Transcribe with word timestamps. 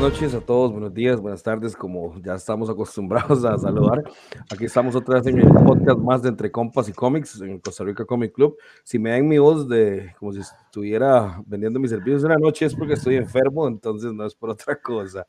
buenas 0.00 0.18
noches 0.18 0.34
a 0.34 0.40
todos, 0.40 0.72
buenos 0.72 0.94
días, 0.94 1.20
buenas 1.20 1.42
tardes, 1.42 1.76
como 1.76 2.18
ya 2.22 2.34
estamos 2.34 2.70
acostumbrados 2.70 3.44
a 3.44 3.58
saludar. 3.58 4.02
Aquí 4.50 4.64
estamos 4.64 4.96
otra 4.96 5.16
vez 5.16 5.26
en 5.26 5.38
el 5.38 5.48
podcast 5.48 5.98
más 5.98 6.22
de 6.22 6.30
Entre 6.30 6.50
Compas 6.50 6.88
y 6.88 6.92
Cómics 6.94 7.38
en 7.42 7.58
Costa 7.58 7.84
Rica 7.84 8.06
Comic 8.06 8.32
Club. 8.32 8.56
Si 8.82 8.98
me 8.98 9.10
dan 9.10 9.28
mi 9.28 9.36
voz 9.36 9.68
de 9.68 10.14
como 10.18 10.32
si 10.32 10.40
estuviera 10.40 11.42
vendiendo 11.44 11.78
mis 11.78 11.90
servicios 11.90 12.22
en 12.22 12.30
la 12.30 12.38
noche 12.38 12.64
es 12.64 12.74
porque 12.74 12.94
estoy 12.94 13.16
enfermo, 13.16 13.68
entonces 13.68 14.14
no 14.14 14.24
es 14.24 14.34
por 14.34 14.48
otra 14.48 14.74
cosa. 14.80 15.26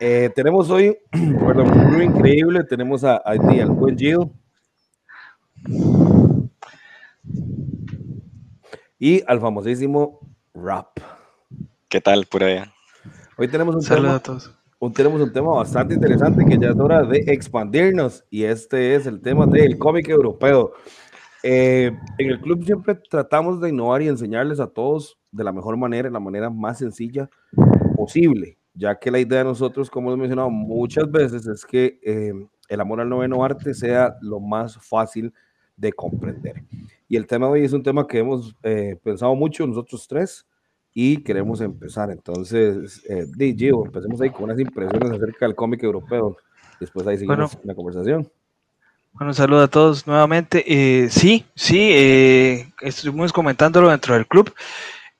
Eh, 0.00 0.30
tenemos 0.34 0.68
hoy, 0.68 0.98
perdón, 1.12 1.70
club 1.70 2.02
increíble, 2.02 2.64
tenemos 2.64 3.04
a, 3.04 3.18
a 3.18 3.30
al 3.30 3.70
buen 3.70 3.96
Gio. 3.96 4.32
Y 8.98 9.22
al 9.28 9.40
famosísimo 9.40 10.18
Rap. 10.54 10.98
¿Qué 11.88 12.00
tal 12.00 12.26
por 12.26 12.42
allá? 12.42 12.71
Hoy 13.42 13.48
tenemos 13.48 13.74
un, 13.74 13.82
tema, 13.84 14.22
un, 14.78 14.92
tenemos 14.92 15.20
un 15.20 15.32
tema 15.32 15.50
bastante 15.50 15.94
interesante 15.94 16.44
que 16.44 16.56
ya 16.56 16.68
es 16.68 16.76
hora 16.76 17.02
de 17.02 17.24
expandirnos 17.26 18.24
y 18.30 18.44
este 18.44 18.94
es 18.94 19.04
el 19.06 19.20
tema 19.20 19.46
del 19.46 19.78
cómic 19.78 20.08
europeo. 20.10 20.74
Eh, 21.42 21.90
en 22.18 22.30
el 22.30 22.40
club 22.40 22.64
siempre 22.64 22.94
tratamos 22.94 23.60
de 23.60 23.70
innovar 23.70 24.00
y 24.00 24.06
enseñarles 24.06 24.60
a 24.60 24.68
todos 24.68 25.18
de 25.32 25.42
la 25.42 25.50
mejor 25.50 25.76
manera, 25.76 26.08
de 26.08 26.12
la 26.12 26.20
manera 26.20 26.50
más 26.50 26.78
sencilla 26.78 27.28
posible, 27.96 28.58
ya 28.74 28.94
que 28.96 29.10
la 29.10 29.18
idea 29.18 29.38
de 29.38 29.46
nosotros, 29.46 29.90
como 29.90 30.10
hemos 30.10 30.20
mencionado 30.20 30.48
muchas 30.48 31.10
veces, 31.10 31.44
es 31.48 31.66
que 31.66 31.98
eh, 32.04 32.32
el 32.68 32.80
amor 32.80 33.00
al 33.00 33.08
noveno 33.08 33.42
arte 33.42 33.74
sea 33.74 34.14
lo 34.20 34.38
más 34.38 34.76
fácil 34.76 35.34
de 35.76 35.92
comprender. 35.92 36.62
Y 37.08 37.16
el 37.16 37.26
tema 37.26 37.46
de 37.46 37.52
hoy 37.54 37.64
es 37.64 37.72
un 37.72 37.82
tema 37.82 38.06
que 38.06 38.20
hemos 38.20 38.54
eh, 38.62 38.96
pensado 39.02 39.34
mucho 39.34 39.66
nosotros 39.66 40.06
tres 40.06 40.46
y 40.94 41.18
queremos 41.18 41.60
empezar. 41.60 42.10
Entonces, 42.10 43.02
eh, 43.08 43.26
empecemos 43.38 44.20
ahí 44.20 44.30
con 44.30 44.44
unas 44.44 44.58
impresiones 44.58 45.10
acerca 45.10 45.46
del 45.46 45.54
cómic 45.54 45.82
europeo. 45.82 46.36
Después 46.80 47.06
ahí 47.06 47.18
seguimos 47.18 47.58
la 47.64 47.74
conversación. 47.74 48.28
Bueno, 49.12 49.34
saludo 49.34 49.62
a 49.62 49.68
todos 49.68 50.06
nuevamente. 50.06 50.64
Eh, 50.66 51.08
sí, 51.10 51.44
sí, 51.54 51.90
eh, 51.92 52.72
estuvimos 52.80 53.32
comentándolo 53.32 53.90
dentro 53.90 54.14
del 54.14 54.26
club, 54.26 54.54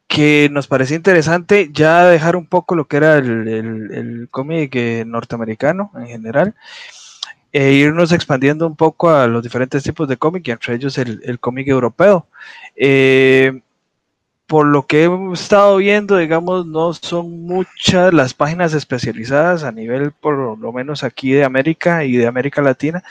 que 0.09 0.48
nos 0.51 0.67
parecía 0.67 0.97
interesante 0.97 1.70
ya 1.73 2.07
dejar 2.07 2.36
un 2.36 2.47
poco 2.47 2.75
lo 2.75 2.86
que 2.86 2.97
era 2.97 3.19
el, 3.19 3.48
el, 3.48 4.29
cómic 4.31 4.75
eh, 4.77 5.05
norteamericano 5.07 5.91
en 5.95 6.07
general, 6.07 6.55
e 7.53 7.73
irnos 7.73 8.12
expandiendo 8.12 8.67
un 8.67 8.77
poco 8.77 9.11
a 9.11 9.27
los 9.27 9.42
diferentes 9.42 9.83
tipos 9.83 10.09
de 10.09 10.17
cómic, 10.17 10.48
y 10.48 10.53
entre 10.53 10.75
ellos 10.75 10.97
el, 10.97 11.20
el 11.25 11.39
cómic 11.39 11.69
europeo. 11.69 12.27
Eh, 12.75 13.61
por 14.47 14.67
lo 14.67 14.87
que 14.87 15.05
hemos 15.05 15.41
estado 15.41 15.77
viendo, 15.77 16.17
digamos, 16.19 16.67
no 16.67 16.93
son 16.95 17.43
muchas 17.43 18.12
las 18.12 18.35
páginas 18.35 18.75
especializadas 18.75 19.65
a 19.65 19.73
nivel, 19.73 20.12
por 20.12 20.59
lo 20.59 20.73
menos 20.73 21.05
aquí 21.05 21.33
de 21.33 21.45
América 21.45 22.05
y 22.05 22.17
de 22.17 22.27
América 22.27 22.61
Latina, 22.61 23.03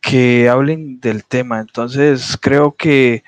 que 0.00 0.48
hablen 0.48 1.00
del 1.00 1.24
tema. 1.24 1.60
Entonces, 1.60 2.38
creo 2.40 2.72
que 2.72 3.24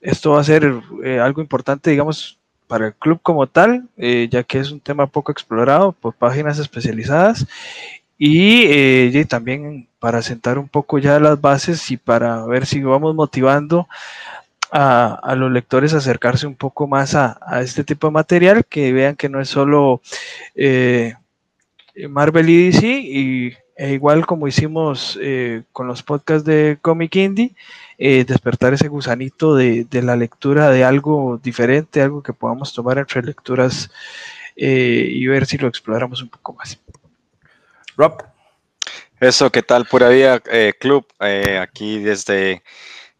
esto 0.00 0.32
va 0.32 0.40
a 0.40 0.44
ser 0.44 0.72
eh, 1.04 1.20
algo 1.20 1.40
importante, 1.40 1.90
digamos, 1.90 2.38
para 2.66 2.86
el 2.86 2.94
club 2.94 3.20
como 3.22 3.46
tal, 3.46 3.88
eh, 3.96 4.28
ya 4.30 4.44
que 4.44 4.58
es 4.58 4.70
un 4.70 4.80
tema 4.80 5.06
poco 5.06 5.32
explorado 5.32 5.92
por 5.92 6.14
páginas 6.14 6.58
especializadas 6.58 7.46
y, 8.16 8.62
eh, 8.66 9.10
y, 9.12 9.24
también 9.24 9.88
para 9.98 10.22
sentar 10.22 10.58
un 10.58 10.68
poco 10.68 10.98
ya 10.98 11.18
las 11.18 11.40
bases 11.40 11.90
y 11.90 11.96
para 11.96 12.44
ver 12.46 12.66
si 12.66 12.80
vamos 12.82 13.14
motivando 13.14 13.88
a, 14.72 15.34
los 15.36 15.50
lectores 15.50 15.94
acercarse 15.94 16.46
un 16.46 16.54
poco 16.54 16.86
más 16.86 17.14
a, 17.14 17.38
este 17.62 17.84
tipo 17.84 18.06
de 18.06 18.12
material, 18.12 18.64
que 18.64 18.92
vean 18.92 19.16
que 19.16 19.28
no 19.28 19.40
es 19.40 19.48
solo 19.48 20.00
eh, 20.54 21.14
Marvel 22.08 22.48
y 22.48 22.70
DC, 22.70 22.86
y 22.86 23.56
e 23.76 23.92
igual 23.92 24.26
como 24.26 24.46
hicimos 24.46 25.18
eh, 25.22 25.62
con 25.72 25.86
los 25.86 26.02
podcasts 26.02 26.44
de 26.44 26.78
Comic 26.82 27.16
Indie, 27.16 27.54
eh, 27.98 28.24
despertar 28.24 28.74
ese 28.74 28.88
gusanito 28.88 29.56
de, 29.56 29.86
la 29.90 30.16
lectura 30.16 30.70
de 30.70 30.84
algo 30.84 31.40
diferente, 31.42 32.02
algo 32.02 32.22
que 32.22 32.34
podamos 32.34 32.74
tomar 32.74 32.98
entre 32.98 33.22
lecturas 33.22 33.90
y 34.54 35.26
ver 35.26 35.46
si 35.46 35.56
lo 35.56 35.68
exploramos 35.68 36.22
un 36.22 36.28
poco 36.28 36.52
más. 36.52 36.78
Rob. 37.96 38.22
Eso, 39.18 39.50
¿qué 39.50 39.62
tal 39.62 39.86
por 39.86 40.04
ahí, 40.04 40.22
Club? 40.78 41.06
aquí 41.18 41.98
desde 41.98 42.62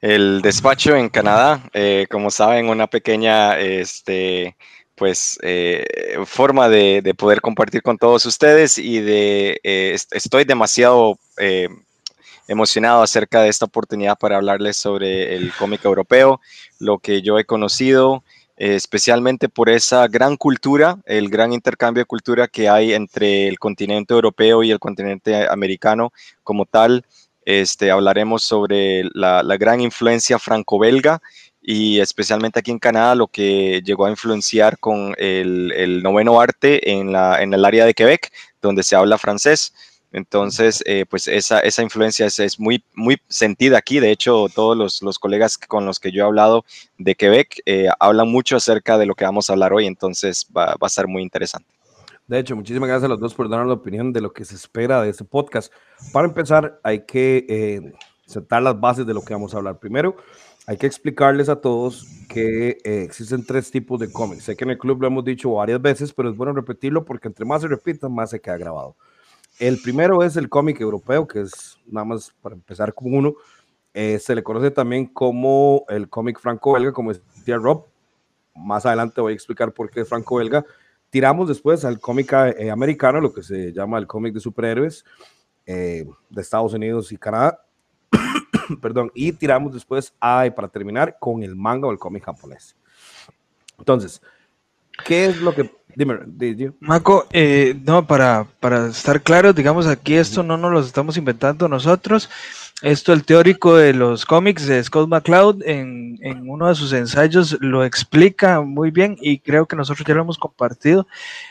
el 0.01 0.41
despacho 0.41 0.97
en 0.97 1.11
Canadá, 1.11 1.69
eh, 1.75 2.07
como 2.11 2.31
saben, 2.31 2.69
una 2.69 2.87
pequeña 2.87 3.59
este, 3.59 4.57
pues, 4.95 5.39
eh, 5.43 5.85
forma 6.25 6.69
de, 6.69 7.15
poder 7.19 7.41
compartir 7.41 7.83
con 7.83 7.99
todos 7.99 8.25
ustedes 8.25 8.79
y 8.79 9.01
de 9.01 9.61
eh, 9.63 9.97
estoy 10.13 10.45
demasiado 10.45 11.19
emocionado 12.49 13.03
acerca 13.03 13.43
de 13.43 13.49
esta 13.49 13.67
oportunidad 13.67 14.19
para 14.19 14.37
hablarles 14.37 14.77
sobre 14.77 15.37
el 15.37 15.53
cómic 15.55 15.85
europeo, 15.85 16.41
lo 16.79 16.99
que 16.99 17.23
yo 17.23 17.39
he 17.39 17.45
conocido, 17.45 18.25
especialmente 18.57 19.49
por 19.49 19.71
esa 19.71 20.07
gran 20.09 20.37
cultura, 20.37 20.99
el 21.07 21.29
gran 21.31 21.53
intercambio 21.53 22.03
de 22.03 22.07
cultura 22.07 22.49
que 22.49 22.69
hay 22.69 22.93
entre 22.93 23.49
el 23.49 23.59
continente 23.59 24.13
europeo 24.13 24.63
y 24.63 24.71
el 24.71 24.79
continente 24.79 25.49
americano 25.49 26.13
como 26.43 26.67
tal. 26.67 27.05
Este, 27.45 27.91
hablaremos 27.91 28.43
sobre 28.43 29.05
la, 29.15 29.43
gran 29.59 29.81
influencia 29.81 30.39
franco-belga 30.39 31.21
y 31.63 32.01
especialmente 32.01 32.59
aquí 32.59 32.71
en 32.71 32.79
Canadá 32.79 33.15
lo 33.15 33.27
que 33.27 33.83
llegó 33.85 34.07
a 34.07 34.11
influenciar 34.11 34.79
con 34.79 35.15
el, 35.19 36.03
noveno 36.03 36.41
arte 36.41 36.91
en, 36.91 37.13
la, 37.13 37.43
en 37.43 37.53
el 37.55 37.65
área 37.65 37.85
de 37.85 37.95
Quebec, 37.95 38.33
donde 38.63 38.83
se 38.83 38.97
habla 38.97 39.19
francés. 39.19 39.73
Entonces, 40.13 40.83
eh, 40.87 41.07
pues 41.09 41.29
esa, 41.29 41.61
esa 41.61 41.83
influencia 41.83 42.27
es, 42.27 42.59
muy, 42.59 42.83
muy 42.95 43.21
sentida 43.29 43.79
aquí. 43.79 44.01
De 44.01 44.11
hecho, 44.11 44.47
todos 44.53 45.01
los, 45.01 45.19
colegas 45.19 45.57
con 45.57 45.87
los 45.87 46.01
que 46.01 46.11
yo 46.11 46.25
he 46.25 46.27
hablado 46.27 46.65
de 46.99 47.15
Quebec 47.15 47.63
eh, 47.65 47.89
hablan 48.01 48.29
mucho 48.29 48.57
acerca 48.57 48.99
de 48.99 49.07
lo 49.07 49.15
que 49.15 49.25
vamos 49.25 49.49
a 49.49 49.53
hablar 49.53 49.73
hoy, 49.73 49.87
entonces 49.87 50.47
va, 50.57 50.75
va 50.83 50.87
a 50.87 50.89
ser 50.89 51.07
muy 51.07 51.23
interesante. 51.23 51.80
De 52.31 52.39
hecho, 52.39 52.55
muchísimas 52.55 52.89
gracias 52.89 53.07
a 53.07 53.09
los 53.09 53.19
dos 53.19 53.35
por 53.35 53.49
darnos 53.49 53.67
la 53.67 53.75
opinión 53.75 54.13
de 54.13 54.21
lo 54.21 54.33
que 54.33 54.45
se 54.45 54.55
espera 54.55 55.03
de 55.03 55.11
este 55.11 55.25
podcast. 55.25 55.73
Para 56.13 56.29
empezar, 56.29 56.79
hay 56.85 57.05
que 57.05 57.45
eh, 57.49 57.93
sentar 58.25 58.63
las 58.63 58.79
bases 58.79 59.05
de 59.05 59.13
lo 59.13 59.23
que 59.23 59.35
vamos 59.35 59.53
a 59.53 59.57
hablar. 59.57 59.81
Primero, 59.81 60.15
hay 60.69 60.77
que 60.77 60.87
explicarles 60.87 61.49
a 61.49 61.61
todos 61.61 62.07
que 62.29 62.79
eh, 62.85 63.03
existen 63.03 63.45
tres 63.45 63.73
tipos 63.73 63.99
de 63.99 64.13
cómics. 64.13 64.45
Sé 64.45 64.55
que 64.55 64.63
en 64.63 64.71
el 64.71 64.79
club 64.79 65.01
lo 65.01 65.09
hemos 65.09 65.25
dicho 65.25 65.51
varias 65.51 65.83
veces, 65.83 66.13
pero 66.13 66.31
es 66.31 66.37
bueno 66.37 66.53
repetirlo 66.53 67.05
porque 67.05 67.27
entre 67.27 67.45
más 67.45 67.63
se 67.63 67.67
repita, 67.67 68.09
más 68.09 68.31
se 68.31 68.41
queda 68.41 68.59
grabado. 68.59 68.95
El 69.59 69.83
primero 69.83 70.23
es 70.23 70.37
el 70.37 70.49
cómic 70.49 70.81
europeo, 70.81 71.27
que 71.27 71.41
es 71.41 71.79
nada 71.85 72.05
más 72.05 72.33
para 72.41 72.55
empezar 72.55 72.95
con 72.95 73.13
uno. 73.13 73.35
Eh, 73.93 74.21
se 74.21 74.37
le 74.37 74.45
conoce 74.45 74.71
también 74.71 75.07
como 75.07 75.85
el 75.89 76.09
cómic 76.09 76.39
franco-belga, 76.39 76.93
como 76.93 77.13
decía 77.13 77.57
Rob. 77.57 77.87
Más 78.55 78.87
adelante 78.87 79.21
voy 79.21 79.33
a 79.33 79.35
explicar 79.35 79.73
por 79.73 79.91
qué 79.91 80.03
es 80.03 80.09
franco-belga 80.09 80.65
tiramos 81.11 81.49
después 81.49 81.85
al 81.85 82.01
cómic 82.01 82.33
eh, 82.33 82.71
americano, 82.71 83.21
lo 83.21 83.33
que 83.33 83.43
se 83.43 83.73
llama 83.73 83.99
el 83.99 84.07
cómic 84.07 84.33
de 84.33 84.41
superhéroes 84.41 85.05
eh, 85.67 86.07
de 86.31 86.41
Estados 86.41 86.73
Unidos 86.73 87.13
y 87.13 87.17
Canadá. 87.17 87.63
Perdón, 88.81 89.11
y 89.15 89.33
tiramos 89.33 89.75
después, 89.75 90.15
a, 90.21 90.47
para 90.55 90.69
terminar, 90.69 91.17
con 91.19 91.43
el 91.43 91.57
manga 91.57 91.89
o 91.89 91.93
el 91.93 91.99
cómic 91.99 92.25
japonés. 92.25 92.77
Entonces, 93.79 94.23
¿qué 95.05 95.27
es 95.27 95.41
lo 95.41 95.55
que... 95.55 95.80
Dime, 95.95 96.19
dime. 96.27 96.73
Marco, 96.81 97.27
eh, 97.33 97.75
no, 97.85 98.07
para, 98.07 98.47
para 98.61 98.89
estar 98.89 99.23
claros, 99.23 99.55
digamos, 99.55 99.87
aquí 99.87 100.15
esto 100.15 100.43
no 100.43 100.57
nos 100.57 100.73
lo 100.73 100.81
estamos 100.81 101.17
inventando 101.17 101.69
nosotros. 101.69 102.29
Esto 102.83 103.13
el 103.13 103.25
teórico 103.25 103.77
de 103.77 103.93
los 103.93 104.25
cómics 104.25 104.67
de 104.67 104.83
Scott 104.83 105.07
McCloud 105.07 105.63
en, 105.67 106.19
en, 106.23 106.49
uno 106.49 106.67
de 106.67 106.75
sus 106.75 106.95
ensayos 106.95 107.59
lo 107.61 107.85
explica 107.85 108.63
muy 108.63 108.91
bien 108.91 109.19
y 109.21 109.41
creo 109.41 109.67
que 109.67 109.77
nosotros 109.77 110.07
ya 110.09 110.15
lo 110.15 110.23
hemos 110.23 110.39
compartido 110.39 111.07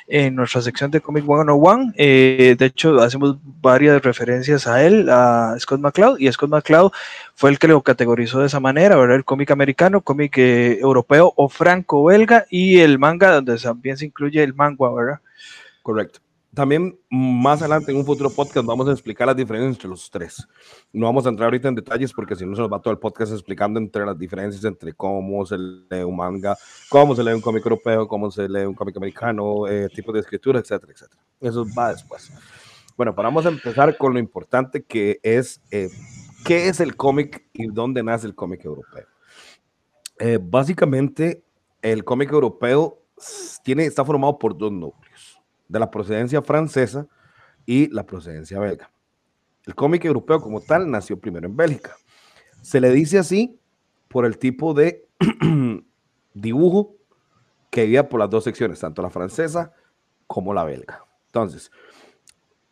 en 0.08 0.34
nuestra 0.34 0.64
sección 0.64 0.90
de 0.90 1.02
Comic 1.02 1.26
101. 1.26 1.94
Eh, 1.98 2.56
de 2.58 2.66
hecho, 2.66 3.00
hacemos 3.00 3.38
varias 3.44 4.02
referencias 4.02 4.66
a 4.66 4.84
él, 4.84 5.08
a 5.08 5.56
Scott 5.60 5.80
McCloud, 5.80 6.20
y 6.20 6.32
Scott 6.32 6.50
McCloud 6.50 6.92
fue 7.36 7.52
el 7.52 7.60
que 7.60 7.68
lo 7.68 7.82
categorizó 7.84 8.40
de 8.40 8.48
esa 8.48 8.60
manera, 8.60 8.98
¿verdad? 8.98 9.16
El 9.16 9.24
cómic 9.24 9.52
americano, 9.52 10.02
cómic 10.02 10.38
eh, 10.38 10.80
europeo 10.82 11.32
o 11.36 11.48
franco-belga 11.48 12.48
y 12.50 12.80
el 12.80 12.98
manga, 13.00 13.36
donde 13.36 13.56
también 13.58 13.98
se 13.98 14.06
incluye 14.06 14.29
el 14.38 14.54
manga, 14.54 14.94
¿verdad? 14.94 15.20
Correcto. 15.82 16.20
También 16.54 17.00
más 17.12 17.62
adelante 17.62 17.92
en 17.92 17.98
un 17.98 18.06
futuro 18.06 18.30
podcast 18.32 18.66
vamos 18.66 18.88
a 18.88 18.92
explicar 18.92 19.28
las 19.28 19.36
diferencias 19.36 19.76
entre 19.76 19.88
los 19.88 20.10
tres. 20.10 20.48
No 20.92 21.06
vamos 21.06 21.26
a 21.26 21.30
entrar 21.30 21.46
ahorita 21.46 21.68
en 21.68 21.76
detalles 21.76 22.12
porque 22.12 22.36
si 22.36 22.44
no 22.44 22.56
se 22.56 22.62
nos 22.62 22.72
va 22.72 22.82
todo 22.82 22.92
el 22.92 23.00
podcast 23.00 23.32
explicando 23.32 23.80
entre 23.80 24.04
las 24.04 24.18
diferencias 24.18 24.66
entre 24.66 24.94
cómo 24.94 25.46
se 25.46 25.58
lee 25.58 26.04
un 26.04 26.16
manga, 26.16 26.58
cómo 26.90 27.16
se 27.16 27.24
lee 27.24 27.34
un 27.34 27.42
cómic 27.42 27.64
europeo, 27.64 28.08
cómo 28.08 28.32
se 28.32 28.50
lee 28.50 28.66
un 28.66 28.74
cómic 28.74 28.98
americano, 28.98 29.68
eh, 29.68 29.90
tipo 29.94 30.12
de 30.12 30.22
escritura, 30.22 30.60
etcétera, 30.60 30.92
etcétera. 30.92 31.22
Eso 31.40 31.66
va 31.78 31.92
después. 31.92 32.32
Bueno, 32.98 33.14
vamos 33.14 33.46
a 33.46 33.50
empezar 33.50 33.96
con 33.96 34.14
lo 34.14 34.20
importante 34.20 34.84
que 34.84 35.20
es 35.22 35.62
eh, 35.70 35.90
qué 36.44 36.68
es 36.68 36.80
el 36.80 36.96
cómic 36.96 37.46
y 37.54 37.68
dónde 37.68 38.02
nace 38.02 38.26
el 38.26 38.34
cómic 38.34 38.66
europeo. 38.66 39.06
Eh, 40.20 40.40
básicamente, 40.42 41.44
el 41.82 42.04
cómic 42.04 42.32
europeo 42.32 43.00
tiene, 43.64 43.86
está 43.86 44.04
formado 44.06 44.38
por 44.38 44.58
dos 44.58 44.72
núcleos 44.72 45.42
de 45.68 45.80
la 45.80 45.90
procedencia 45.90 46.42
francesa 46.42 47.08
y 47.66 47.88
la 47.94 48.06
procedencia 48.06 48.60
belga. 48.60 48.92
El 49.66 49.76
cómic 49.76 50.04
europeo 50.06 50.42
como 50.42 50.62
tal 50.62 50.90
nació 50.90 51.20
primero 51.20 51.48
en 51.48 51.56
Bélgica. 51.56 51.96
Se 52.62 52.82
le 52.82 52.92
dice 52.92 53.20
así 53.20 53.60
por 54.08 54.26
el 54.26 54.38
tipo 54.38 54.74
de 54.74 55.08
dibujo 56.34 56.96
que 57.70 57.82
había 57.82 58.10
por 58.10 58.20
las 58.20 58.30
dos 58.30 58.44
secciones, 58.44 58.80
tanto 58.80 59.02
la 59.02 59.10
francesa 59.10 59.74
como 60.26 60.54
la 60.54 60.64
belga. 60.64 61.06
Entonces, 61.28 61.72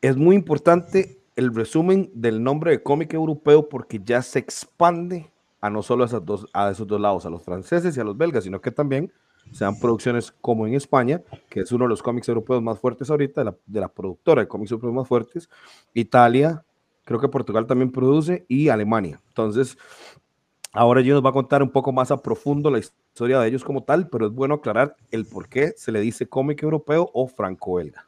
es 0.01 0.17
muy 0.17 0.35
importante 0.35 1.21
el 1.35 1.53
resumen 1.53 2.09
del 2.15 2.41
nombre 2.41 2.71
de 2.71 2.81
cómic 2.81 3.13
europeo 3.13 3.69
porque 3.69 4.01
ya 4.03 4.23
se 4.23 4.39
expande 4.39 5.31
a 5.61 5.69
no 5.69 5.83
solo 5.83 6.03
a, 6.03 6.07
esos 6.07 6.25
dos, 6.25 6.47
a 6.53 6.71
esos 6.71 6.88
dos 6.88 7.00
lados, 7.00 7.25
a 7.25 7.29
los 7.29 7.43
franceses 7.43 7.95
y 7.95 8.00
a 8.00 8.03
los 8.03 8.17
belgas, 8.17 8.43
sino 8.43 8.59
que 8.59 8.71
también 8.71 9.11
se 9.51 9.65
dan 9.65 9.79
producciones 9.79 10.31
como 10.41 10.67
en 10.67 10.73
España, 10.73 11.21
que 11.49 11.61
es 11.61 11.71
uno 11.71 11.85
de 11.85 11.89
los 11.89 12.03
cómics 12.03 12.27
europeos 12.29 12.61
más 12.61 12.79
fuertes 12.79 13.09
ahorita, 13.09 13.41
de 13.41 13.45
la, 13.45 13.55
de 13.65 13.79
la 13.79 13.88
productora 13.88 14.41
de 14.41 14.47
cómics 14.47 14.71
europeos 14.71 14.94
más 14.94 15.07
fuertes, 15.07 15.49
Italia, 15.94 16.63
creo 17.03 17.19
que 17.19 17.27
Portugal 17.27 17.65
también 17.65 17.91
produce 17.91 18.45
y 18.47 18.69
Alemania. 18.69 19.21
Entonces, 19.29 19.77
ahora 20.73 21.01
yo 21.01 21.13
nos 21.13 21.25
va 21.25 21.29
a 21.29 21.33
contar 21.33 21.63
un 21.63 21.69
poco 21.69 21.91
más 21.91 22.11
a 22.11 22.21
profundo 22.21 22.69
la 22.69 22.79
historia 22.79 23.39
de 23.39 23.47
ellos 23.47 23.63
como 23.63 23.83
tal, 23.83 24.09
pero 24.09 24.27
es 24.27 24.33
bueno 24.33 24.55
aclarar 24.55 24.95
el 25.11 25.25
por 25.25 25.47
qué 25.47 25.73
se 25.77 25.91
le 25.91 26.01
dice 26.01 26.27
cómic 26.27 26.61
europeo 26.61 27.09
o 27.13 27.27
franco-belga. 27.27 28.05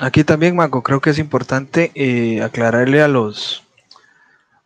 Aquí 0.00 0.24
también, 0.24 0.56
Marco, 0.56 0.82
creo 0.82 1.00
que 1.00 1.10
es 1.10 1.18
importante 1.18 1.90
eh, 1.94 2.42
aclararle 2.42 3.02
a 3.02 3.08
los, 3.08 3.64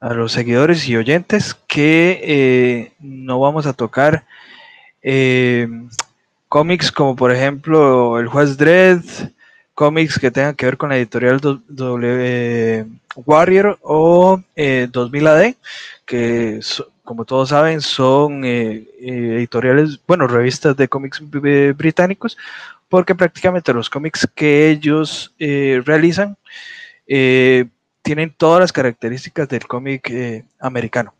a 0.05 0.13
los 0.13 0.33
seguidores 0.33 0.87
y 0.87 0.99
oyentes 0.99 1.57
que 1.67 2.21
eh, 2.23 2.93
no 3.01 3.41
vamos 3.41 3.65
a 3.65 3.73
tocar 3.73 4.27
eh, 5.03 5.67
cómics 6.51 6.93
como 6.93 7.17
por 7.17 7.33
ejemplo 7.33 8.19
El 8.19 8.29
Juez 8.29 8.59
Dredd, 8.59 9.03
cómics 9.73 10.19
que 10.19 10.31
tengan 10.31 10.57
que 10.57 10.67
ver 10.67 10.77
con 10.77 10.91
la 10.91 10.99
editorial 10.99 11.41
w 11.41 12.87
Warrior 13.17 13.79
o 13.81 14.43
2000 14.93 15.27
AD, 15.27 15.55
que 16.05 16.61
como 17.03 17.25
todos 17.25 17.49
saben 17.49 17.81
son 17.81 18.45
editoriales, 18.45 19.99
bueno, 20.07 20.27
revistas 20.27 20.77
de 20.77 20.87
cómics 20.87 21.23
británicos 21.31 22.37
porque 22.91 23.15
prácticamente 23.15 23.73
los 23.73 23.89
cómics 23.89 24.29
que 24.35 24.69
ellos 24.69 25.35
eh, 25.39 25.81
realizan 25.87 26.37
eh, 27.07 27.65
tienen 28.05 28.35
todas 28.37 28.61
las 28.61 28.73
características 28.73 29.49
del 29.49 29.67
cómic 29.67 30.11
eh, 30.11 30.45
americano. 30.61 31.15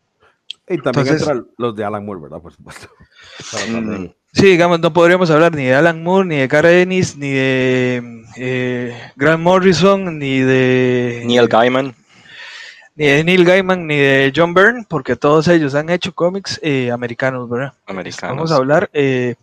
Y 0.69 0.77
también 0.77 1.07
entran 1.07 1.47
los 1.57 1.75
de 1.75 1.83
Alan 1.83 2.05
Moore, 2.05 2.21
¿verdad? 2.21 2.41
Por 2.41 2.53
supuesto. 2.53 2.87
Mm, 3.69 4.05
sí, 4.31 4.45
digamos, 4.45 4.79
no 4.79 4.93
podríamos 4.93 5.29
hablar 5.29 5.53
ni 5.53 5.65
de 5.65 5.75
Alan 5.75 6.01
Moore, 6.01 6.25
ni 6.25 6.37
de 6.37 6.47
Cara 6.47 6.71
Ennis, 6.71 7.17
ni 7.17 7.31
de 7.31 8.95
Grant 9.17 9.43
Morrison, 9.43 10.17
ni 10.17 10.39
de 10.39 11.23
Neil 11.25 11.49
Gaiman. 11.49 11.93
Ni 12.95 13.07
de 13.07 13.23
Neil 13.25 13.43
Gaiman, 13.43 13.87
ni 13.87 13.97
de 13.97 14.31
John 14.33 14.53
Byrne, 14.53 14.85
porque 14.87 15.17
todos 15.17 15.49
ellos 15.49 15.75
han 15.75 15.89
hecho 15.89 16.13
cómics 16.15 16.61
americanos, 16.93 17.49
¿verdad? 17.49 17.73
Americanos. 17.87 18.37
Vamos 18.37 18.51
a 18.53 18.55
hablar 18.55 18.89
de 18.93 19.35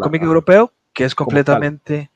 cómic 0.00 0.22
europeo, 0.22 0.72
que 0.94 1.04
es 1.04 1.14
completamente, 1.14 2.10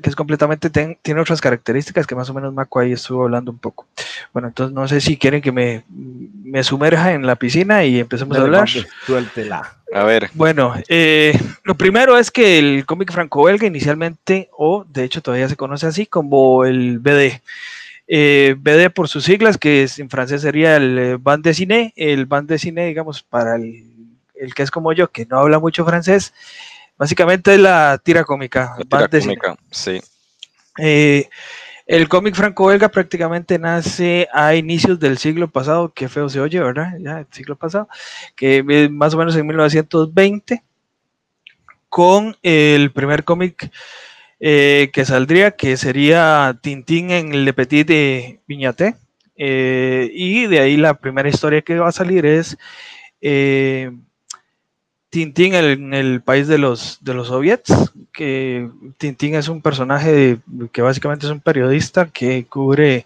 que 0.00 0.08
es 0.08 0.16
completamente, 0.16 0.70
tiene 0.70 1.20
otras 1.20 1.40
características 1.40 2.06
que 2.06 2.14
más 2.14 2.30
o 2.30 2.34
menos 2.34 2.52
Maco 2.52 2.80
ahí 2.80 2.92
estuvo 2.92 3.24
hablando 3.24 3.50
un 3.50 3.58
poco. 3.58 3.86
Bueno, 4.32 4.48
entonces 4.48 4.74
no 4.74 4.86
sé 4.88 5.00
si 5.00 5.16
quieren 5.16 5.42
que 5.42 5.52
me, 5.52 5.84
me 5.88 6.62
sumerja 6.64 7.12
en 7.12 7.26
la 7.26 7.36
piscina 7.36 7.84
y 7.84 8.00
empecemos 8.00 8.36
a 8.36 8.42
hablar. 8.42 8.68
Suéltela. 9.06 9.76
A 9.92 10.04
ver. 10.04 10.30
Bueno, 10.34 10.74
eh, 10.88 11.38
lo 11.64 11.74
primero 11.74 12.16
es 12.16 12.30
que 12.30 12.58
el 12.58 12.86
cómic 12.86 13.12
franco-belga 13.12 13.66
inicialmente, 13.66 14.48
o 14.56 14.84
de 14.88 15.04
hecho 15.04 15.20
todavía 15.20 15.48
se 15.48 15.56
conoce 15.56 15.86
así 15.86 16.06
como 16.06 16.64
el 16.64 16.98
BD. 16.98 17.42
Eh, 18.08 18.56
BD 18.58 18.90
por 18.90 19.08
sus 19.08 19.24
siglas, 19.24 19.58
que 19.58 19.86
en 19.98 20.10
francés 20.10 20.42
sería 20.42 20.76
el 20.76 20.98
eh, 20.98 21.16
band 21.20 21.44
de 21.44 21.54
cine, 21.54 21.92
el 21.96 22.26
band 22.26 22.48
de 22.48 22.58
cine, 22.58 22.86
digamos, 22.86 23.22
para 23.22 23.56
el, 23.56 23.84
el 24.34 24.54
que 24.54 24.62
es 24.62 24.70
como 24.70 24.92
yo, 24.92 25.10
que 25.10 25.26
no 25.26 25.38
habla 25.38 25.58
mucho 25.58 25.84
francés, 25.84 26.32
Básicamente 27.02 27.52
es 27.54 27.58
la 27.58 27.98
tira 27.98 28.22
cómica. 28.22 28.76
La 28.78 29.08
tira 29.08 29.20
cómica, 29.20 29.56
sí. 29.72 30.00
Eh, 30.78 31.28
el 31.84 32.08
cómic 32.08 32.36
franco-belga 32.36 32.90
prácticamente 32.90 33.58
nace 33.58 34.28
a 34.32 34.54
inicios 34.54 35.00
del 35.00 35.18
siglo 35.18 35.50
pasado, 35.50 35.92
que 35.92 36.08
feo 36.08 36.28
se 36.28 36.38
oye, 36.38 36.60
¿verdad? 36.60 36.92
Ya, 37.00 37.18
el 37.18 37.26
siglo 37.32 37.56
pasado, 37.56 37.88
que 38.36 38.62
más 38.88 39.14
o 39.14 39.18
menos 39.18 39.34
en 39.34 39.48
1920, 39.48 40.62
con 41.88 42.36
el 42.40 42.92
primer 42.92 43.24
cómic 43.24 43.72
eh, 44.38 44.90
que 44.92 45.04
saldría, 45.04 45.56
que 45.56 45.76
sería 45.76 46.56
Tintín 46.62 47.10
en 47.10 47.44
Le 47.44 47.52
Petit 47.52 47.84
de 47.84 48.38
Viñate. 48.46 48.94
Eh, 49.34 50.08
y 50.14 50.46
de 50.46 50.60
ahí 50.60 50.76
la 50.76 50.94
primera 50.94 51.28
historia 51.28 51.62
que 51.62 51.80
va 51.80 51.88
a 51.88 51.92
salir 51.92 52.24
es 52.26 52.56
Tintín 55.12 55.54
en 55.54 55.92
el 55.92 56.22
país 56.22 56.48
de 56.48 56.56
los, 56.56 56.96
de 57.02 57.12
los 57.12 57.28
soviets, 57.28 57.92
que 58.14 58.70
Tintín 58.96 59.34
es 59.34 59.48
un 59.48 59.60
personaje 59.60 60.38
que 60.72 60.80
básicamente 60.80 61.26
es 61.26 61.32
un 61.32 61.40
periodista 61.40 62.08
que 62.08 62.46
cubre 62.46 63.04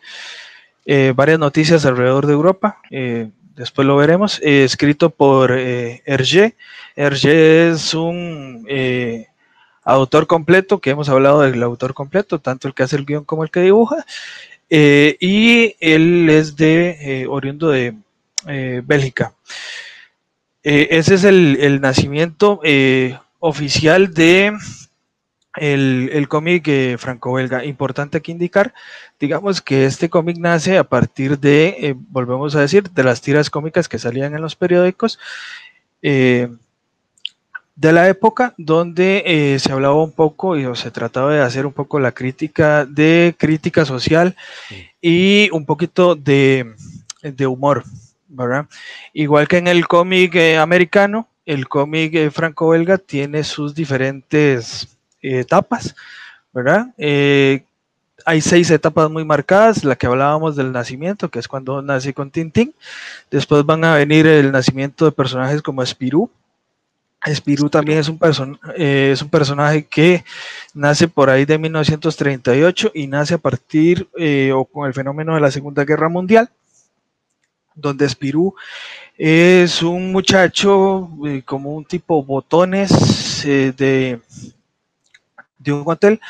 eh, 0.84 1.12
varias 1.16 1.40
noticias 1.40 1.84
alrededor 1.84 2.28
de 2.28 2.32
Europa. 2.32 2.78
Eh, 2.92 3.30
después 3.56 3.88
lo 3.88 3.96
veremos. 3.96 4.40
Eh, 4.44 4.62
escrito 4.62 5.10
por 5.10 5.50
Hergé. 5.50 6.54
Hergé 6.94 7.70
es 7.70 7.92
un 7.92 8.64
autor 9.82 10.28
completo, 10.28 10.78
que 10.78 10.90
hemos 10.90 11.08
hablado 11.08 11.40
del 11.40 11.60
autor 11.60 11.92
completo, 11.92 12.38
tanto 12.38 12.68
el 12.68 12.74
que 12.74 12.84
hace 12.84 12.94
el 12.94 13.04
guion 13.04 13.24
como 13.24 13.42
el 13.42 13.50
que 13.50 13.62
dibuja. 13.62 14.06
y 14.70 15.74
él 15.80 16.30
es 16.30 16.54
de 16.54 17.26
oriundo 17.28 17.70
de 17.70 17.96
Bélgica. 18.84 19.34
Eh, 20.68 20.98
ese 20.98 21.14
es 21.14 21.22
el, 21.22 21.80
nacimiento 21.80 22.58
eh, 22.64 23.16
oficial 23.38 24.12
de 24.12 24.52
el, 25.54 26.26
cómic 26.28 26.66
eh, 26.66 26.96
franco-belga. 26.98 27.64
Importante 27.64 28.18
aquí 28.18 28.32
indicar, 28.32 28.74
digamos 29.20 29.62
que 29.62 29.84
este 29.86 30.10
cómic 30.10 30.38
nace 30.38 30.76
a 30.76 30.82
partir 30.82 31.38
de, 31.38 31.94
volvemos 32.10 32.56
a 32.56 32.62
decir, 32.62 32.90
de 32.90 33.04
las 33.04 33.20
tiras 33.20 33.48
cómicas 33.48 33.88
que 33.88 34.00
salían 34.00 34.34
en 34.34 34.42
los 34.42 34.56
periódicos 34.56 35.20
de 36.02 36.58
la 37.76 38.08
época 38.08 38.52
donde 38.58 39.58
se 39.60 39.70
hablaba 39.70 40.02
un 40.02 40.12
poco 40.12 40.56
y 40.56 40.66
se 40.74 40.90
trataba 40.90 41.32
de 41.32 41.42
hacer 41.42 41.64
un 41.64 41.74
poco 41.74 42.00
la 42.00 42.10
crítica 42.10 42.84
de 42.86 43.36
crítica 43.38 43.84
social 43.84 44.34
y 45.00 45.48
un 45.52 45.64
poquito 45.64 46.16
de, 46.16 46.74
de 47.22 47.46
humor. 47.46 47.84
Igual 49.12 49.48
que 49.48 49.58
en 49.58 49.68
el 49.68 49.86
cómic 49.86 50.34
eh, 50.34 50.58
americano, 50.58 51.28
el 51.44 51.68
cómic 51.68 52.14
eh, 52.14 52.30
franco-belga 52.30 52.98
tiene 52.98 53.44
sus 53.44 53.74
diferentes 53.74 54.88
eh, 55.22 55.40
etapas, 55.40 55.94
hay 58.24 58.40
seis 58.40 58.70
etapas 58.70 59.08
muy 59.08 59.24
marcadas, 59.24 59.84
la 59.84 59.94
que 59.94 60.06
hablábamos 60.06 60.56
del 60.56 60.72
nacimiento, 60.72 61.28
que 61.28 61.38
es 61.38 61.46
cuando 61.46 61.80
nace 61.80 62.12
con 62.12 62.30
Tintín. 62.30 62.74
Después 63.30 63.64
van 63.64 63.84
a 63.84 63.94
venir 63.94 64.26
el 64.26 64.50
nacimiento 64.50 65.04
de 65.04 65.12
personajes 65.12 65.62
como 65.62 65.84
Spirou. 65.84 66.28
Spirou 67.32 67.68
también 67.68 67.98
es 67.98 68.08
un 68.08 69.28
personaje 69.28 69.84
que 69.84 70.24
nace 70.74 71.06
por 71.06 71.30
ahí 71.30 71.44
de 71.44 71.58
1938 71.58 72.92
y 72.94 73.06
nace 73.06 73.34
a 73.34 73.38
partir 73.38 74.08
o 74.54 74.64
con 74.64 74.88
el 74.88 74.94
fenómeno 74.94 75.34
de 75.34 75.40
la 75.40 75.50
Segunda 75.50 75.84
Guerra 75.84 76.08
Mundial 76.08 76.50
donde 77.76 78.08
Spirú 78.08 78.54
es 79.16 79.82
un 79.82 80.10
muchacho 80.10 81.08
eh, 81.26 81.42
como 81.44 81.74
un 81.74 81.84
tipo 81.84 82.22
botones 82.24 83.44
eh, 83.44 83.72
de, 83.76 84.20
de 85.58 85.72
un 85.72 85.84
hotel, 85.86 86.20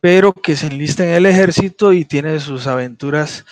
pero 0.00 0.32
que 0.32 0.56
se 0.56 0.66
enlista 0.66 1.04
en 1.04 1.10
el 1.10 1.26
ejército 1.26 1.92
y 1.92 2.04
tiene 2.04 2.40
sus 2.40 2.66
aventuras 2.66 3.44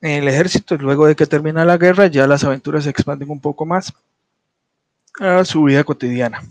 en 0.00 0.22
el 0.22 0.28
ejército. 0.28 0.76
Luego 0.76 1.06
de 1.06 1.16
que 1.16 1.26
termina 1.26 1.64
la 1.64 1.78
guerra, 1.78 2.06
ya 2.06 2.26
las 2.26 2.44
aventuras 2.44 2.84
se 2.84 2.90
expanden 2.90 3.30
un 3.30 3.40
poco 3.40 3.64
más 3.64 3.92
a 5.18 5.44
su 5.44 5.64
vida 5.64 5.84
cotidiana. 5.84 6.42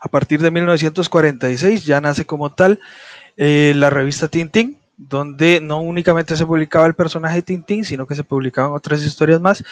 A 0.00 0.08
partir 0.08 0.40
de 0.40 0.50
1946 0.50 1.84
ya 1.84 2.00
nace 2.00 2.24
como 2.24 2.52
tal 2.52 2.80
eh, 3.36 3.72
la 3.76 3.88
revista 3.88 4.28
Tintín, 4.28 4.78
donde 4.96 5.60
no 5.60 5.80
únicamente 5.80 6.36
se 6.36 6.46
publicaba 6.46 6.86
el 6.86 6.94
personaje 6.94 7.36
de 7.36 7.42
Tintín, 7.42 7.84
sino 7.84 8.06
que 8.06 8.14
se 8.14 8.24
publicaban 8.24 8.72
otras 8.72 9.02
historias 9.02 9.40
más, 9.40 9.64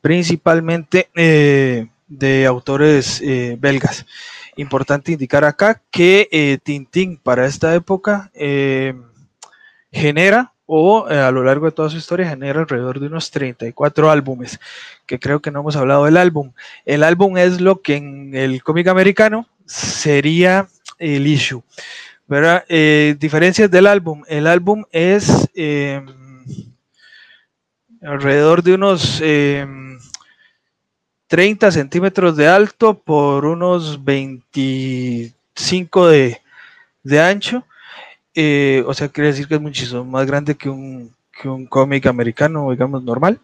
principalmente 0.00 1.08
eh, 1.14 1.88
de 2.06 2.46
autores 2.46 3.20
eh, 3.20 3.56
belgas. 3.58 4.06
Importante 4.56 5.12
indicar 5.12 5.44
acá 5.44 5.82
que 5.90 6.28
eh, 6.32 6.58
Tintín 6.62 7.16
para 7.16 7.46
esta 7.46 7.74
época 7.74 8.30
genera, 9.90 10.52
o 10.66 11.06
a 11.06 11.30
lo 11.30 11.44
largo 11.44 11.66
de 11.66 11.72
toda 11.72 11.88
su 11.90 11.96
historia, 11.96 12.28
genera 12.28 12.60
alrededor 12.60 13.00
de 13.00 13.06
unos 13.06 13.30
34 13.30 14.10
álbumes, 14.10 14.60
que 15.06 15.18
creo 15.18 15.40
que 15.40 15.50
no 15.50 15.60
hemos 15.60 15.76
hablado 15.76 16.04
del 16.04 16.16
álbum. 16.16 16.52
El 16.84 17.04
álbum 17.04 17.38
es 17.38 17.60
lo 17.60 17.80
que 17.80 17.96
en 17.96 18.34
el 18.34 18.62
cómic 18.62 18.88
americano 18.88 19.46
sería 19.64 20.68
el 20.98 21.26
issue. 21.26 21.62
¿Verdad? 22.28 22.64
Eh, 22.68 23.16
diferencias 23.18 23.70
del 23.70 23.86
álbum. 23.86 24.22
El 24.28 24.46
álbum 24.46 24.84
es 24.92 25.48
em, 25.54 26.06
alrededor 28.02 28.62
de 28.62 28.74
unos 28.74 29.22
30 31.26 31.66
em, 31.66 31.72
centímetros 31.72 32.36
de 32.36 32.46
alto 32.46 32.98
por 32.98 33.46
unos 33.46 34.04
25 34.04 36.06
de, 36.06 36.38
ancho. 37.18 37.64
Eh, 38.34 38.84
o 38.86 38.92
sea, 38.92 39.08
quiere 39.08 39.28
decir 39.28 39.48
que 39.48 39.54
es 39.54 39.60
muchísimo 39.60 40.04
más 40.04 40.26
grande 40.26 40.54
que 40.54 40.68
un, 40.68 41.10
que 41.32 41.48
un 41.48 41.66
cómic 41.66 42.06
americano, 42.06 42.70
digamos, 42.70 43.02
normal. 43.02 43.40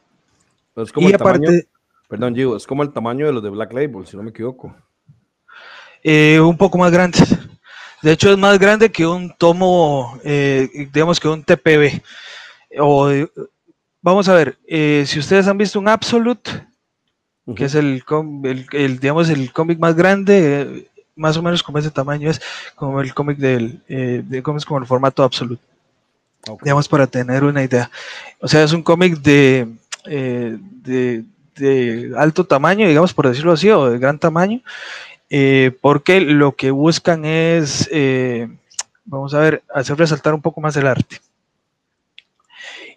Es 0.77 0.93
como 0.93 1.09
y 1.09 1.15
aparte, 1.15 1.67
perdón, 2.07 2.35
Gio, 2.35 2.57
es 2.57 2.67
como 2.67 2.83
el 2.83 2.93
tamaño 2.93 3.27
de 3.27 3.33
los 3.33 3.43
de 3.43 3.49
Black 3.49 3.73
Label, 3.73 4.07
si 4.07 4.15
no 4.17 4.23
me 4.23 4.31
equivoco. 4.31 4.77
Eh, 6.03 6.39
un 6.39 6.59
poco 6.59 6.77
más 6.77 6.93
grande. 6.93 7.19
De 8.05 8.13
hecho, 8.13 8.31
es 8.31 8.37
más 8.37 8.59
grande 8.59 8.93
que 8.93 9.07
un 9.07 9.35
tomo, 9.35 10.21
eh, 10.25 10.69
digamos 10.93 11.19
que 11.19 11.27
un 11.27 11.43
TPB. 11.43 12.03
O, 12.79 13.11
vamos 14.03 14.29
a 14.29 14.35
ver, 14.35 14.59
eh, 14.69 15.05
si 15.07 15.19
ustedes 15.19 15.49
han 15.49 15.57
visto 15.57 15.81
un 15.81 15.89
Absolute, 15.89 16.67
que 17.57 17.65
es 17.65 17.75
el, 17.75 18.05
el, 18.73 18.99
digamos, 18.99 19.31
el 19.31 19.51
cómic 19.55 19.79
más 19.79 19.95
grande, 19.95 20.87
más 21.17 21.39
o 21.39 21.43
menos 21.43 21.63
como 21.63 21.79
ese 21.79 21.91
tamaño, 21.91 22.29
es 22.29 22.43
como 22.75 23.01
el 23.01 23.15
cómic 23.15 23.39
del, 23.39 23.81
de 23.89 24.43
cómics 24.43 24.67
como 24.67 24.81
el 24.81 24.87
formato 24.87 25.23
Absolute. 25.23 25.63
Digamos, 26.63 26.87
para 26.87 27.07
tener 27.07 27.43
una 27.43 27.63
idea. 27.63 27.91
O 28.39 28.49
sea, 28.49 28.65
es 28.65 28.75
un 28.75 28.83
cómic 28.83 29.17
de, 29.21 29.67
de, 30.05 31.25
de 31.57 32.13
alto 32.19 32.45
tamaño, 32.45 32.87
digamos, 32.87 33.15
por 33.15 33.29
decirlo 33.29 33.53
así, 33.53 33.71
o 33.71 33.89
de 33.89 33.99
gran 33.99 34.19
tamaño, 34.19 34.61
eh, 35.37 35.73
porque 35.81 36.21
lo 36.21 36.55
que 36.55 36.71
buscan 36.71 37.25
es, 37.25 37.89
eh, 37.91 38.47
vamos 39.05 39.35
a 39.35 39.41
ver, 39.41 39.65
hacer 39.75 39.99
resaltar 39.99 40.33
un 40.33 40.41
poco 40.41 40.61
más 40.61 40.77
el 40.77 40.87
arte. 40.87 41.21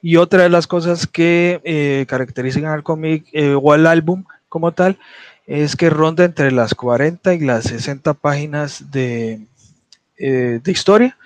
Y 0.04 0.18
otra 0.18 0.44
de 0.44 0.50
las 0.50 0.68
cosas 0.68 1.08
que 1.08 1.60
eh, 1.64 2.06
caracterizan 2.08 2.66
al 2.66 2.84
cómic 2.84 3.26
o 3.60 3.74
al 3.74 3.88
álbum 3.88 4.24
como 4.50 4.72
tal 4.72 5.00
es 5.48 5.76
que 5.76 5.90
ronda 5.90 6.26
entre 6.26 6.52
las 6.52 6.76
40 6.76 7.34
y 7.34 7.40
las 7.40 7.64
60 7.64 8.14
páginas 8.14 8.92
de, 8.92 9.42
historia, 10.68 11.18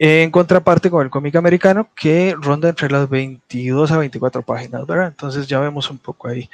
en 0.00 0.32
contraparte 0.32 0.90
con 0.90 1.04
el 1.04 1.10
cómic 1.10 1.36
americano 1.36 1.90
que 1.94 2.34
ronda 2.36 2.70
entre 2.70 2.90
las 2.90 3.08
22 3.08 3.92
a 3.92 3.98
24 3.98 4.42
páginas. 4.42 4.82
Entonces 4.88 5.46
ya 5.46 5.60
vemos 5.60 5.88
un 5.92 5.98
poco 5.98 6.26
ahí 6.26 6.50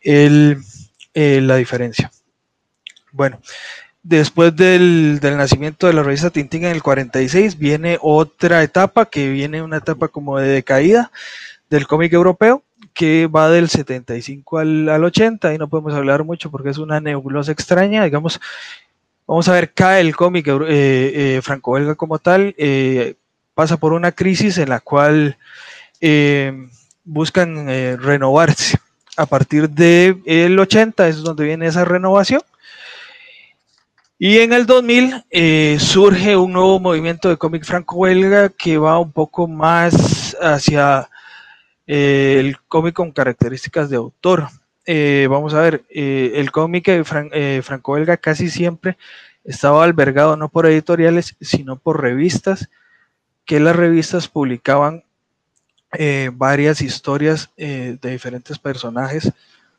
el, 0.00 0.62
la 1.12 1.56
diferencia. 1.56 2.12
Bueno, 3.16 3.40
después 4.02 4.54
del, 4.54 5.18
nacimiento 5.22 5.86
de 5.86 5.94
la 5.94 6.02
revista 6.02 6.28
Tintín 6.28 6.64
en 6.64 6.72
el 6.72 6.82
46 6.82 7.58
viene 7.58 7.98
otra 8.02 8.62
etapa, 8.62 9.06
que 9.06 9.30
viene 9.30 9.62
una 9.62 9.78
etapa 9.78 10.08
como 10.08 10.38
de 10.38 10.48
decaída 10.48 11.10
del 11.70 11.86
cómic 11.86 12.12
europeo, 12.12 12.62
que 12.92 13.26
va 13.26 13.48
del 13.48 13.70
75 13.70 14.58
al, 14.58 15.04
80, 15.04 15.54
y 15.54 15.58
no 15.58 15.68
podemos 15.68 15.94
hablar 15.94 16.24
mucho 16.24 16.50
porque 16.50 16.68
es 16.68 16.78
una 16.78 17.00
nebulosa 17.00 17.52
extraña, 17.52 18.04
digamos, 18.04 18.38
vamos 19.26 19.48
a 19.48 19.52
ver, 19.52 19.72
cae 19.72 20.02
el 20.02 20.14
cómic 20.14 20.46
eh, 20.46 20.56
eh, 20.68 21.40
franco-belga 21.42 21.94
como 21.94 22.18
tal, 22.18 22.54
eh, 22.58 23.14
pasa 23.54 23.78
por 23.78 23.94
una 23.94 24.12
crisis 24.12 24.58
en 24.58 24.68
la 24.68 24.80
cual 24.80 25.38
buscan 27.04 27.66
renovarse. 27.98 28.76
A 29.16 29.24
partir 29.24 29.70
del 29.70 30.58
80 30.58 31.08
es 31.08 31.16
donde 31.22 31.44
viene 31.44 31.66
esa 31.66 31.86
renovación 31.86 32.42
y 34.18 34.38
en 34.38 34.54
el 34.54 34.64
2000 34.64 35.24
eh, 35.30 35.76
surge 35.78 36.36
un 36.36 36.52
nuevo 36.52 36.80
movimiento 36.80 37.28
de 37.28 37.36
cómic 37.36 37.64
franco-belga 37.64 38.48
que 38.48 38.78
va 38.78 38.98
un 38.98 39.12
poco 39.12 39.46
más 39.46 40.34
hacia 40.40 41.10
eh, 41.86 42.36
el 42.40 42.58
cómic 42.62 42.94
con 42.94 43.12
características 43.12 43.90
de 43.90 43.96
autor. 43.96 44.48
Eh, 44.86 45.26
vamos 45.28 45.52
a 45.52 45.60
ver, 45.60 45.84
el 45.90 46.50
cómic 46.50 47.04
franco-belga 47.04 48.16
casi 48.16 48.48
siempre 48.48 48.96
estaba 49.44 49.84
albergado 49.84 50.36
no 50.36 50.48
por 50.48 50.66
editoriales, 50.66 51.36
sino 51.40 51.76
por 51.76 52.00
revistas, 52.00 52.70
que 53.44 53.60
las 53.60 53.76
revistas 53.76 54.28
publicaban 54.28 55.04
varias 56.32 56.80
historias 56.80 57.50
de 57.56 57.98
diferentes 58.02 58.58
personajes 58.58 59.30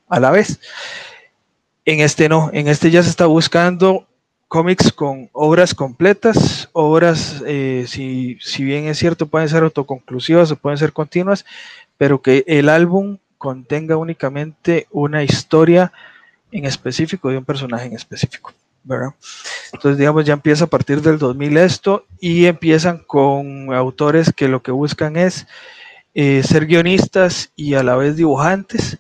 a 0.08 0.20
la 0.20 0.32
vez. 0.32 0.60
En 1.86 2.02
este 2.02 2.30
no, 2.30 2.50
en 2.54 2.68
este 2.68 2.92
ya 2.92 3.02
se 3.02 3.10
está 3.10 3.26
buscando 3.26 4.08
cómics 4.48 4.92
con 4.92 5.30
obras 5.34 5.74
completas, 5.74 6.70
obras, 6.74 7.44
eh, 7.46 7.86
si, 7.88 8.38
si, 8.42 8.64
bien 8.64 8.86
es 8.88 8.98
cierto, 8.98 9.28
pueden 9.28 9.50
ser 9.50 9.64
autoconclusivas 9.64 10.52
o 10.52 10.56
pueden 10.56 10.78
ser 10.78 10.94
continuas, 10.94 11.46
pero 11.98 12.22
que 12.22 12.44
el 12.48 12.70
álbum 12.70 13.18
contenga 13.38 13.98
únicamente 13.98 14.88
una 14.92 15.24
historia 15.24 15.92
en 16.52 16.66
específico 16.66 17.30
de 17.30 17.38
un 17.38 17.46
personaje 17.46 17.86
en 17.86 17.94
específico. 17.94 18.54
¿verdad? 18.84 19.14
Entonces, 19.74 19.98
digamos, 19.98 20.24
ya 20.24 20.34
empieza 20.34 20.64
a 20.64 20.70
partir 20.70 21.02
del 21.02 21.18
2000 21.18 21.58
esto 21.58 22.06
y 22.22 22.46
empiezan 22.46 23.00
con 23.00 23.74
autores 23.74 24.32
que 24.34 24.48
lo 24.48 24.64
que 24.64 24.72
buscan 24.72 25.18
es 25.18 25.46
eh, 26.16 26.42
ser 26.42 26.66
guionistas 26.66 27.52
y 27.56 27.74
a 27.74 27.84
la 27.84 27.96
vez 27.96 28.16
dibujantes 28.16 28.98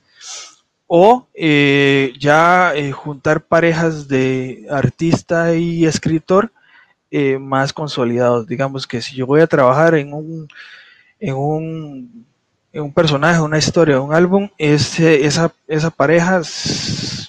o 0.87 1.27
eh, 1.33 2.13
ya 2.17 2.73
eh, 2.73 2.93
juntar 2.93 3.41
parejas 3.41 4.07
de 4.07 4.65
artista 4.71 5.53
y 5.53 5.85
escritor 5.85 6.51
eh, 7.11 7.37
más 7.37 7.73
consolidados. 7.73 8.47
Digamos 8.47 8.87
que 8.87 9.01
si 9.01 9.15
yo 9.15 9.27
voy 9.27 9.41
a 9.41 9.47
trabajar 9.47 9.95
en 9.95 10.13
un, 10.13 10.47
en 11.19 11.35
un, 11.35 12.25
en 12.71 12.83
un 12.83 12.93
personaje, 12.93 13.41
una 13.41 13.57
historia, 13.57 13.99
un 13.99 14.13
álbum, 14.13 14.49
ese, 14.57 15.25
esa, 15.25 15.53
esa 15.67 15.89
pareja 15.91 16.41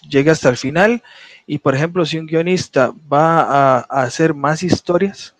llega 0.09 0.33
hasta 0.33 0.49
el 0.49 0.57
final. 0.57 1.03
Y 1.47 1.59
por 1.59 1.75
ejemplo, 1.75 2.07
si 2.07 2.19
un 2.19 2.27
guionista 2.27 2.93
va 3.13 3.41
a, 3.41 3.87
a 3.89 4.03
hacer 4.03 4.35
más 4.35 4.63
historias, 4.63 5.35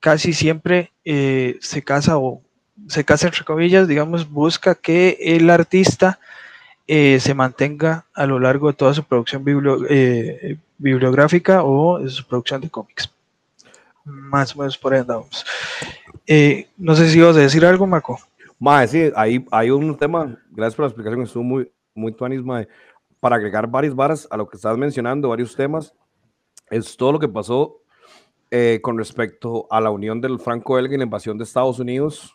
casi 0.00 0.32
siempre 0.32 0.90
se 1.04 1.82
casa 1.84 2.18
o 2.18 2.42
se 2.88 3.04
casa 3.04 3.26
entre 3.26 3.44
comillas, 3.44 3.86
digamos, 3.88 4.30
busca 4.30 4.74
que 4.74 5.18
el 5.20 5.50
artista 5.50 6.18
eh, 6.90 7.20
se 7.20 7.34
mantenga 7.34 8.06
a 8.14 8.24
lo 8.24 8.40
largo 8.40 8.68
de 8.68 8.72
toda 8.72 8.94
su 8.94 9.04
producción 9.04 9.44
eh, 9.90 10.56
bibliográfica 10.78 11.62
o 11.62 11.98
de 11.98 12.08
su 12.08 12.26
producción 12.26 12.62
de 12.62 12.70
cómics. 12.70 13.12
Más 14.06 14.56
o 14.56 14.60
menos 14.60 14.78
por 14.78 14.94
ahí 14.94 15.00
andamos. 15.00 15.44
Eh, 16.26 16.66
no 16.78 16.94
sé 16.94 17.10
si 17.10 17.18
ibas 17.18 17.36
a 17.36 17.40
decir 17.40 17.62
algo, 17.66 17.86
Marco. 17.86 18.18
Mae, 18.58 18.88
sí, 18.88 19.12
ahí 19.14 19.44
hay 19.50 19.68
un 19.68 19.98
tema, 19.98 20.34
gracias 20.50 20.76
por 20.76 20.84
la 20.84 20.88
explicación, 20.88 21.22
estuvo 21.22 21.42
muy, 21.42 21.70
muy 21.94 22.10
tuanismo 22.12 22.58
para 23.20 23.36
agregar 23.36 23.66
varias 23.66 23.94
varas 23.94 24.26
a 24.30 24.38
lo 24.38 24.48
que 24.48 24.56
estás 24.56 24.78
mencionando, 24.78 25.28
varios 25.28 25.54
temas, 25.54 25.92
es 26.70 26.96
todo 26.96 27.12
lo 27.12 27.18
que 27.18 27.28
pasó 27.28 27.82
con 28.80 28.96
respecto 28.96 29.66
a 29.70 29.78
la 29.80 29.90
unión 29.90 30.22
del 30.22 30.40
franco-belga 30.40 30.94
y 30.94 30.98
la 30.98 31.04
invasión 31.04 31.36
de 31.36 31.44
Estados 31.44 31.78
Unidos, 31.78 32.34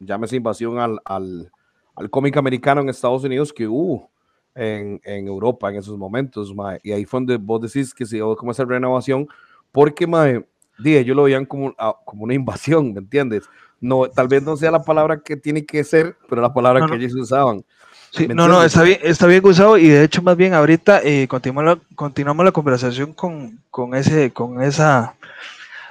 llámese 0.00 0.36
invasión 0.36 0.78
al, 0.78 0.98
al 1.04 1.52
al 1.94 2.10
cómic 2.10 2.36
americano 2.36 2.80
en 2.80 2.88
Estados 2.88 3.24
Unidos 3.24 3.52
que 3.52 3.66
hubo 3.66 4.10
en, 4.54 5.00
en 5.04 5.26
Europa 5.26 5.70
en 5.70 5.76
esos 5.76 5.96
momentos, 5.96 6.54
mae. 6.54 6.80
Y 6.82 6.92
ahí 6.92 7.04
fue 7.04 7.20
donde 7.20 7.36
vos 7.36 7.60
decís 7.60 7.94
que 7.94 8.06
se 8.06 8.16
dio 8.16 8.36
como 8.36 8.52
esa 8.52 8.64
renovación, 8.64 9.28
porque, 9.70 10.06
mae, 10.06 10.44
dije, 10.78 11.00
ellos 11.00 11.16
lo 11.16 11.24
veían 11.24 11.46
como, 11.46 11.74
ah, 11.78 11.96
como 12.04 12.24
una 12.24 12.34
invasión, 12.34 12.92
¿me 12.92 13.00
entiendes? 13.00 13.44
No, 13.80 14.08
tal 14.08 14.28
vez 14.28 14.42
no 14.42 14.56
sea 14.56 14.70
la 14.70 14.82
palabra 14.82 15.20
que 15.20 15.36
tiene 15.36 15.64
que 15.64 15.82
ser, 15.84 16.16
pero 16.28 16.40
la 16.40 16.52
palabra 16.52 16.86
que 16.86 16.94
ellos 16.94 17.14
usaban. 17.14 17.64
Sí, 18.12 18.28
no, 18.28 18.46
no, 18.46 18.62
está 18.62 18.82
bien, 18.82 18.98
está 19.02 19.26
bien 19.26 19.44
usado 19.44 19.78
y 19.78 19.88
de 19.88 20.04
hecho 20.04 20.20
más 20.20 20.36
bien 20.36 20.52
ahorita 20.52 21.00
eh, 21.02 21.26
continuamos, 21.26 21.64
la, 21.64 21.80
continuamos 21.94 22.44
la 22.44 22.52
conversación 22.52 23.14
con, 23.14 23.58
con, 23.70 23.94
ese, 23.94 24.30
con 24.30 24.62
esa 24.62 25.14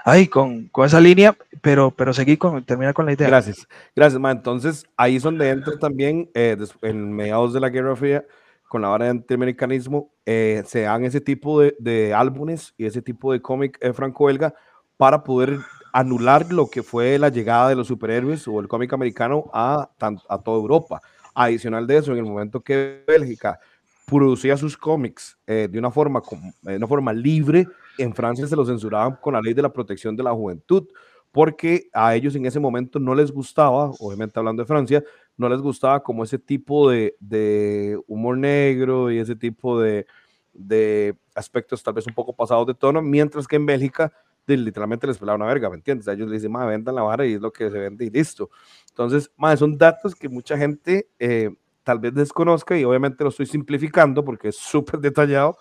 ay, 0.03 0.27
con, 0.27 0.67
con, 0.67 0.85
esa 0.85 0.99
línea, 0.99 1.37
pero, 1.61 1.91
pero 1.91 2.13
seguí 2.13 2.37
con, 2.37 2.63
termina 2.63 2.93
con 2.93 3.05
la 3.05 3.13
idea. 3.13 3.27
Gracias, 3.27 3.67
gracias, 3.95 4.19
ma. 4.19 4.31
Entonces, 4.31 4.85
ahí 4.97 5.17
es 5.17 5.23
donde 5.23 5.49
entra 5.49 5.77
también, 5.77 6.29
eh, 6.33 6.57
en 6.81 7.13
mediados 7.13 7.53
de 7.53 7.59
la 7.59 7.69
Guerra 7.69 7.95
Fría, 7.95 8.25
con 8.67 8.81
la 8.81 8.87
vara 8.87 9.05
de 9.05 9.11
antiamericanismo, 9.11 10.11
eh, 10.25 10.63
se 10.65 10.81
dan 10.81 11.03
ese 11.03 11.21
tipo 11.21 11.59
de, 11.61 11.75
de, 11.79 12.13
álbumes 12.13 12.73
y 12.77 12.85
ese 12.85 13.01
tipo 13.01 13.33
de 13.33 13.41
cómic 13.41 13.77
eh, 13.81 13.93
franco-belga 13.93 14.53
para 14.97 15.23
poder 15.23 15.59
anular 15.93 16.51
lo 16.53 16.69
que 16.69 16.83
fue 16.83 17.19
la 17.19 17.29
llegada 17.29 17.69
de 17.69 17.75
los 17.75 17.87
superhéroes 17.87 18.47
o 18.47 18.59
el 18.61 18.69
cómic 18.69 18.93
americano 18.93 19.49
a, 19.53 19.89
a 19.99 20.37
toda 20.37 20.57
Europa. 20.57 21.01
Adicional 21.33 21.85
de 21.85 21.97
eso, 21.97 22.13
en 22.13 22.19
el 22.19 22.23
momento 22.23 22.61
que 22.61 23.03
Bélgica 23.05 23.59
producía 24.05 24.55
sus 24.57 24.77
cómics 24.77 25.37
de 25.45 25.79
una 25.79 25.89
forma, 25.91 26.21
de 26.61 26.75
una 26.75 26.87
forma 26.87 27.13
libre, 27.13 27.67
en 27.97 28.13
Francia 28.13 28.47
se 28.47 28.55
lo 28.55 28.65
censuraban 28.65 29.17
con 29.21 29.33
la 29.33 29.41
ley 29.41 29.53
de 29.53 29.61
la 29.61 29.73
protección 29.73 30.15
de 30.15 30.23
la 30.23 30.31
juventud, 30.31 30.87
porque 31.31 31.89
a 31.93 32.15
ellos 32.15 32.35
en 32.35 32.45
ese 32.45 32.59
momento 32.59 32.99
no 32.99 33.15
les 33.15 33.31
gustaba, 33.31 33.91
obviamente 33.99 34.37
hablando 34.37 34.63
de 34.63 34.67
Francia, 34.67 35.03
no 35.37 35.47
les 35.47 35.61
gustaba 35.61 36.03
como 36.03 36.23
ese 36.23 36.37
tipo 36.37 36.89
de, 36.89 37.97
humor 38.07 38.37
negro 38.37 39.11
y 39.11 39.19
ese 39.19 39.35
tipo 39.35 39.79
de, 39.79 40.05
de 40.53 41.15
aspectos 41.35 41.81
tal 41.81 41.93
vez 41.93 42.05
un 42.07 42.13
poco 42.13 42.35
pasados 42.35 42.67
de 42.67 42.73
tono, 42.73 43.01
mientras 43.01 43.47
que 43.47 43.55
en 43.55 43.65
Bélgica 43.65 44.11
literalmente 44.57 45.07
les 45.07 45.17
pelaba 45.17 45.35
una 45.35 45.45
verga, 45.45 45.69
¿me 45.69 45.75
entiendes? 45.75 46.07
A 46.07 46.13
ellos 46.13 46.29
les 46.29 46.41
dicen, 46.41 46.53
vendan 46.53 46.95
la 46.95 47.03
vara 47.03 47.25
y 47.25 47.33
es 47.33 47.41
lo 47.41 47.51
que 47.51 47.69
se 47.69 47.77
vende 47.77 48.05
y 48.05 48.09
listo. 48.09 48.49
Entonces, 48.89 49.31
son 49.57 49.77
datos 49.77 50.15
que 50.15 50.29
mucha 50.29 50.57
gente 50.57 51.09
eh, 51.19 51.51
tal 51.83 51.99
vez 51.99 52.13
desconozca 52.13 52.77
y 52.77 52.83
obviamente 52.83 53.23
lo 53.23 53.29
estoy 53.29 53.45
simplificando 53.45 54.23
porque 54.23 54.49
es 54.49 54.57
súper 54.57 54.99
detallado, 54.99 55.57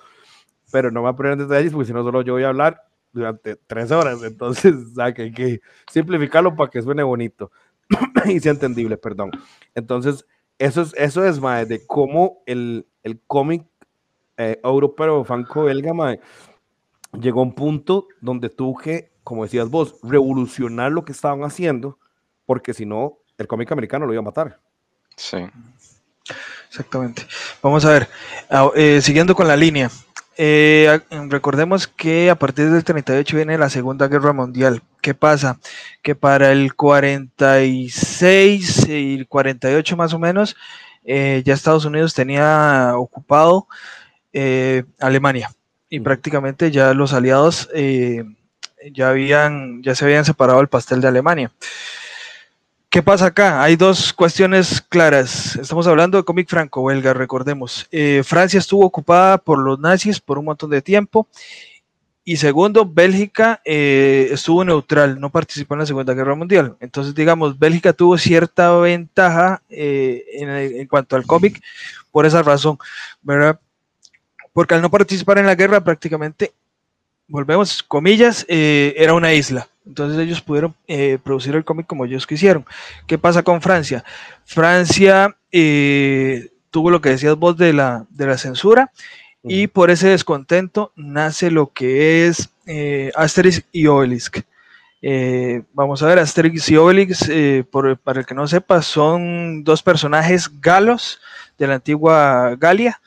pero 0.70 0.90
no 0.90 1.00
me 1.00 1.06
voy 1.06 1.12
a 1.12 1.16
poner 1.16 1.32
en 1.32 1.38
detalles 1.40 1.72
porque 1.72 1.86
si 1.86 1.92
no 1.92 2.02
solo 2.02 2.22
yo 2.22 2.34
voy 2.34 2.44
a 2.44 2.48
hablar 2.48 2.82
durante 3.12 3.56
tres 3.56 3.90
horas, 3.90 4.22
entonces 4.24 4.74
hay 4.98 5.14
que 5.14 5.60
simplificarlo 5.90 6.54
para 6.54 6.70
que 6.70 6.82
suene 6.82 7.02
bonito 7.02 7.50
y 8.26 8.40
sea 8.40 8.52
entendible, 8.52 8.96
perdón. 8.96 9.30
Entonces, 9.74 10.26
eso 10.58 10.82
es, 10.82 10.94
eso 10.96 11.24
es 11.24 11.40
más 11.40 11.68
de 11.68 11.86
cómo 11.86 12.42
el, 12.46 12.86
el 13.02 13.20
cómic 13.26 13.66
eh, 14.36 14.60
europeo 14.62 15.24
franco-belga 15.24 16.18
llegó 17.12 17.40
a 17.40 17.44
un 17.44 17.54
punto 17.54 18.08
donde 18.20 18.48
tuvo 18.48 18.78
que, 18.78 19.12
como 19.24 19.44
decías 19.44 19.68
vos, 19.68 19.96
revolucionar 20.02 20.92
lo 20.92 21.04
que 21.04 21.12
estaban 21.12 21.42
haciendo, 21.44 21.98
porque 22.46 22.74
si 22.74 22.86
no, 22.86 23.18
el 23.38 23.46
cómic 23.46 23.72
americano 23.72 24.06
lo 24.06 24.12
iba 24.12 24.20
a 24.20 24.24
matar. 24.24 24.60
Sí. 25.16 25.38
Exactamente. 26.68 27.26
Vamos 27.62 27.84
a 27.84 27.90
ver, 27.90 28.08
ah, 28.48 28.70
eh, 28.76 29.00
siguiendo 29.02 29.34
con 29.34 29.48
la 29.48 29.56
línea, 29.56 29.90
eh, 30.42 31.00
recordemos 31.28 31.86
que 31.86 32.30
a 32.30 32.34
partir 32.34 32.70
del 32.70 32.82
38 32.82 33.36
viene 33.36 33.58
la 33.58 33.68
Segunda 33.68 34.08
Guerra 34.08 34.32
Mundial. 34.32 34.80
¿Qué 35.02 35.12
pasa? 35.12 35.58
Que 36.00 36.14
para 36.14 36.50
el 36.50 36.74
46 36.74 38.88
y 38.88 39.16
el 39.16 39.28
48 39.28 39.98
más 39.98 40.14
o 40.14 40.18
menos, 40.18 40.56
eh, 41.04 41.42
ya 41.44 41.52
Estados 41.52 41.84
Unidos 41.84 42.14
tenía 42.14 42.92
ocupado 42.96 43.68
eh, 44.32 44.84
Alemania 44.98 45.50
y 45.90 46.00
prácticamente 46.00 46.70
ya 46.70 46.94
los 46.94 47.12
aliados 47.12 47.68
ya, 48.94 49.10
habían, 49.10 49.82
ya 49.82 49.94
se 49.94 50.06
habían 50.06 50.24
separado 50.24 50.62
el 50.62 50.68
pastel 50.68 51.02
de 51.02 51.08
Alemania. 51.08 51.52
¿Qué 52.90 53.04
pasa 53.04 53.26
acá? 53.26 53.62
Hay 53.62 53.76
dos 53.76 54.12
cuestiones 54.12 54.80
claras. 54.80 55.54
Estamos 55.54 55.86
hablando 55.86 56.18
de 56.18 56.24
cómic 56.24 56.48
franco-belga, 56.48 57.14
recordemos. 57.14 57.86
Eh, 57.92 58.22
Francia 58.24 58.58
estuvo 58.58 58.84
ocupada 58.84 59.38
por 59.38 59.60
los 59.60 59.78
nazis 59.78 60.18
por 60.18 60.38
un 60.38 60.46
montón 60.46 60.70
de 60.70 60.82
tiempo. 60.82 61.28
Y 62.24 62.38
segundo, 62.38 62.84
Bélgica 62.84 63.62
eh, 63.64 64.30
estuvo 64.32 64.64
neutral, 64.64 65.20
no 65.20 65.30
participó 65.30 65.74
en 65.74 65.80
la 65.80 65.86
Segunda 65.86 66.14
Guerra 66.14 66.34
Mundial. 66.34 66.76
Entonces, 66.80 67.14
digamos, 67.14 67.56
Bélgica 67.56 67.92
tuvo 67.92 68.18
cierta 68.18 68.76
ventaja 68.78 69.62
eh, 69.68 70.24
en, 70.32 70.88
cuanto 70.88 71.14
al 71.14 71.26
cómic 71.26 71.62
por 72.10 72.26
esa 72.26 72.42
razón, 72.42 72.76
¿verdad? 73.22 73.60
Porque 74.52 74.74
al 74.74 74.82
no 74.82 74.90
participar 74.90 75.38
en 75.38 75.46
la 75.46 75.54
guerra, 75.54 75.84
prácticamente, 75.84 76.54
volvemos, 77.30 77.82
comillas, 77.82 78.44
era 78.48 79.14
una 79.14 79.32
isla. 79.32 79.70
Entonces 79.90 80.20
ellos 80.20 80.40
pudieron 80.40 80.74
eh, 80.86 81.18
producir 81.22 81.54
el 81.54 81.64
cómic 81.64 81.86
como 81.86 82.04
ellos 82.04 82.26
quisieron. 82.26 82.64
¿Qué 83.06 83.18
pasa 83.18 83.42
con 83.42 83.60
Francia? 83.60 84.04
Francia 84.44 85.36
eh, 85.50 86.50
tuvo 86.70 86.90
lo 86.90 87.00
que 87.00 87.10
decías 87.10 87.36
vos 87.36 87.56
de 87.56 87.72
la, 87.72 88.06
de 88.10 88.26
la 88.26 88.38
censura 88.38 88.92
y 89.42 89.68
por 89.68 89.90
ese 89.90 90.08
descontento 90.08 90.92
nace 90.96 91.50
lo 91.50 91.72
que 91.72 92.26
es 92.26 92.50
eh, 92.66 93.10
Asterix 93.16 93.64
y 93.72 93.86
Obelix. 93.86 94.30
vamos 95.72 96.02
a 96.02 96.06
ver, 96.06 96.18
Asterix 96.18 96.68
y 96.68 96.76
Obelix, 96.76 97.30
para 98.04 98.20
el 98.20 98.26
que 98.26 98.34
no 98.34 98.46
sepa, 98.46 98.82
son 98.82 99.64
dos 99.64 99.82
personajes 99.82 100.60
galos 100.60 101.20
de 101.58 101.66
la 101.66 101.74
antigua 101.76 102.54
Galia 102.56 103.00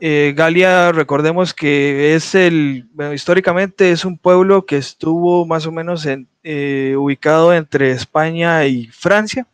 eh, 0.00 0.32
Galia, 0.34 0.92
recordemos 0.92 1.52
que 1.52 2.14
es 2.14 2.34
el, 2.34 2.88
históricamente 3.14 3.90
es 3.90 4.04
un 4.04 4.16
pueblo 4.16 4.64
que 4.64 4.78
estuvo 4.78 5.44
más 5.44 5.66
o 5.66 5.72
menos 5.72 6.06
eh, 6.42 6.94
ubicado 6.96 7.52
entre 7.52 7.90
España 7.90 8.64
y 8.64 8.86
Francia 8.86 9.46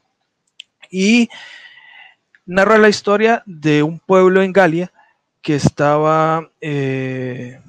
y 0.91 1.29
narra 2.47 2.79
la 2.79 2.89
historia 2.89 3.43
de 3.45 3.83
un 3.83 3.99
pueblo 3.99 4.41
en 4.43 4.53
Galia 4.53 4.93
que 5.43 5.57
estaba 5.57 6.49
eh, 6.61 7.61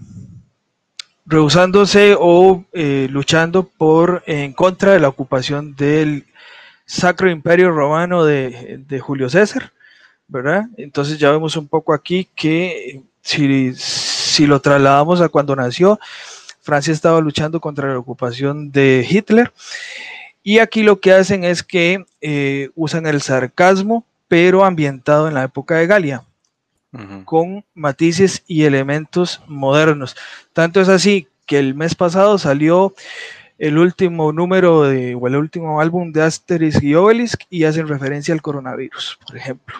rehusándose 1.25 2.15
o 2.19 2.63
luchando 2.73 3.63
por 3.63 4.23
en 4.27 4.53
contra 4.53 4.93
de 4.93 4.99
la 4.99 5.09
ocupación 5.09 5.75
del 5.75 6.25
Sacro 6.85 7.29
Imperio 7.29 7.71
Romano 7.71 8.23
de 8.23 8.99
Julio 9.01 9.29
César 9.29 9.73
¿verdad? 10.27 10.65
Entonces 10.77 11.17
ya 11.17 11.31
vemos 11.31 11.55
un 11.55 11.67
poco 11.67 11.93
aquí 11.93 12.27
que 12.35 13.03
si, 13.21 13.73
si 13.75 14.45
lo 14.45 14.59
trasladamos 14.59 15.21
a 15.21 15.29
cuando 15.29 15.55
nació, 15.55 15.99
Francia 16.61 16.91
estaba 16.93 17.21
luchando 17.21 17.61
contra 17.61 17.89
la 17.89 17.99
ocupación 17.99 18.71
de 18.71 19.07
Hitler. 19.09 19.53
Y 20.43 20.59
aquí 20.59 20.83
lo 20.83 20.99
que 20.99 21.13
hacen 21.13 21.43
es 21.43 21.63
que 21.63 22.05
eh, 22.21 22.69
usan 22.75 23.05
el 23.05 23.21
sarcasmo, 23.21 24.05
pero 24.27 24.65
ambientado 24.65 25.27
en 25.27 25.33
la 25.33 25.43
época 25.43 25.75
de 25.75 25.87
Galia, 25.87 26.23
con 27.25 27.63
matices 27.73 28.43
y 28.47 28.63
elementos 28.63 29.41
modernos. 29.47 30.15
Tanto 30.53 30.81
es 30.81 30.89
así 30.89 31.27
que 31.45 31.59
el 31.59 31.75
mes 31.75 31.95
pasado 31.95 32.37
salió 32.37 32.93
el 33.57 33.77
último 33.77 34.31
número 34.31 34.83
de, 34.83 35.15
o 35.15 35.27
el 35.27 35.35
último 35.35 35.81
álbum 35.81 36.11
de 36.11 36.23
Asterix 36.23 36.81
y 36.81 36.95
Obelix 36.95 37.37
y 37.49 37.63
hacen 37.63 37.87
referencia 37.87 38.33
al 38.33 38.41
coronavirus, 38.41 39.19
por 39.25 39.37
ejemplo. 39.37 39.75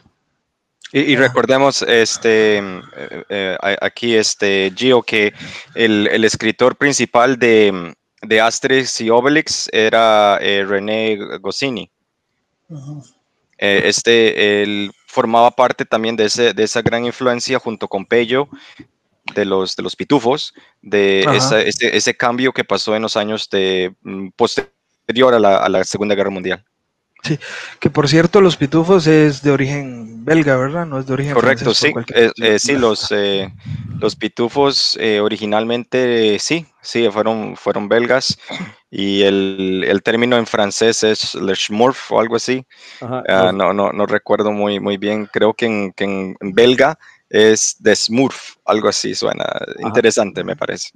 Y, 0.94 1.16
recordemos 1.18 1.82
este 1.82 2.60
eh, 2.60 3.26
eh, 3.30 3.58
aquí 3.82 4.16
este 4.16 4.72
Gio 4.76 5.02
que 5.02 5.34
el, 5.76 6.24
escritor 6.24 6.78
principal 6.78 7.38
de, 7.38 7.94
de, 8.22 8.42
Asterix 8.42 9.02
y 9.02 9.10
Obelix 9.10 9.70
era 9.74 10.38
eh, 10.42 10.66
René 10.66 11.18
Goscinny. 11.40 11.92
este 13.58 14.64
él 14.64 14.92
formaba 15.08 15.52
parte 15.52 15.84
también 15.84 16.16
de, 16.16 16.26
ese, 16.26 16.54
de 16.54 16.64
esa 16.64 16.82
gran 16.82 17.06
influencia 17.06 17.60
junto 17.60 17.90
con 17.90 18.06
Pello 18.06 18.48
de 19.34 19.44
los, 19.44 19.76
de 19.76 19.84
los 19.84 19.96
pitufos, 19.96 20.54
de 20.82 21.26
ese, 21.34 21.68
ese, 21.98 22.16
cambio 22.16 22.54
que 22.54 22.64
pasó 22.64 22.96
en 22.96 23.02
los 23.02 23.18
años 23.18 23.50
de, 23.50 23.94
mm, 24.04 24.30
posterior 24.38 25.34
a 25.34 25.40
la, 25.40 25.58
a 25.58 25.68
la 25.68 25.84
Segunda 25.84 26.16
Guerra 26.16 26.30
Mundial. 26.30 26.64
Sí, 27.24 27.40
que 27.80 27.90
por 27.90 28.08
cierto, 28.08 28.42
los 28.42 28.58
pitufos 28.58 29.08
es 29.08 29.42
de 29.42 29.52
origen 29.52 30.24
belga, 30.24 30.56
¿verdad? 30.58 30.86
No 30.86 31.00
es 31.00 31.08
de 31.08 31.14
origen 31.14 31.34
Correcto, 31.34 31.74
sí. 31.74 31.92
Eh, 32.14 32.32
eh, 32.42 32.60
sí, 32.60 32.76
los, 32.78 33.12
eh, 33.12 33.52
los 34.00 34.16
pitufos 34.16 34.98
originalmente 35.22 36.38
sí, 36.40 36.66
sí, 36.82 37.10
fueron, 37.12 37.56
fueron 37.56 37.90
belgas. 37.90 38.38
Y 38.90 39.24
el, 39.24 39.84
el 39.88 40.04
término 40.04 40.38
en 40.38 40.46
francés 40.46 41.04
es 41.04 41.36
le 41.36 41.54
schmurf 41.56 42.12
o 42.12 42.20
algo 42.20 42.36
así. 42.36 42.66
Ah, 43.02 43.52
no, 43.54 43.74
no, 43.74 43.92
no 43.92 44.06
recuerdo 44.06 44.52
muy, 44.52 44.80
muy 44.80 44.98
bien. 44.98 45.26
Creo 45.26 45.54
que 45.54 45.66
en, 45.66 45.94
que 45.94 46.06
en 46.06 46.54
belga 46.54 46.98
es 47.30 47.76
de 47.80 47.96
smurf, 47.96 48.56
algo 48.66 48.88
así 48.88 49.14
suena. 49.14 49.46
Interesante, 49.80 50.44
me 50.44 50.56
parece. 50.56 50.92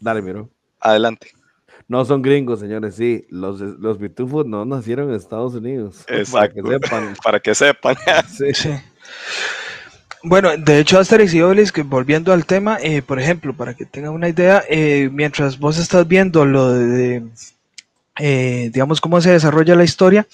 Dale, 0.00 0.22
miro. 0.22 0.50
Adelante. 0.80 1.32
No 1.86 2.04
son 2.04 2.22
gringos, 2.22 2.60
señores, 2.60 2.94
sí. 2.94 3.26
Los, 3.28 3.60
los 3.60 3.98
pitufos 3.98 4.46
no 4.46 4.64
nacieron 4.64 5.10
en 5.10 5.16
Estados 5.16 5.54
Unidos. 5.54 6.04
Exacto. 6.08 6.62
Para 7.22 7.40
que 7.40 7.54
sepan. 7.54 7.96
Para 8.02 8.04
que 8.04 8.14
sepan. 8.24 8.24
sí. 8.54 8.70
Bueno, 10.26 10.56
de 10.56 10.78
hecho, 10.78 10.98
Asterix 10.98 11.34
y 11.34 11.42
Obelix, 11.42 11.70
que 11.70 11.82
volviendo 11.82 12.32
al 12.32 12.46
tema, 12.46 12.78
eh, 12.80 13.02
por 13.02 13.20
ejemplo, 13.20 13.54
para 13.54 13.74
que 13.74 13.84
tengan 13.84 14.14
una 14.14 14.26
idea, 14.26 14.64
eh, 14.70 15.10
mientras 15.12 15.58
vos 15.58 15.76
estás 15.76 16.08
viendo 16.08 16.46
lo 16.46 16.72
de, 16.72 17.24
eh, 18.18 18.70
digamos, 18.72 19.02
cómo 19.02 19.20
se 19.20 19.32
desarrolla 19.32 19.76
la 19.76 19.84
historia, 19.84 20.26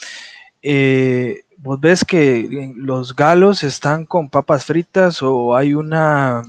vos 1.56 1.80
ves 1.80 2.04
que 2.04 2.72
los 2.76 3.16
galos 3.16 3.64
están 3.64 4.06
con 4.06 4.30
papas 4.30 4.64
fritas 4.64 5.22
o 5.24 5.56
hay 5.56 5.74
una 5.74 6.44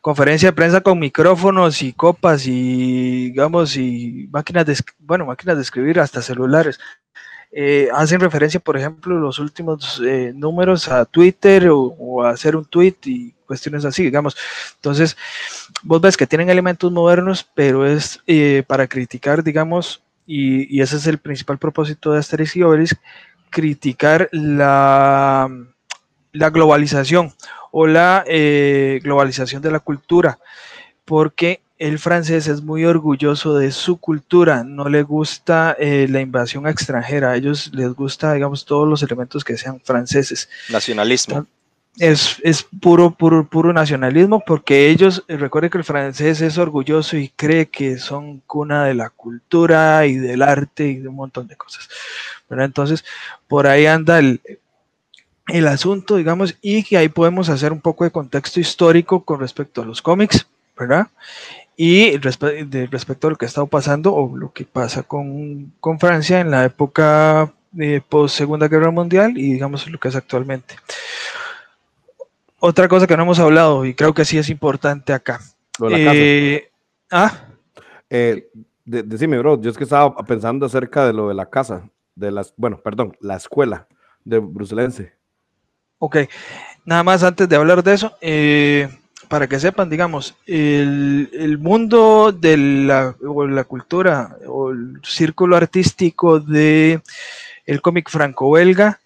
conferencia 0.00 0.48
de 0.48 0.52
prensa 0.54 0.80
con 0.80 0.98
micrófonos 0.98 1.82
y 1.82 1.92
copas 1.92 2.46
y 2.46 3.26
digamos 3.30 3.76
y 3.76 4.28
máquinas 4.30 4.66
de 4.66 4.76
bueno 4.98 5.26
máquinas 5.26 5.56
de 5.56 5.62
escribir 5.62 6.00
hasta 6.00 6.22
celulares. 6.22 6.78
Eh, 7.52 7.88
hacen 7.92 8.20
referencia 8.20 8.60
por 8.60 8.76
ejemplo 8.76 9.18
los 9.18 9.40
últimos 9.40 10.00
eh, 10.06 10.32
números 10.34 10.88
a 10.88 11.04
Twitter 11.04 11.68
o, 11.72 12.22
a 12.22 12.30
hacer 12.30 12.54
un 12.54 12.64
tweet 12.64 12.94
y 13.04 13.32
cuestiones 13.46 13.84
así 13.84 14.04
digamos. 14.04 14.36
Entonces 14.76 15.16
vos 15.82 16.00
ves 16.00 16.16
que 16.16 16.26
tienen 16.26 16.50
elementos 16.50 16.90
modernos 16.92 17.48
pero 17.54 17.86
es 17.86 18.20
eh, 18.26 18.62
para 18.66 18.86
criticar 18.86 19.44
digamos 19.44 20.02
y, 20.26 20.76
y, 20.76 20.80
ese 20.80 20.96
es 20.96 21.06
el 21.08 21.18
principal 21.18 21.58
propósito 21.58 22.12
de 22.12 22.20
Asterix 22.20 22.54
y 22.56 22.62
Obelix 22.62 22.96
criticar 23.50 24.28
la 24.32 25.50
la 26.32 26.50
globalización 26.50 27.32
o 27.70 27.86
la 27.86 28.24
eh, 28.26 29.00
globalización 29.02 29.62
de 29.62 29.70
la 29.70 29.80
cultura, 29.80 30.38
porque 31.04 31.60
el 31.78 31.98
francés 31.98 32.46
es 32.46 32.62
muy 32.62 32.84
orgulloso 32.84 33.56
de 33.56 33.72
su 33.72 33.96
cultura, 33.96 34.64
no 34.64 34.88
le 34.90 35.02
gusta 35.02 35.74
eh, 35.78 36.06
la 36.10 36.20
invasión 36.20 36.66
extranjera, 36.66 37.30
a 37.30 37.36
ellos 37.36 37.70
les 37.72 37.94
gusta, 37.94 38.34
digamos, 38.34 38.66
todos 38.66 38.86
los 38.86 39.02
elementos 39.02 39.44
que 39.44 39.56
sean 39.56 39.80
franceses. 39.80 40.50
Nacionalismo. 40.68 41.46
Es, 41.98 42.36
es 42.44 42.66
puro, 42.80 43.10
puro, 43.10 43.48
puro 43.48 43.72
nacionalismo 43.72 44.42
porque 44.46 44.90
ellos, 44.90 45.24
eh, 45.26 45.36
recuerden 45.38 45.70
que 45.70 45.78
el 45.78 45.84
francés 45.84 46.40
es 46.42 46.58
orgulloso 46.58 47.16
y 47.16 47.30
cree 47.30 47.66
que 47.66 47.98
son 47.98 48.40
cuna 48.40 48.84
de 48.84 48.94
la 48.94 49.08
cultura 49.08 50.06
y 50.06 50.16
del 50.16 50.42
arte 50.42 50.86
y 50.86 50.96
de 50.96 51.08
un 51.08 51.16
montón 51.16 51.48
de 51.48 51.56
cosas. 51.56 51.88
Pero 52.46 52.62
entonces, 52.62 53.04
por 53.48 53.66
ahí 53.66 53.86
anda 53.86 54.18
el, 54.18 54.40
el 55.50 55.66
asunto, 55.66 56.16
digamos, 56.16 56.56
y 56.60 56.82
que 56.82 56.96
ahí 56.96 57.08
podemos 57.08 57.48
hacer 57.48 57.72
un 57.72 57.80
poco 57.80 58.04
de 58.04 58.10
contexto 58.10 58.60
histórico 58.60 59.24
con 59.24 59.40
respecto 59.40 59.82
a 59.82 59.84
los 59.84 60.02
cómics, 60.02 60.46
¿verdad? 60.78 61.08
Y 61.76 62.16
respecto 62.18 63.26
a 63.26 63.30
lo 63.30 63.36
que 63.36 63.46
ha 63.46 63.48
estado 63.48 63.66
pasando 63.66 64.14
o 64.14 64.36
lo 64.36 64.52
que 64.52 64.64
pasa 64.64 65.02
con, 65.02 65.72
con 65.80 65.98
Francia 65.98 66.40
en 66.40 66.50
la 66.50 66.64
época 66.64 67.52
de 67.72 68.02
post 68.06 68.36
Segunda 68.36 68.68
Guerra 68.68 68.90
Mundial 68.90 69.38
y 69.38 69.52
digamos 69.52 69.88
lo 69.88 69.98
que 69.98 70.08
es 70.08 70.16
actualmente. 70.16 70.76
Otra 72.58 72.88
cosa 72.88 73.06
que 73.06 73.16
no 73.16 73.22
hemos 73.22 73.38
hablado 73.38 73.86
y 73.86 73.94
creo 73.94 74.12
que 74.12 74.24
sí 74.24 74.36
es 74.36 74.50
importante 74.50 75.12
acá. 75.12 75.40
Eh, 75.90 76.70
¿Ah? 77.10 77.32
Eh, 78.10 78.50
decime, 78.84 79.38
bro, 79.38 79.60
yo 79.60 79.70
es 79.70 79.78
que 79.78 79.84
estaba 79.84 80.14
pensando 80.24 80.66
acerca 80.66 81.06
de 81.06 81.12
lo 81.12 81.28
de 81.28 81.34
la 81.34 81.48
casa, 81.48 81.88
de 82.14 82.30
las, 82.30 82.52
bueno, 82.56 82.80
perdón, 82.82 83.16
la 83.20 83.36
escuela 83.36 83.86
de 84.24 84.38
Bruselense. 84.38 85.14
Ok, 86.02 86.16
nada 86.86 87.02
más 87.02 87.22
antes 87.22 87.46
de 87.46 87.56
hablar 87.56 87.84
de 87.84 87.92
eso, 87.92 88.16
eh, 88.22 88.88
para 89.28 89.46
que 89.46 89.60
sepan, 89.60 89.90
digamos, 89.90 90.34
el, 90.46 91.58
mundo 91.60 92.32
de 92.32 92.56
la, 92.56 93.14
la, 93.20 93.64
cultura 93.64 94.34
o 94.48 94.70
el 94.70 94.98
círculo 95.04 95.56
artístico 95.56 96.40
de 96.40 97.02
el 97.66 97.82
cómic 97.82 98.08
franco-belga 98.08 98.98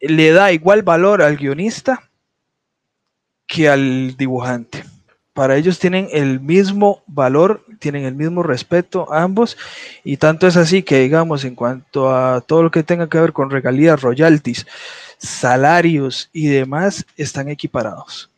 le 0.00 0.32
da 0.32 0.50
igual 0.50 0.82
valor 0.82 1.22
al 1.22 1.36
guionista 1.36 2.10
que 3.46 3.68
al 3.68 4.16
dibujante. 4.16 4.84
Para 5.32 5.56
ellos 5.56 5.78
tienen 5.78 6.08
el 6.10 6.40
mismo 6.40 7.04
valor, 7.06 7.64
tienen 7.78 8.04
el 8.04 8.16
mismo 8.16 8.42
respeto 8.42 9.12
ambos, 9.12 9.56
y 10.02 10.16
tanto 10.16 10.48
es 10.48 10.56
así 10.56 10.82
que, 10.82 10.98
digamos, 10.98 11.44
en 11.44 11.54
cuanto 11.54 12.12
a 12.12 12.40
todo 12.40 12.64
lo 12.64 12.72
que 12.72 12.82
tenga 12.82 13.08
que 13.08 13.20
ver 13.20 13.32
con 13.32 13.48
regalías, 13.48 14.02
royalties, 14.02 14.66
salarios 15.20 16.30
y 16.32 16.48
demás 16.48 17.06
están 17.16 17.48
equiparados. 17.48 18.30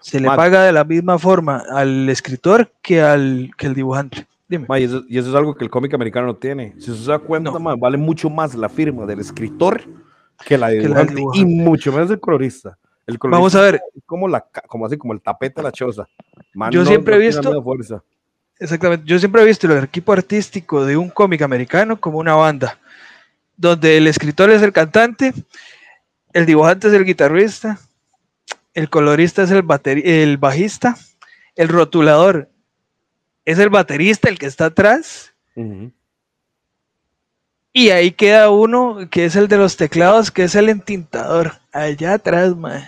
Se 0.00 0.20
le 0.20 0.28
paga 0.28 0.62
de 0.62 0.72
la 0.72 0.84
misma 0.84 1.18
forma 1.18 1.64
al 1.70 2.08
escritor 2.08 2.70
que 2.80 3.02
al, 3.02 3.50
que 3.58 3.66
el 3.66 3.74
dibujante. 3.74 4.26
Dime. 4.48 4.66
y, 4.78 4.84
eso, 4.84 5.04
es 5.10 5.34
algo 5.34 5.54
que 5.54 5.64
el 5.64 5.70
cómic 5.70 5.92
americano 5.92 6.28
no 6.28 6.36
tiene. 6.36 6.74
Si 6.78 6.96
se 6.96 7.10
da 7.10 7.18
cuenta, 7.18 7.50
vale 7.50 7.98
mucho 7.98 8.30
más 8.30 8.54
la 8.54 8.68
firma 8.68 9.04
del 9.04 9.20
escritor 9.20 9.82
que 10.46 10.56
la 10.56 10.68
de 10.68 10.80
dibujante, 10.80 11.22
y 11.34 11.44
mucho 11.44 11.92
menos 11.92 12.10
el 12.10 12.20
colorista. 12.20 12.78
El 13.06 13.18
colorista 13.18 13.38
Vamos 13.38 13.54
a 13.56 13.60
ver. 13.60 13.82
como, 14.06 14.28
la, 14.28 14.46
como 14.66 14.86
así, 14.86 14.96
como 14.96 15.12
el 15.12 15.20
tapete 15.20 15.56
de 15.56 15.64
la 15.64 15.72
choza. 15.72 16.08
yo 16.70 16.86
siempre 16.86 17.16
he 17.16 17.18
visto. 17.18 17.62
Exactamente. 18.58 19.04
Yo 19.06 19.18
siempre 19.18 19.42
he 19.42 19.44
visto 19.44 19.66
el 19.66 19.84
equipo 19.84 20.12
artístico 20.12 20.84
de 20.86 20.96
un 20.96 21.10
cómic 21.10 21.42
americano 21.42 22.00
como 22.00 22.18
una 22.18 22.34
banda, 22.34 22.78
donde 23.56 23.98
el 23.98 24.06
escritor 24.06 24.50
es 24.50 24.62
el 24.62 24.72
cantante 24.72 25.34
el 26.32 26.46
dibujante 26.46 26.88
es 26.88 26.94
el 26.94 27.04
guitarrista, 27.04 27.78
el 28.74 28.90
colorista 28.90 29.42
es 29.42 29.50
el, 29.50 29.64
el 30.04 30.36
bajista, 30.36 30.96
el 31.56 31.68
rotulador 31.68 32.48
es 33.44 33.58
el 33.58 33.70
baterista, 33.70 34.28
el 34.28 34.38
que 34.38 34.46
está 34.46 34.66
atrás. 34.66 35.34
Y 37.72 37.90
ahí 37.90 38.12
queda 38.12 38.50
uno 38.50 39.08
que 39.10 39.24
es 39.24 39.36
el 39.36 39.48
de 39.48 39.56
los 39.56 39.76
teclados, 39.76 40.30
que 40.30 40.44
es 40.44 40.54
el 40.54 40.68
entintador, 40.68 41.52
allá 41.72 42.14
atrás, 42.14 42.56
man. 42.56 42.82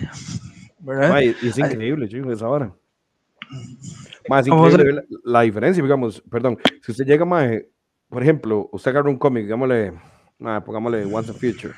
es 1.43 1.59
increíble, 1.59 2.09
chicos, 2.09 2.35
esa 2.35 2.49
hora. 2.49 2.73
Más 4.29 4.47
increíble 4.47 5.03
la, 5.25 5.41
diferencia, 5.41 5.83
digamos, 5.83 6.23
perdón, 6.31 6.59
si 6.83 6.93
usted 6.93 7.05
llega, 7.05 7.25
más, 7.25 7.51
por 8.09 8.23
ejemplo, 8.23 8.69
usted 8.71 8.91
agarra 8.93 9.11
un 9.11 9.19
cómic, 9.19 9.45
digámosle, 9.45 9.93
pongámosle 10.39 11.05
Once 11.05 11.31
a 11.33 11.35
Future 11.35 11.75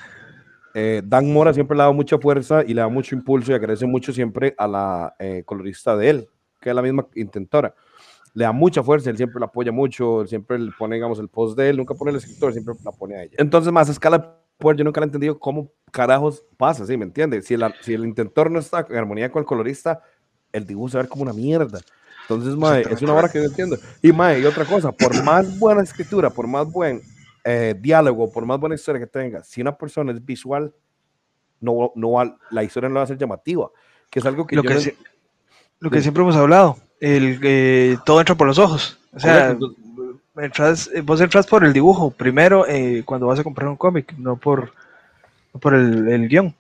eh, 0.75 1.03
Dan 1.05 1.33
Mora 1.33 1.53
siempre 1.53 1.77
le 1.77 1.83
da 1.83 1.93
mucha 1.93 2.19
fuerza 2.19 2.63
y 2.65 2.75
le 2.75 2.81
da 2.81 2.89
mucho 2.89 3.15
impulso 3.15 3.53
y 3.53 3.55
agradece 3.55 3.87
mucho 3.87 4.13
siempre 4.13 4.55
a 4.57 4.67
la 4.67 5.15
eh, 5.19 5.43
colorista 5.45 5.97
de 5.97 6.11
él, 6.11 6.29
que 6.61 6.71
es 6.71 6.75
la 6.75 6.83
misma 6.83 7.07
intentora. 7.15 7.75
Le 8.35 8.45
da 8.45 8.53
mucha 8.53 8.83
fuerza, 8.83 9.11
él 9.11 9.17
siempre 9.17 9.39
la 9.39 9.47
apoya 9.47 9.73
mucho, 9.73 10.23
él 10.23 10.29
siempre 10.29 10.59
le 10.59 10.71
pone, 10.79 10.95
digamos, 10.95 11.19
el 11.19 11.29
post 11.29 11.57
de 11.57 11.69
él, 11.69 11.77
nunca 11.77 11.95
pone 11.95 12.13
el 12.13 12.17
escritor, 12.17 12.53
siempre 12.53 12.75
la 12.83 12.93
pone 12.93 13.17
a 13.17 13.23
ella. 13.25 13.35
Entonces, 13.39 13.71
más 13.71 13.89
a 13.89 13.93
escala 13.93 14.39
poder, 14.57 14.79
yo 14.79 14.85
nunca 14.85 15.01
le 15.01 15.05
he 15.05 15.09
entendido 15.09 15.39
cómo 15.39 15.71
carajos 15.91 16.45
pasa, 16.57 16.87
¿sí? 16.87 16.97
¿Me 16.97 17.05
entiendes? 17.05 17.45
Si, 17.47 17.57
si 17.83 17.95
el 17.95 18.07
intentor 18.07 18.51
no 18.51 18.59
está 18.59 18.87
en 18.89 18.97
armonía 18.97 19.31
con 19.31 19.41
el 19.41 19.47
colorista, 19.47 20.01
el 20.53 20.67
dibujo 20.67 20.89
se 20.89 20.99
ve 20.99 21.09
como 21.09 21.23
una 21.23 21.33
mierda. 21.35 21.81
Entonces, 22.23 22.57
mae, 22.57 22.83
es 22.91 23.03
una 23.03 23.15
hora 23.15 23.29
que 23.29 23.39
yo 23.39 23.45
entiendo. 23.45 23.77
Y, 24.01 24.13
mae, 24.13 24.41
y 24.41 24.45
otra 24.47 24.65
cosa, 24.65 24.93
por 24.93 25.23
más 25.25 25.59
buena 25.59 25.83
escritura, 25.83 26.31
por 26.31 26.47
más 26.47 26.71
buen 26.71 27.03
eh, 27.45 27.75
diálogo, 27.79 28.31
por 28.31 28.47
más 28.47 28.61
buena 28.61 28.77
historia 28.77 29.01
que 29.01 29.07
tenga, 29.07 29.43
si 29.43 29.61
una 29.61 29.77
persona 29.77 30.13
es 30.13 30.25
visual, 30.25 30.73
no, 31.61 31.93
no 31.97 32.39
la 32.51 32.63
historia 32.63 32.89
no 32.89 32.97
va 32.97 33.03
a 33.03 33.07
ser 33.07 33.19
llamativa, 33.19 33.69
que 34.11 34.21
es 34.21 34.27
algo 34.27 34.47
que 34.47 34.57
lo, 34.57 34.63
que, 34.63 34.97
lo 35.81 35.91
que 35.91 36.03
siempre 36.03 36.23
hemos 36.23 36.37
hablado, 36.37 36.77
el, 37.01 37.41
eh, 37.43 37.97
todo 38.05 38.21
entra 38.21 38.37
por 38.37 38.47
los 38.47 38.59
ojos, 38.59 38.99
o 39.13 39.19
sea, 39.19 39.57
entras, 40.37 40.91
vos 41.05 41.21
entras 41.21 41.47
por 41.47 41.65
el 41.65 41.73
dibujo 41.73 42.11
primero 42.11 42.67
eh, 42.69 43.03
cuando 43.05 43.27
vas 43.27 43.41
a 43.41 43.45
comprar 43.45 43.69
un 43.69 43.77
cómic, 43.77 44.15
no 44.19 44.37
por, 44.37 44.73
por 45.61 45.75
el, 45.75 46.09
el 46.09 46.29
guion. 46.29 46.55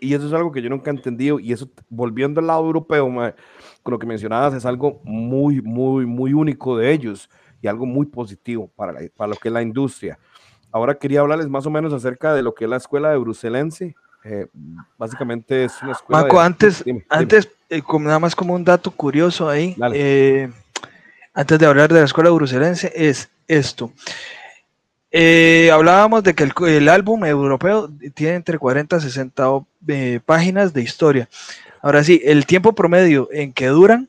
y 0.00 0.14
eso 0.14 0.26
es 0.26 0.32
algo 0.32 0.52
que 0.52 0.62
yo 0.62 0.70
nunca 0.70 0.90
he 0.90 0.94
entendido, 0.94 1.38
y 1.38 1.52
eso, 1.52 1.68
volviendo 1.90 2.40
al 2.40 2.46
lado 2.46 2.64
europeo, 2.64 3.06
con 3.82 3.92
lo 3.92 3.98
que 3.98 4.06
mencionabas, 4.06 4.54
es 4.54 4.64
algo 4.64 5.00
muy, 5.04 5.60
muy, 5.60 6.06
muy 6.06 6.32
único 6.32 6.78
de 6.78 6.92
ellos 6.92 7.28
y 7.60 7.68
algo 7.68 7.86
muy 7.86 8.06
positivo 8.06 8.70
para, 8.76 8.94
para 9.16 9.28
lo 9.28 9.36
que 9.36 9.48
es 9.48 9.52
la 9.52 9.62
industria. 9.62 10.18
Ahora 10.70 10.94
quería 10.94 11.20
hablarles 11.20 11.48
más 11.48 11.66
o 11.66 11.70
menos 11.70 11.92
acerca 11.92 12.34
de 12.34 12.42
lo 12.42 12.54
que 12.54 12.64
es 12.64 12.70
la 12.70 12.76
escuela 12.76 13.10
de 13.10 13.16
Bruselense. 13.16 13.94
Eh, 14.24 14.46
básicamente 14.98 15.64
es 15.64 15.80
una 15.82 15.92
escuela. 15.92 16.22
Marco, 16.22 16.40
antes, 16.40 16.84
antes 17.08 17.48
eh, 17.70 17.80
como, 17.82 18.06
nada 18.06 18.18
más 18.18 18.34
como 18.34 18.54
un 18.54 18.64
dato 18.64 18.90
curioso 18.90 19.48
ahí, 19.48 19.76
eh, 19.94 20.50
antes 21.32 21.58
de 21.58 21.66
hablar 21.66 21.92
de 21.92 22.00
la 22.00 22.04
escuela 22.04 22.30
bruselense, 22.30 22.92
es 22.94 23.30
esto. 23.46 23.92
hablábamos 25.72 26.22
de 26.24 26.34
que 26.34 26.42
el, 26.42 26.52
el, 26.66 26.88
álbum 26.88 27.24
europeo 27.24 27.88
tiene 28.14 28.34
entre 28.34 28.58
40 28.58 28.96
y 28.96 29.00
60 29.00 29.60
páginas 30.26 30.74
de 30.74 30.82
historia. 30.82 31.28
Ahora 31.80 32.02
sí, 32.04 32.20
el 32.24 32.44
tiempo 32.44 32.74
promedio 32.74 33.28
en 33.32 33.52
que 33.52 33.68
duran 33.68 34.08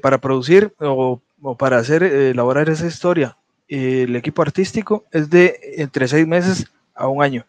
para 0.00 0.18
producir 0.18 0.74
o 0.80 1.20
o 1.44 1.56
para 1.56 1.78
hacer, 1.78 2.02
eh, 2.02 2.30
elaborar 2.30 2.70
esa 2.70 2.86
historia, 2.86 3.36
el 3.68 4.16
equipo 4.16 4.40
artístico 4.40 5.04
es 5.12 5.28
de 5.28 5.60
entre 5.76 6.08
seis 6.08 6.26
meses 6.26 6.66
a 6.94 7.06
un 7.06 7.22
año. 7.22 7.44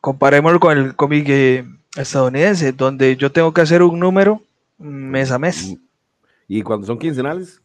Comparémoslo 0.00 0.60
con 0.60 0.78
el 0.78 0.94
cómic 0.94 1.26
eh, 1.28 1.64
estadounidense, 1.96 2.72
donde 2.72 3.16
yo 3.16 3.32
tengo 3.32 3.52
que 3.52 3.62
hacer 3.62 3.82
un 3.82 3.98
número 3.98 4.42
mes 4.78 5.32
a 5.32 5.40
mes. 5.40 5.76
¿Y 6.46 6.62
cuando 6.62 6.86
son 6.86 6.98
quincenales? 6.98 7.60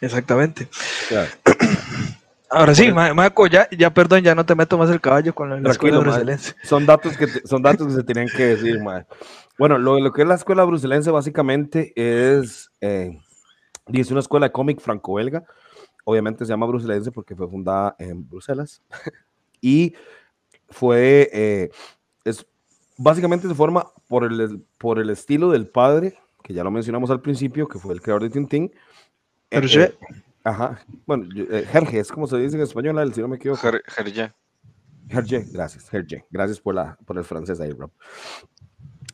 Exactamente. 0.00 0.66
Ahora 2.50 2.74
sí, 2.74 2.90
Marco, 2.90 3.46
ya, 3.46 3.68
ya 3.70 3.92
perdón, 3.92 4.22
ya 4.22 4.34
no 4.34 4.46
te 4.46 4.54
meto 4.54 4.78
más 4.78 4.88
el 4.88 5.00
caballo 5.00 5.34
con 5.34 5.62
la, 5.62 5.70
escuela 5.70 5.98
bruselense. 5.98 6.54
Son 6.62 6.86
datos 6.86 7.16
que 7.16 7.26
son 7.26 7.62
datos 7.62 7.88
que 7.88 7.94
se 7.94 8.02
tenían 8.02 8.28
que 8.28 8.44
decir, 8.44 8.78
Bueno, 9.58 9.76
lo, 9.76 9.98
lo, 9.98 10.12
que 10.12 10.22
es 10.22 10.28
la 10.28 10.36
escuela 10.36 10.64
bruselense 10.64 11.10
básicamente 11.10 11.92
es 11.96 12.70
eh, 12.80 13.18
y 13.88 14.00
es 14.00 14.10
una 14.10 14.20
escuela 14.20 14.46
de 14.46 14.52
cómic 14.52 14.80
franco-belga. 14.80 15.44
Obviamente 16.04 16.44
se 16.44 16.50
llama 16.50 16.66
bruselense 16.66 17.12
porque 17.12 17.34
fue 17.34 17.48
fundada 17.48 17.96
en 17.98 18.28
Bruselas. 18.28 18.82
y 19.60 19.94
fue, 20.68 21.30
eh, 21.32 21.70
es, 22.24 22.46
básicamente 22.96 23.48
se 23.48 23.54
forma 23.54 23.86
por 24.08 24.24
el, 24.24 24.64
por 24.78 24.98
el 24.98 25.10
estilo 25.10 25.50
del 25.50 25.66
padre, 25.68 26.18
que 26.42 26.52
ya 26.52 26.64
lo 26.64 26.70
mencionamos 26.70 27.10
al 27.10 27.20
principio, 27.20 27.68
que 27.68 27.78
fue 27.78 27.94
el 27.94 28.02
creador 28.02 28.22
de 28.22 28.30
Tintín. 28.30 28.72
Hergé. 29.50 29.84
Eh, 29.84 29.98
ajá. 30.44 30.80
Bueno, 31.06 31.26
eh, 31.36 31.66
Hergé 31.72 32.00
es 32.00 32.10
como 32.10 32.26
se 32.26 32.38
dice 32.38 32.56
en 32.56 32.62
español, 32.62 33.14
si 33.14 33.20
no 33.20 33.28
me 33.28 33.36
equivoco. 33.36 33.66
Hergé. 33.96 34.32
Hergé, 35.08 35.44
gracias, 35.52 35.92
Hergé. 35.92 36.24
Gracias 36.30 36.60
por, 36.60 36.74
la, 36.74 36.96
por 37.04 37.16
el 37.18 37.24
francés 37.24 37.60
ahí, 37.60 37.70
Rob. 37.72 37.90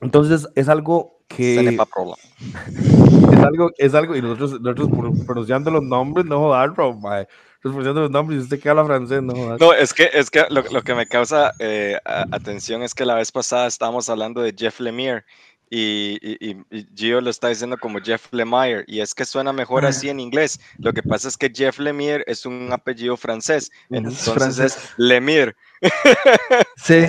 Entonces, 0.01 0.49
es 0.55 0.69
algo 0.69 1.20
que... 1.37 1.61
es 3.33 3.39
algo, 3.41 3.71
es 3.79 3.95
algo, 3.95 4.17
y 4.17 4.23
nosotros, 4.23 4.61
nosotros 4.61 4.89
pronunciando 5.27 5.71
los 5.71 5.83
nombres, 5.83 6.27
no 6.27 6.39
jodan, 6.41 6.75
bro, 6.75 6.95
mae. 6.95 7.27
Pronunciando 7.63 8.01
los 8.03 8.11
nombres 8.11 8.41
y 8.41 8.43
usted 8.43 8.61
que 8.61 8.69
habla 8.69 8.85
francés, 8.85 9.23
no 9.23 9.35
jodan. 9.35 9.59
No, 9.61 9.73
es 9.73 9.93
que, 9.93 10.11
es 10.13 10.31
que 10.31 10.45
lo, 10.49 10.63
lo 10.71 10.83
que 10.83 10.95
me 10.95 11.07
causa 11.07 11.53
eh, 11.59 11.99
atención 12.05 12.83
es 12.83 12.95
que 12.95 13.05
la 13.05 13.15
vez 13.15 13.31
pasada 13.31 13.67
estábamos 13.67 14.09
hablando 14.09 14.41
de 14.41 14.55
Jeff 14.57 14.81
Lemire 14.81 15.25
y, 15.73 16.57
Gio 16.97 17.21
lo 17.21 17.31
está 17.31 17.49
diciendo 17.49 17.79
como 17.79 18.01
Jeff 18.01 18.27
Lemire, 18.33 18.85
y 18.89 19.01
es 19.01 19.15
que 19.15 19.25
suena 19.25 19.53
mejor 19.53 19.87
así 19.87 20.09
en 20.09 20.19
inglés. 20.19 20.61
Lo 20.79 20.93
que 20.93 21.03
pasa 21.03 21.29
es 21.29 21.37
que 21.37 21.51
Jeff 21.55 21.79
Lemire 21.79 22.25
es 22.27 22.45
un 22.45 22.73
apellido 22.73 23.17
francés, 23.17 23.71
entonces 23.89 24.59
es 24.59 24.79
Lemire. 24.97 25.55
Sí, 26.77 27.07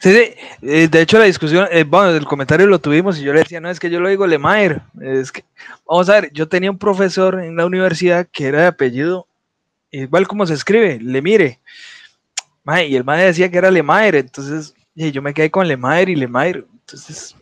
sí, 0.00 0.12
sí. 0.12 0.34
Eh, 0.62 0.88
de 0.88 1.00
hecho, 1.00 1.18
la 1.18 1.24
discusión, 1.24 1.68
eh, 1.70 1.84
bueno, 1.84 2.10
el 2.10 2.24
comentario 2.24 2.66
lo 2.66 2.78
tuvimos 2.78 3.18
y 3.18 3.22
yo 3.22 3.32
le 3.32 3.40
decía, 3.40 3.60
no, 3.60 3.70
es 3.70 3.78
que 3.78 3.88
yo 3.88 4.00
lo 4.00 4.08
digo 4.08 4.26
Lemire. 4.26 4.80
Es 5.00 5.30
que, 5.30 5.44
vamos 5.86 6.08
a 6.08 6.20
ver, 6.20 6.32
yo 6.32 6.48
tenía 6.48 6.70
un 6.70 6.78
profesor 6.78 7.40
en 7.40 7.56
la 7.56 7.66
universidad 7.66 8.26
que 8.30 8.46
era 8.46 8.62
de 8.62 8.66
apellido, 8.66 9.26
igual 9.90 10.26
como 10.26 10.46
se 10.46 10.54
escribe, 10.54 10.98
Lemire. 11.00 11.60
y 12.88 12.96
el 12.96 13.04
madre 13.04 13.26
decía 13.26 13.50
que 13.50 13.58
era 13.58 13.70
Lemire, 13.70 14.18
entonces 14.18 14.74
yo 14.94 15.22
me 15.22 15.32
quedé 15.32 15.50
con 15.50 15.68
Lemire 15.68 16.12
y 16.12 16.16
Lemire. 16.16 16.64
Entonces, 16.80 17.36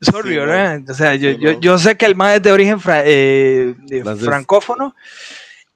sorry, 0.00 0.36
¿verdad? 0.36 0.82
O 0.88 0.94
sea, 0.94 1.14
yo, 1.14 1.30
yo, 1.30 1.58
yo, 1.60 1.78
sé 1.78 1.96
que 1.96 2.06
el 2.06 2.16
MAE 2.16 2.36
es 2.36 2.42
de 2.42 2.52
origen 2.52 2.78
eh, 2.86 3.74
francófono, 4.18 4.94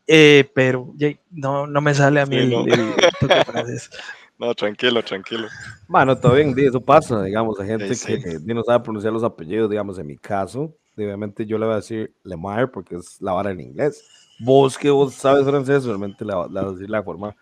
eh, 0.06 0.50
pero 0.54 0.92
no, 1.30 1.66
no 1.66 1.80
me 1.80 1.94
sale 1.94 2.20
a 2.20 2.26
mí 2.26 2.36
el, 2.36 2.54
francés. 3.46 3.90
No, 4.38 4.54
tranquilo, 4.54 5.02
tranquilo. 5.02 5.48
Bueno, 5.86 6.16
todo 6.16 6.34
bien, 6.34 6.54
eso 6.58 6.80
pasa, 6.80 7.22
digamos, 7.22 7.60
hay 7.60 7.68
gente 7.68 7.88
que 7.88 8.54
no 8.54 8.62
sabe 8.62 8.82
pronunciar 8.82 9.12
los 9.12 9.22
apellidos, 9.22 9.68
digamos, 9.68 9.98
en 9.98 10.06
mi 10.06 10.16
caso, 10.16 10.74
obviamente 11.04 11.46
yo 11.46 11.58
le 11.58 11.66
voy 11.66 11.74
a 11.74 11.76
decir 11.76 12.14
Lemire 12.24 12.68
porque 12.68 12.96
es 12.96 13.20
la 13.20 13.32
vara 13.32 13.50
en 13.50 13.60
inglés. 13.60 14.04
Vos 14.38 14.78
que 14.78 14.90
vos 14.90 15.14
sabes 15.14 15.44
francés, 15.44 15.84
realmente 15.84 16.24
le, 16.24 16.34
voy 16.34 16.56
a 16.56 16.70
decir 16.70 16.88
la 16.88 17.02
forma 17.02 17.36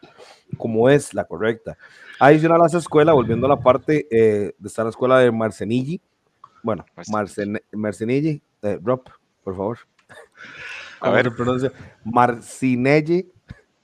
como 0.57 0.89
es 0.89 1.15
la 1.15 1.25
correcta. 1.25 1.77
Adicional 2.19 2.63
a 2.63 2.67
esa 2.67 2.79
escuela, 2.79 3.13
volviendo 3.13 3.47
a 3.47 3.51
la 3.51 3.61
parte 3.61 4.07
eh, 4.11 4.55
de 4.59 4.69
estar 4.69 4.85
la 4.85 4.91
escuela 4.91 5.19
de 5.19 5.31
Marcenilli. 5.31 6.01
Bueno, 6.63 6.85
Marcen, 7.09 7.61
Marcenilli, 7.73 8.43
eh, 8.63 8.79
Rob, 8.83 9.03
por 9.45 9.57
favor. 9.57 9.79
A 11.01 11.11
ver. 11.11 11.35
pronuncia? 11.35 11.73
Marcinelli. 12.05 13.31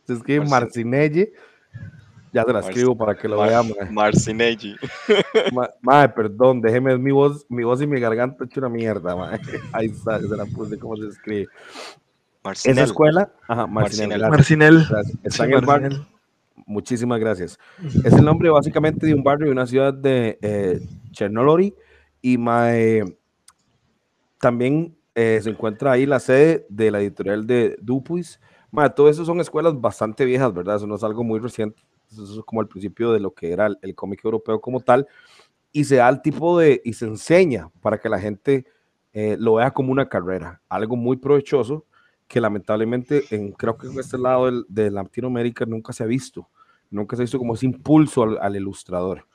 Se 0.06 0.14
escribe 0.14 0.46
Marcinelli. 0.46 1.32
Ya 2.34 2.44
te 2.44 2.52
la 2.52 2.58
escribo 2.58 2.96
para 2.96 3.14
que 3.14 3.28
lo 3.28 3.40
veamos. 3.40 3.76
Marcinelli. 3.92 4.74
Madre, 5.80 6.08
perdón, 6.08 6.60
déjeme 6.60 6.98
mi 6.98 7.12
voz, 7.12 7.46
mi 7.48 7.62
voz 7.62 7.80
y 7.80 7.86
mi 7.86 8.00
garganta 8.00 8.44
hecho 8.44 8.58
una 8.58 8.68
mierda, 8.68 9.14
madre. 9.14 9.40
Ahí 9.72 9.86
está, 9.86 10.18
se 10.18 10.36
la 10.36 10.44
puse 10.44 10.76
cómo 10.76 10.96
se 10.96 11.06
escribe. 11.06 11.46
Esa 12.64 12.82
escuela, 12.82 13.30
ajá, 13.46 13.68
Marcinel. 13.68 14.20
Marcinel. 14.28 14.84
Está 15.22 15.44
en 15.44 15.52
el 15.52 15.64
barrio 15.64 16.06
Muchísimas 16.66 17.20
gracias. 17.20 17.56
Es 18.04 18.12
el 18.12 18.24
nombre 18.24 18.50
básicamente 18.50 19.06
de 19.06 19.14
un 19.14 19.22
barrio 19.22 19.46
de 19.46 19.52
una 19.52 19.66
ciudad 19.66 19.94
de 19.94 20.36
eh, 20.42 20.80
Chernolori 21.12 21.72
y 22.20 22.36
también 24.38 24.96
eh, 25.14 25.38
se 25.40 25.50
encuentra 25.50 25.92
ahí 25.92 26.04
la 26.04 26.18
sede 26.18 26.66
de 26.68 26.90
la 26.90 27.00
editorial 27.00 27.46
de 27.46 27.76
Dupuis. 27.80 28.40
todo 28.96 29.08
eso 29.08 29.24
son 29.24 29.40
escuelas 29.40 29.80
bastante 29.80 30.24
viejas, 30.24 30.52
¿verdad? 30.52 30.76
Eso 30.76 30.86
no 30.88 30.96
es 30.96 31.04
algo 31.04 31.22
muy 31.22 31.38
reciente. 31.38 31.80
Eso 32.22 32.40
es 32.40 32.44
como 32.44 32.60
el 32.60 32.68
principio 32.68 33.12
de 33.12 33.20
lo 33.20 33.32
que 33.32 33.52
era 33.52 33.68
el, 33.80 33.94
cómic 33.94 34.24
europeo 34.24 34.60
como 34.60 34.80
tal. 34.80 35.06
Y 35.72 35.84
se 35.84 35.96
da 35.96 36.08
el 36.08 36.22
tipo 36.22 36.58
de, 36.58 36.80
y 36.84 36.92
se 36.92 37.06
enseña 37.06 37.70
para 37.80 37.98
que 37.98 38.08
la 38.08 38.20
gente 38.20 38.64
eh, 39.12 39.36
lo 39.38 39.54
vea 39.54 39.70
como 39.72 39.92
una 39.92 40.08
carrera, 40.08 40.62
algo 40.68 40.96
muy 40.96 41.16
provechoso 41.16 41.84
que 42.26 42.40
lamentablemente 42.40 43.24
en, 43.30 43.52
creo 43.52 43.76
que 43.76 43.86
en 43.86 43.98
este 43.98 44.18
lado 44.18 44.50
de 44.68 44.90
Latinoamérica 44.90 45.64
nunca 45.66 45.92
se 45.92 46.02
ha 46.02 46.06
visto, 46.06 46.48
nunca 46.90 47.16
se 47.16 47.22
ha 47.22 47.24
visto 47.24 47.38
como 47.38 47.54
ese 47.54 47.66
impulso 47.66 48.22
al, 48.40 48.56
ilustrador 48.56 49.26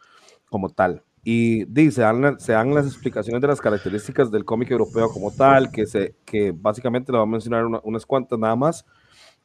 como 0.50 0.70
tal. 0.70 1.04
Y 1.24 1.66
dice, 1.66 1.92
se 1.92 2.02
dan, 2.02 2.40
se 2.40 2.54
dan, 2.54 2.74
las 2.74 2.86
explicaciones 2.86 3.42
de 3.42 3.48
las 3.48 3.62
características 3.62 4.32
del 4.32 4.46
cómic 4.46 4.72
europeo 4.72 5.10
como 5.10 5.32
tal, 5.32 5.70
que, 5.72 5.86
se, 5.86 6.16
que 6.26 6.54
básicamente 6.56 7.12
le 7.12 7.18
voy 7.18 7.28
a 7.28 7.32
mencionar 7.32 7.66
unas 7.84 8.06
cuantas 8.06 8.40
nada 8.40 8.56
más 8.56 8.86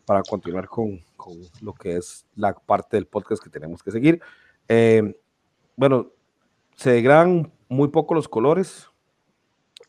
para 0.04 0.22
continuar 0.22 0.68
con, 0.68 1.00
con, 1.16 1.34
lo 1.60 1.72
que 1.72 1.96
es 1.96 2.26
la 2.34 2.54
parte 2.54 2.96
del 2.96 3.06
podcast 3.06 3.42
que 3.42 3.50
tenemos 3.50 3.82
que 3.82 3.90
seguir. 3.90 4.20
Eh, 4.68 5.18
bueno, 5.76 6.10
se 6.76 6.90
degradan 6.90 7.52
muy 7.68 7.88
poco 7.88 8.14
los 8.14 8.28
colores, 8.28 8.88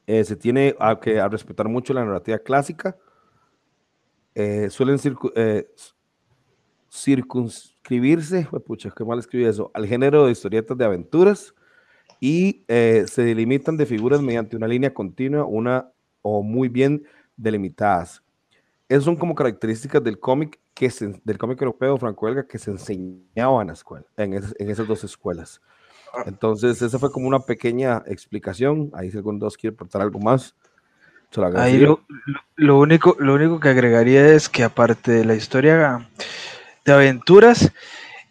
eh, 0.07 0.23
se 0.23 0.35
tiene 0.35 0.75
a, 0.79 0.99
que 0.99 1.19
a 1.19 1.27
respetar 1.27 1.67
mucho 1.67 1.93
la 1.93 2.05
narrativa 2.05 2.39
clásica, 2.39 2.97
eh, 4.35 4.69
suelen 4.69 4.99
eh, 5.35 5.67
circunscribirse, 6.91 8.47
pucha, 8.65 8.91
qué 8.95 9.05
mal 9.05 9.19
escribí 9.19 9.45
eso, 9.45 9.71
al 9.73 9.87
género 9.87 10.25
de 10.25 10.33
historietas 10.33 10.77
de 10.77 10.85
aventuras 10.85 11.55
y 12.19 12.65
eh, 12.67 13.05
se 13.07 13.23
delimitan 13.23 13.77
de 13.77 13.85
figuras 13.85 14.21
mediante 14.21 14.57
una 14.57 14.67
línea 14.67 14.93
continua, 14.93 15.45
una 15.45 15.89
o 16.21 16.43
muy 16.43 16.67
bien 16.67 17.03
delimitadas. 17.37 18.24
Esas 18.87 19.03
son 19.03 19.15
como 19.15 19.33
características 19.33 20.03
del 20.03 20.19
cómic 20.19 20.59
que 20.73 20.91
del 21.23 21.37
cómic 21.37 21.59
europeo 21.61 21.97
franco-belga 21.97 22.45
que 22.47 22.59
se 22.59 22.71
enseñaba 22.71 23.61
en, 23.61 23.67
la 23.67 23.73
escuela, 23.73 24.05
en, 24.17 24.33
esas 24.33 24.87
dos 24.87 25.03
escuelas. 25.03 25.61
Entonces, 26.25 26.81
esa 26.81 26.99
fue 26.99 27.11
como 27.11 27.27
una 27.27 27.39
pequeña 27.39 28.03
explicación. 28.05 28.91
Ahí 28.93 29.11
si 29.11 29.17
alguno 29.17 29.39
de 29.39 29.45
dos 29.45 29.57
quiere 29.57 29.73
aportar 29.73 30.01
algo 30.01 30.19
más. 30.19 30.55
Ahí 31.55 31.85
lo, 32.55 32.79
único, 32.79 33.17
lo 33.19 33.33
único 33.33 33.59
que 33.59 33.69
agregaría 33.69 34.33
es 34.33 34.47
que 34.47 34.63
aparte 34.63 35.11
de 35.11 35.25
la 35.25 35.35
historia 35.35 36.07
de 36.85 36.93
aventuras, 36.93 37.73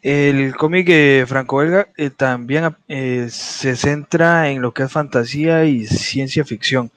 el 0.00 0.54
cómic 0.54 0.88
franco-belga 1.26 1.88
eh, 1.96 2.10
también 2.10 2.74
eh, 2.88 3.26
se 3.30 3.76
centra 3.76 4.50
en 4.50 4.62
lo 4.62 4.72
que 4.72 4.84
es 4.84 4.92
fantasía 4.92 5.64
y 5.64 5.86
ciencia 5.86 6.44
ficción. 6.44 6.90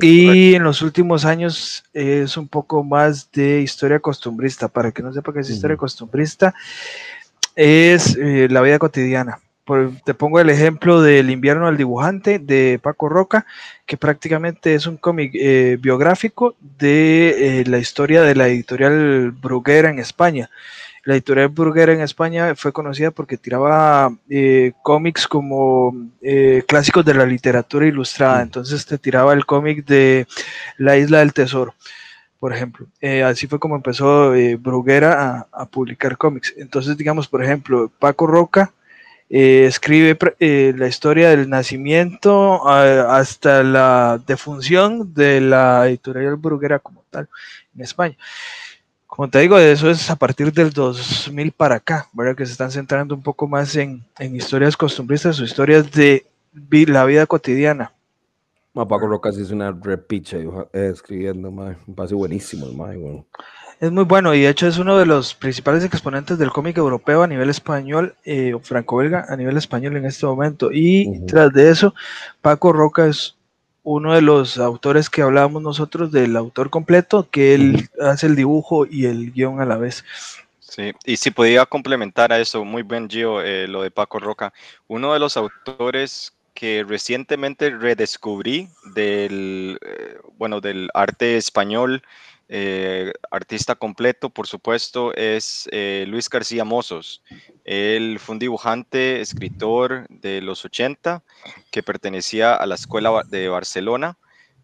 Y 0.00 0.54
en 0.54 0.62
los 0.62 0.82
últimos 0.82 1.24
años 1.24 1.84
es 1.92 2.36
un 2.36 2.48
poco 2.48 2.84
más 2.84 3.30
de 3.32 3.60
historia 3.60 4.00
costumbrista. 4.00 4.68
Para 4.68 4.92
que 4.92 5.02
no 5.02 5.12
sepa 5.12 5.32
qué 5.32 5.40
es 5.40 5.50
historia 5.50 5.76
costumbrista, 5.76 6.54
es 7.54 8.16
eh, 8.16 8.48
la 8.50 8.60
vida 8.60 8.78
cotidiana 8.78 9.40
te 10.04 10.14
pongo 10.14 10.38
el 10.38 10.48
ejemplo 10.48 11.02
del 11.02 11.28
invierno 11.30 11.66
al 11.66 11.76
dibujante 11.76 12.38
de 12.38 12.78
Paco 12.80 13.08
Roca, 13.08 13.46
que 13.84 13.96
prácticamente 13.96 14.74
es 14.74 14.86
un 14.86 14.96
cómic 14.96 15.32
eh, 15.34 15.76
biográfico 15.80 16.54
de 16.60 17.60
eh, 17.60 17.64
la 17.66 17.78
historia 17.78 18.22
de 18.22 18.36
la 18.36 18.46
editorial 18.46 19.32
Bruguera 19.32 19.90
en 19.90 19.98
España. 19.98 20.50
La 21.06 21.14
editorial 21.14 21.48
Bruguera 21.48 21.94
en 21.94 22.02
España 22.02 22.54
fue 22.54 22.72
conocida 22.72 23.10
porque 23.10 23.38
tiraba 23.38 24.12
eh, 24.28 24.72
cómics 24.82 25.26
como 25.26 25.94
clásicos 26.68 27.04
de 27.04 27.14
la 27.14 27.24
literatura 27.24 27.86
ilustrada. 27.86 28.42
Entonces 28.42 28.84
te 28.84 28.98
tiraba 28.98 29.32
el 29.32 29.46
cómic 29.46 29.86
de 29.86 30.26
La 30.76 30.98
Isla 30.98 31.20
del 31.20 31.32
Tesoro 31.32 31.74
por 32.38 32.52
ejemplo. 32.52 32.86
así 33.24 33.46
fue 33.46 33.58
como 33.58 33.76
empezó 33.76 34.32
Bruguera 34.58 35.46
a, 35.52 35.62
a, 35.62 35.66
publicar 35.66 36.18
cómics. 36.18 36.52
Entonces, 36.58 36.96
digamos, 36.96 37.26
por 37.26 37.42
ejemplo, 37.42 37.90
Paco 37.98 38.26
Roca 38.26 38.74
eh, 39.28 39.64
escribe 39.66 40.16
eh, 40.38 40.72
la 40.76 40.86
historia 40.86 41.30
del 41.30 41.50
nacimiento 41.50 42.66
hasta 42.68 43.64
la 43.64 44.22
defunción 44.24 45.14
de 45.14 45.40
la 45.40 45.88
editorial 45.88 46.36
Bruguera 46.36 46.78
como 46.78 47.04
tal 47.10 47.28
en 47.74 47.82
España. 47.82 48.16
Como 49.16 49.30
te 49.30 49.38
digo, 49.38 49.56
eso 49.56 49.88
es 49.88 50.10
a 50.10 50.16
partir 50.16 50.52
del 50.52 50.70
2000 50.74 51.52
para 51.52 51.76
acá, 51.76 52.06
¿verdad? 52.12 52.36
Que 52.36 52.44
se 52.44 52.52
están 52.52 52.70
centrando 52.70 53.14
un 53.14 53.22
poco 53.22 53.48
más 53.48 53.74
en, 53.74 54.04
historias 54.20 54.76
costumbristas 54.76 55.40
o 55.40 55.44
historias 55.44 55.90
de 55.90 56.26
la 56.52 57.02
vida 57.06 57.24
cotidiana. 57.24 57.92
Paco 58.74 59.06
Roca 59.06 59.30
es 59.30 59.50
una 59.50 59.72
repicha 59.72 60.36
eh, 60.36 60.90
escribiendo, 60.92 61.50
me 61.50 61.76
parece 61.94 62.14
buenísimo, 62.14 62.66
bueno. 62.66 63.24
Es 63.80 63.90
muy 63.90 64.04
bueno 64.04 64.34
y 64.34 64.42
de 64.42 64.50
hecho 64.50 64.66
es 64.66 64.76
uno 64.76 64.98
de 64.98 65.06
los 65.06 65.34
principales 65.34 65.82
exponentes 65.84 66.36
del 66.36 66.50
cómic 66.50 66.76
europeo 66.76 67.22
a 67.22 67.26
nivel 67.26 67.48
español 67.48 68.14
eh, 68.24 68.52
o 68.52 68.60
franco-belga 68.60 69.24
a 69.30 69.36
nivel 69.36 69.56
español 69.56 69.96
en 69.96 70.04
este 70.04 70.26
momento. 70.26 70.70
Y 70.70 71.24
tras 71.26 71.54
de 71.54 71.70
eso, 71.70 71.94
Paco 72.42 72.74
Roca 72.74 73.06
es 73.06 73.35
uno 73.86 74.14
de 74.14 74.20
los 74.20 74.58
autores 74.58 75.08
que 75.08 75.22
hablábamos 75.22 75.62
nosotros 75.62 76.10
del 76.10 76.36
autor 76.36 76.70
completo, 76.70 77.28
que 77.30 77.54
él 77.54 77.88
hace 78.00 78.26
el 78.26 78.34
dibujo 78.34 78.84
y 78.84 79.06
el 79.06 79.30
guion 79.30 79.60
a 79.60 79.64
la 79.64 79.76
vez. 79.76 80.04
Sí, 80.58 80.90
y 81.04 81.16
si 81.16 81.30
podía 81.30 81.64
complementar 81.66 82.32
a 82.32 82.40
eso, 82.40 82.64
muy 82.64 82.82
buen 82.82 83.08
Gio, 83.08 83.40
eh, 83.40 83.68
lo 83.68 83.82
de 83.82 83.92
Paco 83.92 84.18
Roca, 84.18 84.52
uno 84.88 85.12
de 85.12 85.20
los 85.20 85.36
autores 85.36 86.34
que 86.52 86.82
recientemente 86.82 87.70
redescubrí 87.70 88.68
del, 88.92 89.78
eh, 89.80 90.18
bueno, 90.36 90.60
del 90.60 90.90
arte 90.92 91.36
español 91.36 92.02
eh, 92.48 93.12
artista 93.30 93.74
completo, 93.74 94.30
por 94.30 94.46
supuesto, 94.46 95.12
es 95.14 95.68
eh, 95.72 96.04
Luis 96.06 96.28
García 96.28 96.64
Mozos. 96.64 97.22
Él 97.64 98.18
fue 98.20 98.34
un 98.34 98.38
dibujante, 98.38 99.20
escritor 99.20 100.06
de 100.08 100.40
los 100.40 100.64
80 100.64 101.24
que 101.70 101.82
pertenecía 101.82 102.54
a 102.54 102.66
la 102.66 102.76
Escuela 102.76 103.22
de 103.28 103.48
Barcelona, 103.48 104.16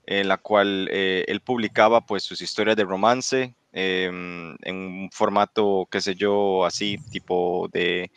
en 0.06 0.28
la 0.28 0.38
cual 0.38 0.88
eh, 0.92 1.24
él 1.26 1.40
publicaba 1.40 2.06
pues 2.06 2.22
sus 2.22 2.40
historias 2.40 2.76
de 2.76 2.84
romance 2.84 3.54
em, 3.72 4.56
en 4.62 4.76
un 4.76 5.10
formato, 5.12 5.88
qué 5.90 6.00
sé 6.00 6.14
yo, 6.14 6.64
así, 6.64 6.98
tipo 7.10 7.68
de, 7.72 8.10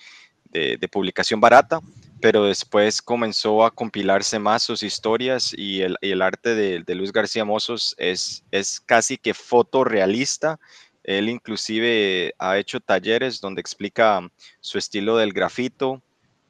de 0.51 0.87
publicación 0.87 1.41
barata 1.41 1.81
pero 2.21 2.45
después 2.45 3.01
comenzó 3.01 3.65
a 3.65 3.71
compilarse 3.71 4.39
más 4.39 4.63
sus 4.63 4.83
historias 4.83 5.53
y 5.57 5.81
el, 5.81 5.97
y 6.01 6.11
el 6.11 6.21
arte 6.21 6.55
de, 6.55 6.95
Luis 6.95 7.11
García 7.11 7.45
Mozos 7.45 7.95
es, 7.97 8.43
es 8.51 8.79
casi 8.79 9.17
que 9.17 9.33
fotorrealista. 9.33 10.59
Él 11.03 11.29
inclusive 11.29 12.33
ha 12.39 12.57
hecho 12.57 12.79
talleres 12.79 13.39
donde 13.39 13.61
explica 13.61 14.27
su 14.59 14.77
estilo 14.77 15.17
del 15.17 15.33
grafito, 15.33 16.01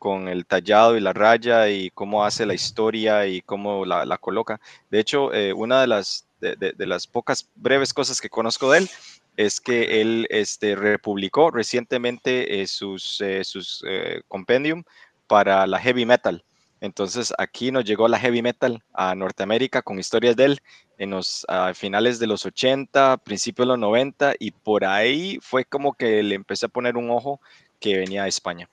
con 0.06 0.28
el 0.28 0.46
tallado 0.46 0.96
y 0.96 1.02
la 1.02 1.14
raya 1.14 1.68
y 1.70 1.90
cómo 1.90 2.26
hace 2.26 2.46
la 2.46 2.54
historia 2.54 3.26
y 3.26 3.42
cómo 3.42 3.86
la, 3.86 4.06
la 4.06 4.20
coloca. 4.20 4.62
De 4.92 5.00
hecho, 5.00 5.34
eh, 5.34 5.52
una 5.52 5.82
de 5.82 5.88
las, 5.88 6.28
de, 6.40 6.56
de, 6.56 6.86
las 6.86 7.08
pocas 7.08 7.50
breves 7.56 7.92
cosas 7.92 8.22
que 8.22 8.30
conozco 8.30 8.70
de 8.70 8.80
él 8.80 8.90
es 9.36 9.60
que 9.60 10.02
él 10.02 10.28
este, 10.30 10.76
republicó 10.76 11.50
recientemente 11.50 12.62
eh, 12.62 12.68
sus, 12.68 13.20
eh, 13.22 13.44
sus 13.44 13.84
compendium 14.28 14.84
para 15.28 15.66
la 15.68 15.80
heavy 15.80 16.06
metal. 16.06 16.44
Entonces 16.82 17.34
aquí 17.38 17.72
nos 17.72 17.86
llegó 17.86 18.08
la 18.08 18.20
heavy 18.20 18.42
metal 18.42 18.84
a 18.94 19.16
Norteamérica 19.16 19.82
con 19.82 19.98
historias 19.98 20.36
de 20.36 20.46
él 20.46 20.62
en 20.98 21.12
los 21.12 21.46
finales 21.74 22.20
de 22.20 22.28
los 22.28 22.46
80, 22.46 23.18
principios 23.18 23.66
de 23.66 23.70
los 23.70 23.80
90 23.80 24.36
y 24.40 24.52
por 24.52 24.86
ahí 24.86 25.40
fue 25.42 25.66
como 25.66 25.94
que 25.94 26.22
le 26.22 26.36
empecé 26.36 26.68
a 26.68 26.70
poner 26.70 26.98
un 26.98 27.10
ojo 27.10 27.40
que 27.80 27.98
venía 27.98 28.24
de 28.24 28.30
España. 28.30 28.70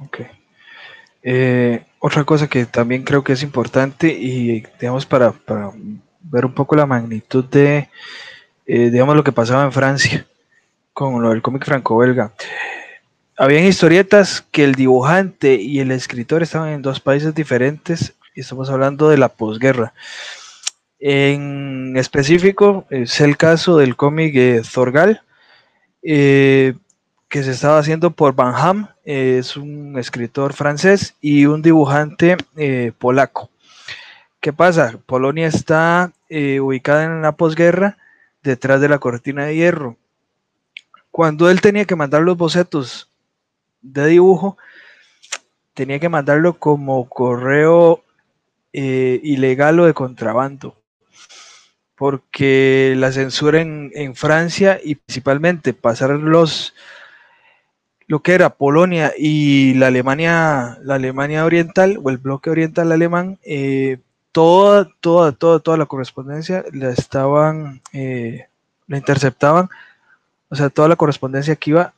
Ok. 0.00 0.20
Eh, 1.22 1.84
otra 2.00 2.24
cosa 2.24 2.48
que 2.48 2.66
también 2.66 3.02
creo 3.02 3.24
que 3.24 3.32
es 3.32 3.42
importante 3.42 4.08
y 4.08 4.60
digamos 4.78 5.06
para, 5.06 5.32
para 5.32 5.72
ver 6.20 6.44
un 6.44 6.52
poco 6.52 6.76
la 6.76 6.84
magnitud 6.84 7.44
de, 7.46 7.88
eh, 8.66 8.90
digamos, 8.90 9.16
lo 9.16 9.24
que 9.24 9.32
pasaba 9.32 9.64
en 9.64 9.72
Francia 9.72 10.26
con 10.92 11.22
lo 11.22 11.30
del 11.30 11.42
cómic 11.42 11.64
franco-belga. 11.64 12.32
Habían 13.36 13.64
historietas 13.64 14.46
que 14.52 14.62
el 14.62 14.76
dibujante 14.76 15.56
y 15.56 15.80
el 15.80 15.90
escritor 15.90 16.44
estaban 16.44 16.68
en 16.68 16.82
dos 16.82 17.00
países 17.00 17.34
diferentes 17.34 18.14
y 18.32 18.40
estamos 18.40 18.70
hablando 18.70 19.08
de 19.08 19.18
la 19.18 19.28
posguerra. 19.28 19.92
En 21.00 21.96
específico 21.96 22.86
es 22.90 23.20
el 23.20 23.36
caso 23.36 23.76
del 23.76 23.96
cómic 23.96 24.62
Zorgal, 24.62 25.22
eh, 26.04 26.74
que 27.28 27.42
se 27.42 27.50
estaba 27.50 27.78
haciendo 27.78 28.12
por 28.12 28.36
Van 28.36 28.54
Ham, 28.54 28.88
es 29.04 29.56
un 29.56 29.98
escritor 29.98 30.52
francés 30.52 31.16
y 31.20 31.46
un 31.46 31.60
dibujante 31.60 32.36
eh, 32.56 32.92
polaco. 32.96 33.50
¿Qué 34.38 34.52
pasa? 34.52 35.00
Polonia 35.06 35.48
está 35.48 36.12
eh, 36.28 36.60
ubicada 36.60 37.02
en 37.02 37.20
la 37.20 37.32
posguerra 37.32 37.98
detrás 38.44 38.80
de 38.80 38.88
la 38.88 39.00
cortina 39.00 39.46
de 39.46 39.56
hierro. 39.56 39.96
Cuando 41.10 41.50
él 41.50 41.60
tenía 41.60 41.84
que 41.84 41.96
mandar 41.96 42.22
los 42.22 42.36
bocetos 42.36 43.08
de 43.84 44.06
dibujo, 44.06 44.56
tenía 45.74 46.00
que 46.00 46.08
mandarlo 46.08 46.58
como 46.58 47.08
correo 47.08 48.02
eh, 48.72 49.20
ilegal 49.22 49.78
o 49.80 49.86
de 49.86 49.94
contrabando. 49.94 50.76
Porque 51.96 52.94
la 52.96 53.12
censura 53.12 53.60
en, 53.60 54.16
Francia 54.16 54.80
y 54.82 54.96
principalmente 54.96 55.74
pasar 55.74 56.10
los 56.10 56.74
lo 58.06 58.20
que 58.20 58.34
era 58.34 58.50
Polonia 58.50 59.12
y 59.16 59.74
la 59.74 59.86
Alemania, 59.86 60.78
la 60.82 60.96
Alemania 60.96 61.44
oriental 61.44 61.98
o 62.02 62.10
el 62.10 62.18
bloque 62.18 62.50
oriental 62.50 62.92
alemán, 62.92 63.38
eh, 63.44 63.98
toda, 64.32 64.90
toda, 65.00 65.32
toda, 65.32 65.60
toda 65.60 65.76
la 65.78 65.86
correspondencia 65.86 66.64
la 66.72 66.90
estaban, 66.90 67.80
eh, 67.94 68.46
la 68.88 68.98
interceptaban, 68.98 69.70
o 70.50 70.56
sea, 70.56 70.68
toda 70.68 70.88
la 70.88 70.96
correspondencia 70.96 71.56
que 71.56 71.70
iba 71.70 71.94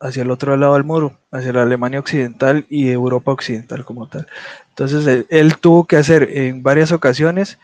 hacia 0.00 0.22
el 0.22 0.30
otro 0.30 0.56
lado 0.56 0.74
del 0.74 0.84
muro, 0.84 1.18
hacia 1.30 1.52
la 1.52 1.62
Alemania 1.62 2.00
occidental 2.00 2.66
y 2.68 2.88
Europa 2.88 3.32
occidental 3.32 3.84
como 3.84 4.08
tal. 4.08 4.26
Entonces 4.70 5.06
él, 5.06 5.26
él 5.30 5.56
tuvo 5.58 5.86
que 5.86 5.96
hacer 5.96 6.28
en 6.32 6.62
varias 6.62 6.92
ocasiones 6.92 7.58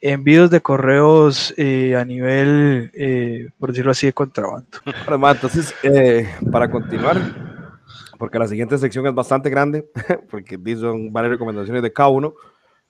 envíos 0.00 0.50
de 0.50 0.60
correos 0.60 1.52
eh, 1.56 1.94
a 1.96 2.04
nivel, 2.04 2.90
eh, 2.94 3.50
por 3.58 3.70
decirlo 3.70 3.90
así, 3.90 4.06
de 4.06 4.12
contrabando. 4.12 4.68
Entonces, 5.34 5.74
eh, 5.82 6.28
para 6.50 6.70
continuar, 6.70 7.18
porque 8.18 8.38
la 8.38 8.48
siguiente 8.48 8.78
sección 8.78 9.06
es 9.06 9.14
bastante 9.14 9.50
grande, 9.50 9.86
porque 10.30 10.58
son 10.76 11.12
varias 11.12 11.32
recomendaciones 11.32 11.82
de 11.82 11.92
cada 11.92 12.08
uno, 12.08 12.34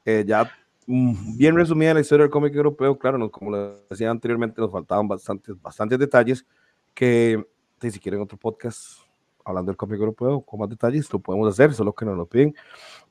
eh, 0.05 0.25
ya 0.27 0.51
mm, 0.87 1.37
bien 1.37 1.57
resumida 1.57 1.95
la 1.95 2.01
historia 2.01 2.25
del 2.25 2.31
cómic 2.31 2.55
europeo, 2.55 2.99
claro, 2.99 3.19
no, 3.19 3.31
como 3.31 3.51
lo 3.51 3.81
decía 3.91 4.11
anteriormente, 4.11 4.61
nos 4.61 4.71
faltaban 4.71 5.09
bastantes, 5.09 5.61
bastantes 5.61 5.99
detalles 5.99 6.47
que, 6.95 7.45
si 7.89 8.01
quieren 8.01 8.21
otro 8.21 8.37
podcast 8.37 8.99
hablando 9.45 9.71
del 9.71 9.77
cómic 9.77 10.01
europeo 10.01 10.41
con 10.43 10.61
más 10.61 10.69
detalles, 10.69 11.11
lo 11.13 11.21
podemos 11.21 11.49
hacer, 11.49 11.73
solo 11.73 11.93
que 11.93 12.05
nos 12.05 12.17
lo 12.17 12.27
piden, 12.27 12.55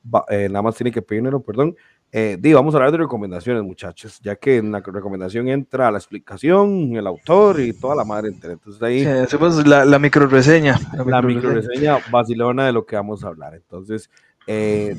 Va, 0.02 0.24
eh, 0.28 0.48
nada 0.48 0.62
más 0.62 0.76
tienen 0.76 0.92
que 0.92 1.02
pedírmelo, 1.02 1.40
perdón, 1.40 1.76
eh, 2.12 2.36
di, 2.40 2.52
vamos 2.52 2.74
a 2.74 2.78
hablar 2.78 2.90
de 2.90 2.98
recomendaciones, 2.98 3.62
muchachos, 3.62 4.18
ya 4.20 4.34
que 4.34 4.56
en 4.56 4.72
la 4.72 4.80
recomendación 4.80 5.48
entra 5.48 5.90
la 5.92 5.98
explicación, 5.98 6.96
el 6.96 7.06
autor 7.06 7.60
y 7.60 7.72
toda 7.72 7.94
la 7.94 8.04
madre 8.04 8.28
entera. 8.28 8.54
Entonces 8.54 8.82
ahí. 8.82 9.00
Sí, 9.04 9.06
hacemos 9.06 9.64
la, 9.66 9.84
la 9.84 9.98
micro 10.00 10.26
reseña. 10.26 10.76
La, 11.06 11.22
micro 11.22 11.50
reseña 11.50 11.98
vacilona 12.10 12.66
de 12.66 12.72
lo 12.72 12.84
que 12.84 12.96
vamos 12.96 13.22
a 13.22 13.28
hablar. 13.28 13.54
Entonces, 13.54 14.10
eh, 14.48 14.96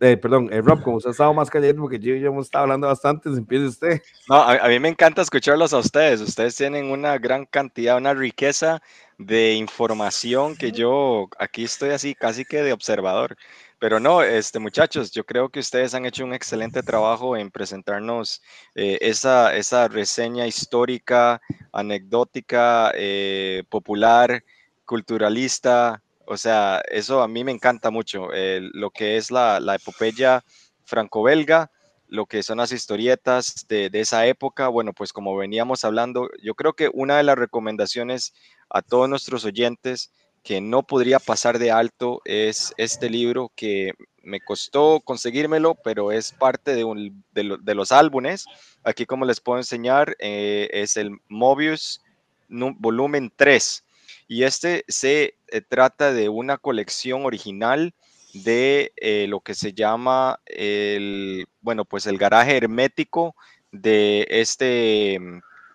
eh, 0.00 0.16
perdón, 0.16 0.48
eh, 0.52 0.60
Rob, 0.60 0.82
como 0.82 0.96
usted 0.96 1.08
ha 1.08 1.12
estado 1.12 1.34
más 1.34 1.48
callado, 1.48 1.76
porque 1.76 1.98
yo 1.98 2.14
ya 2.16 2.26
hemos 2.26 2.46
estado 2.46 2.64
hablando 2.64 2.86
bastante, 2.86 3.28
empiece 3.28 3.66
usted. 3.66 4.02
No, 4.28 4.36
a, 4.36 4.52
a, 4.52 4.68
mí 4.68 4.78
me 4.78 4.88
encanta 4.88 5.22
escucharlos 5.22 5.72
a 5.72 5.78
ustedes. 5.78 6.20
Ustedes 6.20 6.56
tienen 6.56 6.90
una 6.90 7.18
gran 7.18 7.46
cantidad, 7.46 7.96
una 7.96 8.14
riqueza 8.14 8.82
de 9.18 9.54
información 9.54 10.56
que 10.56 10.72
yo 10.72 11.28
aquí 11.38 11.64
estoy 11.64 11.90
así 11.90 12.14
casi 12.14 12.44
que 12.44 12.62
de 12.62 12.72
observador. 12.72 13.36
Pero 13.78 14.00
no, 14.00 14.22
este, 14.22 14.58
muchachos, 14.58 15.10
yo 15.12 15.24
creo 15.24 15.50
que 15.50 15.60
ustedes 15.60 15.92
han 15.94 16.06
hecho 16.06 16.24
un 16.24 16.32
excelente 16.32 16.82
trabajo 16.82 17.36
en 17.36 17.50
presentarnos 17.50 18.42
eh, 18.74 18.98
esa, 19.02 19.54
esa 19.54 19.88
reseña 19.88 20.46
histórica, 20.46 21.42
anecdótica, 21.72 22.90
eh, 22.94 23.64
popular, 23.68 24.42
culturalista. 24.86 26.02
O 26.26 26.36
sea, 26.36 26.82
eso 26.90 27.22
a 27.22 27.28
mí 27.28 27.44
me 27.44 27.52
encanta 27.52 27.90
mucho. 27.90 28.32
Eh, 28.34 28.60
lo 28.72 28.90
que 28.90 29.16
es 29.16 29.30
la, 29.30 29.60
la 29.60 29.76
epopeya 29.76 30.44
franco-belga, 30.84 31.70
lo 32.08 32.26
que 32.26 32.42
son 32.42 32.58
las 32.58 32.72
historietas 32.72 33.66
de, 33.68 33.90
de, 33.90 34.00
esa 34.00 34.26
época. 34.26 34.68
Bueno, 34.68 34.92
pues 34.92 35.12
como 35.12 35.36
veníamos 35.36 35.84
hablando, 35.84 36.28
yo 36.42 36.54
creo 36.54 36.74
que 36.74 36.90
una 36.92 37.16
de 37.16 37.22
las 37.22 37.36
recomendaciones 37.36 38.34
a 38.68 38.82
todos 38.82 39.08
nuestros 39.08 39.44
oyentes 39.44 40.12
que 40.42 40.60
no 40.60 40.84
podría 40.84 41.18
pasar 41.18 41.58
de 41.58 41.72
alto 41.72 42.20
es 42.24 42.72
este 42.76 43.10
libro 43.10 43.50
que 43.56 43.92
me 44.22 44.40
costó 44.40 45.00
conseguírmelo, 45.00 45.76
pero 45.76 46.12
es 46.12 46.32
parte 46.32 46.74
de, 46.74 46.84
un, 46.84 47.24
de, 47.32 47.44
lo, 47.44 47.56
de 47.56 47.74
los 47.74 47.92
álbumes. 47.92 48.44
Aquí 48.84 49.06
como 49.06 49.24
les 49.24 49.40
puedo 49.40 49.58
enseñar, 49.58 50.16
eh, 50.18 50.68
es 50.72 50.96
el 50.96 51.18
Mobius 51.28 52.00
volumen 52.48 53.32
3. 53.34 53.84
Y 54.28 54.42
este 54.42 54.84
se 54.88 55.35
eh, 55.48 55.60
trata 55.60 56.12
de 56.12 56.28
una 56.28 56.58
colección 56.58 57.24
original 57.24 57.94
de 58.34 58.92
eh, 58.96 59.26
lo 59.28 59.40
que 59.40 59.54
se 59.54 59.72
llama 59.72 60.40
el, 60.46 61.46
bueno, 61.60 61.84
pues 61.84 62.06
el 62.06 62.18
garaje 62.18 62.56
hermético 62.56 63.34
de 63.72 64.26
este, 64.30 65.18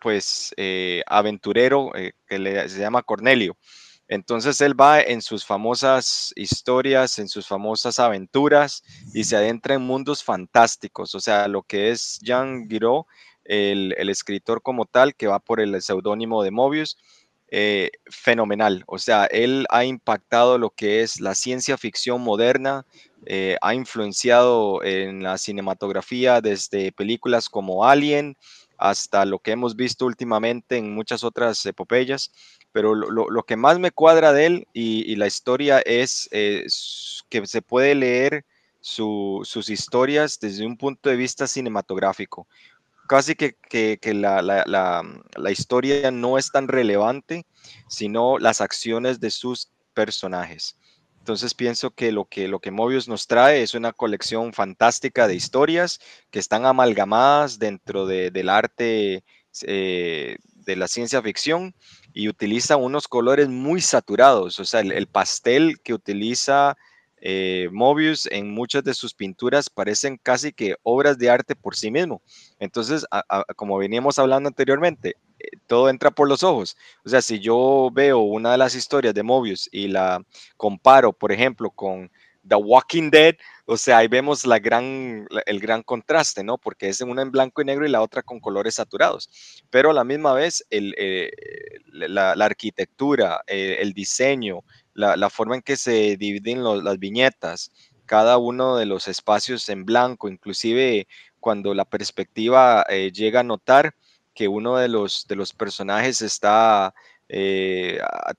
pues, 0.02 0.54
eh, 0.58 1.02
aventurero 1.08 1.92
que 2.28 2.70
se 2.70 2.80
llama 2.80 3.04
Cornelio. 3.04 3.58
Entonces 4.12 4.60
él 4.60 4.80
va 4.80 5.02
en 5.02 5.22
sus 5.22 5.46
famosas 5.46 6.34
historias, 6.36 7.18
en 7.18 7.30
sus 7.30 7.48
famosas 7.48 7.98
aventuras 7.98 8.84
y 9.14 9.24
se 9.24 9.38
adentra 9.38 9.76
en 9.76 9.84
mundos 9.84 10.22
fantásticos. 10.22 11.16
O 11.16 11.22
sea, 11.22 11.48
lo 11.48 11.64
que 11.64 11.92
es 11.92 12.20
Jean 12.22 12.68
Giraud, 12.70 13.06
el, 13.46 13.96
el 13.98 14.10
escritor 14.10 14.62
como 14.62 14.86
tal, 14.86 15.16
que 15.16 15.28
va 15.28 15.40
por 15.40 15.62
el 15.62 15.82
seudónimo 15.82 16.44
de 16.44 16.52
Mobius, 16.52 16.98
eh, 17.52 17.92
fenomenal. 18.10 18.84
O 18.88 18.98
sea, 18.98 19.26
él 19.26 19.66
ha 19.70 19.86
impactado 19.86 20.58
lo 20.58 20.72
que 20.72 21.02
es 21.02 21.20
la 21.20 21.36
ciencia 21.36 21.78
ficción 21.78 22.22
moderna, 22.22 22.86
eh, 23.26 23.58
ha 23.62 23.76
influenciado 23.76 24.84
en 24.84 25.22
la 25.22 25.38
cinematografía 25.38 26.42
desde 26.42 26.92
películas 26.92 27.50
como 27.50 27.86
Alien 27.86 28.36
hasta 28.78 29.26
lo 29.26 29.38
que 29.38 29.52
hemos 29.52 29.76
visto 29.76 30.08
últimamente 30.08 30.78
en 30.78 30.96
muchas 30.96 31.24
otras 31.24 31.64
epopeyas 31.68 32.32
pero 32.72 32.96
lo, 32.96 33.44
que 33.44 33.56
más 33.56 33.80
me 33.80 33.92
cuadra 33.92 34.34
de 34.34 34.46
él 34.46 34.68
y, 34.74 35.16
la 35.16 35.28
historia 35.28 35.80
es 35.80 36.30
eh, 36.32 36.66
que 37.30 37.46
se 37.46 37.62
puede 37.62 37.96
leer 37.96 38.46
su, 38.80 39.42
sus 39.44 39.70
historias 39.70 40.40
desde 40.40 40.66
un 40.66 40.78
punto 40.78 41.10
de 41.10 41.16
vista 41.16 41.48
cinematográfico. 41.48 42.48
Casi 43.12 43.36
que, 43.36 43.58
que, 44.00 44.14
la, 44.14 44.42
la, 44.42 44.64
la, 44.66 45.04
la, 45.36 45.52
historia 45.52 46.12
no 46.12 46.38
es 46.38 46.50
tan 46.50 46.70
relevante, 46.70 47.46
sino 47.90 48.38
las 48.40 48.62
acciones 48.62 49.20
de 49.20 49.32
sus 49.32 49.70
personajes. 49.94 50.78
Entonces 51.20 51.54
pienso 51.54 51.92
que 51.92 52.14
lo 52.14 52.24
que, 52.24 52.48
lo 52.48 52.62
que 52.62 52.72
Mobius 52.72 53.10
nos 53.10 53.28
trae 53.28 53.64
es 53.64 53.74
una 53.74 53.92
colección 53.92 54.54
fantástica 54.54 55.28
de 55.28 55.36
historias 55.36 56.00
que 56.30 56.40
están 56.40 56.66
amalgamadas 56.66 57.60
dentro 57.60 58.06
de, 58.06 58.32
del 58.32 58.48
arte 58.48 59.26
eh, 59.64 60.38
de 60.56 60.76
la 60.78 60.88
ciencia 60.88 61.22
ficción 61.22 61.76
y 62.14 62.30
utiliza 62.30 62.78
unos 62.78 63.10
colores 63.10 63.50
muy 63.50 63.82
saturados, 63.82 64.58
o 64.58 64.64
sea, 64.64 64.80
el, 64.80 65.08
pastel 65.08 65.82
que 65.84 65.94
utiliza 65.94 66.78
eh, 67.22 67.70
Mobius 67.72 68.28
en 68.32 68.52
muchas 68.52 68.84
de 68.84 68.96
sus 68.96 69.14
pinturas 69.14 69.70
parecen 69.70 70.18
casi 70.22 70.52
que 70.52 70.76
obras 70.84 71.18
de 71.18 71.30
arte 71.30 71.56
por 71.56 71.76
sí 71.76 71.92
mismo. 71.92 72.22
Entonces, 72.60 73.06
como 73.56 73.78
veníamos 73.78 74.18
hablando 74.20 74.48
anteriormente, 74.48 75.16
eh, 75.40 75.50
todo 75.68 75.90
entra 75.90 76.12
por 76.12 76.28
los 76.28 76.44
ojos. 76.44 76.76
O 77.06 77.10
sea, 77.10 77.22
si 77.22 77.40
yo 77.40 77.90
veo 77.94 78.20
una 78.20 78.52
de 78.52 78.58
las 78.58 78.76
historias 78.76 79.14
de 79.14 79.24
Mobius 79.24 79.70
y 79.72 79.88
la 79.88 80.24
comparo, 80.58 81.14
por 81.14 81.32
ejemplo, 81.32 81.70
con 81.70 82.12
The 82.48 82.56
Walking 82.56 83.12
Dead, 83.12 83.36
o 83.66 83.78
sea, 83.78 84.00
ahí 84.00 84.08
vemos 84.08 84.44
el 84.44 85.60
gran 85.60 85.84
contraste, 85.84 86.44
¿no? 86.44 86.58
Porque 86.58 86.90
es 86.90 87.02
una 87.02 87.22
en 87.22 87.32
blanco 87.32 87.62
y 87.62 87.66
negro 87.66 87.86
y 87.86 87.90
la 87.90 88.02
otra 88.02 88.24
con 88.24 88.40
colores 88.40 88.76
saturados. 88.76 89.30
Pero 89.70 89.92
a 89.92 89.94
la 89.94 90.04
misma 90.04 90.34
vez, 90.34 90.66
eh, 90.72 91.32
la, 91.92 92.32
arquitectura, 92.32 93.42
eh, 93.48 93.78
el 93.80 93.94
diseño, 93.94 94.62
la, 94.94 95.30
forma 95.30 95.56
en 95.56 95.62
que 95.62 95.78
se 95.78 96.18
dividen 96.18 96.64
las 96.64 97.00
viñetas, 97.00 97.72
cada 98.06 98.38
uno 98.38 98.78
de 98.78 98.86
los 98.86 99.08
espacios 99.08 99.68
en 99.70 99.86
blanco, 99.86 100.30
inclusive 100.30 101.08
cuando 101.40 101.74
la 101.74 101.86
perspectiva 101.86 102.86
eh, 102.90 103.12
llega 103.12 103.40
a 103.40 103.44
notar 103.44 103.96
que 104.34 104.48
uno 104.48 104.78
de 104.78 104.88
los, 104.88 105.28
de 105.28 105.36
los 105.36 105.54
personajes 105.54 106.22
está 106.22 106.94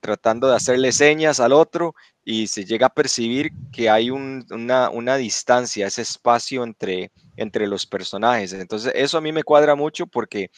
tratando 0.01 0.47
de 0.47 0.55
hacerle 0.55 0.91
señas 0.91 1.39
al 1.39 1.51
otro 1.51 1.95
y 2.23 2.47
se 2.47 2.63
llega 2.63 2.87
a 2.87 2.93
percibir 2.93 3.51
que 3.71 3.89
hay 3.89 4.09
una, 4.09 5.17
distancia, 5.17 5.87
ese 5.87 6.03
espacio 6.03 6.63
entre, 6.63 7.11
entre 7.35 7.67
los 7.67 7.85
personajes. 7.85 8.53
Entonces, 8.53 8.93
eso 8.95 9.17
a 9.17 9.21
mí 9.21 9.31
me 9.31 9.43
cuadra 9.43 9.75
mucho 9.75 10.07
porque 10.07 10.49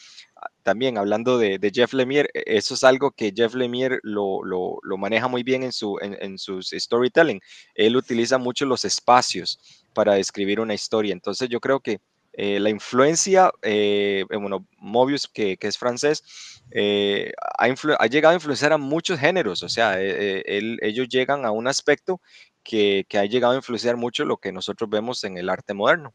también 0.62 0.98
hablando 0.98 1.38
de, 1.38 1.58
Jeff 1.72 1.92
Lemire, 1.92 2.28
e, 2.34 2.42
eso 2.56 2.74
es 2.74 2.84
algo 2.84 3.10
que 3.10 3.32
Jeff 3.34 3.54
Lemire 3.54 3.98
lo, 4.02 4.42
maneja 4.98 5.28
muy 5.28 5.42
bien 5.42 5.62
en, 5.62 5.72
su, 5.72 5.98
sus 6.36 6.70
storytelling. 6.70 7.40
Él 7.74 7.96
utiliza 7.96 8.38
mucho 8.38 8.66
los 8.66 8.84
espacios 8.84 9.58
para 9.94 10.14
describir 10.14 10.60
una 10.60 10.74
historia. 10.74 11.12
Entonces, 11.12 11.48
yo 11.48 11.60
creo 11.60 11.80
que 11.80 12.00
eh, 12.38 12.60
la 12.60 12.68
influencia, 12.68 13.50
eh, 13.62 14.24
bueno, 14.28 14.66
Mobius, 14.76 15.26
que, 15.26 15.56
es 15.58 15.78
francés, 15.78 16.22
eh, 16.70 17.32
ha, 17.58 18.06
llegado 18.06 18.32
a 18.32 18.34
influenciar 18.34 18.74
a 18.74 18.78
muchos 18.78 19.18
géneros, 19.18 19.62
o 19.62 19.70
sea, 19.70 19.96
ellos 19.98 21.08
llegan 21.08 21.46
a 21.46 21.50
un 21.50 21.66
aspecto 21.66 22.20
que, 22.62 23.06
ha 23.14 23.24
llegado 23.24 23.54
a 23.54 23.56
influenciar 23.56 23.96
mucho 23.96 24.26
lo 24.26 24.36
que 24.36 24.52
nosotros 24.52 24.90
vemos 24.90 25.24
en 25.24 25.38
el 25.38 25.48
arte 25.48 25.72
moderno. 25.72 26.12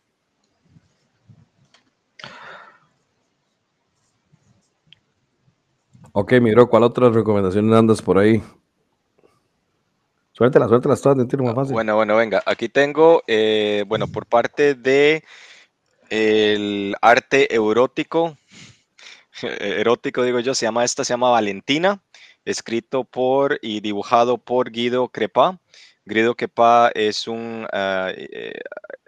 Ok, 6.13 6.33
miro, 6.41 6.67
¿cuál 6.67 6.83
otra 6.83 7.09
recomendación 7.09 7.73
andas 7.73 8.01
por 8.01 8.17
ahí? 8.17 8.43
Suéltela, 10.33 10.67
suéltela, 10.67 10.95
todas, 10.95 11.17
más 11.17 11.55
fácil. 11.55 11.73
Bueno, 11.73 11.95
bueno, 11.95 12.17
venga, 12.17 12.43
aquí 12.45 12.67
tengo, 12.67 13.23
bueno, 13.87 14.07
por 14.07 14.25
parte 14.25 14.75
de 14.75 15.23
el 16.09 16.95
arte 17.01 17.55
erótico, 17.55 18.37
erótico 19.41 20.23
digo 20.23 20.39
yo, 20.39 20.53
se 20.53 20.65
llama 20.65 20.83
esta, 20.83 21.05
se 21.05 21.13
llama 21.13 21.29
Valentina, 21.29 22.03
escrito 22.43 23.05
por 23.05 23.59
y 23.61 23.79
dibujado 23.79 24.37
por 24.37 24.71
Guido 24.71 25.07
Crepa. 25.07 25.59
Guido 26.05 26.35
Crepa 26.35 26.91
es 26.93 27.27
un 27.27 27.65
ah, 27.71 28.11
eh, 28.13 28.59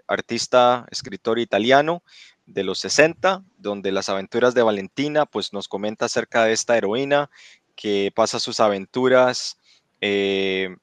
artista, 0.08 0.88
escritor 0.90 1.40
italiano 1.40 2.04
de 2.46 2.64
los 2.64 2.80
60, 2.80 3.44
donde 3.58 3.92
las 3.92 4.10
aventuras 4.10 4.54
de 4.54 4.64
Valentina, 4.64 5.26
pues 5.26 5.54
nos 5.54 5.68
comenta 5.68 6.06
acerca 6.06 6.44
de 6.46 6.54
esta 6.54 6.78
heroína 6.78 7.30
que 7.76 8.12
pasa 8.14 8.40
sus 8.40 8.60
aventuras 8.60 9.58
eh, 10.02 10.76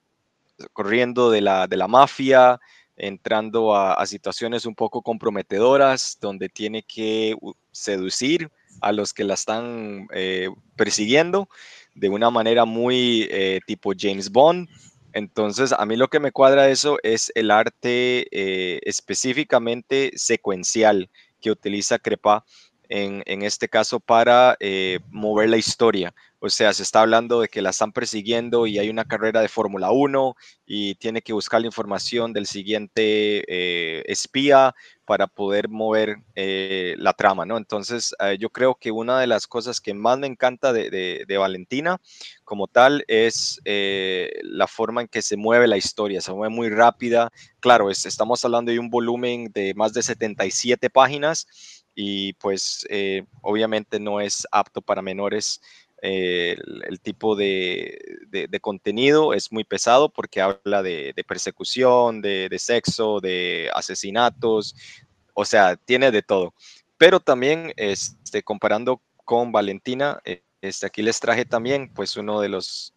corriendo 0.73 1.31
de 1.31 1.41
la, 1.41 1.67
de 1.67 1.77
la 1.77 1.89
mafia, 1.89 2.61
entrando 2.97 3.75
a, 3.75 4.05
situaciones 4.07 4.67
un 4.67 4.75
poco 4.75 5.01
comprometedoras, 5.03 6.19
donde 6.21 6.49
tiene 6.49 6.83
que 6.83 7.35
seducir 7.71 8.51
a 8.83 8.93
los 8.93 9.15
que 9.15 9.25
la 9.25 9.35
están 9.35 10.07
eh, 10.13 10.51
persiguiendo 10.77 11.49
de 11.95 12.11
una 12.11 12.31
manera 12.31 12.67
muy 12.67 13.27
eh, 13.31 13.61
tipo 13.67 13.93
James 13.99 14.31
Bond. 14.31 14.69
Entonces, 15.13 15.73
a 15.73 15.85
mí 15.87 15.97
lo 15.97 16.09
que 16.09 16.21
me 16.21 16.31
cuadra 16.31 16.69
eso 16.69 16.99
es 17.03 17.33
el 17.35 17.51
arte 17.51 18.29
específicamente 18.87 20.13
secuencial 20.15 21.11
que 21.41 21.51
utiliza 21.51 21.99
Crepa 21.99 22.45
en, 22.89 23.23
en 23.27 23.43
este 23.43 23.69
caso 23.69 24.01
para 24.01 24.57
mover 25.11 25.49
la 25.49 25.57
historia. 25.57 26.15
O 26.43 26.49
sea, 26.49 26.73
se 26.73 26.83
está 26.83 27.03
hablando 27.03 27.43
de 27.43 27.49
que 27.49 27.61
la 27.61 27.69
están 27.69 27.93
persiguiendo 27.93 28.67
y 28.67 28.79
hay 28.79 28.89
una 28.89 29.05
carrera 29.05 29.43
de 29.43 29.49
Fórmula 29.49 29.91
1 29.91 30.35
y 30.65 30.95
tiene 30.95 31.21
que 31.21 31.35
buscar 31.35 31.61
la 31.61 31.67
información 31.67 32.33
del 32.33 32.47
siguiente 32.47 33.45
eh, 33.47 34.03
espía 34.07 34.75
para 35.05 35.27
poder 35.27 35.69
mover 35.69 36.17
eh, 36.37 36.95
la 36.97 37.13
trama, 37.13 37.45
¿no? 37.45 37.59
Entonces, 37.59 38.15
eh, 38.21 38.39
yo 38.41 38.49
creo 38.49 38.75
que 38.77 38.91
una 38.91 39.21
de 39.21 39.27
las 39.27 39.47
cosas 39.47 39.83
que 39.83 39.93
más 39.93 40.19
me 40.19 40.29
encanta 40.29 40.73
de, 40.73 41.27
Valentina 41.39 42.01
como 42.45 42.69
tal 42.69 43.05
es 43.07 43.61
la 43.65 44.67
forma 44.67 45.03
en 45.03 45.09
que 45.09 45.21
se 45.21 45.37
mueve 45.37 45.67
la 45.67 45.77
historia, 45.77 46.23
se 46.23 46.33
mueve 46.33 46.55
muy 46.55 46.71
rápida. 46.71 47.31
Claro, 47.61 47.91
estamos 47.91 48.43
hablando 48.45 48.73
de 48.73 48.79
un 48.79 48.89
volumen 48.89 49.53
de 49.53 49.75
más 49.75 49.93
de 49.93 50.03
77 50.03 50.89
páginas 50.89 51.47
y 51.95 52.33
pues 52.35 52.87
obviamente 53.43 54.01
no 54.01 54.21
es 54.21 54.47
apto 54.53 54.81
para 54.81 55.03
menores 55.03 55.61
el, 56.03 57.01
tipo 57.01 57.37
de, 57.37 57.99
contenido 58.61 59.35
es 59.35 59.53
muy 59.53 59.65
pesado 59.65 60.09
porque 60.09 60.41
habla 60.41 60.83
de, 60.83 61.15
persecución, 61.27 62.21
de, 62.21 62.57
sexo, 62.59 63.21
de 63.21 63.71
asesinatos, 63.75 64.75
o 65.35 65.45
sea, 65.45 65.77
tiene 65.77 66.11
de 66.11 66.23
todo. 66.23 66.55
Pero 66.99 67.21
también, 67.21 67.73
este, 67.77 68.43
comparando 68.43 69.01
con 69.25 69.53
Valentina, 69.53 70.21
eh, 70.25 70.43
este, 70.61 70.87
aquí 70.87 71.03
les 71.03 71.21
traje 71.21 71.45
también, 71.45 71.93
pues, 71.95 72.17
uno 72.17 72.41
de 72.41 72.51
los 72.51 72.95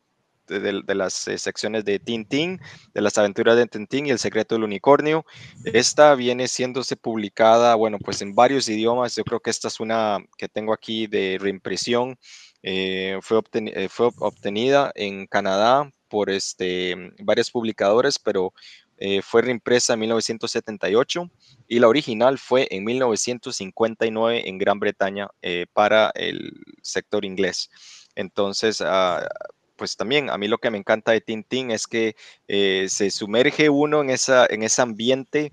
de, 0.47 0.95
las 0.95 1.27
eh, 1.27 1.37
secciones 1.37 1.85
de 1.85 1.99
Tintín, 1.99 2.59
de 2.93 3.01
las 3.01 3.17
aventuras 3.17 3.55
de 3.55 3.67
Tintín 3.67 4.05
y 4.05 4.11
el 4.11 4.19
secreto 4.19 4.55
del 4.55 4.63
unicornio. 4.63 5.25
Esta 5.63 6.15
viene 6.15 6.47
siéndose 6.47 6.95
publicada, 6.95 7.75
bueno, 7.75 7.97
pues 7.99 8.21
en 8.21 8.35
varios 8.35 8.67
idiomas. 8.67 9.15
Yo 9.15 9.23
creo 9.23 9.39
que 9.39 9.49
esta 9.49 9.67
es 9.67 9.79
una 9.79 10.19
que 10.37 10.49
tengo 10.49 10.73
aquí 10.73 11.07
de 11.07 11.37
reimpresión 11.39 12.17
eh, 12.63 13.19
fue, 13.21 13.41
eh, 13.53 13.89
fue, 13.89 14.09
obtenida 14.19 14.91
en 14.95 15.27
Canadá 15.27 15.91
por 16.07 16.29
este, 16.29 17.11
varios 17.21 17.51
publicadores, 17.51 18.17
pero 18.17 18.53
eh, 18.97 19.21
fue 19.21 19.41
reimpresa 19.41 19.93
en 19.93 19.99
1978 19.99 21.29
y 21.67 21.79
la 21.79 21.89
original 21.89 22.37
fue 22.39 22.67
en 22.71 22.85
1959 22.85 24.47
en 24.47 24.57
Gran 24.57 24.79
Bretaña 24.79 25.27
para 25.73 26.11
el 26.15 26.53
sector 26.81 27.25
inglés. 27.25 27.69
Entonces, 28.15 28.79
ah, 28.79 29.27
pues 29.75 29.97
también 29.97 30.29
a 30.29 30.37
mí 30.37 30.47
lo 30.47 30.59
que 30.59 30.69
me 30.69 30.77
encanta 30.77 31.11
de 31.11 31.19
Tintín 31.19 31.71
es 31.71 31.87
que 31.87 32.15
se 32.47 33.09
sumerge 33.09 33.69
uno 33.69 34.01
en, 34.01 34.11
esa, 34.11 34.45
en 34.45 34.63
ese 34.63 34.81
ambiente 34.83 35.51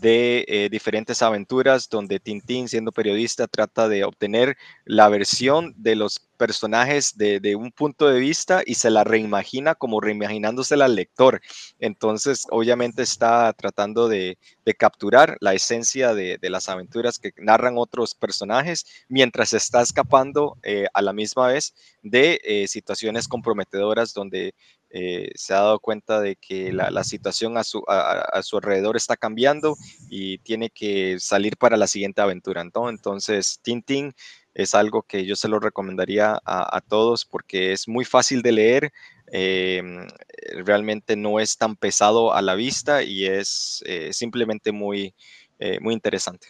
de 0.00 0.68
diferentes 0.70 1.22
aventuras 1.22 1.88
donde 1.88 2.18
Tintín, 2.20 2.68
siendo 2.68 2.92
periodista, 2.92 3.46
trata 3.46 3.88
de 3.88 4.04
obtener 4.04 4.58
la 4.84 5.08
versión 5.08 5.72
de 5.76 5.94
los 5.94 6.29
personajes 6.40 7.18
de, 7.18 7.54
un 7.54 7.70
punto 7.70 8.08
de 8.08 8.18
vista 8.18 8.62
y 8.64 8.76
se 8.76 8.88
la 8.88 9.04
reimagina 9.04 9.74
como 9.74 10.00
reimaginándosela 10.00 10.86
al 10.86 10.94
lector. 10.94 11.42
Entonces, 11.78 12.46
obviamente 12.50 13.02
está 13.02 13.52
tratando 13.52 14.08
de, 14.08 14.38
capturar 14.78 15.36
la 15.40 15.52
esencia 15.52 16.14
de, 16.14 16.38
las 16.42 16.70
aventuras 16.70 17.18
que 17.18 17.32
narran 17.36 17.76
otros 17.76 18.14
personajes 18.14 18.86
mientras 19.08 19.52
está 19.52 19.82
escapando 19.82 20.56
eh, 20.62 20.86
a 20.94 21.02
la 21.02 21.12
misma 21.12 21.48
vez 21.48 21.74
de 22.02 22.40
eh, 22.42 22.66
situaciones 22.68 23.28
comprometedoras 23.28 24.14
donde 24.14 24.54
eh, 24.92 25.30
se 25.34 25.52
ha 25.54 25.58
dado 25.58 25.78
cuenta 25.78 26.20
de 26.20 26.36
que 26.36 26.72
la, 26.72 27.04
situación 27.04 27.58
a 27.58 27.64
su, 27.64 27.84
a 27.86 28.42
su, 28.42 28.56
alrededor 28.56 28.96
está 28.96 29.16
cambiando 29.16 29.76
y 30.08 30.38
tiene 30.38 30.70
que 30.70 31.18
salir 31.20 31.56
para 31.56 31.76
la 31.76 31.86
siguiente 31.86 32.22
aventura. 32.22 32.60
Entonces, 32.62 33.60
Tintín 33.62 34.14
es 34.54 34.74
algo 34.74 35.02
que 35.02 35.24
yo 35.24 35.36
se 35.36 35.48
lo 35.48 35.60
recomendaría 35.60 36.40
a, 36.44 36.80
todos 36.86 37.24
porque 37.24 37.72
es 37.72 37.88
muy 37.88 38.04
fácil 38.04 38.42
de 38.42 38.52
leer, 38.52 38.92
em, 39.26 40.06
realmente 40.64 41.16
no 41.16 41.40
es 41.40 41.56
tan 41.56 41.76
pesado 41.76 42.34
a 42.34 42.42
la 42.42 42.54
vista 42.54 43.02
y 43.02 43.26
es 43.26 43.82
eh, 43.86 44.10
simplemente 44.12 44.72
muy, 44.72 45.14
eh, 45.58 45.78
muy 45.80 45.94
interesante. 45.94 46.48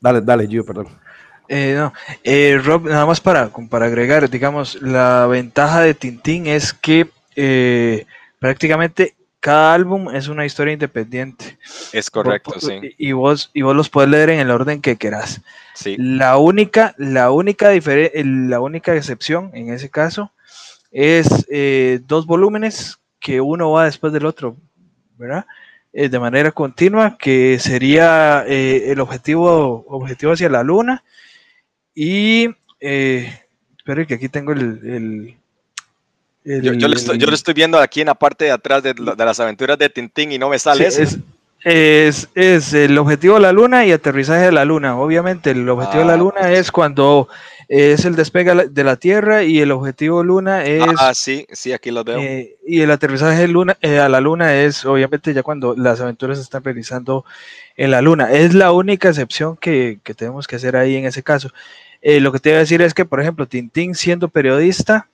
dale, 0.00 0.20
dale, 0.20 0.48
yo, 0.48 0.64
perdón. 0.64 0.88
Eh, 1.48 1.74
no, 1.76 1.92
Rob, 2.62 2.88
nada 2.88 3.06
más 3.06 3.20
para, 3.20 3.50
para 3.68 3.86
agregar, 3.86 4.28
digamos, 4.30 4.80
la 4.82 5.26
ventaja 5.26 5.80
de 5.80 5.94
Tintín 5.94 6.46
es 6.46 6.72
que 6.72 7.08
prácticamente 8.38 9.14
cada 9.40 9.72
álbum 9.72 10.14
es 10.14 10.28
una 10.28 10.44
historia 10.44 10.74
independiente. 10.74 11.58
Es 11.92 12.10
correcto, 12.10 12.60
sí. 12.60 12.94
Y 12.98 13.12
vos, 13.12 13.50
y 13.54 13.62
vos 13.62 13.74
los 13.74 13.88
puedes 13.88 14.10
leer 14.10 14.30
en 14.30 14.40
el 14.40 14.50
orden 14.50 14.82
que 14.82 14.96
querás. 14.96 15.40
Sí. 15.74 15.96
La 15.98 16.36
única, 16.36 16.94
la 16.98 17.30
única, 17.30 17.70
la 17.72 18.60
única 18.60 18.94
excepción 18.94 19.50
en 19.54 19.72
ese 19.72 19.88
caso 19.88 20.30
es 20.90 21.46
eh, 21.50 22.00
dos 22.06 22.26
volúmenes 22.26 22.98
que 23.18 23.40
uno 23.40 23.70
va 23.70 23.86
después 23.86 24.12
del 24.12 24.26
otro, 24.26 24.56
¿verdad? 25.16 25.46
Eh, 25.92 26.08
de 26.08 26.18
manera 26.20 26.52
continua, 26.52 27.16
que 27.18 27.58
sería 27.58 28.44
eh, 28.46 28.92
el 28.92 29.00
objetivo, 29.00 29.84
objetivo 29.88 30.32
hacia 30.32 30.50
la 30.50 30.62
luna. 30.62 31.02
Y 31.94 32.48
espero 32.78 34.06
que 34.06 34.14
aquí 34.14 34.28
tengo 34.28 34.52
el 34.52 35.39
yo, 36.44 36.88
lo 36.88 37.34
estoy, 37.34 37.54
viendo 37.54 37.78
aquí 37.78 38.00
en 38.00 38.06
la 38.06 38.14
parte 38.14 38.46
de 38.46 38.50
atrás 38.52 38.82
de, 38.82 38.94
las 38.94 39.40
aventuras 39.40 39.78
de 39.78 39.88
Tintín 39.90 40.32
y 40.32 40.38
no 40.38 40.48
me 40.48 40.58
sale 40.58 40.88
Es, 41.62 42.28
es, 42.34 42.72
el 42.72 42.96
objetivo 42.96 43.34
de 43.34 43.40
la 43.40 43.52
luna 43.52 43.84
y 43.84 43.92
aterrizaje 43.92 44.46
de 44.46 44.52
la 44.52 44.64
luna. 44.64 44.98
Obviamente, 44.98 45.50
el 45.50 45.68
objetivo 45.68 46.00
de 46.00 46.06
la 46.06 46.14
ah, 46.14 46.16
luna 46.16 46.52
es 46.52 46.72
cuando 46.72 47.28
es 47.68 48.04
el 48.04 48.16
despegue 48.16 48.68
de 48.70 48.84
la 48.84 48.96
Tierra 48.96 49.44
y 49.44 49.60
el 49.60 49.70
objetivo 49.70 50.24
luna 50.24 50.64
es. 50.64 50.82
Ah, 50.98 51.12
sí, 51.14 51.46
sí, 51.52 51.72
aquí 51.72 51.90
lo 51.90 52.02
veo. 52.02 52.18
Eh, 52.18 52.56
y 52.66 52.80
el 52.80 52.90
aterrizaje 52.90 53.46
luna, 53.46 53.76
eh, 53.82 53.98
a 53.98 54.08
la 54.08 54.20
luna 54.20 54.56
es, 54.56 54.84
obviamente, 54.86 55.34
ya 55.34 55.42
cuando 55.42 55.76
las 55.76 56.00
aventuras 56.00 56.38
se 56.38 56.42
están 56.42 56.64
realizando 56.64 57.24
en 57.76 57.90
la 57.90 58.00
luna. 58.00 58.32
Es 58.32 58.54
la 58.54 58.72
única 58.72 59.10
excepción 59.10 59.56
que, 59.56 60.00
que 60.02 60.14
tenemos 60.14 60.48
que 60.48 60.56
hacer 60.56 60.76
ahí 60.76 60.96
en 60.96 61.04
ese 61.04 61.22
caso. 61.22 61.50
Eh, 62.02 62.20
lo 62.20 62.32
que 62.32 62.38
te 62.38 62.48
iba 62.48 62.56
a 62.56 62.60
decir 62.60 62.80
es 62.82 62.94
que, 62.94 63.04
por 63.04 63.20
ejemplo, 63.20 63.46
Tintín 63.46 63.94
siendo 63.94 64.28
periodista, 64.28 65.08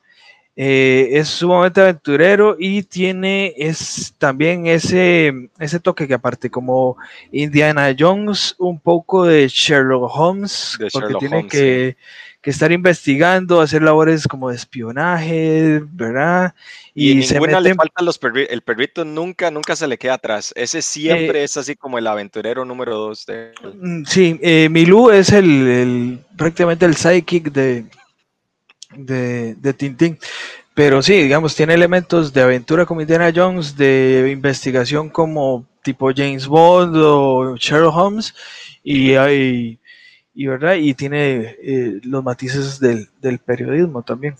eh, 0.58 1.10
es 1.12 1.28
sumamente 1.28 1.82
aventurero 1.82 2.56
y 2.58 2.82
tiene 2.82 3.52
es 3.58 4.14
también 4.16 4.66
ese, 4.66 5.50
ese 5.58 5.80
toque 5.80 6.08
que 6.08 6.14
aparte 6.14 6.48
como 6.48 6.96
Indiana 7.30 7.94
Jones, 7.96 8.54
un 8.56 8.80
poco 8.80 9.26
de 9.26 9.48
Sherlock 9.48 10.10
Holmes, 10.14 10.78
porque 10.94 11.14
tiene 11.16 11.46
que, 11.46 11.96
estar 12.42 12.70
investigando, 12.72 13.60
hacer 13.60 13.82
labores 13.82 14.26
como 14.26 14.50
de 14.50 14.56
espionaje, 14.56 15.82
¿verdad? 15.90 16.54
Y, 16.94 17.24
se 17.24 17.40
le 17.40 17.74
falta 17.74 18.02
los 18.02 18.18
el 18.48 18.62
perrito 18.62 19.04
nunca, 19.04 19.50
nunca 19.50 19.74
se 19.74 19.88
le 19.88 19.98
queda 19.98 20.14
atrás. 20.14 20.54
Ese 20.56 20.80
siempre 20.80 21.40
eh, 21.40 21.44
es 21.44 21.56
así 21.56 21.74
como 21.74 21.98
el 21.98 22.06
aventurero 22.06 22.64
número 22.64 22.96
dos. 22.96 23.26
De... 23.26 23.52
Mm, 23.74 24.04
sí, 24.04 24.38
eh, 24.40 24.68
Milú 24.70 25.10
es 25.10 25.32
el, 25.32 26.20
prácticamente 26.36 26.86
el 26.86 26.94
sidekick 26.94 27.50
de, 27.50 27.84
de, 28.94 29.54
de 29.54 29.72
Tintín. 29.74 30.18
Pero 30.76 31.00
sí, 31.00 31.14
digamos, 31.22 31.56
tiene 31.56 31.72
elementos 31.72 32.34
de 32.34 32.42
aventura 32.42 32.84
como 32.84 33.00
Indiana 33.00 33.32
Jones, 33.34 33.76
de 33.76 34.28
investigación 34.30 35.08
como 35.08 35.66
tipo 35.82 36.10
James 36.14 36.46
Bond 36.46 36.94
o 36.98 37.56
Sherlock 37.56 37.96
Holmes, 37.96 38.34
y, 38.82 39.14
hay, 39.14 39.78
y, 40.34 40.46
¿verdad? 40.46 40.74
y 40.74 40.92
tiene 40.92 41.56
eh, 41.62 42.00
los 42.02 42.22
matices 42.22 42.78
del, 42.78 43.08
periodismo 43.38 44.02
también. 44.02 44.34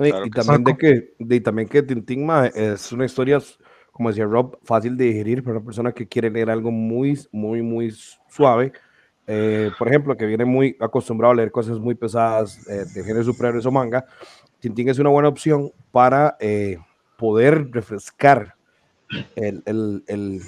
y, 0.00 0.30
también 0.30 0.64
de 0.64 0.76
que, 0.76 1.14
de, 1.20 1.40
también 1.40 1.68
que 1.68 1.82
Tintín 1.84 2.28
es 2.56 2.90
una 2.90 3.04
historia, 3.04 3.40
como 3.92 4.08
decía 4.08 4.24
Rob, 4.24 4.58
fácil 4.64 4.96
de 4.96 5.04
digerir 5.04 5.44
para 5.44 5.58
una 5.58 5.64
persona 5.64 5.92
que 5.92 6.08
quiere 6.08 6.28
leer 6.28 6.50
algo 6.50 6.72
muy, 6.72 7.20
muy, 7.30 7.62
muy 7.62 7.94
suave 8.28 8.72
eh, 9.34 9.70
por 9.78 9.88
ejemplo, 9.88 10.14
que 10.14 10.26
viene 10.26 10.44
muy 10.44 10.76
acostumbrado 10.78 11.32
a 11.32 11.34
leer 11.34 11.50
cosas 11.50 11.78
muy 11.78 11.94
pesadas 11.94 12.68
eh, 12.68 12.84
de 12.92 13.02
género 13.02 13.24
superhéroes 13.24 13.64
o 13.64 13.70
manga, 13.70 14.04
Tintín 14.60 14.90
es 14.90 14.98
una 14.98 15.08
buena 15.08 15.30
opción 15.30 15.72
para 15.90 16.36
eh, 16.38 16.76
poder 17.16 17.70
refrescar 17.70 18.56
el, 19.34 19.62
el, 19.64 20.04
el, 20.06 20.42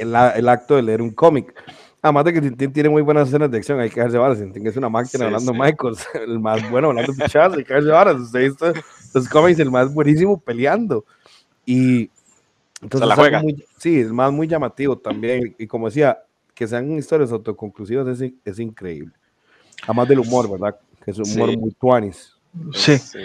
el, 0.00 0.48
acto 0.48 0.74
de 0.74 0.82
leer 0.82 1.00
un 1.00 1.12
cómic. 1.12 1.54
Además 2.02 2.24
de 2.24 2.32
que 2.32 2.40
Tintín 2.40 2.72
tiene 2.72 2.88
muy 2.88 3.02
buenas 3.02 3.28
escenas 3.28 3.52
de 3.52 3.58
acción, 3.58 3.78
hay 3.78 3.88
que 3.88 4.00
dejarse 4.00 4.18
varas. 4.18 4.38
Tintín 4.38 4.66
es 4.66 4.76
una 4.76 4.88
máquina 4.88 5.26
hablando 5.26 5.54
Michaels, 5.54 6.04
el 6.14 6.40
más 6.40 6.68
bueno 6.70 6.88
hablando 6.88 7.12
pichadas, 7.12 7.56
hay 7.56 7.62
que 7.62 7.72
dejarse 7.72 7.90
varas. 7.90 8.16
Usted 8.16 8.40
visto 8.40 8.72
los 9.14 9.28
cómics, 9.28 9.60
el 9.60 9.70
más 9.70 9.94
buenísimo 9.94 10.40
peleando. 10.40 11.04
Y 11.64 12.10
entonces, 12.82 13.08
la 13.08 13.14
juega. 13.14 13.42
sí, 13.76 14.00
es 14.00 14.10
más 14.10 14.32
muy 14.32 14.48
llamativo 14.48 14.98
también. 14.98 15.54
Y 15.56 15.68
como 15.68 15.86
decía, 15.86 16.18
que 16.58 16.66
sean 16.66 16.90
historias 16.98 17.30
autoconclusivas 17.30 18.20
es, 18.20 18.32
es 18.44 18.58
increíble. 18.58 19.12
Además 19.84 20.08
del 20.08 20.18
humor, 20.18 20.50
¿verdad? 20.50 20.76
Que 21.04 21.12
es 21.12 21.18
un 21.18 21.30
humor 21.30 21.56
muy 21.56 21.70
tuanis. 21.70 22.32
Sí. 22.72 22.98
sí. 22.98 23.18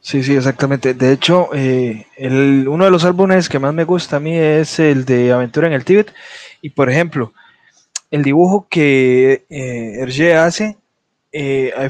Sí, 0.00 0.36
exactamente. 0.36 0.94
De 0.94 1.12
hecho, 1.12 1.50
eh, 1.52 2.06
el, 2.16 2.68
uno 2.68 2.84
de 2.84 2.90
los 2.92 3.04
álbumes 3.04 3.48
que 3.48 3.58
más 3.58 3.74
me 3.74 3.82
gusta 3.82 4.18
a 4.18 4.20
mí 4.20 4.36
es 4.38 4.78
el 4.78 5.04
de 5.04 5.32
Aventura 5.32 5.66
en 5.66 5.72
el 5.72 5.84
Tíbet. 5.84 6.14
Y 6.62 6.70
por 6.70 6.88
ejemplo, 6.88 7.32
el 8.12 8.22
dibujo 8.22 8.68
que 8.70 9.44
eh, 9.50 9.94
Hergé 9.98 10.36
hace 10.36 10.78
eh, 11.32 11.72
hay 11.76 11.88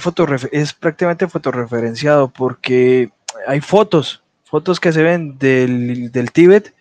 es 0.52 0.72
prácticamente 0.72 1.28
fotorreferenciado 1.28 2.32
porque 2.32 3.10
hay 3.46 3.60
fotos, 3.60 4.22
fotos 4.44 4.80
que 4.80 4.92
se 4.92 5.02
ven 5.02 5.38
del, 5.38 6.10
del 6.10 6.32
Tíbet 6.32 6.72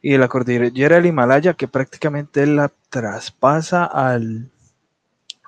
y 0.00 0.12
de 0.12 0.18
la 0.18 0.28
cordillera 0.28 0.96
del 0.96 1.06
Himalaya 1.06 1.54
que 1.54 1.68
prácticamente 1.68 2.46
la 2.46 2.70
traspasa 2.88 3.84
al, 3.84 4.50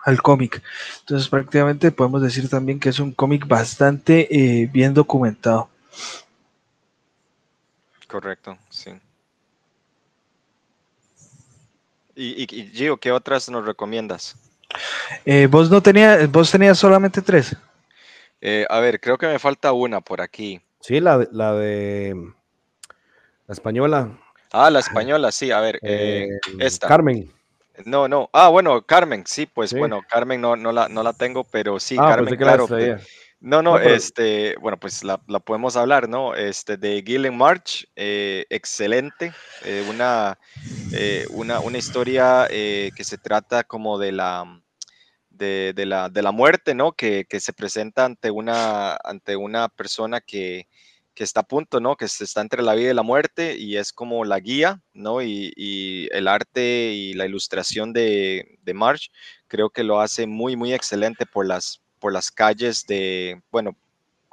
al 0.05 0.23
cómic. 0.23 0.63
Entonces 1.01 1.29
prácticamente 1.29 1.93
podemos 1.93 2.23
decir 2.23 2.49
también 2.49 2.81
que 2.81 2.89
es 2.89 2.99
un 2.99 3.13
cómic 3.13 3.47
bastante 3.47 4.29
eh, 4.31 4.67
bien 4.67 4.95
documentado. 4.95 5.69
Correcto, 8.09 8.59
sí. 8.69 8.91
Y, 12.17 12.43
y, 12.43 12.71
Gio, 12.73 12.97
¿qué 12.99 13.13
otras 13.13 13.49
nos 13.49 13.65
recomiendas? 13.65 14.37
Eh, 15.25 15.47
vos 15.47 15.71
no 15.71 15.81
tenías, 15.81 16.31
vos 16.31 16.51
tenías 16.51 16.79
solamente 16.79 17.23
tres. 17.23 17.57
Eh, 18.41 18.67
a 18.69 18.81
ver, 18.81 19.01
creo 19.01 19.17
que 19.17 19.27
me 19.27 19.39
falta 19.39 19.73
una 19.73 20.01
por 20.01 20.21
aquí. 20.21 20.61
Sí, 20.81 21.01
la, 21.01 21.27
la 21.31 21.55
de 21.55 22.15
la 23.47 23.53
española. 23.53 24.19
Ah, 24.53 24.71
la 24.71 24.81
española, 24.81 25.31
sí, 25.31 25.51
a 25.51 25.61
ver, 25.61 25.79
eh, 25.83 26.29
esta. 26.59 26.89
Carmen. 26.89 27.33
No, 27.85 28.09
no. 28.09 28.29
Ah, 28.33 28.49
bueno, 28.49 28.83
Carmen, 28.83 29.25
sí, 29.27 29.47
pues 29.47 29.73
bueno, 29.73 30.03
Carmen 30.09 30.41
no, 30.41 30.57
no, 30.57 30.73
la, 30.73 30.89
no 30.89 31.03
la 31.03 31.13
tengo, 31.13 31.45
pero 31.45 31.79
sí, 31.81 31.97
ah, 31.99 32.09
Carmen, 32.09 32.37
claro. 32.37 32.69
No, 33.43 33.63
no, 33.63 33.79
este, 33.79 34.55
bueno, 34.61 34.79
pues 34.79 35.03
la, 35.03 35.17
podemos 35.17 35.75
hablar, 35.75 36.11
¿no? 36.11 36.35
Este, 36.35 36.77
de 36.77 37.03
Gillen 37.07 37.35
March, 37.35 37.89
eh, 37.97 38.45
excelente, 38.51 39.33
eh, 39.65 39.83
una, 39.89 40.39
una, 41.31 41.61
una, 41.61 41.79
historia 41.79 42.47
que 42.51 43.03
se 43.03 43.17
trata 43.17 43.65
como 43.65 43.99
de 43.99 44.13
la, 44.13 44.45
de, 45.31 45.73
de, 45.75 45.87
la, 45.87 46.11
de 46.11 46.21
la 46.21 46.33
muerte, 46.33 46.75
¿no? 46.75 46.93
Que, 46.93 47.25
que, 47.27 47.41
se 47.41 47.55
presenta 47.55 48.05
ante 48.05 48.31
una, 48.31 48.99
ante 49.03 49.37
una 49.37 49.69
persona 49.71 50.21
que, 50.21 50.69
que 51.15 51.25
está 51.25 51.41
a 51.41 51.45
punto, 51.45 51.81
¿no? 51.81 51.97
Que 51.97 52.07
está 52.07 52.41
entre 52.41 52.63
la 52.63 52.75
vida 52.75 52.91
y 52.91 52.95
la 52.95 53.03
muerte 53.03 53.57
y 53.59 53.77
es 53.77 53.93
como 53.93 54.25
la 54.25 54.41
guía, 54.41 54.81
¿no? 54.93 55.23
Y, 55.23 56.09
el 56.13 56.29
arte 56.29 56.93
y 56.93 57.15
la 57.15 57.27
ilustración 57.27 57.93
de, 57.93 58.59
de, 58.63 58.75
March 58.75 59.11
creo 59.49 59.71
que 59.71 59.85
lo 59.85 60.01
hace 60.01 60.27
muy, 60.27 60.57
muy 60.57 60.73
excelente 60.73 61.27
por 61.27 61.47
las, 61.47 61.83
por 61.99 62.13
las 62.13 62.31
calles 62.31 62.87
de, 62.87 63.43
bueno, 63.51 63.77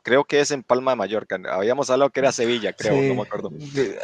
creo 0.08 0.24
que 0.24 0.40
es 0.40 0.52
en 0.52 0.64
Palma 0.64 0.92
de 0.92 0.96
Mallorca. 0.96 1.38
Habíamos 1.52 1.90
hablado 1.90 2.10
que 2.12 2.22
era 2.22 2.32
Sevilla, 2.32 2.72
creo, 2.72 2.94
no 2.94 3.14
me 3.14 3.22
acuerdo. 3.24 3.52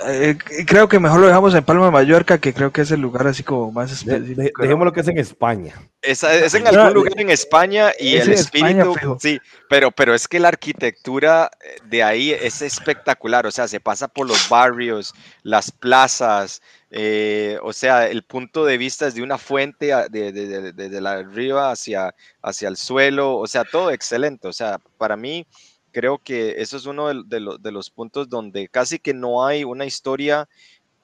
Eh, 0.06 0.38
creo 0.68 0.90
que 0.90 1.00
mejor 1.00 1.22
lo 1.22 1.28
dejamos 1.28 1.56
en 1.56 1.64
Palma 1.64 1.86
de 1.86 1.92
Mallorca, 1.92 2.40
que 2.40 2.54
creo 2.54 2.74
que 2.74 2.82
es 2.82 2.92
el 2.92 3.00
lugar 3.00 3.26
así 3.26 3.42
como 3.42 3.72
más 3.72 3.90
específico. 3.90 4.62
dejemos 4.62 4.84
lo 4.84 4.92
que 4.92 5.00
es 5.00 5.08
en 5.08 5.18
España. 5.18 5.74
Es, 6.02 6.22
en 6.26 6.68
algún 6.68 6.94
lugar 6.94 7.14
en 7.16 7.30
España 7.30 7.94
y 7.98 8.18
el 8.18 8.34
espíritu, 8.34 8.94
sí, 9.18 9.40
pero, 9.70 9.92
pero 9.92 10.14
es 10.14 10.28
que 10.28 10.42
la 10.42 10.50
arquitectura 10.50 11.50
de 11.86 12.04
ahí 12.04 12.32
es 12.32 12.62
espectacular, 12.62 13.46
o 13.46 13.52
sea, 13.52 13.70
se 13.70 13.80
pasa 13.80 14.10
por 14.10 14.28
los 14.28 14.50
barrios, 14.50 15.14
las 15.44 15.72
plazas, 15.72 16.62
eh, 16.92 17.58
o 17.64 17.72
sea, 17.72 18.08
el 18.08 18.24
punto 18.24 18.66
de 18.66 18.78
vista 18.78 19.08
es 19.08 19.16
de 19.16 19.24
una 19.24 19.38
fuente 19.38 19.94
desde 20.10 20.74
de, 20.74 21.02
la 21.02 21.14
arriba 21.14 21.72
hacia, 21.72 22.14
hacia 22.42 22.68
el 22.68 22.76
suelo, 22.76 23.38
o 23.38 23.48
sea, 23.48 23.64
todo 23.64 23.90
excelente, 23.90 24.50
o 24.50 24.54
sea, 24.54 24.82
para 24.98 25.16
mí 25.16 25.48
creo 25.94 26.18
que 26.18 26.62
eso 26.62 26.76
es 26.76 26.86
uno 26.86 27.08
de, 27.24 27.40
los 27.40 27.90
puntos 27.90 28.28
donde 28.28 28.68
casi 28.68 29.00
que 29.00 29.14
no 29.14 29.46
hay 29.46 29.64
una 29.64 29.86
historia 29.86 30.50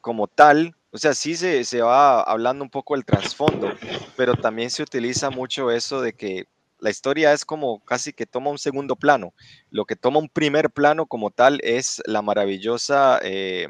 como 0.02 0.28
tal, 0.28 0.76
o 0.92 0.98
sea, 0.98 1.14
sí 1.14 1.36
se, 1.36 1.82
va 1.82 2.22
hablando 2.22 2.64
un 2.64 2.70
poco 2.70 2.96
del 2.96 3.06
trasfondo, 3.06 3.70
pero 4.18 4.34
también 4.36 4.72
se 4.72 4.84
utiliza 4.84 5.30
mucho 5.30 5.72
eso 5.72 6.02
de 6.02 6.14
que 6.14 6.46
la 6.80 6.90
historia 6.90 7.32
es 7.34 7.46
como 7.46 7.80
casi 7.86 8.14
que 8.14 8.26
toma 8.26 8.50
un 8.50 8.58
segundo 8.58 8.96
plano. 8.96 9.34
Lo 9.70 9.86
que 9.86 9.96
toma 9.96 10.20
un 10.20 10.30
primer 10.30 10.72
plano 10.72 11.06
como 11.06 11.30
tal 11.30 11.60
es 11.62 12.02
la 12.06 12.22
maravillosa 12.22 13.20
eh, 13.22 13.68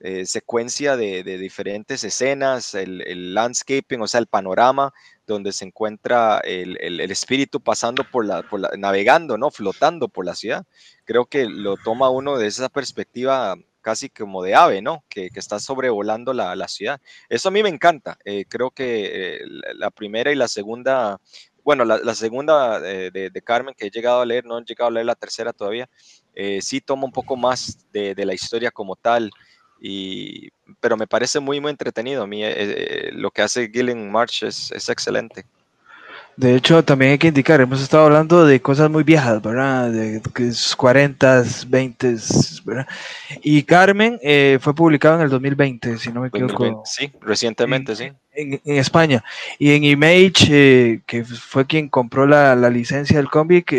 eh, 0.00 0.26
secuencia 0.26 0.96
de, 0.96 1.24
diferentes 1.24 2.04
escenas, 2.04 2.74
el, 2.74 3.34
landscaping, 3.34 4.00
o 4.00 4.06
sea, 4.06 4.20
el 4.20 4.28
panorama 4.28 4.92
donde 5.26 5.52
se 5.52 5.64
encuentra 5.64 6.38
el, 6.44 7.00
espíritu 7.00 7.60
pasando 7.60 8.04
por 8.04 8.24
la, 8.24 8.42
por 8.42 8.60
la, 8.60 8.70
navegando, 8.78 9.36
¿no? 9.36 9.50
Flotando 9.50 10.08
por 10.08 10.24
la 10.24 10.36
ciudad. 10.36 10.64
Creo 11.04 11.26
que 11.26 11.46
lo 11.46 11.76
toma 11.76 12.10
uno 12.10 12.38
desde 12.38 12.62
esa 12.62 12.68
perspectiva 12.68 13.56
casi 13.80 14.08
como 14.08 14.42
de 14.42 14.54
ave, 14.54 14.82
¿no? 14.82 15.02
Que, 15.08 15.30
está 15.34 15.58
sobrevolando 15.58 16.32
la, 16.32 16.68
ciudad. 16.68 17.00
Eso 17.28 17.48
a 17.48 17.52
mí 17.52 17.62
me 17.64 17.68
encanta. 17.68 18.18
Eh, 18.24 18.44
creo 18.48 18.70
que 18.70 19.40
la 19.74 19.90
primera 19.90 20.30
y 20.30 20.36
la 20.36 20.46
segunda, 20.46 21.20
bueno, 21.64 21.84
la, 21.84 22.14
segunda 22.14 22.78
de, 22.80 23.42
Carmen 23.44 23.74
que 23.76 23.86
he 23.86 23.90
llegado 23.90 24.20
a 24.20 24.26
leer, 24.26 24.44
no 24.44 24.58
he 24.58 24.64
llegado 24.64 24.88
a 24.88 24.92
leer 24.92 25.06
la 25.06 25.14
tercera 25.16 25.52
todavía, 25.52 25.88
sí 26.60 26.80
toma 26.80 27.04
un 27.04 27.12
poco 27.12 27.36
más 27.36 27.78
de, 27.92 28.14
la 28.24 28.34
historia 28.34 28.70
como 28.70 28.94
tal. 28.94 29.30
Y, 29.80 30.50
pero 30.80 30.96
me 30.96 31.06
parece 31.06 31.40
muy, 31.40 31.60
muy 31.60 31.70
entretenido. 31.70 32.22
A 32.22 32.26
mí 32.26 32.42
lo 33.12 33.30
que 33.30 33.42
hace 33.42 33.70
Gillen 33.72 34.10
March 34.10 34.42
es, 34.42 34.72
es 34.72 34.88
excelente. 34.88 35.44
De 36.38 36.54
hecho, 36.54 36.84
también 36.84 37.10
hay 37.10 37.18
que 37.18 37.26
indicar, 37.26 37.60
hemos 37.60 37.82
estado 37.82 38.04
hablando 38.04 38.46
de 38.46 38.60
cosas 38.62 38.88
muy 38.88 39.02
viejas, 39.02 39.42
¿verdad? 39.42 39.90
De 39.90 40.22
40, 40.76 41.42
20, 41.66 42.16
¿verdad? 42.64 42.86
Y 43.42 43.64
Carmen 43.64 44.20
eh, 44.22 44.58
fue 44.60 44.72
publicado 44.72 45.16
en 45.16 45.22
el 45.22 45.30
2020, 45.30 45.98
si 45.98 46.12
no 46.12 46.20
me 46.20 46.28
equivoco. 46.28 46.84
Sí, 46.84 47.10
recientemente, 47.22 47.96
sí. 47.96 48.12
En, 48.30 48.60
España. 48.64 49.24
Y 49.58 49.72
en 49.72 49.82
Image, 49.82 50.46
eh, 50.48 51.00
que 51.06 51.24
fue 51.24 51.66
quien 51.66 51.88
compró 51.88 52.24
la, 52.24 52.54
licencia 52.70 53.16
del 53.16 53.28
cómic, 53.28 53.72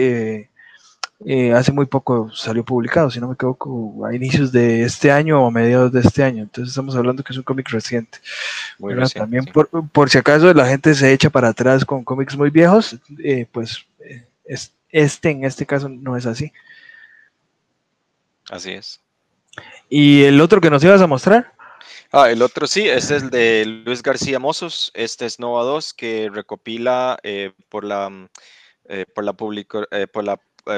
eh, 1.26 1.48
eh, 1.48 1.54
hace 1.54 1.72
muy 1.72 1.86
poco 1.86 2.32
salió 2.34 2.64
publicado, 2.64 3.12
si 3.12 3.20
no 3.20 3.28
me 3.28 3.34
equivoco, 3.34 4.06
a 4.06 4.16
inicios 4.16 4.52
de 4.52 4.84
este 4.84 5.12
año 5.12 5.44
o 5.44 5.48
a 5.48 5.52
mediados 5.52 5.92
de 5.92 6.00
este 6.00 6.24
año. 6.24 6.44
Entonces 6.44 6.70
estamos 6.70 6.96
hablando 6.96 7.24
que 7.24 7.34
es 7.34 7.38
un 7.38 7.44
cómic 7.44 7.70
reciente. 7.70 8.20
Muy 8.78 8.94
reciente 8.94 9.20
También 9.20 9.46
por, 9.46 10.10
si 10.10 10.18
acaso 10.18 10.54
la 10.54 10.68
gente 10.68 10.94
se 10.96 11.12
echa 11.12 11.30
para 11.30 11.50
atrás 11.50 11.84
con 11.84 12.04
cómics 12.04 12.38
muy 12.38 12.50
viejos, 12.50 12.98
eh, 13.24 13.46
pues 13.52 13.86
eh, 14.00 14.28
este 14.90 15.32
en 15.32 15.44
este 15.44 15.66
caso 15.66 15.90
no 15.90 16.16
es 16.16 16.26
así. 16.26 16.52
Así 18.50 18.72
es. 18.72 19.02
¿Y 19.90 20.24
el 20.24 20.40
otro 20.40 20.62
que 20.62 20.70
nos 20.70 20.84
ibas 20.84 21.02
a 21.02 21.08
mostrar? 21.08 21.54
Ah, 22.12 22.32
el 22.32 22.42
otro 22.42 22.66
sí, 22.66 22.88
es 22.88 23.12
el 23.12 23.30
de 23.30 23.66
Luis 23.66 24.02
García 24.02 24.40
Mozos. 24.40 24.92
Este 24.96 25.26
es 25.26 25.40
Nova 25.40 25.64
2 25.64 25.94
que 25.94 26.30
recopila 26.34 27.20
por 27.68 27.84
la 27.84 28.10
por 29.14 29.24
la, 29.24 29.34
por 29.34 29.54
la 29.54 29.62
eh, 29.92 30.08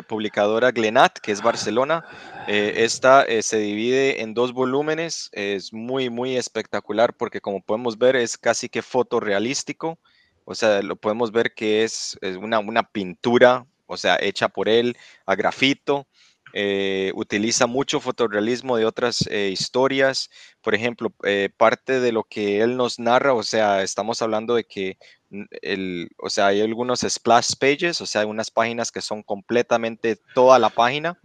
publicadora 0.07 0.71
Glenat, 0.71 1.19
que 1.19 1.31
es 1.31 1.41
Barcelona. 1.41 2.03
Eh, 2.47 2.73
esta 2.77 3.23
eh, 3.23 3.41
se 3.43 3.57
divide 3.57 4.21
en 4.21 4.33
dos 4.33 4.53
volúmenes, 4.53 5.29
es 5.33 5.73
muy, 5.73 6.09
muy 6.09 6.37
espectacular 6.37 7.13
porque 7.15 7.41
como 7.41 7.61
podemos 7.61 7.97
ver 7.97 8.15
es 8.15 8.37
casi 8.37 8.69
que 8.69 8.81
fotorrealístico, 8.81 9.99
o 10.45 10.55
sea, 10.55 10.81
lo 10.81 10.95
podemos 10.95 11.31
ver 11.31 11.53
que 11.53 11.83
es, 11.83 12.17
una, 12.39 12.59
una, 12.59 12.83
pintura, 12.83 13.65
o 13.85 13.95
sea, 13.95 14.17
hecha 14.19 14.49
por 14.49 14.67
él 14.69 14.97
a 15.25 15.35
grafito. 15.35 16.07
Utiliza 17.13 17.67
mucho 17.67 17.99
fotorrealismo 17.99 18.77
de 18.77 18.85
otras 18.85 19.21
historias. 19.29 20.29
Por 20.61 20.75
ejemplo, 20.75 21.13
parte 21.57 21.99
de 21.99 22.11
lo 22.11 22.23
que 22.23 22.61
él 22.61 22.77
nos 22.77 22.99
narra, 22.99 23.33
o 23.33 23.43
sea, 23.43 23.83
estamos 23.83 24.21
hablando 24.21 24.55
de 24.55 24.63
que 24.63 24.97
el, 25.61 26.09
o 26.17 26.29
sea, 26.29 26.47
hay 26.47 26.61
algunos 26.61 26.99
splash 27.01 27.53
pages, 27.57 28.01
o 28.01 28.05
sea, 28.05 28.21
hay 28.21 28.27
unas 28.27 28.51
páginas 28.51 28.91
que 28.91 29.01
son 29.01 29.23
completamente 29.23 30.17
toda 30.35 30.59
la 30.59 30.69
página 30.69 31.17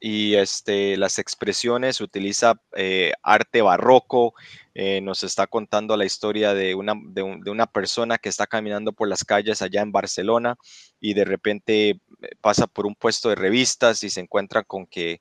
y 0.00 0.34
este, 0.34 0.96
las 0.96 1.18
expresiones, 1.18 2.00
utiliza 2.00 2.60
eh, 2.76 3.12
arte 3.22 3.62
barroco, 3.62 4.34
eh, 4.74 5.00
nos 5.00 5.24
está 5.24 5.46
contando 5.46 5.96
la 5.96 6.04
historia 6.04 6.54
de 6.54 6.74
una, 6.74 6.94
de, 7.08 7.22
una 7.22 7.66
persona 7.66 8.18
que 8.18 8.28
está 8.28 8.46
caminando 8.46 8.92
por 8.92 9.08
las 9.08 9.24
calles 9.24 9.62
allá 9.62 9.80
en 9.80 9.92
Barcelona 9.92 10.56
y 11.00 11.14
de 11.14 11.24
repente 11.24 11.90
eh, 11.90 11.98
pasa 12.40 12.66
por 12.66 12.86
un 12.86 12.94
puesto 12.94 13.30
de 13.30 13.36
revistas 13.36 14.02
y 14.02 14.10
se 14.10 14.20
encuentra 14.20 14.64
con 14.64 14.86
que 14.86 15.20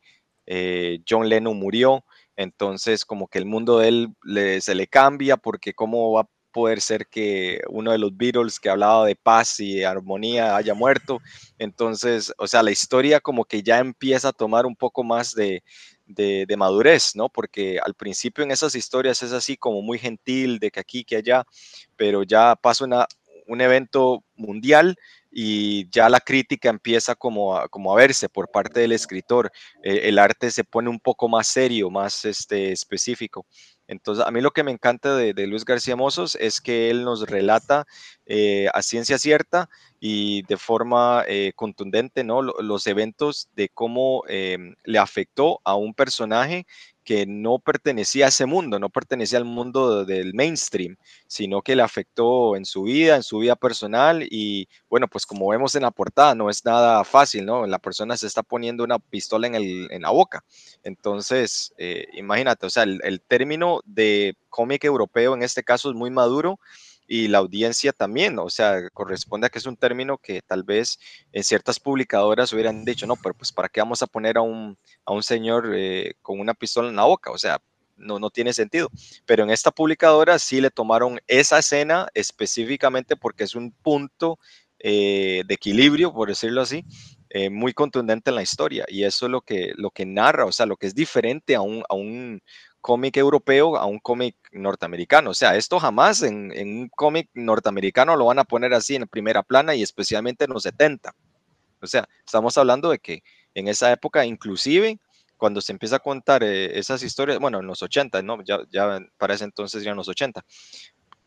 John 1.10 1.28
Lennon 1.28 1.58
murió. 1.58 2.06
Entonces, 2.36 3.04
como 3.06 3.28
que 3.28 3.40
el 3.40 3.46
mundo 3.46 3.80
de 3.80 3.88
él 3.88 4.10
se 4.62 4.76
le 4.76 4.86
cambia 4.86 5.38
porque 5.38 5.74
cómo 5.74 6.12
va 6.12 6.30
poder 6.56 6.80
ser 6.80 7.08
que 7.08 7.60
uno 7.68 7.92
de 7.92 7.98
los 7.98 8.16
Beatles 8.16 8.62
que 8.62 8.70
hablaba 8.70 9.06
de 9.06 9.18
paz 9.18 9.60
y 9.60 9.84
armonía 9.84 10.56
haya 10.56 10.74
muerto. 10.74 11.22
Entonces, 11.60 12.34
o 12.38 12.48
sea, 12.48 12.64
la 12.64 12.72
historia 12.72 13.20
como 13.20 13.44
que 13.44 13.62
ya 13.62 13.80
empieza 13.80 14.30
a 14.30 14.32
tomar 14.32 14.66
un 14.66 14.78
poco 14.78 15.04
más 15.04 15.36
de, 15.36 15.64
de, 16.06 16.56
madurez, 16.56 17.14
¿no? 17.14 17.28
Porque 17.28 17.78
al 17.84 17.94
principio 17.94 18.46
en 18.46 18.52
esas 18.52 18.74
historias 18.74 19.22
es 19.22 19.34
así 19.34 19.58
como 19.58 19.82
muy 19.82 20.00
gentil, 20.00 20.60
de 20.60 20.72
que 20.72 20.80
aquí, 20.80 21.04
que 21.04 21.18
allá, 21.18 21.44
pero 21.98 22.24
ya 22.24 22.56
pasa 22.56 22.86
una, 22.86 23.06
un 23.48 23.60
evento 23.60 24.24
mundial 24.38 24.96
y 25.30 25.90
ya 25.90 26.08
la 26.08 26.22
crítica 26.22 26.70
empieza 26.70 27.16
como 27.16 27.58
a, 27.58 27.68
como 27.68 27.92
a 27.92 27.98
verse 27.98 28.30
por 28.30 28.50
parte 28.50 28.80
del 28.80 28.94
escritor. 28.94 29.52
Eh, 29.84 30.04
el 30.04 30.20
arte 30.20 30.50
se 30.52 30.64
pone 30.64 30.90
un 30.90 31.02
poco 31.02 31.28
más 31.28 31.48
serio, 31.48 31.90
más 31.90 32.24
este, 32.24 32.72
específico. 32.72 33.46
Entonces, 33.88 34.26
a 34.26 34.32
mí 34.32 34.42
lo 34.42 34.52
que 34.52 34.64
me 34.64 34.72
encanta 34.72 35.16
de, 35.16 35.34
Luis 35.48 35.66
García 35.66 35.96
Mozos 35.96 36.36
es 36.40 36.62
que 36.62 36.90
él 36.90 37.04
nos 37.04 37.30
relata 37.30 37.86
eh, 38.28 38.68
a 38.74 38.82
ciencia 38.82 39.18
cierta 39.18 39.70
y 40.00 40.42
de 40.44 40.58
forma 40.58 41.24
eh, 41.28 41.54
contundente 41.56 42.24
¿no? 42.24 42.42
los 42.42 42.88
eventos 42.88 43.50
de 43.56 43.70
cómo 43.70 44.24
em, 44.28 44.76
le 44.84 45.00
afectó 45.00 45.62
a 45.64 45.76
un 45.76 45.94
personaje 45.94 46.66
que 47.06 47.28
no 47.28 47.60
pertenecía 47.60 48.26
a 48.26 48.30
ese 48.30 48.48
mundo, 48.48 48.80
no 48.80 48.90
pertenecía 48.90 49.38
al 49.38 49.46
mundo 49.46 50.06
del 50.06 50.34
mainstream, 50.34 50.98
sino 51.28 51.62
que 51.62 51.76
le 51.76 51.84
afectó 51.84 52.56
en 52.56 52.66
su 52.66 52.82
vida, 52.84 53.16
en 53.16 53.24
su 53.24 53.38
vida 53.38 53.56
personal 53.56 54.24
y 54.30 54.68
bueno, 54.90 55.08
pues 55.08 55.28
como 55.28 55.48
vemos 55.50 55.76
en 55.76 55.84
la 55.84 55.92
portada, 55.92 56.34
no 56.34 56.50
es 56.50 56.66
nada 56.66 57.04
fácil, 57.04 57.46
¿no? 57.46 57.68
La 57.68 57.78
persona 57.78 58.18
se 58.18 58.26
está 58.26 58.42
poniendo 58.42 58.84
una 58.84 58.98
pistola 58.98 59.46
en, 59.48 60.02
la 60.02 60.10
boca. 60.10 60.44
Entonces, 60.84 61.74
eh, 61.78 62.08
imagínate, 62.14 62.66
o 62.66 62.70
sea, 62.72 62.84
el, 62.84 63.00
el 63.04 63.22
término 63.22 63.82
de 63.86 64.36
cómic 64.50 64.84
europeo 64.84 65.36
en 65.36 65.44
este 65.44 65.64
caso 65.64 65.90
es 65.92 65.96
muy 65.96 66.10
maduro 66.10 66.60
y 67.08 67.28
la 67.28 67.40
audiencia 67.40 67.94
también, 67.94 68.40
o 68.40 68.50
sea, 68.50 68.90
corresponde 68.90 69.48
a 69.48 69.50
que 69.50 69.60
es 69.60 69.66
un 69.66 69.78
término 69.78 70.18
que 70.18 70.42
tal 70.42 70.64
vez 70.64 71.00
en 71.32 71.44
ciertas 71.44 71.80
publicadoras 71.80 72.52
hubieran 72.54 72.84
dicho, 72.86 73.06
no, 73.06 73.16
pero 73.16 73.36
pues 73.36 73.52
para 73.52 73.70
qué 73.70 73.82
vamos 73.82 74.02
a 74.02 74.08
poner 74.08 74.38
a 74.38 74.42
un, 74.42 74.78
a 75.06 75.14
un 75.14 75.24
señor 75.24 75.72
eh, 75.76 76.16
con 76.22 76.40
una 76.40 76.54
pistola 76.54 76.90
en 76.90 76.96
la 76.96 77.04
boca, 77.04 77.32
o 77.32 77.38
sea, 77.38 77.60
no, 77.98 78.20
no 78.20 78.30
tiene 78.30 78.54
sentido. 78.54 78.90
Pero 79.26 79.44
en 79.44 79.50
esta 79.50 79.72
publicadora 79.72 80.40
sí 80.40 80.62
le 80.62 80.72
tomaron 80.72 81.20
esa 81.28 81.60
escena 81.60 82.08
específicamente 82.14 83.16
porque 83.16 83.44
es 83.44 83.56
un 83.56 83.72
punto 83.72 84.40
eh, 84.80 85.44
de 85.48 85.54
equilibrio, 85.54 86.14
por 86.14 86.30
decirlo 86.30 86.62
así, 86.62 86.84
eh, 87.30 87.50
muy 87.50 87.74
contundente 87.74 88.30
en 88.30 88.36
la 88.36 88.44
historia. 88.44 88.86
Y 88.88 89.04
eso 89.04 89.26
es 89.26 89.32
lo 89.32 89.42
que, 89.42 89.74
lo 89.76 89.92
que 89.92 90.06
narra, 90.06 90.46
o 90.46 90.52
sea, 90.52 90.66
lo 90.66 90.78
que 90.78 90.88
es 90.88 90.96
diferente 90.96 91.56
a 91.56 91.62
un, 91.62 91.84
a 91.90 91.96
un 91.96 92.42
cómic 92.86 93.18
europeo 93.18 93.78
a 93.78 93.86
un 93.88 93.98
cómic 93.98 94.36
norteamericano. 94.52 95.32
O 95.32 95.34
sea, 95.34 95.56
esto 95.56 95.80
jamás 95.80 96.22
en, 96.22 96.52
un 96.56 96.88
cómic 96.90 97.32
norteamericano 97.34 98.16
lo 98.16 98.26
van 98.26 98.38
a 98.38 98.44
poner 98.44 98.76
así 98.76 98.96
en 98.96 99.08
primera 99.08 99.42
plana 99.42 99.74
y 99.74 99.82
especialmente 99.82 100.46
en 100.46 100.52
los 100.52 100.62
70. 100.62 101.16
O 101.82 101.88
sea, 101.88 102.08
estamos 102.24 102.56
hablando 102.60 102.92
de 102.92 103.00
que 103.00 103.24
en 103.56 103.68
esa 103.70 103.92
época, 103.92 104.24
inclusive 104.24 105.00
cuando 105.36 105.62
se 105.62 105.72
empieza 105.72 105.96
a 105.96 106.00
contar 106.00 106.44
eh, 106.44 106.78
esas 106.78 107.02
historias, 107.02 107.40
bueno, 107.40 107.60
en 107.60 107.66
los 107.66 107.82
80, 107.82 108.22
¿no? 108.22 108.44
Ya, 108.44 108.60
ya 108.70 109.00
para 109.18 109.34
ese 109.34 109.46
entonces 109.46 109.82
ya 109.82 109.90
en 109.90 109.98
los 109.98 110.08
80, 110.08 110.46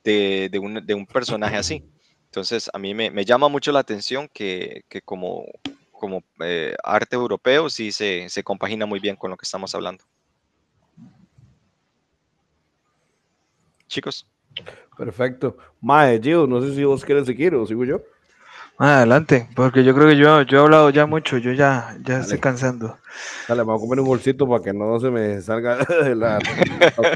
de, 0.04 0.48
de, 0.52 0.58
un, 0.60 0.86
de 0.86 0.94
un, 0.94 1.06
personaje 1.06 1.56
así. 1.56 1.84
Entonces, 2.26 2.70
a 2.72 2.78
mí 2.78 2.94
me, 2.94 3.10
me 3.10 3.24
llama 3.24 3.48
mucho 3.48 3.72
la 3.72 3.80
atención 3.80 4.28
que, 4.32 4.84
que 4.88 5.02
como, 5.02 5.44
como 5.90 6.22
eh, 6.38 6.76
arte 6.84 7.16
europeo 7.16 7.68
sí 7.68 7.90
se, 7.90 8.28
se 8.28 8.44
compagina 8.44 8.86
muy 8.86 9.00
bien 9.00 9.16
con 9.16 9.32
lo 9.32 9.36
que 9.36 9.44
estamos 9.44 9.74
hablando. 9.74 10.04
Chicos. 13.88 14.26
Perfecto. 14.96 15.56
Mae, 15.80 16.20
Gio, 16.20 16.46
no 16.46 16.60
sé 16.60 16.74
si 16.74 16.84
vos 16.84 17.04
quieres 17.04 17.26
seguir 17.26 17.54
o 17.54 17.66
sigo 17.66 17.84
yo. 17.84 18.00
Adelante, 18.80 19.48
porque 19.56 19.82
yo 19.82 19.92
creo 19.92 20.06
que 20.06 20.16
yo, 20.16 20.42
yo 20.42 20.58
he 20.58 20.62
hablado 20.62 20.90
ya 20.90 21.04
mucho, 21.04 21.36
yo 21.36 21.52
ya, 21.52 21.96
ya 22.04 22.20
estoy 22.20 22.38
cansando. 22.38 22.96
Dale, 23.48 23.62
me 23.62 23.72
voy 23.72 23.76
a 23.76 23.80
comer 23.80 23.98
un 23.98 24.06
bolsito 24.06 24.48
para 24.48 24.62
que 24.62 24.72
no 24.72 25.00
se 25.00 25.10
me 25.10 25.40
salga 25.40 25.78
de 26.04 26.14
la, 26.14 26.38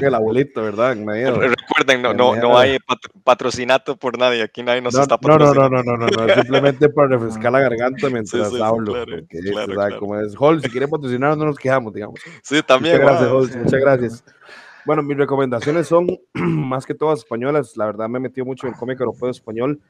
el 0.01 0.13
abuelito, 0.13 0.61
¿verdad? 0.61 0.93
Recuerden, 0.97 2.01
no, 2.01 2.13
no, 2.13 2.35
no 2.35 2.57
hay 2.57 2.79
patrocinato 3.23 3.95
por 3.95 4.19
nadie, 4.19 4.43
aquí 4.43 4.61
nadie 4.61 4.81
nos 4.81 4.93
está 4.93 5.17
patrocinando. 5.17 5.69
No, 5.69 5.83
no, 5.83 5.95
no, 5.95 6.05
no, 6.05 6.25
no, 6.27 6.33
simplemente 6.33 6.89
para 6.89 7.07
refrescar 7.07 7.53
la 7.53 7.61
garganta 7.61 8.09
mientras 8.11 8.53
hablo. 8.55 8.91
Claro, 8.91 9.73
claro, 9.73 9.99
Como 9.99 10.19
es, 10.19 10.35
Hall, 10.37 10.61
si 10.61 10.69
quiere 10.69 10.89
patrocinar, 10.89 11.37
no 11.37 11.45
nos 11.45 11.57
quejamos, 11.57 11.93
digamos. 11.93 12.19
Sí, 12.41 12.61
también. 12.61 13.01
Muchas 13.01 13.21
gracias, 13.21 13.31
Hall, 13.31 13.63
muchas 13.63 13.79
gracias. 13.79 14.23
Bueno, 14.85 15.01
mis 15.01 15.17
recomendaciones 15.17 15.87
son 15.87 16.07
más 16.33 16.85
que 16.85 16.93
todas 16.93 17.19
españolas. 17.19 17.77
La 17.77 17.85
verdad 17.85 18.09
me 18.09 18.17
he 18.17 18.21
metido 18.21 18.45
mucho 18.45 18.67
en 18.67 18.73
el 18.73 18.79
cómic 18.79 18.99
europeo 18.99 19.29
español. 19.29 19.81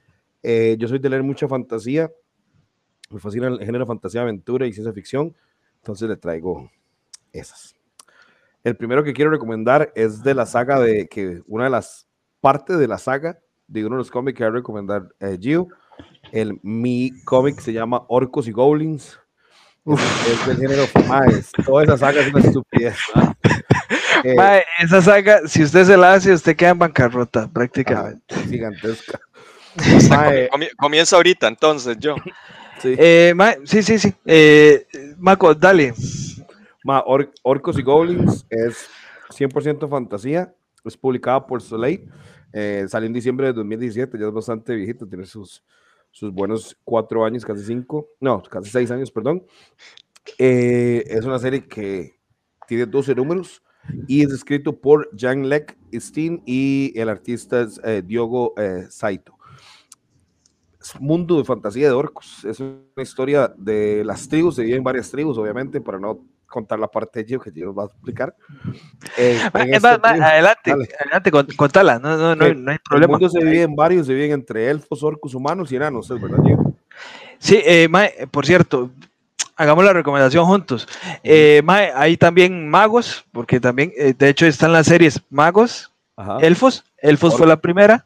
Eh, 0.44 0.76
yo 0.78 0.88
soy 0.88 1.00
de 1.00 1.10
leer 1.10 1.24
mucha 1.24 1.48
fantasía. 1.48 2.12
Me 3.10 3.20
fascina 3.20 3.48
el 3.48 3.60
género 3.60 3.86
fantasía, 3.86 4.22
aventura 4.22 4.68
y 4.68 4.74
ciencia 4.74 4.94
ficción. 4.94 5.36
Entonces 5.78 6.08
le 6.08 6.18
traigo 6.18 6.70
esas. 7.32 7.76
El 8.64 8.78
primero 8.78 9.04
que 9.04 9.14
quiero 9.14 9.32
recomendar 9.32 9.91
es 9.96 10.24
de 10.24 10.34
la 10.34 10.46
saga 10.46 10.80
de 10.80 11.08
que 11.08 11.41
una 11.48 11.66
de 11.66 11.70
las 11.70 12.08
partes 12.39 12.78
de 12.78 12.88
la 12.88 12.98
saga 12.98 13.39
de 13.68 13.86
uno 13.86 13.96
de 13.96 14.00
los 14.00 14.12
cómics 14.12 14.38
que 14.38 14.44
voy 14.44 14.52
a 14.52 14.56
recomendar 14.56 15.10
eh, 15.20 15.38
Gio. 15.39 15.68
El 16.32 16.60
mi 16.62 17.12
cómic 17.24 17.60
se 17.60 17.74
llama 17.74 18.06
Orcos 18.08 18.48
y 18.48 18.52
Goblins. 18.52 19.20
Es, 19.86 20.48
del 20.48 20.58
género 20.58 20.84
más. 21.08 21.52
Toda 21.66 21.84
esa 21.84 21.98
saga 21.98 22.22
es 22.22 22.34
una 22.34 22.39
estupidez. 22.39 22.98
Eh, 24.24 24.64
esa 24.80 25.02
saga, 25.02 25.48
si 25.48 25.64
usted 25.64 25.84
se 25.86 25.98
la 25.98 26.14
hace, 26.14 26.34
usted 26.34 26.56
queda 26.56 26.70
en 26.70 26.80
bancarrota, 26.80 27.50
prácticamente. 27.52 28.36
gigantesca. 28.50 29.20
comienza 30.78 31.16
ahorita, 31.16 31.48
entonces, 31.48 31.98
yo. 32.00 32.16
Sí, 32.80 32.96
eh, 32.98 33.34
sí, 33.66 33.84
sí. 33.84 34.00
sí. 34.00 34.14
Eh, 34.26 34.86
Marco, 35.18 35.54
dale. 35.54 35.94
Orcos 37.44 37.78
y 37.80 37.82
Goblins 37.82 38.46
es 38.50 38.89
100% 39.30 39.89
fantasía, 39.89 40.54
es 40.84 40.98
publicada 40.98 41.46
por 41.46 41.62
Soleil, 41.62 42.10
salió 42.88 43.08
en 43.08 43.14
diciembre 43.14 43.48
de 43.48 43.54
2017, 43.54 44.18
ya 44.18 44.28
es 44.28 44.34
bastante 44.34 44.76
viejito, 44.76 45.08
tiene 45.08 45.26
sus, 45.26 45.64
sus 46.12 46.32
buenos 46.32 46.78
cuatro 46.84 47.24
años, 47.24 47.46
casi 47.46 47.64
cinco, 47.64 48.10
no, 48.20 48.44
casi 48.44 48.70
seis 48.70 48.91
años, 48.91 49.10
perdón. 49.12 49.46
es 50.38 51.26
una 51.26 51.39
serie 51.39 51.66
que 51.66 52.16
tiene 52.68 52.86
12 52.86 53.16
números 53.16 53.62
y 54.08 54.24
es 54.24 54.32
escrito 54.32 54.80
por 54.80 55.10
Jan 55.18 55.50
Lek 55.50 55.78
Steen 55.94 56.42
y 56.46 56.94
el 56.96 57.10
artista 57.10 57.62
es 57.62 57.80
eh, 57.84 58.02
Diogo 58.06 58.54
eh, 58.58 58.86
Saito. 58.90 59.38
Es 60.82 61.00
mundo 61.00 61.38
de 61.38 61.46
fantasía 61.46 61.88
de 61.88 61.94
orcos. 61.94 62.44
Es 62.44 62.60
una 62.60 62.82
historia 62.98 63.54
de 63.58 64.04
las 64.04 64.28
tribus, 64.28 64.56
se 64.56 64.64
viven 64.64 64.84
varias 64.84 65.10
tribus, 65.10 65.38
obviamente, 65.38 65.80
para 65.80 66.00
no 66.00 66.20
contar 66.46 66.78
la 66.78 66.88
parte 66.88 67.24
de 67.24 67.40
que 67.40 67.52
nos 67.62 67.76
va 67.76 67.84
a 67.84 67.86
explicar. 67.88 68.36
Eh, 69.18 69.40
adelante, 69.52 70.72
adelante, 70.72 71.32
contala, 71.56 71.98
no, 71.98 72.16
no, 72.16 72.36
no, 72.36 72.54
no, 72.54 72.72
hay 72.72 72.78
problema. 72.78 73.16
El 73.16 73.20
mundo 73.20 73.30
se 73.30 73.40
divide 73.44 73.64
en 73.64 73.76
varios, 73.76 74.06
se 74.06 74.14
viven 74.14 74.32
entre 74.34 74.70
elfos, 74.70 75.02
orcos, 75.04 75.34
humanos 75.34 75.72
y 75.72 75.78
enanos, 75.78 76.12
¿es 76.12 76.22
verdad, 76.22 76.44
Gio? 76.44 76.76
Sí, 77.40 77.62
por 78.30 78.46
cierto, 78.46 78.92
hagamos 79.56 79.84
la 79.84 79.94
recomendación 79.94 80.46
juntos. 80.46 80.88
Eh, 81.24 81.62
hay 81.96 82.18
también 82.18 82.70
magos, 82.70 83.26
porque 83.32 83.60
también, 83.60 83.92
eh, 83.98 84.14
de 84.18 84.30
hecho, 84.30 84.46
están 84.46 84.74
las 84.74 84.88
series 84.88 85.22
magos, 85.30 85.92
elfos. 86.42 86.84
Elfos 87.00 87.36
fue 87.36 87.48
la 87.48 87.60
primera, 87.60 88.06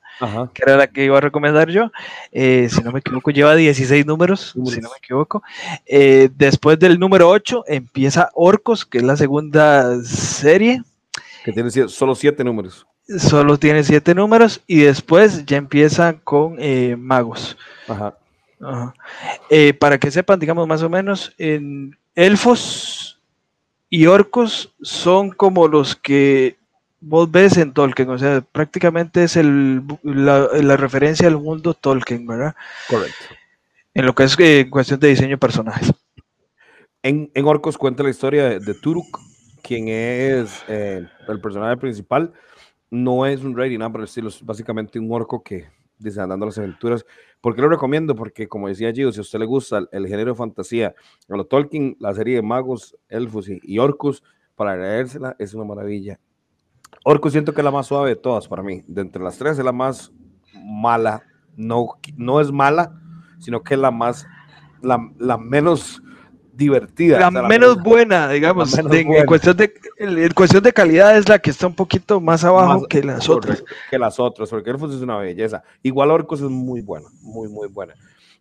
que 0.54 0.64
era 0.64 0.76
la 0.76 0.88
que 0.88 1.06
iba 1.06 1.18
a 1.18 1.22
recomendar 1.22 1.70
yo. 1.70 1.92
Eh, 2.32 2.68
si 2.72 2.82
no 2.82 2.92
me 2.92 3.00
equivoco, 3.00 3.30
lleva 3.30 3.56
16 3.56 4.06
números, 4.08 4.56
si 4.66 4.82
no 4.82 4.90
me 4.90 4.98
equivoco. 4.98 5.44
después 5.86 6.80
del 6.80 7.00
número 7.00 7.30
8 7.30 7.66
empieza 7.68 8.30
Orcos, 8.34 8.86
que 8.86 9.00
es 9.00 9.04
la 9.04 9.18
segunda 9.18 10.02
serie. 10.04 10.82
Que 11.44 11.52
tiene 11.52 11.70
solo 11.70 12.16
7 12.16 12.44
números. 12.44 12.88
Solo 13.20 13.58
tiene 13.58 13.84
7 13.84 14.16
números 14.16 14.62
y 14.68 14.80
después 14.80 15.46
ya 15.46 15.58
empieza 15.58 16.14
con 16.24 16.58
magos. 16.98 17.56
Ajá. 17.88 18.16
Eh, 19.49 19.74
para 19.74 19.99
que 19.99 20.12
sepan, 20.12 20.39
digamos 20.39 20.68
más 20.68 20.82
o 20.82 20.89
menos, 20.89 21.34
en 21.38 21.97
elfos 22.16 23.22
y 23.89 24.05
orcos 24.08 24.74
son 24.82 25.30
como 25.32 25.68
los 25.68 25.95
que 25.95 26.58
vos 26.99 27.30
ves 27.30 27.58
en 27.58 27.74
Tolkien, 27.74 28.10
o 28.10 28.18
sea, 28.18 28.41
prácticamente 28.41 29.24
es 29.24 29.36
el, 29.36 29.84
la, 30.03 30.78
referencia 30.78 31.28
al 31.28 31.38
mundo 31.38 31.74
Tolkien, 31.74 32.26
¿verdad? 32.26 32.55
Correcto. 32.89 33.26
En 33.93 34.05
lo 34.05 34.14
que 34.14 34.24
es 34.24 34.36
eh, 34.39 34.68
cuestión 34.70 34.99
de 34.99 35.10
diseño 35.10 35.32
de 35.32 35.38
personajes. 35.38 35.93
En, 37.03 37.32
en, 37.34 37.45
Orcos 37.45 37.78
cuenta 37.78 38.03
la 38.03 38.10
historia 38.10 38.60
de, 38.60 38.74
Turuk, 38.74 39.20
quien 39.62 39.88
es 39.88 40.64
eh, 40.68 41.08
el 41.28 41.41
personaje 41.41 41.78
principal. 41.78 42.34
No 42.89 43.26
es 43.26 43.43
un 43.43 43.55
rey 43.55 43.70
ni 43.70 43.78
nada 43.78 43.91
por 43.91 44.01
el 44.01 44.05
estilo, 44.05 44.30
es 44.30 44.43
básicamente 44.43 44.99
un 44.99 45.12
orco 45.12 45.41
que 45.43 45.70
desandando 45.97 46.45
las 46.45 46.58
aventuras. 46.58 47.05
¿Por 47.42 47.56
qué 47.56 47.62
lo 47.62 47.70
recomiendo? 47.70 48.16
Porque, 48.16 48.48
como 48.48 48.68
decía 48.68 48.92
Gio, 48.92 49.12
si 49.12 49.20
a 49.20 49.22
usted 49.22 49.40
le 49.40 49.46
gusta 49.46 49.88
el, 49.92 50.08
género 50.08 50.32
de 50.32 50.38
fantasía, 50.38 50.96
a 51.30 51.36
lo 51.36 51.46
Tolkien, 51.46 51.96
la 52.00 52.14
serie 52.14 52.36
de 52.36 52.42
magos, 52.42 52.98
elfos 53.10 53.48
y, 53.50 53.80
orcos, 53.80 54.24
para 54.56 54.76
leérsela 54.76 55.36
es 55.38 55.54
una 55.54 55.66
maravilla. 55.66 56.20
Orcos 57.04 57.32
siento 57.32 57.54
que 57.54 57.62
es 57.62 57.66
la 57.66 57.72
más 57.72 57.88
suave 57.88 58.10
de 58.10 58.16
todas 58.16 58.48
para 58.48 58.64
mí. 58.64 58.84
De 58.88 59.02
entre 59.02 59.24
las 59.24 59.38
tres 59.38 59.60
es 59.60 59.66
la 59.66 59.72
más 59.72 60.12
mala. 60.64 61.24
No, 61.56 61.88
no 62.16 62.42
es 62.42 62.52
mala, 62.52 63.00
sino 63.40 63.64
que 63.64 63.76
es 63.76 63.80
la 63.80 63.92
más, 63.92 64.26
la, 64.82 65.00
la 65.18 65.38
menos 65.38 66.02
divertida. 66.58 67.20
La, 67.20 67.30
menos 67.43 67.82
buena, 67.82 68.28
digamos, 68.30 68.76
en, 68.78 69.26
cuestión 69.26 69.55
de, 69.55 69.74
en 69.99 70.34
cuestión 70.34 70.64
de 70.64 70.74
calidad 70.74 71.16
es 71.16 71.30
la 71.30 71.38
que 71.38 71.51
está 71.51 71.68
un 71.68 71.76
poquito 71.76 72.20
más 72.20 72.43
abajo 72.43 72.88
que 72.88 73.03
las 73.03 73.30
otras. 73.30 73.64
Que 73.91 73.99
las 73.99 74.20
otras, 74.20 74.49
porque 74.49 74.72
Elfos 74.72 74.93
es 74.95 75.01
una 75.01 75.18
belleza. 75.18 75.64
Igual 75.84 76.10
Orcos 76.10 76.41
es 76.41 76.49
muy 76.49 76.82
buena, 76.82 77.08
muy, 77.22 77.47
muy 77.47 77.68
buena. 77.68 77.93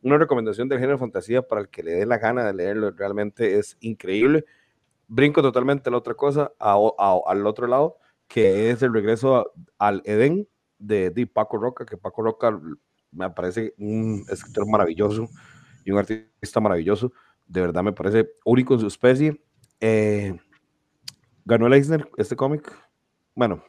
Una 0.02 0.16
recomendación 0.16 0.68
del 0.68 0.78
género 0.78 0.94
de 0.94 1.00
fantasía 1.00 1.42
para 1.42 1.60
el 1.60 1.68
que 1.68 1.82
le 1.82 1.92
dé 1.92 2.06
la 2.06 2.16
gana 2.16 2.44
de 2.44 2.54
leerlo, 2.54 2.90
realmente 2.92 3.58
es 3.58 3.76
increíble. 3.80 4.46
Brinco 5.08 5.42
totalmente 5.42 5.90
a 5.90 5.92
la 5.92 5.98
otra 5.98 6.14
cosa, 6.14 6.52
al 6.58 7.46
otro 7.46 7.66
lado, 7.66 7.98
que 8.28 8.70
es 8.70 8.82
el 8.82 8.94
regreso 8.94 9.52
al 9.78 10.02
Edén 10.06 10.48
de, 10.78 11.10
de 11.10 11.26
Paco 11.26 11.58
Roca, 11.58 11.84
que 11.84 11.98
Paco 11.98 12.22
Roca 12.22 12.58
me 13.12 13.30
parece 13.30 13.74
un 13.78 14.24
escritor 14.28 14.66
maravilloso 14.68 15.28
y 15.84 15.90
un 15.90 15.98
artista 15.98 16.60
maravilloso 16.60 17.12
de 17.46 17.60
verdad 17.60 17.82
me 17.82 17.92
parece 17.92 18.30
único 18.44 18.74
en 18.74 18.80
su 18.80 18.86
especie. 18.86 19.40
Eh, 19.80 20.36
ganó 21.44 21.66
el 21.66 21.72
Eisner 21.72 22.08
este 22.16 22.36
cómic. 22.36 22.72
Bueno, 23.34 23.62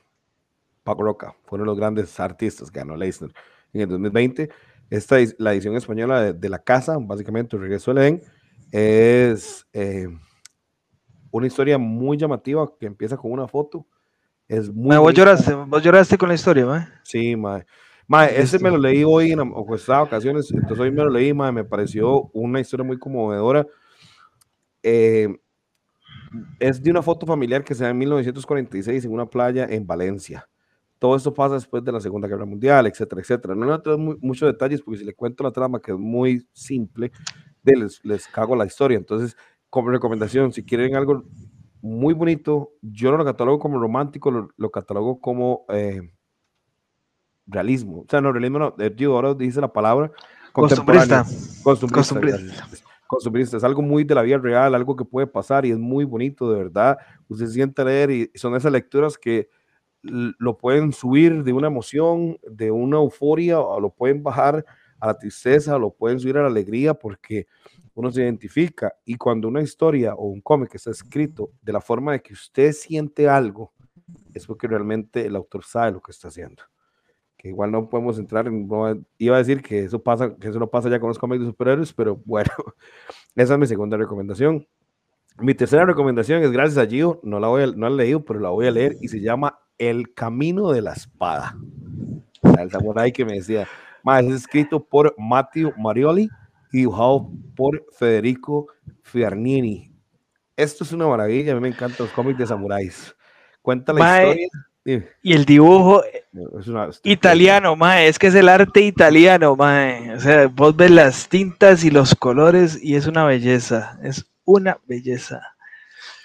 Paco 0.84 1.04
Roca 1.04 1.36
fue 1.46 1.58
uno 1.58 1.64
de 1.64 1.68
los 1.68 1.78
grandes 1.78 2.20
artistas 2.20 2.72
ganó 2.72 2.96
el 2.96 3.04
Eisner 3.04 3.32
en 3.74 3.82
el 3.82 3.90
2020. 3.90 4.50
Esta 4.90 5.20
es 5.20 5.36
la 5.38 5.54
edición 5.54 5.76
española 5.76 6.34
de, 6.34 6.50
La 6.50 6.60
Casa, 6.60 6.98
básicamente 7.00 7.56
el 7.56 7.62
regreso 7.62 7.94
del 7.94 8.04
Edén, 8.04 8.22
es 8.72 9.68
eh, 9.74 10.08
una 11.30 11.48
historia 11.48 11.78
muy 11.78 12.18
llamativa 12.18 12.72
que 12.80 12.86
empieza 12.86 13.18
con 13.18 13.32
una 13.32 13.48
foto. 13.48 13.86
Es 14.48 14.74
muy 14.74 14.96
¿Vos, 14.96 15.14
lloraste, 15.14 15.54
¿Vos 15.54 15.84
lloraste 15.84 16.18
con 16.18 16.30
la 16.30 16.36
historia, 16.36 16.66
¿ma? 16.66 17.02
Sí, 17.04 17.36
ma. 17.36 17.66
Mae, 18.08 18.40
ese 18.40 18.58
me 18.60 18.72
lo 18.72 18.78
leí 18.78 19.04
hoy 19.04 19.34
en 19.34 19.40
ocasiones, 19.42 20.50
entonces 20.52 20.80
hoy 20.80 20.92
me 20.92 21.04
lo 21.04 21.10
leí, 21.10 21.34
mae, 21.34 21.52
me 21.52 21.66
pareció 21.66 22.30
una 22.34 22.62
historia 22.62 22.86
muy 22.86 22.98
conmovedora. 22.98 23.68
Eh, 24.82 25.28
es 26.60 26.82
de 26.82 26.92
una 26.92 27.02
foto 27.02 27.26
familiar 27.26 27.64
que 27.64 27.76
se 27.76 27.84
da 27.84 27.90
en 27.90 27.98
1946 27.98 29.04
en 29.06 29.12
una 29.12 29.26
playa 29.26 29.66
en 29.70 29.86
Valencia. 29.86 30.48
Todo 31.00 31.16
esto 31.16 31.34
pasa 31.34 31.56
después 31.56 31.84
de 31.84 31.92
la 31.92 32.00
Segunda 32.00 32.28
Guerra 32.28 32.46
Mundial, 32.46 32.88
etcétera, 32.88 33.22
etcétera. 33.22 33.56
No 33.56 33.66
le 33.66 33.80
tengo 33.80 34.18
muchos 34.22 34.48
detalles 34.48 34.82
porque 34.82 35.00
si 35.00 35.06
le 35.06 35.14
cuento 35.14 35.44
la 35.44 35.52
trama, 35.52 35.82
que 35.82 35.92
es 35.92 35.98
muy 35.98 36.48
simple, 36.54 37.12
les, 37.64 38.04
les 38.04 38.28
cago 38.28 38.56
la 38.56 38.66
historia. 38.66 38.98
Entonces, 38.98 39.36
como 39.70 39.90
recomendación, 39.90 40.54
si 40.54 40.64
quieren 40.64 40.96
algo 40.96 41.26
muy 41.82 42.14
bonito, 42.14 42.72
yo 42.82 43.12
no 43.12 43.18
lo 43.18 43.26
catalogo 43.26 43.60
como 43.60 43.80
romántico, 43.80 44.32
lo, 44.32 44.50
lo 44.58 44.72
catalogo 44.72 45.20
como 45.20 45.66
eh, 45.70 46.02
realismo. 47.48 48.02
O 48.02 48.06
sea, 48.10 48.22
no, 48.22 48.32
realismo 48.32 48.60
no, 48.60 48.76
eh, 48.78 48.94
yo 48.96 49.16
ahora 49.16 49.34
dice 49.34 49.62
la 49.62 49.72
palabra 49.72 50.12
costumbrista. 50.52 51.26
Costumbrista. 51.64 52.68
Costumbrista. 53.08 53.58
Es 53.58 53.64
algo 53.64 53.82
muy 53.82 54.04
de 54.04 54.16
la 54.16 54.22
vida 54.22 54.38
real, 54.38 54.76
algo 54.76 54.96
que 54.96 55.06
puede 55.06 55.28
pasar 55.28 55.66
y 55.66 55.72
es 55.72 55.78
muy 55.78 56.04
bonito, 56.04 56.52
de 56.52 56.58
verdad. 56.58 56.98
Usted 57.30 57.48
siente 57.48 57.84
leer 57.84 58.12
y 58.12 58.32
son 58.36 58.56
esas 58.56 58.72
lecturas 58.72 59.18
que 59.18 59.50
lo 60.02 60.58
pueden 60.58 60.94
subir 60.94 61.44
de 61.44 61.54
una 61.54 61.68
emoción, 61.68 62.38
de 62.50 62.72
una 62.72 62.98
euforia, 62.98 63.60
o 63.60 63.80
lo 63.80 63.90
pueden 63.90 64.24
bajar 64.24 64.66
a 65.00 65.08
la 65.08 65.18
tristeza, 65.18 65.76
o 65.76 65.80
lo 65.80 65.92
pueden 65.92 66.20
subir 66.20 66.38
a 66.38 66.42
la 66.42 66.48
alegría, 66.48 66.94
porque 66.94 67.48
uno 67.94 68.12
se 68.12 68.22
identifica. 68.22 68.94
Y 69.06 69.16
cuando 69.16 69.48
una 69.48 69.62
historia 69.62 70.14
o 70.14 70.26
un 70.26 70.42
cómic 70.42 70.76
está 70.76 70.92
escrito 70.92 71.52
de 71.62 71.74
la 71.74 71.82
forma 71.82 72.14
de 72.14 72.22
que 72.22 72.34
usted 72.34 72.72
siente 72.74 73.28
algo, 73.28 73.74
es 74.34 74.46
porque 74.46 74.68
realmente 74.68 75.26
el 75.26 75.36
autor 75.36 75.64
sabe 75.64 75.92
lo 75.92 76.02
que 76.02 76.12
está 76.12 76.28
haciendo 76.28 76.64
que 77.38 77.50
igual 77.50 77.72
no 77.72 77.88
podemos 77.88 78.18
entrar 78.18 78.48
en, 78.48 78.68
iba 79.20 79.36
a 79.36 79.40
decir 79.40 79.62
que 79.62 79.84
eso 79.84 80.02
pasa, 80.02 80.36
que 80.36 80.48
eso 80.48 80.60
no 80.60 80.68
pasa 80.68 80.90
ya 80.90 81.00
con 81.00 81.10
los 81.10 81.20
cómics 81.20 81.42
de 81.42 81.48
superhéroes, 81.48 81.94
pero 81.94 82.20
bueno, 82.26 82.52
esa 83.36 83.54
es 83.54 83.60
mi 83.60 83.68
segunda 83.68 83.96
recomendación. 83.96 84.68
Mi 85.40 85.54
tercera 85.54 85.86
recomendación 85.86 86.42
es 86.42 86.52
gracias 86.52 86.84
a 86.84 86.90
Gio, 86.90 87.20
no 87.22 87.40
la 87.40 87.48
voy 87.48 87.64
a, 87.64 87.68
no 87.68 87.88
la 87.88 87.94
he 87.94 88.06
leído, 88.06 88.26
pero 88.26 88.40
la 88.40 88.50
voy 88.50 88.66
a 88.66 88.72
leer 88.72 88.98
y 89.02 89.08
se 89.08 89.22
llama 89.22 89.60
El 89.78 90.14
Camino 90.16 90.72
de 90.72 90.82
la 90.82 90.94
Espada. 90.94 91.56
el 92.60 92.72
samurai 92.72 93.12
que 93.12 93.24
me 93.24 93.34
decía, 93.34 93.68
más 94.04 94.26
es 94.26 94.34
escrito 94.34 94.84
por 94.84 95.14
Matteo 95.16 95.74
Marioli 95.78 96.28
y 96.72 96.78
dibujado 96.80 97.30
por 97.56 97.86
Federico 97.92 98.68
Fiarnini. 99.04 99.92
Esto 100.56 100.84
es 100.84 100.92
una 100.92 101.06
maravilla, 101.06 101.52
a 101.52 101.56
mí 101.56 101.62
me 101.62 101.68
encantan 101.68 102.08
los 102.08 102.12
cómics 102.16 102.40
de 102.40 102.48
samuráis. 102.48 103.16
Cuenta 103.62 103.94
la 103.94 104.24
historia 104.24 104.48
y 105.22 105.34
el 105.34 105.44
dibujo 105.44 106.02
italiano, 107.04 107.76
mae, 107.76 108.08
es 108.08 108.18
que 108.18 108.28
es 108.28 108.36
el 108.36 108.48
arte 108.48 108.82
italiano, 108.82 109.56
mae. 109.58 110.14
O 110.14 110.20
sea, 110.20 110.48
vos 110.48 110.76
ves 110.78 110.92
las 110.92 111.28
tintas 111.28 111.84
y 111.84 111.92
los 111.92 112.16
colores 112.16 112.80
y 112.82 112.96
es 112.96 113.06
una 113.06 113.26
belleza, 113.26 114.00
es 114.02 114.26
una 114.46 114.80
belleza. 114.88 115.42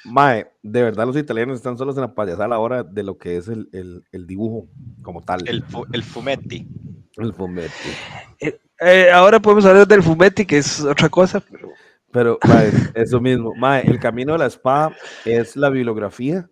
Mae, 0.04 0.46
de 0.62 0.82
verdad 0.82 1.06
los 1.06 1.16
italianos 1.16 1.56
están 1.56 1.76
solos 1.76 1.96
en 1.96 2.02
la 2.02 2.14
payasada 2.14 2.44
a 2.44 2.48
la 2.48 2.58
hora 2.60 2.84
de 2.84 3.02
lo 3.02 3.18
que 3.18 3.36
es 3.36 3.48
el, 3.48 4.04
dibujo 4.12 4.68
como 5.02 5.22
tal. 5.22 5.40
El, 5.48 5.64
el 5.92 6.02
fumetti. 6.04 6.68
El 7.16 7.34
fumetti. 7.34 7.90
Eh, 8.38 8.60
eh, 8.80 9.10
ahora 9.12 9.40
podemos 9.40 9.64
hablar 9.64 9.88
del 9.88 10.04
fumetti, 10.04 10.46
que 10.46 10.58
es 10.58 10.80
otra 10.82 11.08
cosa, 11.08 11.40
pero... 11.40 11.68
Pero, 12.12 12.38
mae, 12.46 12.70
eso 12.94 13.20
mismo. 13.20 13.54
Mae, 13.56 13.88
el 13.88 13.98
camino 13.98 14.34
de 14.34 14.40
la 14.40 14.46
espada 14.46 14.94
es 15.24 15.56
la 15.56 15.70
bibliografía 15.70 16.46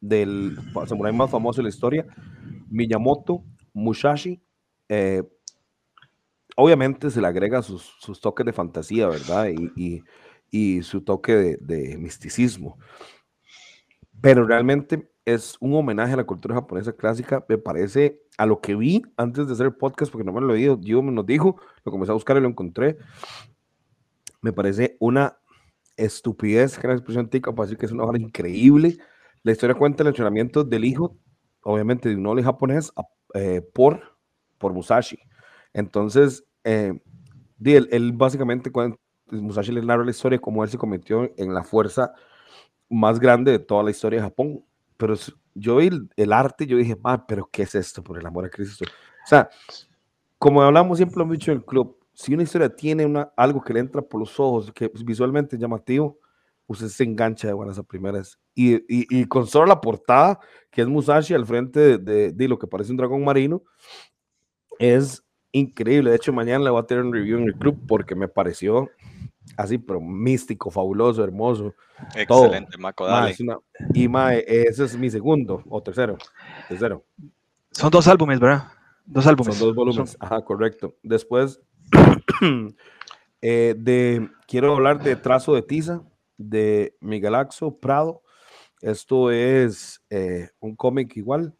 del 0.00 0.56
samurái 0.86 1.12
más 1.12 1.30
famoso 1.30 1.58
de 1.58 1.64
la 1.64 1.68
historia, 1.68 2.06
Miyamoto 2.68 3.44
Musashi. 3.72 4.40
Eh, 4.88 5.22
obviamente 6.56 7.10
se 7.10 7.20
le 7.20 7.26
agrega 7.26 7.62
sus, 7.62 7.94
sus, 8.00 8.20
toques 8.20 8.44
de 8.44 8.52
fantasía, 8.52 9.08
¿verdad? 9.08 9.48
Y, 9.48 10.02
y, 10.50 10.82
su 10.82 11.02
toque 11.02 11.56
de, 11.60 11.98
misticismo. 11.98 12.78
Pero 14.20 14.44
realmente 14.44 15.08
es 15.24 15.56
un 15.60 15.74
homenaje 15.74 16.14
a 16.14 16.16
la 16.16 16.24
cultura 16.24 16.56
japonesa 16.56 16.92
clásica, 16.92 17.44
me 17.48 17.58
parece, 17.58 18.22
a 18.38 18.46
lo 18.46 18.60
que 18.60 18.74
vi 18.74 19.02
antes 19.16 19.46
de 19.46 19.52
hacer 19.52 19.66
el 19.66 19.74
podcast, 19.74 20.10
porque 20.10 20.24
no 20.24 20.32
me 20.32 20.40
lo 20.40 20.50
he 20.50 20.58
oído, 20.58 20.80
yo 20.80 21.02
me 21.02 21.12
lo 21.12 21.22
dijo, 21.22 21.60
lo 21.84 21.92
comencé 21.92 22.10
a 22.10 22.14
buscar 22.14 22.36
y 22.36 22.40
lo 22.40 22.48
encontré. 22.48 22.98
Me 24.40 24.52
parece 24.52 24.96
una 25.00 25.38
estupidez, 25.96 26.78
que 26.78 26.90
expresión 26.90 27.28
tica, 27.28 27.52
para 27.52 27.66
decir 27.66 27.78
que 27.78 27.86
es 27.86 27.92
una 27.92 28.04
obra 28.04 28.18
increíble. 28.18 28.98
La 29.42 29.52
historia 29.52 29.74
cuenta 29.74 30.02
el 30.02 30.08
entrenamiento 30.08 30.64
del 30.64 30.84
hijo, 30.84 31.16
obviamente 31.62 32.08
de 32.08 32.16
un 32.16 32.22
noble 32.22 32.42
japonés, 32.42 32.92
eh, 33.34 33.62
por, 33.74 34.16
por 34.58 34.72
Musashi. 34.72 35.18
Entonces, 35.72 36.44
eh, 36.64 36.98
él, 37.64 38.12
básicamente, 38.14 38.70
cuando 38.70 38.98
Musashi 39.30 39.72
le 39.72 39.82
narra 39.82 40.04
la 40.04 40.10
historia, 40.10 40.38
cómo 40.38 40.64
él 40.64 40.70
se 40.70 40.78
convirtió 40.78 41.30
en 41.36 41.54
la 41.54 41.64
fuerza 41.64 42.12
más 42.88 43.20
grande 43.20 43.52
de 43.52 43.58
toda 43.58 43.82
la 43.82 43.90
historia 43.90 44.20
de 44.20 44.24
Japón. 44.24 44.64
Pero 44.96 45.14
yo 45.54 45.76
vi 45.76 45.90
el, 46.16 46.32
arte, 46.32 46.66
yo 46.66 46.76
dije, 46.76 46.96
pero 47.26 47.48
¿qué 47.52 47.62
es 47.62 47.74
esto? 47.74 48.02
Por 48.02 48.18
el 48.18 48.26
amor 48.26 48.46
a 48.46 48.50
Cristo. 48.50 48.84
O 48.84 49.26
sea, 49.26 49.48
como 50.38 50.62
hablamos 50.62 50.98
siempre 50.98 51.24
mucho 51.24 51.52
en 51.52 51.58
el 51.58 51.64
club, 51.64 51.98
si 52.14 52.34
una 52.34 52.42
historia 52.42 52.74
tiene 52.74 53.06
una, 53.06 53.32
algo 53.36 53.62
que 53.62 53.72
le 53.72 53.80
entra 53.80 54.02
por 54.02 54.20
los 54.20 54.40
ojos, 54.40 54.72
que 54.72 54.90
es 54.92 55.04
visualmente 55.04 55.56
llamativo, 55.56 56.18
usted 56.68 56.88
se 56.88 57.02
engancha 57.02 57.48
de 57.48 57.54
buenas 57.54 57.78
a 57.78 57.82
primeras. 57.82 58.38
Y, 58.54 58.76
y, 58.76 59.06
y, 59.10 59.24
con 59.24 59.46
solo 59.46 59.66
la 59.66 59.80
portada, 59.80 60.38
que 60.70 60.82
es 60.82 60.86
Musashi 60.86 61.34
al 61.34 61.46
frente 61.46 61.98
de, 61.98 62.32
de, 62.32 62.48
lo 62.48 62.58
que 62.58 62.66
parece 62.66 62.92
un 62.92 62.98
dragón 62.98 63.24
marino, 63.24 63.62
es 64.78 65.24
increíble. 65.50 66.10
De 66.10 66.16
hecho, 66.16 66.32
mañana 66.32 66.64
le 66.64 66.70
voy 66.70 66.80
a 66.80 66.86
tener 66.86 67.04
un 67.04 67.12
review 67.12 67.38
en 67.38 67.44
el 67.44 67.54
club 67.54 67.80
porque 67.88 68.14
me 68.14 68.28
pareció 68.28 68.90
así, 69.56 69.78
pero 69.78 70.00
místico, 70.00 70.70
fabuloso, 70.70 71.24
hermoso. 71.24 71.74
Excelente, 72.14 72.76
Maco, 72.78 73.06
dale. 73.06 73.34
y 73.94 74.06
mae, 74.06 74.44
ese 74.46 74.84
es 74.84 74.96
mi 74.96 75.10
segundo 75.10 75.64
o 75.68 75.82
tercero. 75.82 76.18
Tercero. 76.68 77.04
Son 77.72 77.90
dos 77.90 78.06
álbumes, 78.06 78.38
¿verdad? 78.38 78.68
Dos 79.06 79.26
álbumes. 79.26 79.56
Son 79.56 79.68
dos 79.68 79.74
volúmenes. 79.74 80.16
Ajá, 80.20 80.44
correcto. 80.44 80.96
Después 81.02 81.60
Eh, 83.40 83.74
de, 83.78 84.28
quiero 84.46 84.74
hablar 84.74 85.02
de 85.02 85.14
Trazo 85.14 85.54
de 85.54 85.62
Tiza, 85.62 86.02
de 86.38 86.96
Miguel 87.00 87.34
Axo 87.34 87.78
Prado. 87.78 88.22
Esto 88.80 89.30
es 89.30 90.02
eh, 90.08 90.48
un 90.60 90.76
cómic 90.76 91.16
igual, 91.16 91.54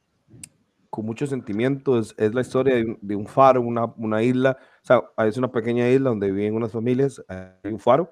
con 0.88 1.04
muchos 1.04 1.28
sentimientos. 1.28 2.14
Es, 2.16 2.32
la 2.32 2.40
historia 2.40 2.76
de 3.00 3.16
un, 3.16 3.26
faro, 3.26 3.60
una, 3.60 3.84
una, 3.96 4.22
isla. 4.22 4.56
O 4.82 4.86
sea, 4.86 5.02
es 5.26 5.36
una 5.36 5.52
pequeña 5.52 5.88
isla 5.90 6.10
donde 6.10 6.30
viven 6.30 6.54
unas 6.54 6.72
familias. 6.72 7.22
Hay 7.28 7.72
un 7.72 7.80
faro. 7.80 8.10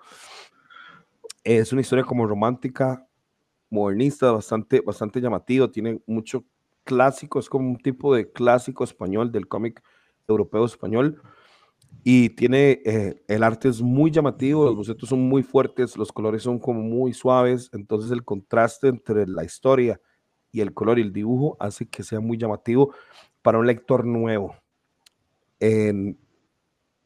Es 1.43 1.73
una 1.73 1.81
historia 1.81 2.05
como 2.05 2.27
romántica, 2.27 3.07
modernista, 3.71 4.33
bastante, 4.33 4.81
bastante 4.81 5.21
llamativo. 5.21 5.71
Tiene 5.71 6.03
mucho 6.07 6.45
clásico, 6.85 7.39
es 7.39 7.49
como 7.49 7.71
un 7.71 7.79
tipo 7.79 8.15
de 8.15 8.31
clásico 8.31 8.85
español 8.85 9.33
del 9.33 9.49
cómic 9.49 9.83
europeo 10.29 10.65
español 10.65 11.23
y 12.03 12.31
tiene, 12.31 12.83
eh, 12.85 13.23
el 13.29 13.43
arte 13.43 13.69
es 13.69 13.83
muy 13.83 14.11
llamativo, 14.11 14.65
los 14.65 14.77
bocetos 14.77 15.09
son 15.09 15.21
muy 15.21 15.43
fuertes, 15.43 15.97
los 15.97 16.13
colores 16.13 16.43
son 16.43 16.59
como 16.59 16.81
muy 16.81 17.13
suaves, 17.13 17.71
entonces 17.73 18.11
el 18.11 18.25
contraste 18.25 18.89
entre 18.89 19.27
la 19.27 19.45
historia 19.45 20.01
y 20.53 20.61
el 20.61 20.73
color 20.73 20.99
y 20.99 21.03
el 21.03 21.13
dibujo 21.13 21.57
hace 21.61 21.87
que 21.89 22.03
sea 22.03 22.21
muy 22.21 22.39
llamativo 22.39 22.95
para 23.43 23.59
un 23.59 23.67
lector 23.67 24.05
nuevo. 24.05 24.55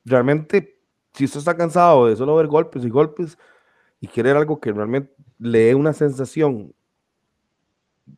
realmente, 0.05 0.81
si 1.13 1.25
usted 1.25 1.39
está 1.41 1.57
cansado 1.57 2.07
de 2.07 2.17
solo 2.17 2.37
ver 2.37 2.47
golpes 2.47 2.85
y 2.85 2.89
golpes 2.89 3.39
y 4.01 4.07
quiere 4.07 4.31
algo 4.31 4.61
que 4.61 4.73
realmente 4.73 5.13
le 5.39 5.61
dé 5.61 5.75
una 5.75 5.93
sensación 5.93 6.75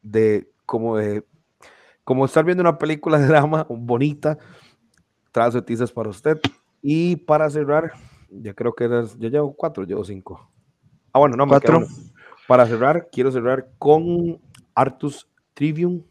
de 0.03 0.51
como 0.67 0.97
de 0.97 1.25
como 2.05 2.25
estar 2.25 2.45
viendo 2.45 2.63
una 2.63 2.79
película 2.79 3.19
de 3.19 3.27
drama 3.27 3.67
bonita, 3.69 4.39
trazo 5.31 5.59
de 5.59 5.63
tizas 5.63 5.93
para 5.93 6.11
usted. 6.11 6.41
Y 6.83 7.17
para 7.17 7.49
cerrar, 7.49 7.93
ya 8.29 8.53
creo 8.53 8.75
que 8.75 8.85
eras, 8.85 9.17
yo 9.19 9.29
llevo 9.29 9.55
cuatro, 9.55 9.85
llevo 9.85 10.05
cinco. 10.05 10.51
Ah, 11.13 11.21
bueno, 11.21 11.37
no, 11.37 11.47
me 11.47 11.51
cuatro. 11.51 11.87
Para 12.49 12.67
cerrar, 12.67 13.09
quiero 13.11 13.31
cerrar 13.31 13.71
con 13.79 14.41
Artus 14.75 15.29
Trivium. 15.55 16.03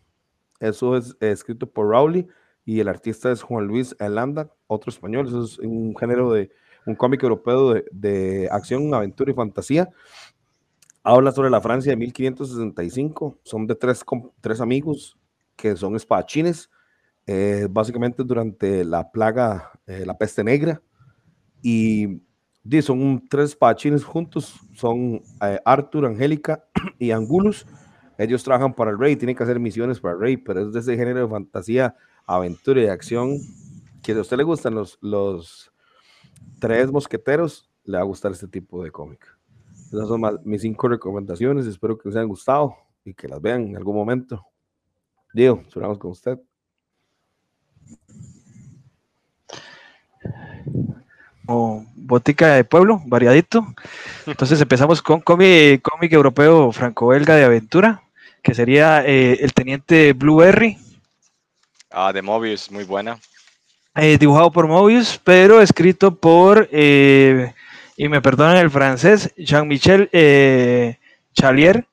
Eso 0.59 0.95
es 0.95 1.15
escrito 1.19 1.67
por 1.67 1.87
Rowley 1.87 2.27
y 2.63 2.79
el 2.79 2.87
artista 2.87 3.31
es 3.31 3.41
Juan 3.41 3.65
Luis 3.65 3.95
Elanda, 3.99 4.49
otro 4.67 4.89
español. 4.89 5.27
Eso 5.27 5.43
es 5.43 5.59
un 5.59 5.95
género 5.97 6.31
de 6.31 6.49
un 6.85 6.95
cómic 6.95 7.21
europeo 7.21 7.73
de, 7.73 7.85
de 7.91 8.47
acción, 8.49 8.93
aventura 8.93 9.31
y 9.31 9.35
fantasía. 9.35 9.89
Habla 11.03 11.31
sobre 11.31 11.49
la 11.49 11.59
Francia 11.59 11.91
de 11.91 11.97
1565. 11.97 13.39
Son 13.43 13.67
de 13.67 13.75
tres, 13.75 14.05
tres 14.39 14.61
amigos 14.61 15.17
que 15.55 15.75
son 15.75 15.95
espadachines 15.95 16.69
eh, 17.33 17.67
básicamente 17.69 18.25
durante 18.25 18.83
la 18.83 19.09
plaga, 19.09 19.71
eh, 19.87 20.03
la 20.05 20.17
peste 20.17 20.43
negra. 20.43 20.81
Y, 21.61 22.21
son 22.81 23.25
tres 23.29 23.55
pachines 23.55 24.03
juntos, 24.03 24.59
son 24.75 25.21
eh, 25.41 25.57
Arthur, 25.63 26.07
Angélica 26.07 26.65
y 26.99 27.11
Angulus. 27.11 27.65
Ellos 28.17 28.43
trabajan 28.43 28.73
para 28.73 28.91
el 28.91 28.99
rey, 28.99 29.15
tienen 29.15 29.35
que 29.37 29.43
hacer 29.43 29.61
misiones 29.61 30.01
para 30.01 30.15
el 30.15 30.19
rey, 30.19 30.35
pero 30.35 30.67
es 30.67 30.73
de 30.73 30.81
ese 30.81 30.97
género 30.97 31.21
de 31.21 31.29
fantasía, 31.29 31.95
aventura 32.25 32.81
y 32.81 32.87
acción 32.87 33.37
que 34.03 34.11
a 34.11 34.19
usted 34.19 34.35
le 34.35 34.43
gustan 34.43 34.75
los, 34.75 34.97
los 34.99 35.71
tres 36.59 36.91
mosqueteros, 36.91 37.71
le 37.85 37.95
va 37.95 38.03
a 38.03 38.05
gustar 38.05 38.33
este 38.33 38.49
tipo 38.49 38.83
de 38.83 38.91
cómic. 38.91 39.25
Esas 39.87 40.09
son 40.09 40.21
mis 40.43 40.61
cinco 40.61 40.89
recomendaciones, 40.89 41.65
espero 41.65 41.97
que 41.97 42.09
les 42.09 42.17
hayan 42.17 42.27
gustado 42.27 42.75
y 43.05 43.13
que 43.13 43.29
las 43.29 43.41
vean 43.41 43.69
en 43.69 43.77
algún 43.77 43.95
momento. 43.95 44.45
Diego, 45.33 45.63
cerramos 45.71 45.97
con 45.97 46.11
usted. 46.11 46.37
O 51.47 51.83
botica 51.95 52.55
de 52.55 52.63
pueblo, 52.63 53.01
variadito. 53.05 53.65
Entonces 54.25 54.59
empezamos 54.61 55.01
con 55.01 55.21
cómic, 55.21 55.81
cómic 55.81 56.11
europeo 56.13 56.71
franco-belga 56.71 57.35
de 57.35 57.45
aventura, 57.45 58.03
que 58.41 58.53
sería 58.53 59.03
eh, 59.05 59.37
el 59.41 59.53
teniente 59.53 60.13
Blueberry. 60.13 60.77
Ah, 61.89 62.13
de 62.13 62.21
Mobius, 62.21 62.71
muy 62.71 62.83
buena. 62.83 63.19
Eh, 63.95 64.17
dibujado 64.17 64.51
por 64.51 64.67
Mobius, 64.67 65.19
pero 65.23 65.61
escrito 65.61 66.15
por, 66.15 66.69
eh, 66.71 67.53
y 67.97 68.07
me 68.07 68.21
perdonan 68.21 68.57
el 68.57 68.69
francés, 68.69 69.33
Jean-Michel 69.37 70.09
Chalier, 71.33 71.85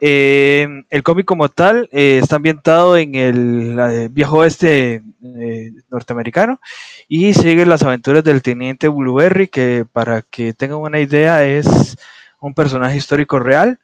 eh, 0.00 0.84
el 0.90 1.02
cómic 1.02 1.26
como 1.26 1.48
tal 1.48 1.88
eh, 1.90 2.20
está 2.22 2.36
ambientado 2.36 2.96
en 2.96 3.16
el 3.16 4.08
viejo 4.10 4.38
oeste 4.38 5.02
eh, 5.24 5.72
norteamericano 5.90 6.60
y 7.08 7.34
sigue 7.34 7.66
las 7.66 7.82
aventuras 7.82 8.22
del 8.22 8.42
teniente 8.42 8.86
Blueberry, 8.86 9.48
que 9.48 9.84
para 9.92 10.22
que 10.22 10.52
tengan 10.52 10.78
una 10.78 11.00
idea 11.00 11.44
es 11.44 11.96
un 12.40 12.54
personaje 12.54 12.96
histórico 12.96 13.40
real 13.40 13.80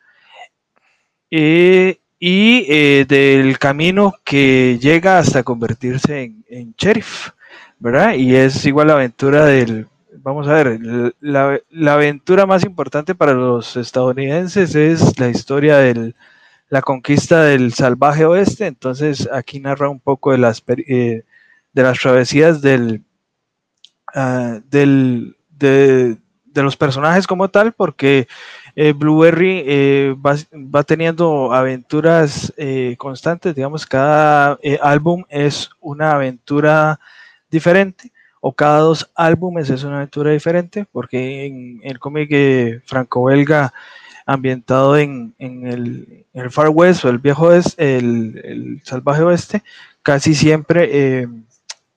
y 1.31 1.99
del 3.05 3.59
camino 3.59 4.15
que 4.23 4.79
llega 4.81 5.19
hasta 5.19 5.43
convertirse 5.43 6.23
en, 6.23 6.45
en 6.49 6.75
sheriff, 6.79 7.31
¿verdad? 7.81 8.15
Y 8.15 8.37
es 8.37 8.65
igual 8.67 8.87
la 8.87 8.95
aventura 8.95 9.47
del 9.47 9.89
vamos 10.25 10.49
a 10.49 10.55
ver, 10.55 11.15
la, 11.21 11.61
aventura 11.93 12.47
más 12.47 12.65
importante 12.65 13.15
para 13.15 13.35
los 13.35 13.77
estadounidenses 13.77 14.75
es 14.75 15.21
la 15.21 15.29
historia 15.29 15.77
de 15.77 16.15
la 16.71 16.81
conquista 16.81 17.45
del 17.45 17.75
salvaje 17.75 18.25
oeste, 18.25 18.67
entonces 18.67 19.29
aquí 19.31 19.61
narra 19.61 19.91
un 19.91 20.01
poco 20.01 20.33
de 20.33 20.39
las, 20.39 20.65
eh, 20.67 21.25
de 21.75 21.83
las 21.83 21.99
travesías 22.01 22.63
del, 22.63 23.05
ah, 24.15 24.61
del 24.71 25.37
de, 25.51 26.17
los 26.55 26.77
personajes 26.79 27.27
como 27.27 27.51
tal, 27.51 27.75
porque 27.75 28.27
eh, 28.77 28.95
Blueberry 28.95 29.63
eh, 29.67 30.17
va, 30.17 30.83
teniendo 30.85 31.53
aventuras 31.53 32.51
constantes, 32.97 33.55
digamos, 33.55 33.85
cada 33.85 34.59
álbum 34.81 35.25
es 35.29 35.69
una 35.81 36.13
aventura 36.13 36.99
diferente 37.51 38.14
o 38.47 38.53
cada 38.53 38.81
dos 38.81 39.11
álbumes 39.15 39.71
es 39.71 39.85
una 39.85 39.97
aventura 39.97 40.31
diferente, 40.31 40.85
porque 40.93 41.47
en 41.47 41.81
el 41.83 41.99
cómic 41.99 42.29
franco-belga 42.85 43.73
ambientado 44.27 44.99
en, 44.99 45.35
el, 45.39 46.27
Far 46.51 46.69
West 46.69 47.07
o 47.07 47.09
el 47.09 47.21
viejo 47.21 47.55
es 47.55 47.75
el, 47.79 48.83
salvaje 48.85 49.23
oeste, 49.23 49.63
casi 50.03 50.35
siempre 50.35 50.91
eh, 50.93 51.29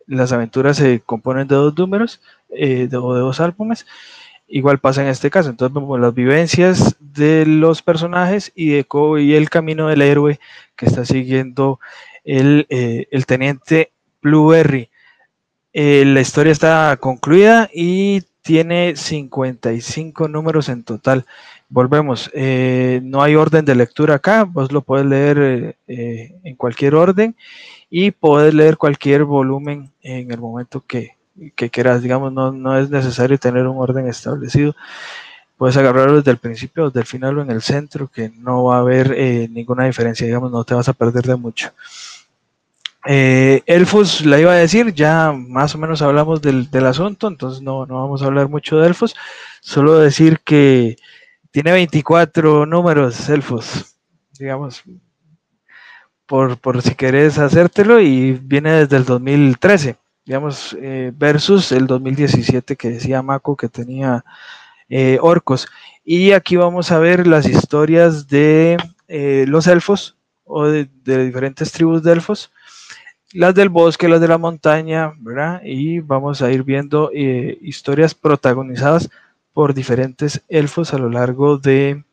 las 0.05 0.31
aventuras 0.31 0.77
se 0.77 1.01
componen 1.01 1.49
de 1.49 1.55
dos 1.55 1.77
números, 1.77 2.21
eh, 2.49 2.87
de, 2.87 2.87
de, 2.87 2.97
dos 2.97 3.41
álbumes. 3.41 3.85
igual 4.47 4.79
pasa 4.79 5.01
en 5.01 5.09
este 5.09 5.29
caso. 5.29 5.49
Entonces 5.49 5.75
vemos 5.75 5.99
las 5.99 6.13
vivencias 6.13 6.95
de 7.01 7.45
los 7.45 7.81
personajes 7.81 8.53
y, 8.55 8.69
de, 8.69 8.87
y 9.19 9.33
el 9.33 9.49
camino 9.49 9.89
del 9.89 10.01
héroe 10.01 10.39
que 10.77 10.85
está 10.85 11.03
siguiendo 11.03 11.81
el, 12.23 12.67
eh, 12.69 13.09
el 13.11 13.25
teniente 13.25 13.91
Blueberry. 14.21 14.89
Eh, 15.79 16.05
la 16.05 16.21
historia 16.21 16.51
está 16.51 16.97
concluida 16.99 17.69
y 17.71 18.23
tiene 18.41 18.95
55 18.95 20.27
números 20.27 20.69
en 20.69 20.83
total. 20.83 21.23
Volvemos, 21.69 22.31
eh, 22.33 22.99
no 23.03 23.21
hay 23.21 23.35
orden 23.35 23.63
de 23.63 23.75
lectura 23.75 24.15
acá, 24.15 24.43
vos 24.43 24.71
lo 24.71 24.81
puedes 24.81 25.05
leer 25.05 25.77
en 25.85 26.55
cualquier 26.55 26.95
orden 26.95 27.35
y 27.91 28.09
puedes 28.09 28.55
leer 28.55 28.77
cualquier 28.77 29.23
volumen 29.23 29.91
en 30.01 30.31
el 30.31 30.39
momento 30.39 30.83
que, 30.87 31.11
que 31.55 31.69
quieras, 31.69 32.01
digamos, 32.01 32.33
no, 32.33 32.51
no 32.51 32.75
es 32.79 32.89
necesario 32.89 33.37
tener 33.37 33.67
un 33.67 33.77
orden 33.77 34.07
establecido. 34.07 34.75
Puedes 35.57 35.77
agarrarlo 35.77 36.17
desde 36.17 36.31
el 36.31 36.37
principio, 36.39 36.87
desde 36.87 37.01
el 37.01 37.05
final 37.05 37.37
o 37.37 37.43
en 37.43 37.51
el 37.51 37.61
centro, 37.61 38.07
que 38.07 38.29
no 38.29 38.63
va 38.63 38.77
a 38.77 38.79
haber 38.79 39.13
eh, 39.15 39.47
ninguna 39.51 39.85
diferencia, 39.85 40.25
digamos, 40.25 40.51
no 40.51 40.63
te 40.63 40.73
vas 40.73 40.89
a 40.89 40.93
perder 40.93 41.25
de 41.25 41.35
mucho. 41.35 41.69
Eh, 43.09 43.63
Elfos, 43.67 44.25
la 44.25 44.37
iba 44.37 44.51
a 44.51 44.55
decir, 44.55 44.93
ya 44.93 45.31
más 45.31 45.73
o 45.73 45.77
menos 45.77 46.01
hablamos 46.01 46.41
del, 46.41 46.69
del, 46.69 46.85
asunto, 46.85 47.29
entonces 47.29 47.61
no, 47.61 47.85
no 47.85 48.01
vamos 48.01 48.21
a 48.21 48.25
hablar 48.25 48.49
mucho 48.49 48.77
de 48.79 48.87
Elfos, 48.87 49.15
solo 49.61 49.97
decir 49.97 50.41
que 50.43 50.97
tiene 51.51 51.71
24 51.71 52.65
números 52.65 53.29
Elfos, 53.29 53.95
digamos, 54.37 54.83
por, 56.25 56.57
por 56.57 56.81
si 56.81 56.95
querés 56.95 57.39
hacértelo, 57.39 58.01
y 58.01 58.33
viene 58.33 58.71
desde 58.73 58.97
el 58.97 59.05
2013 59.05 59.95
digamos, 60.25 60.75
eh, 60.81 61.13
versus 61.15 61.71
el 61.71 61.87
2017 61.87 62.75
que 62.75 62.89
decía 62.89 63.21
Mako 63.21 63.55
que 63.55 63.69
tenía 63.69 64.25
eh, 64.89 65.17
orcos. 65.21 65.69
Y 66.03 66.33
aquí 66.33 66.57
vamos 66.57 66.91
a 66.91 66.99
ver 66.99 67.25
las 67.25 67.47
historias 67.47 68.27
de 68.27 68.75
los 69.07 69.67
elfos 69.67 70.17
o 70.43 70.65
de, 70.65 70.89
diferentes 71.05 71.71
tribus 71.71 72.03
de 72.03 72.11
elfos, 72.13 72.51
las 73.33 73.53
del 73.55 73.69
bosque, 73.69 74.07
las 74.07 74.21
de 74.21 74.27
la 74.27 74.37
montaña, 74.37 75.13
¿verdad? 75.19 75.61
Y 75.63 75.99
vamos 75.99 76.41
a 76.41 76.51
ir 76.51 76.63
viendo 76.63 77.11
historias 77.13 78.15
protagonizadas 78.15 79.09
por 79.53 79.73
diferentes 79.73 80.43
elfos 80.47 80.93
a 80.93 80.97
lo 80.97 81.09
largo 81.09 81.57
de, 81.57 82.03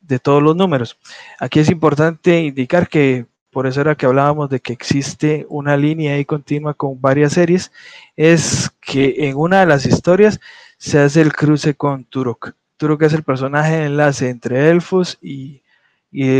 de 0.00 0.18
todos 0.18 0.42
los 0.42 0.56
números. 0.56 0.98
Aquí 1.38 1.60
es 1.60 1.70
importante 1.70 2.40
indicar 2.40 2.88
que 2.88 3.26
por 3.50 3.66
eso 3.66 3.80
era 3.80 3.96
que 3.96 4.06
hablábamos 4.06 4.48
de 4.48 4.60
que 4.60 4.72
existe 4.72 5.44
una 5.48 5.76
línea 5.76 6.14
ahí 6.14 6.24
continua 6.24 6.74
con 6.74 7.00
varias 7.00 7.32
series, 7.32 7.72
es 8.16 8.70
que 8.80 9.28
en 9.28 9.36
una 9.36 9.60
de 9.60 9.66
las 9.66 9.86
historias 9.86 10.40
se 10.78 11.00
hace 11.00 11.20
el 11.20 11.32
cruce 11.32 11.74
con 11.74 12.04
Turok. 12.04 12.52
Turok 12.76 13.02
es 13.02 13.12
el 13.12 13.24
personaje 13.24 13.76
de 13.76 13.86
enlace 13.86 14.30
entre 14.30 14.70
elfos 14.70 15.18
y, 15.20 15.62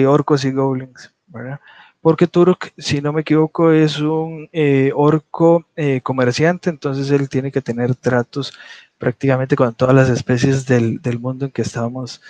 orcos 0.06 0.44
y 0.44 0.52
goblins, 0.52 1.12
¿verdad? 1.26 1.60
Porque 2.00 2.26
Turok, 2.26 2.68
si 2.78 3.00
no 3.00 3.12
me 3.12 3.20
equivoco, 3.20 3.72
es 3.72 4.00
un 4.00 4.48
eh, 4.52 4.90
orco 4.94 5.66
eh, 5.76 6.00
comerciante, 6.02 6.70
entonces 6.70 7.10
él 7.10 7.28
tiene 7.28 7.52
que 7.52 7.60
tener 7.60 7.94
tratos 7.94 8.52
prácticamente 8.96 9.56
con 9.56 9.74
todas 9.74 9.94
las 9.94 10.08
especies 10.08 10.66
del, 10.66 11.00
mundo 11.18 11.46
en 11.46 11.50
que 11.50 11.62
estábamos 11.62 12.22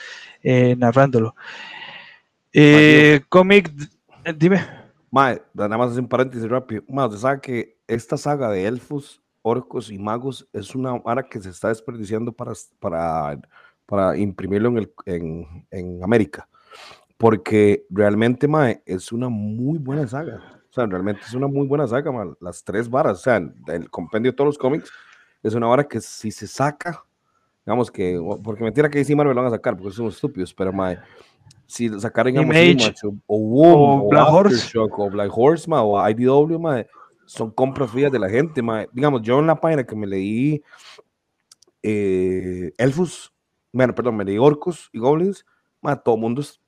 eh, 0.42 0.74
narrándolo. 0.76 1.34
cómic 3.28 3.70
eh, 4.24 4.34
dime. 4.36 4.66
Mae, 5.10 5.42
nada 5.54 5.76
más 5.76 5.96
un 5.96 6.08
paréntesis 6.08 6.48
rápido. 6.48 6.82
Mae, 6.88 7.06
usted 7.06 7.18
sabe 7.18 7.40
que 7.40 7.76
esta 7.86 8.16
saga 8.16 8.50
de 8.50 8.66
elfos, 8.66 9.22
orcos 9.42 9.90
y 9.90 9.98
magos 9.98 10.48
es 10.52 10.74
una 10.74 10.92
vara 10.98 11.22
que 11.22 11.40
se 11.40 11.50
está 11.50 11.68
desperdiciando 11.68 12.32
para, 12.32 12.52
para, 12.78 13.40
para 13.86 14.16
imprimirlo 14.16 14.68
en, 14.68 14.78
el, 14.78 14.92
en, 15.06 15.66
en 15.70 16.04
América. 16.04 16.48
Porque 17.20 17.84
realmente, 17.90 18.48
Mae, 18.48 18.82
es 18.86 19.12
una 19.12 19.28
muy 19.28 19.78
buena 19.78 20.08
saga. 20.08 20.40
O 20.70 20.72
sea, 20.72 20.86
realmente 20.86 21.20
es 21.26 21.34
una 21.34 21.46
muy 21.46 21.66
buena 21.66 21.86
saga, 21.86 22.10
mae. 22.10 22.32
Las 22.40 22.64
tres 22.64 22.88
varas, 22.88 23.18
o 23.18 23.22
sea, 23.22 23.36
el 23.66 23.90
compendio 23.90 24.32
de 24.32 24.36
todos 24.36 24.46
los 24.46 24.58
cómics, 24.58 24.90
es 25.42 25.54
una 25.54 25.66
vara 25.66 25.86
que 25.86 26.00
si 26.00 26.30
se 26.30 26.46
saca, 26.46 27.04
digamos 27.66 27.90
que, 27.90 28.18
porque 28.42 28.64
mentira 28.64 28.88
que 28.88 28.98
DC 28.98 29.14
Marvel 29.14 29.34
lo 29.34 29.42
van 29.42 29.52
a 29.52 29.56
sacar, 29.56 29.76
porque 29.76 29.94
son 29.94 30.06
estúpidos, 30.06 30.54
pero 30.54 30.72
mae 30.72 30.98
si 31.70 31.88
sacaran 32.00 32.34
Image, 32.34 32.92
o, 33.04 33.14
o, 33.28 34.06
o, 34.06 34.08
Black 34.08 34.28
Horse 34.28 34.78
o 34.78 35.10
Black 35.10 35.30
Horse 35.32 35.70
o 35.70 36.08
IDW 36.08 36.84
son 37.26 37.52
compras 37.52 37.90
frías 37.92 38.10
de 38.10 38.18
la 38.18 38.28
gente 38.28 38.60
digamos 38.92 39.22
yo 39.22 39.38
en 39.38 39.46
la 39.46 39.60
página 39.60 39.84
que 39.84 39.94
me 39.94 40.08
leí 40.08 40.62
eh, 41.80 42.72
Elfus 42.76 43.32
bueno 43.72 43.94
perdón 43.94 44.16
me 44.16 44.24
leí 44.24 44.36
Orcos 44.36 44.90
y 44.92 44.98
Goblins 44.98 45.46
todo 46.04 46.16
el 46.16 46.20
mundo 46.20 46.40
es, 46.40 46.59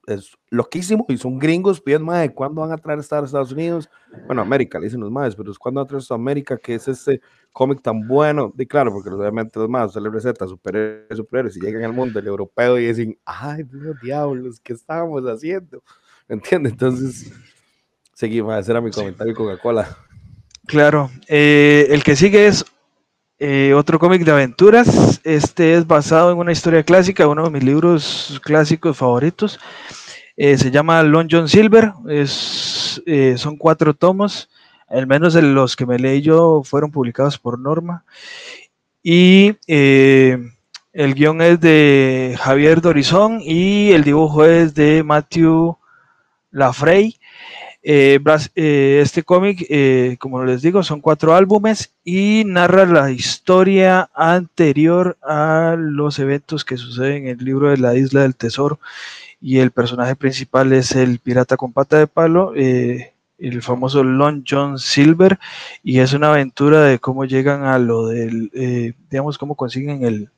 loquísimo 0.50 1.07
y 1.09 1.16
son 1.16 1.38
gringos 1.38 1.80
piden 1.80 2.03
más 2.03 2.28
cuándo 2.34 2.61
van 2.61 2.72
a 2.72 2.76
traer 2.76 2.98
a 2.98 3.03
Estados 3.03 3.53
Unidos 3.53 3.88
bueno 4.26 4.42
América 4.42 4.80
le 4.80 4.86
dicen 4.86 5.00
los 5.00 5.12
más 5.12 5.36
pero 5.36 5.53
cuándo 5.59 5.80
van 5.80 5.84
a 5.84 5.88
traer 5.88 6.03
a 6.11 6.14
América 6.14 6.57
que 6.57 6.74
es 6.74 6.88
este 6.88 7.20
cómic 7.53 7.82
tan 7.82 8.09
bueno, 8.09 8.53
y 8.59 8.66
claro, 8.66 8.92
porque 8.92 9.11
obviamente 9.11 9.59
los 9.59 9.68
más 9.68 9.92
se 9.92 10.00
les 10.00 10.12
receta 10.12 10.46
superhéroes, 10.46 11.16
superhéroes 11.16 11.57
y 11.57 11.61
llegan 11.61 11.84
al 11.84 11.92
mundo 11.92 12.18
el 12.18 12.26
europeo 12.26 12.78
y 12.78 12.86
dicen, 12.86 13.18
ay, 13.24 13.62
Dios 13.64 13.96
diablos, 14.03 14.61
¿qué 14.61 14.72
estábamos 14.72 15.22
haciendo? 15.24 15.82
¿Me 16.28 16.36
entiendes? 16.36 16.72
Entonces, 16.72 17.32
seguimos, 18.14 18.59
ese 18.59 18.70
era 18.72 18.80
mi 18.80 18.90
comentario 18.90 19.34
Coca-Cola. 19.34 19.96
Claro, 20.66 21.11
eh, 21.28 21.88
el 21.90 22.03
que 22.03 22.16
sigue 22.16 22.46
es 22.46 22.64
eh, 23.45 23.74
otro 23.74 23.99
cómic 23.99 24.24
de 24.24 24.32
aventuras. 24.32 25.20
Este 25.24 25.74
es 25.74 25.86
basado 25.86 26.30
en 26.30 26.38
una 26.38 26.53
historia 26.53 26.82
clásica, 26.82 27.26
uno 27.26 27.45
de 27.45 27.51
mis 27.51 27.64
libros 27.64 28.40
clásicos 28.45 28.97
favoritos. 28.97 29.59
Eh, 30.36 30.57
se 30.57 30.70
llama 30.70 31.03
Long 31.03 31.28
John 31.30 31.49
Silver. 31.49 31.93
Es, 32.09 33.03
son 33.36 33.57
cuatro 33.57 33.95
tomos 33.95 34.49
al 34.93 35.07
menos 35.07 35.34
los 35.34 35.74
que 35.74 35.86
me 35.86 35.99
leí 35.99 36.20
yo 36.20 36.62
fueron 36.64 36.90
publicados 36.90 37.38
por 37.38 37.59
Norma. 37.59 38.05
Y 39.03 39.57
eh, 39.66 40.38
el 40.93 41.14
guion 41.14 41.40
es 41.40 41.61
de 41.61 42.36
Javier 42.38 42.80
Dorizón 42.80 43.40
y 43.43 43.93
el 43.93 44.05
dibujo 44.05 44.45
es 44.45 44.74
de 44.74 45.03
Matthew 45.03 45.78
Lafrey. 46.51 47.18
Eh, 47.85 48.20
eh, 48.55 49.01
este 49.03 49.22
cómic, 49.24 49.66
como 50.18 50.45
les 50.45 50.62
digo, 50.62 50.83
son 50.83 51.01
cuatro 51.01 51.35
álbumes 51.35 51.93
y 52.05 52.45
narra 52.47 52.87
la 52.87 53.11
historia 53.11 54.09
anterior 54.14 55.16
a 55.22 55.76
los 55.78 56.18
eventos 56.18 56.64
que 56.64 56.76
suceden 56.76 57.26
en 57.26 57.39
el 57.39 57.45
libro 57.45 57.70
de 57.70 57.78
la 57.78 57.97
Isla 57.97 58.22
del 58.22 58.37
Tesoro. 58.37 58.78
Y 59.41 59.59
el 59.59 59.72
personaje 59.72 60.14
principal 60.14 60.72
es 60.72 60.93
el 60.93 61.18
pirata 61.18 61.57
con 61.57 61.72
pata 61.72 61.99
de 61.99 62.07
palo, 62.07 62.55
el 63.43 63.61
famoso 63.61 64.05
Long 64.05 64.45
John 64.49 64.78
Silver, 64.78 65.39
y 65.83 65.99
es 65.99 66.12
una 66.12 66.30
aventura 66.30 66.83
de 66.83 67.01
cómo 67.01 67.24
llegan 67.24 67.64
a 67.64 67.78
lo 67.78 68.07
del, 68.07 68.51
eh, 68.55 68.93
digamos, 69.11 69.37
cómo 69.37 69.57
consiguen 69.57 70.05
el, 70.05 70.30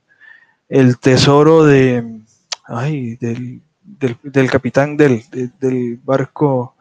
el 0.71 0.99
tesoro 0.99 1.65
de, 1.65 2.21
ay, 2.65 3.17
del, 3.17 3.61
del, 4.23 4.51
capitán 4.51 4.97
del, 4.97 5.23
del 5.61 6.01
barco 6.03 6.75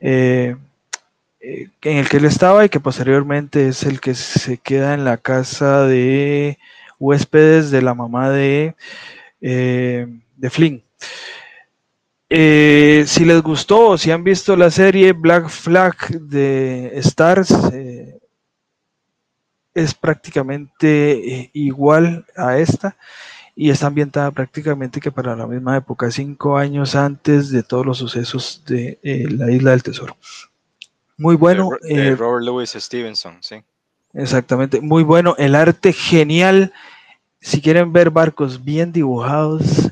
eh, 0.00 0.56
eh, 1.40 1.68
en 1.82 1.96
el 1.98 2.08
que 2.08 2.18
él 2.18 2.24
estaba 2.24 2.64
y 2.64 2.68
que 2.68 2.80
posteriormente 2.80 3.68
es 3.68 3.82
el 3.84 4.00
que 4.00 4.14
se 4.14 4.58
queda 4.58 4.94
en 4.94 5.04
la 5.04 5.16
casa 5.16 5.84
de 5.84 6.58
huéspedes 6.98 7.70
de 7.70 7.82
la 7.82 7.94
mamá 7.94 8.30
de, 8.30 8.74
de 9.40 10.50
Flynn. 10.50 10.82
Eh, 12.30 13.04
si 13.06 13.24
les 13.24 13.40
gustó 13.40 13.96
si 13.96 14.10
han 14.10 14.22
visto 14.22 14.54
la 14.54 14.70
serie 14.70 15.12
Black 15.12 15.48
Flag 15.48 15.96
de 16.20 16.92
Stars, 16.98 17.50
eh, 17.72 18.18
es 19.72 19.94
prácticamente 19.94 21.34
eh, 21.34 21.50
igual 21.54 22.26
a 22.36 22.58
esta 22.58 22.96
y 23.60 23.70
está 23.70 23.88
ambientada 23.88 24.30
prácticamente 24.30 25.00
que 25.00 25.10
para 25.10 25.34
la 25.34 25.44
misma 25.48 25.76
época, 25.76 26.12
cinco 26.12 26.56
años 26.56 26.94
antes 26.94 27.50
de 27.50 27.64
todos 27.64 27.84
los 27.84 27.98
sucesos 27.98 28.62
de 28.64 29.00
la 29.02 29.50
Isla 29.50 29.72
del 29.72 29.82
Tesoro. 29.82 30.16
Muy 31.16 31.34
bueno. 31.34 31.70
Robert 32.16 32.44
Louis 32.44 32.70
Stevenson, 32.70 33.38
sí. 33.40 33.56
Exactamente, 34.14 34.80
muy 34.80 35.02
bueno. 35.02 35.34
El 35.38 35.56
arte 35.56 35.92
genial. 35.92 36.72
Si 37.40 37.60
quieren 37.60 37.92
ver 37.92 38.10
barcos 38.10 38.64
bien 38.64 38.92
dibujados, 38.92 39.90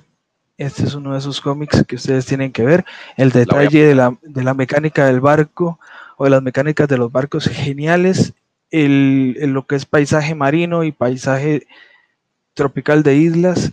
este 0.58 0.84
es 0.84 0.94
uno 0.94 1.14
de 1.14 1.18
esos 1.18 1.40
cómics 1.40 1.84
que 1.88 1.96
ustedes 1.96 2.24
tienen 2.24 2.52
que 2.52 2.62
ver. 2.62 2.84
El 3.16 3.32
detalle 3.32 3.84
de 3.84 3.96
la, 3.96 4.54
mecánica 4.54 5.06
del 5.06 5.18
barco 5.18 5.80
o 6.16 6.22
de 6.22 6.30
las 6.30 6.42
mecánicas 6.42 6.86
de 6.86 6.98
los 6.98 7.10
barcos 7.10 7.48
geniales. 7.48 8.32
El, 8.70 9.32
lo 9.52 9.66
que 9.66 9.74
es 9.74 9.86
paisaje 9.86 10.36
marino 10.36 10.84
y 10.84 10.92
paisaje 10.92 11.66
tropical 12.56 13.04
de 13.04 13.14
islas. 13.16 13.72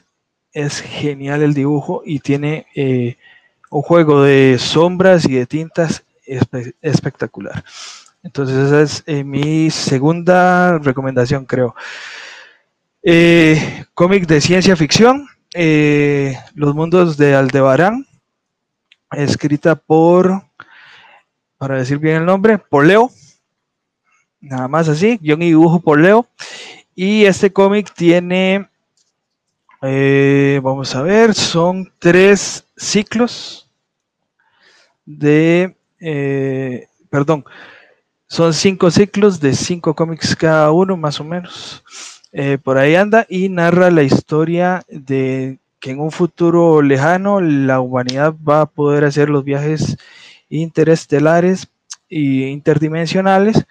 Es 0.51 0.81
genial 0.81 1.41
el 1.41 1.55
dibujo 1.55 2.03
y 2.05 2.19
tiene 2.19 2.67
eh, 2.75 3.17
un 3.71 3.81
juego 3.81 4.21
de 4.21 4.57
sombras 4.59 5.25
y 5.25 5.33
de 5.33 5.47
tintas 5.47 6.03
espectacular. 6.81 7.63
Entonces 8.21 8.67
esa 8.67 8.81
es 8.81 9.03
eh, 9.07 9.23
mi 9.23 9.71
segunda 9.71 10.77
recomendación, 10.77 11.45
creo. 11.45 11.75
Eh, 13.01 13.85
cómic 13.95 14.27
de 14.27 14.39
ciencia 14.39 14.75
ficción, 14.75 15.27
Los 16.53 16.75
mundos 16.75 17.17
de 17.17 17.35
Aldebarán, 17.35 18.05
escrita 19.11 19.75
por, 19.75 20.43
para 21.57 21.77
decir 21.77 21.97
bien 21.97 22.17
el 22.17 22.25
nombre, 22.25 22.57
por 22.57 22.85
Leo. 22.85 23.09
Nada 24.39 24.67
más 24.67 24.89
así, 24.89 25.17
guion 25.21 25.41
y 25.41 25.47
dibujo 25.47 25.79
por 25.79 25.99
Leo. 25.99 26.27
Y 26.95 27.25
este 27.25 27.51
cómic 27.51 27.91
tiene, 27.93 28.69
eh, 29.85 30.61
vamos 30.63 30.95
a 30.95 31.01
ver, 31.01 31.33
son 31.33 31.91
tres 31.99 32.65
ciclos 32.77 33.69
de, 35.05 35.75
eh, 35.99 36.87
perdón, 37.09 37.43
son 38.27 38.53
cinco 38.53 38.89
ciclos 38.89 39.41
de 39.41 39.53
cinco 39.53 39.93
cómics 39.93 40.35
cada 40.37 40.71
uno, 40.71 40.95
más 40.95 41.19
o 41.19 41.25
menos. 41.25 41.83
Eh, 42.31 42.57
por 42.57 42.77
ahí 42.77 42.95
anda 42.95 43.27
y 43.29 43.49
narra 43.49 43.91
la 43.91 44.03
historia 44.03 44.85
de 44.87 45.59
que 45.81 45.91
en 45.91 45.99
un 45.99 46.11
futuro 46.11 46.81
lejano 46.81 47.41
la 47.41 47.81
humanidad 47.81 48.33
va 48.35 48.61
a 48.61 48.65
poder 48.65 49.03
hacer 49.03 49.29
los 49.29 49.43
viajes 49.43 49.97
interestelares 50.49 51.67
e 52.09 52.47
interdimensionales. 52.47 53.65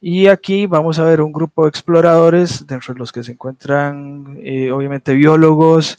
Y 0.00 0.26
aquí 0.26 0.66
vamos 0.66 0.98
a 0.98 1.04
ver 1.04 1.20
un 1.20 1.32
grupo 1.32 1.64
de 1.64 1.70
exploradores, 1.70 2.66
dentro 2.66 2.94
de 2.94 3.00
los 3.00 3.12
que 3.12 3.22
se 3.22 3.32
encuentran 3.32 4.38
eh, 4.42 4.70
obviamente 4.70 5.14
biólogos, 5.14 5.98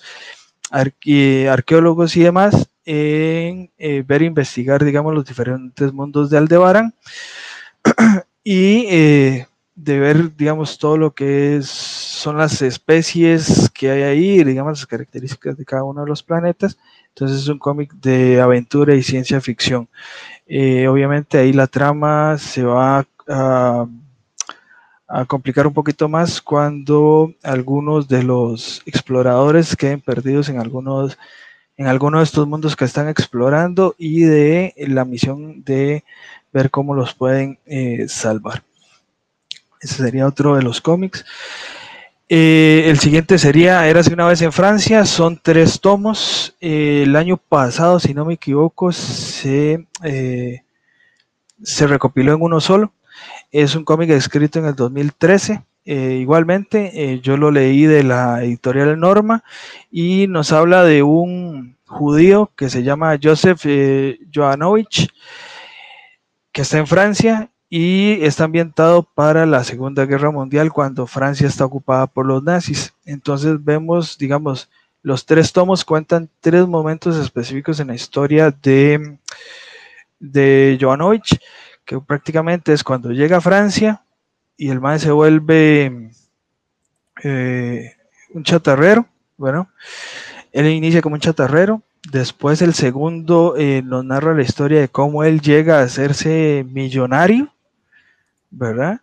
arqueólogos 0.71 2.15
y 2.15 2.23
demás, 2.23 2.69
en 2.85 3.71
eh, 3.77 4.03
ver 4.05 4.21
e 4.21 4.25
investigar, 4.25 4.83
digamos, 4.83 5.13
los 5.13 5.25
diferentes 5.25 5.91
mundos 5.91 6.29
de 6.29 6.37
Aldebaran 6.37 6.93
y 8.43 8.85
de 9.77 9.99
ver, 9.99 10.35
digamos, 10.35 10.79
todo 10.79 10.97
lo 10.97 11.13
que 11.13 11.57
es, 11.57 11.67
son 11.69 12.37
las 12.37 12.63
especies 12.63 13.69
que 13.69 13.91
hay 13.91 14.01
ahí, 14.01 14.43
digamos, 14.43 14.79
las 14.79 14.87
características 14.87 15.55
de 15.55 15.65
cada 15.65 15.83
uno 15.83 16.01
de 16.01 16.07
los 16.07 16.23
planetas. 16.23 16.77
Entonces 17.09 17.41
es 17.41 17.47
un 17.47 17.59
cómic 17.59 17.93
de 17.93 18.41
aventura 18.41 18.95
y 18.95 19.03
ciencia 19.03 19.39
ficción. 19.39 19.87
Eh, 20.47 20.87
obviamente 20.87 21.37
ahí 21.37 21.53
la 21.53 21.67
trama 21.67 22.37
se 22.39 22.63
va 22.63 23.05
a, 23.27 23.87
a, 25.07 25.25
complicar 25.25 25.67
un 25.67 25.73
poquito 25.73 26.07
más 26.09 26.41
cuando 26.41 27.33
algunos 27.43 28.07
de 28.07 28.23
los 28.23 28.81
exploradores 28.85 29.75
queden 29.75 30.01
perdidos 30.01 30.49
en 30.49 30.59
algunos, 30.59 31.17
en 31.77 31.87
algunos 31.87 32.19
de 32.19 32.23
estos 32.25 32.47
mundos 32.47 32.75
que 32.75 32.85
están 32.85 33.07
explorando 33.07 33.95
y 33.97 34.21
de 34.21 34.73
la 34.77 35.05
misión 35.05 35.63
de 35.63 36.03
ver 36.51 36.71
cómo 36.71 36.95
los 36.95 37.13
pueden 37.13 37.59
eh, 37.65 38.07
salvar. 38.07 38.63
Ese 39.79 39.95
sería 39.95 40.27
otro 40.27 40.55
de 40.55 40.63
los 40.63 40.81
cómics. 40.81 41.23
Eh, 42.29 42.85
el 42.87 42.99
siguiente 42.99 43.37
sería 43.37 43.87
Érase 43.87 44.13
una 44.13 44.27
vez 44.27 44.41
en 44.41 44.51
Francia, 44.51 45.05
son 45.05 45.39
tres 45.41 45.79
tomos. 45.79 46.55
Eh, 46.59 47.03
el 47.03 47.15
año 47.15 47.37
pasado, 47.37 47.99
si 47.99 48.13
no 48.13 48.25
me 48.25 48.33
equivoco, 48.33 48.91
se, 48.91 49.87
se 51.63 51.87
recopiló 51.87 52.33
en 52.33 52.41
uno 52.41 52.59
solo. 52.59 52.91
Es 53.51 53.75
un 53.75 53.85
cómic 53.85 54.09
escrito 54.09 54.59
en 54.59 54.65
el 54.65 54.75
2013. 54.75 55.63
igualmente, 55.85 57.19
yo 57.21 57.37
lo 57.37 57.51
leí 57.51 57.85
de 57.85 58.03
la 58.03 58.43
editorial 58.43 58.99
Norma 58.99 59.43
y 59.91 60.27
nos 60.27 60.51
habla 60.51 60.83
de 60.83 61.03
un 61.03 61.77
judío 61.85 62.51
que 62.55 62.69
se 62.69 62.83
llama 62.83 63.17
Joseph 63.21 63.65
Joanovich, 64.33 65.07
que 66.51 66.61
está 66.61 66.77
en 66.77 66.87
Francia 66.87 67.49
y 67.69 68.23
está 68.23 68.45
ambientado 68.45 69.03
para 69.03 69.45
la 69.45 69.63
Segunda 69.63 70.05
Guerra 70.05 70.31
Mundial 70.31 70.71
cuando 70.71 71.07
Francia 71.07 71.47
está 71.47 71.65
ocupada 71.65 72.07
por 72.07 72.25
los 72.25 72.43
nazis. 72.43 72.93
Entonces 73.05 73.63
vemos, 73.63 74.17
digamos, 74.17 74.69
los 75.01 75.25
tres 75.25 75.53
tomos 75.53 75.85
cuentan 75.85 76.29
tres 76.41 76.67
momentos 76.67 77.17
específicos 77.17 77.79
en 77.79 77.87
la 77.87 77.95
historia 77.95 78.51
de, 78.51 79.17
de 80.19 80.77
Jovanovich, 80.79 81.39
que 81.87 81.99
prácticamente 82.01 82.73
es 82.73 82.83
cuando 82.83 83.11
llega 83.11 83.37
a 83.37 83.41
Francia 83.41 84.03
y 84.57 84.69
el 84.69 84.81
man 84.81 84.99
se 84.99 85.09
vuelve 85.09 86.11
eh, 87.23 87.95
un 88.33 88.43
chatarrero, 88.43 89.07
bueno, 89.37 89.69
él 90.51 90.67
inicia 90.67 91.01
como 91.01 91.15
un 91.15 91.21
chatarrero, 91.21 91.81
después 92.11 92.61
el 92.61 92.73
segundo 92.73 93.55
eh, 93.57 93.81
nos 93.85 94.03
narra 94.03 94.33
la 94.33 94.41
historia 94.41 94.81
de 94.81 94.89
cómo 94.89 95.23
él 95.23 95.39
llega 95.39 95.79
a 95.79 95.83
hacerse 95.83 96.65
millonario, 96.69 97.53
¿verdad? 98.51 98.99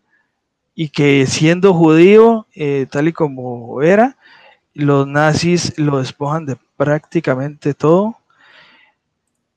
Y 0.75 0.91
que 0.91 1.25
siendo 1.27 1.73
judío, 1.73 2.47
eh, 2.55 2.87
tal 2.91 3.09
y 3.09 3.15
como 3.15 3.81
era, 3.81 4.19
los 4.75 5.07
nazis 5.07 5.73
lo 5.79 6.01
despojan 6.01 6.45
de 6.45 6.59
prácticamente 6.77 7.73
todo, 7.73 8.19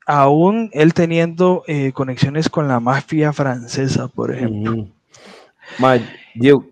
aún 0.07 0.69
él 0.71 0.93
teniendo 0.93 1.63
eh, 1.67 1.91
conexiones 1.91 2.49
con 2.49 2.67
la 2.69 2.79
mafia 2.79 3.33
francesa, 3.33 4.07
por 4.07 4.33
ejemplo. 4.33 4.87
yo 6.33 6.63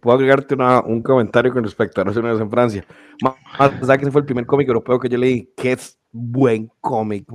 puedo 0.00 0.16
agregarte 0.16 0.54
un 0.86 1.02
comentario 1.02 1.52
con 1.52 1.64
respecto 1.64 2.00
a 2.00 2.04
Naciones 2.04 2.40
en 2.40 2.48
Francia. 2.48 2.84
Más, 3.20 3.76
que 3.84 4.02
ese 4.02 4.12
fue 4.12 4.20
el 4.20 4.26
primer 4.26 4.46
cómic 4.46 4.68
europeo 4.68 5.00
que 5.00 5.08
yo 5.08 5.18
leí, 5.18 5.50
que 5.56 5.72
es 5.72 5.98
buen 6.12 6.70
cómic, 6.80 7.26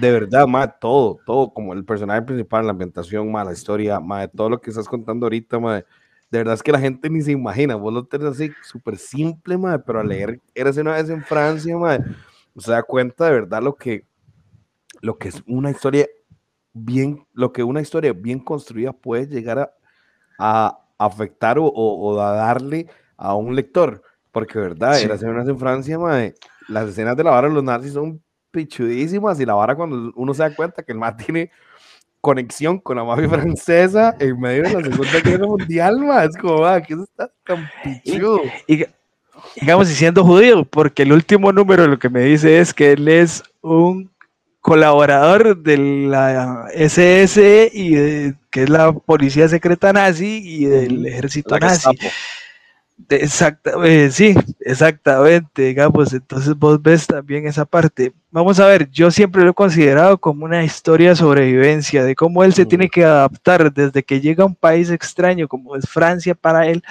de 0.00 0.12
verdad, 0.12 0.46
más 0.46 0.78
todo, 0.78 1.18
todo, 1.24 1.50
como 1.54 1.72
el 1.72 1.82
personaje 1.86 2.20
principal, 2.20 2.66
la 2.66 2.72
ambientación, 2.72 3.32
más 3.32 3.46
la 3.46 3.54
historia, 3.54 3.98
más 4.00 4.28
todo 4.36 4.50
lo 4.50 4.60
que 4.60 4.68
estás 4.68 4.86
contando 4.86 5.24
ahorita, 5.24 5.58
más 5.58 5.82
de 6.30 6.38
verdad 6.38 6.52
es 6.52 6.62
que 6.62 6.72
la 6.72 6.78
gente 6.78 7.08
ni 7.08 7.22
se 7.22 7.32
imagina, 7.32 7.74
vos 7.74 7.90
lo 7.90 8.04
tenés 8.04 8.26
así 8.26 8.52
súper 8.62 8.98
simple, 8.98 9.56
madre, 9.56 9.82
pero 9.86 10.00
al 10.00 10.08
leer 10.08 10.38
Eres 10.54 10.76
una 10.76 10.92
vez 10.92 11.08
en 11.08 11.22
Francia, 11.22 11.74
madre, 11.78 12.04
se 12.58 12.70
da 12.70 12.82
cuenta 12.82 13.24
de 13.24 13.30
verdad 13.32 13.62
lo 13.62 13.74
que, 13.74 14.04
lo 15.00 15.18
que 15.18 15.28
es 15.28 15.42
una 15.46 15.70
historia 15.70 16.06
bien, 16.72 17.26
lo 17.34 17.52
que 17.52 17.62
una 17.62 17.80
historia 17.80 18.12
bien 18.12 18.38
construida 18.38 18.92
puede 18.92 19.26
llegar 19.26 19.74
a, 20.38 20.78
afectar 20.98 21.58
o, 21.60 22.20
a 22.20 22.32
darle 22.32 22.88
a 23.16 23.34
un 23.34 23.54
lector, 23.54 24.02
porque 24.32 24.58
verdad, 24.58 24.94
sí. 24.94 25.04
Eres 25.04 25.22
una 25.22 25.40
vez 25.40 25.48
en 25.48 25.58
Francia, 25.58 25.98
madre, 25.98 26.34
las 26.68 26.88
escenas 26.88 27.16
de 27.16 27.24
la 27.24 27.30
vara 27.30 27.48
de 27.48 27.54
los 27.54 27.62
nazis 27.62 27.92
son 27.92 28.20
pichudísimas 28.50 29.38
y 29.38 29.46
la 29.46 29.54
vara 29.54 29.76
cuando 29.76 30.12
uno 30.16 30.34
se 30.34 30.42
da 30.42 30.54
cuenta 30.54 30.82
que 30.82 30.92
el 30.92 30.98
más 30.98 31.16
tiene 31.16 31.50
conexión 32.20 32.78
con 32.78 32.96
la 32.96 33.04
mafia 33.04 33.28
francesa 33.28 34.16
en 34.18 34.40
medio 34.40 34.64
de 34.64 34.72
la 34.72 34.82
Segunda 34.82 35.20
Guerra 35.20 35.46
Mundial, 35.46 36.00
es 36.28 36.36
como, 36.36 36.60
va, 36.60 36.80
¿qué 36.80 36.94
está 36.94 37.30
tan 37.44 37.68
pichudo? 37.82 38.42
Y, 38.66 38.84
digamos, 39.60 39.90
y 39.90 39.94
siendo 39.94 40.24
judío, 40.24 40.64
porque 40.64 41.04
el 41.04 41.12
último 41.12 41.52
número 41.52 41.86
lo 41.86 41.98
que 41.98 42.08
me 42.08 42.22
dice 42.22 42.58
es 42.58 42.74
que 42.74 42.92
él 42.92 43.06
es 43.06 43.42
un 43.60 44.10
colaborador 44.68 45.56
de 45.56 45.78
la 45.78 46.66
SS 46.74 47.70
y 47.72 48.34
que 48.50 48.64
es 48.64 48.68
la 48.68 48.92
policía 48.92 49.48
secreta 49.48 49.94
nazi 49.94 50.42
y 50.44 50.66
del 50.66 51.06
ejército 51.06 51.58
nazi. 51.58 51.88
Exactamente, 53.08 54.04
eh, 54.04 54.10
sí, 54.10 54.34
exactamente, 54.60 55.62
digamos, 55.62 56.12
entonces 56.12 56.54
vos 56.54 56.82
ves 56.82 57.06
también 57.06 57.46
esa 57.46 57.64
parte. 57.64 58.12
Vamos 58.30 58.60
a 58.60 58.66
ver, 58.66 58.90
yo 58.90 59.10
siempre 59.10 59.42
lo 59.42 59.52
he 59.52 59.54
considerado 59.54 60.18
como 60.18 60.44
una 60.44 60.62
historia 60.62 61.10
de 61.10 61.16
sobrevivencia, 61.16 62.04
de 62.04 62.14
cómo 62.14 62.44
él 62.44 62.52
se 62.52 62.66
tiene 62.66 62.90
que 62.90 63.04
adaptar 63.04 63.72
desde 63.72 64.02
que 64.02 64.20
llega 64.20 64.42
a 64.42 64.48
un 64.48 64.54
país 64.54 64.90
extraño 64.90 65.48
como 65.48 65.76
es 65.76 65.88
Francia 65.88 66.34
para 66.34 66.66
él, 66.66 66.82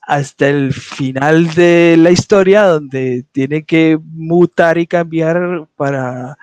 hasta 0.00 0.48
el 0.48 0.72
final 0.72 1.52
de 1.52 1.96
la 1.98 2.10
historia, 2.10 2.62
donde 2.62 3.26
tiene 3.32 3.64
que 3.64 3.98
mutar 4.02 4.78
y 4.78 4.86
cambiar 4.86 5.66
para 5.76 6.38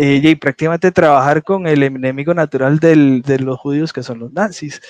eh, 0.00 0.20
y 0.22 0.34
prácticamente 0.36 0.92
trabajar 0.92 1.42
con 1.42 1.66
el 1.66 1.82
enemigo 1.82 2.32
natural 2.32 2.78
del, 2.78 3.20
de 3.22 3.40
los 3.40 3.58
judíos 3.58 3.92
que 3.92 4.04
son 4.04 4.20
los 4.20 4.32
nazis, 4.32 4.80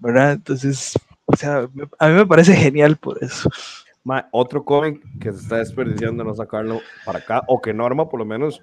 ¿verdad? 0.00 0.32
Entonces, 0.32 0.98
o 1.26 1.36
sea, 1.36 1.68
a 2.00 2.08
mí 2.08 2.14
me 2.14 2.26
parece 2.26 2.56
genial 2.56 2.96
por 2.96 3.22
eso. 3.22 3.48
otro 4.32 4.64
cómic 4.64 5.00
que 5.20 5.32
se 5.32 5.42
está 5.42 5.58
desperdiciando 5.58 6.24
no 6.24 6.34
sacarlo 6.34 6.80
para 7.04 7.20
acá, 7.20 7.44
o 7.46 7.60
que 7.62 7.72
Norma 7.72 8.08
por 8.08 8.18
lo 8.18 8.26
menos 8.26 8.60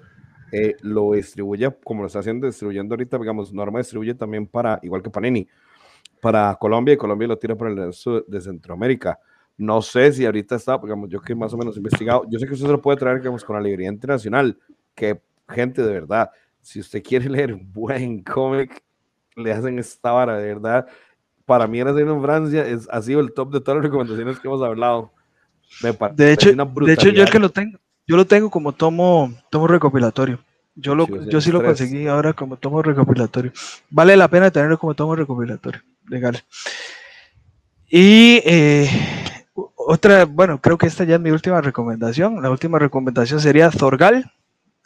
eh, 0.52 0.76
lo 0.82 1.12
distribuye 1.12 1.74
como 1.82 2.02
lo 2.02 2.08
está 2.08 2.18
haciendo, 2.18 2.46
distribuyendo 2.46 2.94
ahorita, 2.94 3.16
digamos, 3.16 3.54
Norma 3.54 3.78
distribuye 3.78 4.14
también 4.14 4.46
para, 4.46 4.78
igual 4.82 5.02
que 5.02 5.08
Panini, 5.08 5.48
para 6.20 6.54
Colombia 6.60 6.92
y 6.92 6.98
Colombia 6.98 7.26
lo 7.26 7.38
tira 7.38 7.56
para 7.56 7.70
el 7.70 7.76
resto 7.78 8.20
de 8.20 8.42
Centroamérica. 8.42 9.18
No 9.56 9.80
sé 9.80 10.12
si 10.12 10.26
ahorita 10.26 10.56
está, 10.56 10.76
digamos, 10.76 11.08
yo 11.08 11.22
que 11.22 11.34
más 11.34 11.54
o 11.54 11.56
menos 11.56 11.74
he 11.74 11.78
investigado, 11.78 12.26
yo 12.28 12.38
sé 12.38 12.46
que 12.46 12.52
usted 12.52 12.66
se 12.66 12.72
lo 12.72 12.82
puede 12.82 12.98
traer, 12.98 13.20
digamos, 13.20 13.42
con 13.42 13.56
la 13.56 13.62
librería 13.62 13.88
internacional, 13.88 14.58
que 14.94 15.22
gente 15.48 15.82
de 15.82 15.92
verdad, 15.92 16.30
si 16.60 16.80
usted 16.80 17.02
quiere 17.02 17.28
leer 17.30 17.54
un 17.54 17.72
buen 17.72 18.22
cómic, 18.22 18.82
le 19.36 19.52
hacen 19.52 19.78
esta 19.78 20.12
vara, 20.12 20.38
de 20.38 20.46
verdad 20.46 20.86
para 21.46 21.66
mí 21.66 21.78
Era 21.78 21.90
en 21.92 22.22
Francia 22.22 22.66
es, 22.66 22.86
ha 22.90 23.00
sido 23.00 23.20
el 23.20 23.32
top 23.32 23.52
de 23.52 23.60
todas 23.60 23.76
las 23.76 23.84
recomendaciones 23.84 24.38
que 24.38 24.48
hemos 24.48 24.62
hablado. 24.62 25.12
de, 25.80 26.32
hecho, 26.32 26.52
de 26.52 26.92
hecho, 26.92 27.08
yo 27.08 27.24
que 27.24 27.38
lo 27.38 27.48
tengo, 27.48 27.78
yo 28.06 28.16
lo 28.16 28.26
tengo 28.26 28.50
como 28.50 28.72
tomo, 28.72 29.32
tomo 29.48 29.66
recopilatorio. 29.68 30.40
Yo, 30.74 30.94
lo, 30.94 31.06
yo 31.06 31.40
sí 31.40 31.50
lo 31.50 31.64
conseguí 31.64 32.06
ahora 32.06 32.34
como 32.34 32.58
tomo 32.58 32.82
recopilatorio. 32.82 33.50
Vale 33.88 34.14
la 34.14 34.28
pena 34.28 34.50
tenerlo 34.50 34.76
como 34.78 34.94
tomo 34.94 35.16
recopilatorio. 35.16 35.80
Legal. 36.06 36.42
Y 37.88 38.42
eh, 38.44 38.90
otra, 39.74 40.26
bueno, 40.26 40.60
creo 40.60 40.76
que 40.76 40.86
esta 40.86 41.04
ya 41.04 41.14
es 41.14 41.20
mi 41.20 41.30
última 41.30 41.62
recomendación. 41.62 42.42
La 42.42 42.50
última 42.50 42.78
recomendación 42.78 43.40
sería 43.40 43.70
Zorgal. 43.70 44.30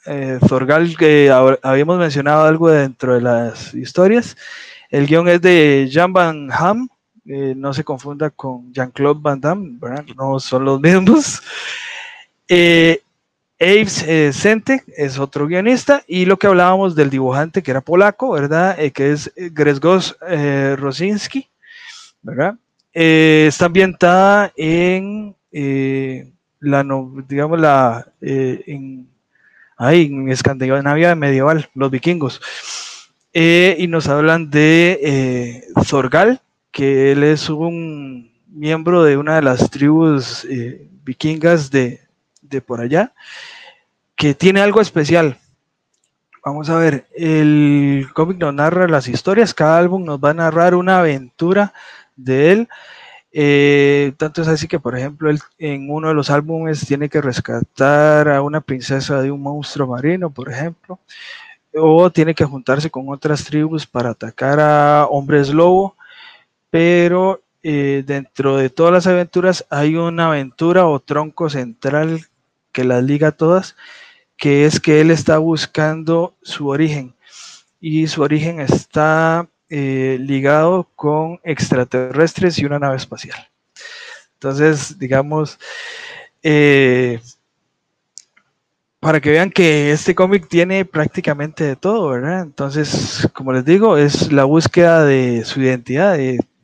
Eh, 0.07 0.39
Zorgal, 0.49 0.97
que 0.97 1.31
habíamos 1.63 1.99
mencionado 1.99 2.45
algo 2.45 2.71
dentro 2.71 3.15
de 3.15 3.21
las 3.21 3.75
historias. 3.75 4.37
El 4.89 5.07
guion 5.07 5.29
es 5.29 5.41
de 5.41 5.89
Jan 5.93 6.13
Van 6.13 6.49
Ham, 6.53 6.89
eh, 7.27 7.55
no 7.57 7.73
se 7.75 7.85
confunda 7.85 8.31
con 8.31 8.73
Jean-Claude 8.73 9.21
Van 9.23 9.41
Damme, 9.41 9.79
no 10.17 10.41
son 10.41 10.65
los 10.65 10.81
mismos. 10.83 11.43
Eh, 12.49 13.03
Abe 13.61 14.33
Sente 14.33 14.83
es 14.97 15.19
otro 15.19 15.47
guionista 15.47 16.03
y 16.09 16.25
lo 16.25 16.39
que 16.39 16.47
hablábamos 16.47 16.97
del 16.97 17.11
dibujante 17.11 17.63
que 17.63 17.71
era 17.71 17.83
polaco, 17.83 18.31
¿verdad? 18.31 18.79
que 18.95 19.13
es 19.13 19.31
Grzegorz 19.37 20.17
Rosinski, 20.79 21.47
¿verdad? 22.23 22.57
Eh, 22.93 23.47
está 23.49 23.67
ambientada 23.67 24.53
en 24.57 25.37
eh, 25.53 26.33
la, 26.59 26.85
digamos, 27.29 27.61
la, 27.61 28.13
eh, 28.21 28.63
en, 28.67 29.09
ahí, 29.81 30.07
en 30.07 30.29
Escandinavia 30.31 31.15
medieval, 31.15 31.69
los 31.75 31.91
vikingos. 31.91 32.41
y 33.33 33.87
nos 33.89 34.09
hablan 34.09 34.51
de 34.51 35.65
Zorgal, 35.85 36.41
que 36.71 37.13
él 37.13 37.25
es 37.25 37.49
un 37.49 38.31
miembro 38.47 39.03
de 39.03 39.17
una 39.17 39.37
de 39.37 39.43
las 39.43 39.71
tribus 39.71 40.47
vikingas 41.03 41.71
de, 41.71 42.01
de 42.43 42.61
por 42.61 42.81
allá, 42.81 43.15
que 44.15 44.35
tiene 44.35 44.61
algo 44.61 44.81
especial. 44.81 45.39
Vamos 46.45 46.69
a 46.69 46.77
ver, 46.77 47.07
el 47.15 48.09
cómic 48.13 48.39
nos 48.39 48.53
narra 48.53 48.87
las 48.87 49.09
historias, 49.09 49.55
cada 49.55 49.79
álbum 49.79 50.05
nos 50.05 50.19
va 50.19 50.31
a 50.31 50.35
narrar 50.35 50.75
una 50.75 50.99
aventura 50.99 51.73
de 52.17 52.53
él. 52.53 52.69
Eh, 53.33 54.13
tanto 54.17 54.43
es 54.43 54.49
así 54.49 54.67
que, 54.67 54.81
por 54.81 54.97
ejemplo, 54.99 55.31
él, 55.31 55.39
en 55.59 55.91
uno 55.91 56.09
de 56.09 56.15
los 56.15 56.31
álbumes 56.31 56.87
tiene 56.87 57.09
que 57.09 57.21
rescatar 57.21 58.29
a 58.29 58.43
una 58.43 58.61
princesa 58.61 59.23
de 59.23 59.31
un 59.31 59.41
monstruo 59.41 59.87
marino, 59.87 60.31
por 60.31 60.51
ejemplo, 60.51 60.99
o 61.75 62.11
tiene 62.11 62.35
que 62.35 62.45
juntarse 62.45 62.91
con 62.91 63.09
otras 63.09 63.45
tribus 63.45 63.87
para 63.87 64.11
atacar 64.11 64.59
a 64.61 65.07
hombres 65.07 65.51
lobo, 65.51 65.97
pero 66.71 67.43
eh, 67.63 68.03
dentro 68.07 68.57
de 68.57 68.71
todas 68.71 68.93
las 68.93 69.07
aventuras 69.07 69.67
hay 69.71 69.97
una 69.97 70.29
aventura 70.29 70.87
o 70.87 71.01
tronco 71.01 71.51
central 71.51 72.27
que 72.73 72.85
las 72.85 73.03
liga 73.05 73.33
todas, 73.33 73.77
que 74.37 74.65
es 74.65 74.81
que 74.81 75.01
él 75.01 75.11
está 75.11 75.39
buscando 75.39 76.35
su 76.43 76.69
origen 76.69 77.15
y 77.81 78.07
su 78.09 78.23
origen 78.23 78.61
está 78.61 79.49
eh, 79.73 80.19
ligado 80.21 80.89
con 80.97 81.39
extraterrestres 81.45 82.59
y 82.59 82.65
una 82.65 82.81
nave 82.81 82.97
espacial. 82.97 83.49
Entonces, 84.35 84.99
digamos, 84.99 85.61
eh, 86.43 87.21
para 88.99 89.21
que 89.21 89.31
vean 89.31 89.53
que 89.53 89.93
este 89.93 90.15
cómic 90.15 90.49
tiene 90.49 90.85
prácticamente 90.85 91.63
de 91.63 91.77
todo, 91.77 92.09
¿verdad? 92.09 92.43
Entonces, 92.43 93.29
como 93.33 93.53
les 93.53 93.65
digo, 93.65 93.97
es 93.97 94.33
la 94.33 94.43
búsqueda 94.43 95.05
de 95.05 95.45
su 95.45 95.61
identidad, 95.61 96.19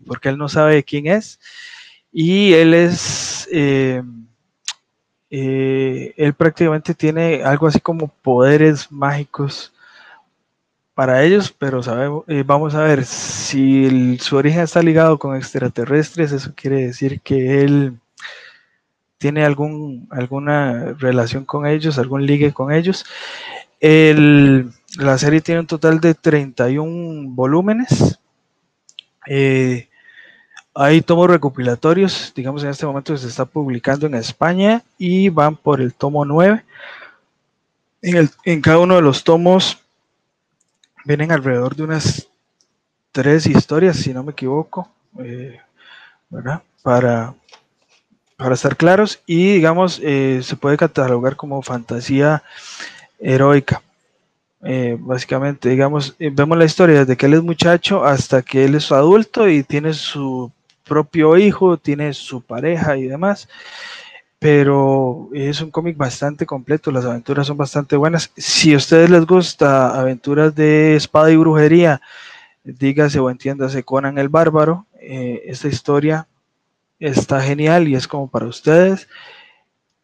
porque 0.05 0.29
él 0.29 0.37
no 0.37 0.49
sabe 0.49 0.83
quién 0.83 1.07
es, 1.07 1.39
y 2.11 2.55
él 2.55 2.75
es, 2.75 3.49
eh, 3.53 4.03
él 5.31 6.35
prácticamente 6.35 6.93
tiene 6.93 7.45
algo 7.45 7.69
así 7.69 7.79
como 7.79 8.09
poderes 8.09 8.91
mágicos 8.91 9.73
para 10.97 11.23
ellos, 11.25 11.55
pero 11.57 11.83
sabemos, 11.83 12.25
eh, 12.27 12.43
vamos 12.43 12.75
a 12.75 12.83
ver, 12.83 13.05
si 13.05 14.17
su 14.17 14.35
origen 14.35 14.63
está 14.63 14.83
ligado 14.83 15.19
con 15.19 15.37
extraterrestres, 15.37 16.33
eso 16.33 16.55
quiere 16.57 16.87
decir 16.87 17.21
que 17.21 17.61
él 17.61 17.99
tiene 19.19 19.45
algún, 19.45 20.09
alguna 20.11 20.95
relación 20.95 21.45
con 21.45 21.67
ellos, 21.67 21.99
algún 21.99 22.25
ligue 22.25 22.55
con 22.55 22.73
ellos. 22.73 23.05
la 23.81 25.19
serie 25.19 25.43
tiene 25.43 25.61
un 25.61 25.67
total 25.67 26.01
de 26.01 26.15
31 26.15 27.29
volúmenes. 27.35 28.19
Eh, 29.27 29.91
hay 30.75 31.03
tomos 31.03 31.29
recopilatorios, 31.29 32.33
digamos 32.35 32.65
en 32.65 32.71
este 32.71 32.87
momento 32.87 33.15
se 33.19 33.29
está 33.29 33.45
publicando 33.45 34.07
en 34.07 34.15
España 34.15 34.83
y 34.97 35.29
van 35.29 35.57
por 35.57 35.83
el 35.83 35.93
tomo 35.93 36.25
9. 36.25 36.65
En, 38.01 38.63
cada 38.63 38.79
uno 38.79 38.97
de 38.97 39.03
los 39.03 39.25
tomos 39.25 39.83
vienen 41.07 41.33
alrededor 41.33 41.77
de 41.77 41.85
unas 41.85 42.29
tres 43.13 43.47
historias, 43.47 43.97
si 43.97 44.13
no 44.13 44.23
me 44.23 44.33
equivoco, 44.33 44.91
eh. 45.19 45.61
Para, 46.83 47.35
para 48.37 48.55
estar 48.55 48.77
claros 48.77 49.23
y 49.27 49.55
digamos, 49.55 50.01
eh, 50.03 50.41
se 50.43 50.57
puede 50.57 50.77
catalogar 50.77 51.37
como 51.37 51.63
fantasía 51.63 52.43
heroica. 53.21 53.81
Eh, 54.65 54.97
básicamente, 54.99 55.69
digamos, 55.69 56.17
vemos 56.19 56.59
la 56.59 56.65
historia 56.65 57.01
desde 57.01 57.17
que 57.17 57.27
él 57.27 57.35
es 57.35 57.43
muchacho 57.43 58.05
hasta 58.05 58.43
que 58.43 58.65
él 58.65 58.75
es 58.75 58.91
adulto 58.91 59.49
y 59.49 59.63
tiene 59.63 59.95
su 59.95 60.51
propio 60.85 61.37
hijo, 61.37 61.77
tiene 61.79 62.13
su 62.13 62.41
pareja 62.41 62.97
y 62.97 63.05
demás 63.05 63.49
pero 64.39 65.31
es 65.33 65.61
un 65.61 65.71
cómic 65.71 65.97
bastante 65.97 66.47
completo, 66.47 66.91
las 66.91 67.05
aventuras 67.05 67.47
son 67.47 67.57
bastante 67.57 67.97
buenas. 67.97 68.31
Si 68.37 68.75
a 68.75 68.77
ustedes 68.77 69.09
les 69.11 69.25
gusta 69.27 69.99
aventuras 69.99 70.55
de 70.55 70.97
espada 70.97 71.31
y 71.31 71.37
brujería, 71.37 72.01
dígase 72.65 73.19
o 73.19 73.31
entiéndase 73.31 73.83
Conan 73.83 74.19
el 74.19 74.29
Bárbaro, 74.29 74.87
eh, 75.01 75.43
esta 75.47 75.69
historia 75.69 76.27
está 76.99 77.41
genial 77.41 77.89
y 77.89 77.95
es 77.95 78.07
como 78.09 78.29
para 78.29 78.47
ustedes. 78.47 79.09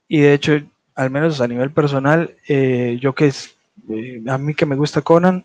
Y 0.09 0.21
de 0.21 0.35
hecho, 0.35 0.53
al 0.95 1.11
menos 1.11 1.41
a 1.41 1.49
nivel 1.49 1.71
personal, 1.71 2.35
eh, 2.49 2.99
yo 3.01 3.15
que 3.15 3.27
es, 3.27 3.55
eh, 3.89 4.23
a 4.29 4.39
mí 4.39 4.55
que 4.55 4.67
me 4.67 4.77
gusta 4.77 5.03
Conan, 5.03 5.45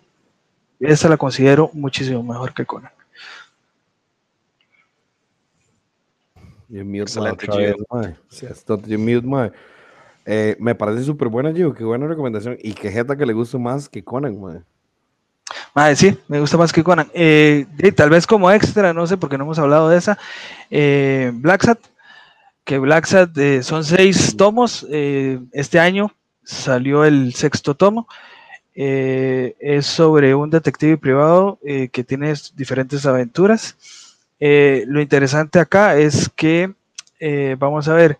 esta 0.79 1.09
la 1.09 1.17
considero 1.17 1.71
muchísimo 1.73 2.21
mejor 2.23 2.53
que 2.53 2.65
Conan. 2.65 2.91
Yo 6.69 6.83
eh, 10.29 10.57
me 10.59 10.75
parece 10.75 11.03
súper 11.03 11.29
buena, 11.29 11.53
Gio. 11.53 11.73
Qué 11.73 11.85
buena 11.85 12.05
recomendación. 12.05 12.57
Y 12.61 12.73
qué 12.73 12.91
jeta 12.91 13.15
que 13.15 13.25
le 13.25 13.31
gusta 13.31 13.57
más 13.57 13.87
que 13.87 14.03
Conan, 14.03 14.37
madre. 14.41 15.95
sí, 15.95 16.17
me 16.27 16.41
gusta 16.41 16.57
más 16.57 16.73
que 16.73 16.83
Conan. 16.83 17.09
Eh, 17.13 17.65
tal 17.95 18.09
vez 18.09 18.27
como 18.27 18.51
extra, 18.51 18.93
no 18.93 19.07
sé, 19.07 19.15
porque 19.15 19.37
no 19.37 19.45
hemos 19.45 19.57
hablado 19.57 19.87
de 19.87 19.97
esa. 19.97 20.17
Eh, 20.69 21.31
Black 21.33 21.63
Sat, 21.63 21.79
que 22.65 22.77
Black 22.77 23.05
Sat 23.05 23.31
son 23.61 23.85
seis 23.85 24.35
tomos. 24.35 24.85
este 24.89 25.79
año 25.79 26.11
salió 26.43 27.05
el 27.05 27.33
sexto 27.33 27.75
tomo. 27.75 28.09
es 28.73 29.85
sobre 29.85 30.35
un 30.35 30.49
detective 30.49 30.97
privado 30.97 31.57
que 31.63 32.03
tiene 32.03 32.33
diferentes 32.53 33.05
aventuras. 33.05 33.77
Eh, 34.39 34.85
lo 34.87 35.01
interesante 35.01 35.59
acá 35.59 35.97
es 35.97 36.29
que, 36.35 36.73
eh, 37.19 37.55
vamos 37.57 37.87
a 37.87 37.93
ver, 37.93 38.19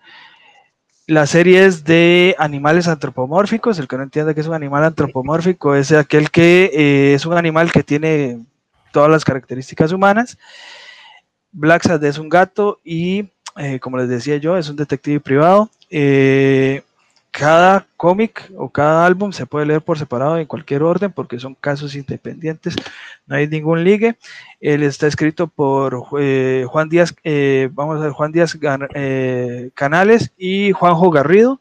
la 1.06 1.26
serie 1.26 1.66
es 1.66 1.84
de 1.84 2.36
animales 2.38 2.88
antropomórficos. 2.88 3.80
El 3.80 3.88
que 3.88 3.98
no 3.98 4.04
entienda 4.04 4.34
que 4.34 4.42
es 4.42 4.48
un 4.48 4.54
animal 4.54 4.84
antropomórfico 4.84 5.76
es 5.76 5.92
aquel 5.92 6.30
que 6.32 6.72
eh, 6.74 7.14
es 7.14 7.26
un 7.26 7.34
animal 7.38 7.72
que 7.72 7.84
tiene 7.84 8.40
todas 8.92 9.10
las 9.10 9.24
características 9.24 9.92
humanas. 9.92 10.38
Black 11.52 11.86
es 12.04 12.18
un 12.18 12.30
gato 12.30 12.80
y, 12.84 13.30
como 13.80 13.98
les 13.98 14.10
decía 14.10 14.38
yo, 14.38 14.58
es 14.58 14.70
un 14.70 14.76
detective 14.76 15.20
privado 15.20 15.70
cada 17.32 17.86
cómic 17.98 18.52
o 18.58 18.70
cada 18.70 19.06
álbum 19.06 19.32
se 19.32 19.46
puede 19.46 19.66
leer 19.66 19.82
por 19.82 20.00
separado 20.00 20.38
en 20.38 20.46
cualquier 20.46 20.84
orden 20.84 21.12
porque 21.12 21.40
son 21.40 21.56
casos 21.56 21.96
independientes, 21.96 22.76
no 23.28 23.36
hay 23.36 23.48
ningún 23.48 23.84
ligue. 23.84 24.16
Él 24.60 24.84
está 24.84 25.08
escrito 25.08 25.48
por 25.48 26.06
eh, 26.20 26.66
Juan 26.68 26.90
Díaz, 26.90 27.16
eh, 27.24 27.70
vamos 27.74 27.98
a 27.98 28.04
ver, 28.04 28.12
Juan 28.12 28.32
Díaz 28.32 28.58
eh, 28.96 29.70
Canales 29.76 30.32
y 30.38 30.72
Juanjo 30.72 31.12
Garrido. 31.12 31.60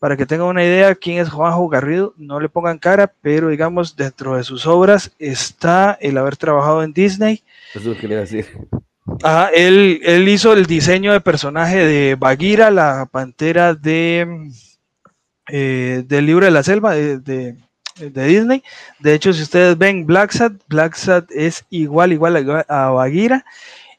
Para 0.00 0.16
que 0.16 0.26
tengan 0.26 0.46
una 0.46 0.62
idea 0.62 0.94
quién 0.94 1.18
es 1.18 1.28
Juanjo 1.28 1.68
Garrido, 1.68 2.14
no 2.16 2.38
le 2.38 2.48
pongan 2.48 2.78
cara, 2.78 3.12
pero 3.20 3.48
digamos 3.48 3.96
dentro 3.96 4.36
de 4.36 4.44
sus 4.44 4.64
obras 4.64 5.10
está 5.18 5.98
el 6.00 6.16
haber 6.18 6.36
trabajado 6.36 6.84
en 6.84 6.92
Disney. 6.92 7.42
Eso 7.74 7.96
quería 7.96 8.20
decir. 8.20 8.46
él, 9.54 10.00
él 10.04 10.28
hizo 10.28 10.52
el 10.52 10.66
diseño 10.66 11.12
de 11.12 11.20
personaje 11.20 11.84
de 11.84 12.14
Bagheera, 12.14 12.70
la 12.70 13.08
pantera 13.10 13.74
de 13.74 14.52
eh, 15.48 16.04
del 16.06 16.26
libro 16.26 16.44
de 16.44 16.50
la 16.50 16.62
selva 16.62 16.94
de, 16.94 17.56
Disney. 18.00 18.62
De 19.00 19.14
hecho, 19.14 19.32
si 19.32 19.42
ustedes 19.42 19.76
ven 19.76 20.06
Black 20.06 20.30
Sat, 20.30 20.52
Black 20.68 20.94
Sat 20.94 21.30
es 21.30 21.64
igual, 21.70 22.12
igual 22.12 22.64
a, 22.68 22.90
Bagheera. 22.90 23.44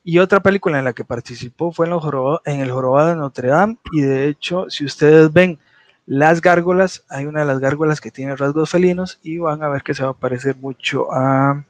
Y 0.03 0.19
otra 0.19 0.39
película 0.39 0.79
en 0.79 0.85
la 0.85 0.93
que 0.93 1.03
participó 1.03 1.71
fue 1.71 1.85
en, 1.87 1.91
El 2.61 2.71
Jorobado 2.71 3.09
de 3.09 3.15
Notre 3.15 3.49
Dame. 3.49 3.77
Y 3.91 4.01
de 4.01 4.27
hecho, 4.27 4.69
si 4.69 4.85
ustedes 4.85 5.33
ven 5.33 5.59
las 6.05 6.41
gárgolas, 6.41 7.03
hay 7.09 7.25
una 7.25 7.41
de 7.41 7.45
las 7.45 7.59
gárgolas 7.59 7.99
que 7.99 8.09
tiene 8.09 8.35
rasgos 8.35 8.69
felinos 8.69 9.19
y 9.21 9.37
van 9.37 9.61
a 9.61 9.67
ver 9.67 9.83
que 9.83 9.93
se 9.93 10.03
va 10.03 10.11
a 10.11 10.17
parecer 10.17 10.55
mucho 10.55 11.11
a, 11.11 11.65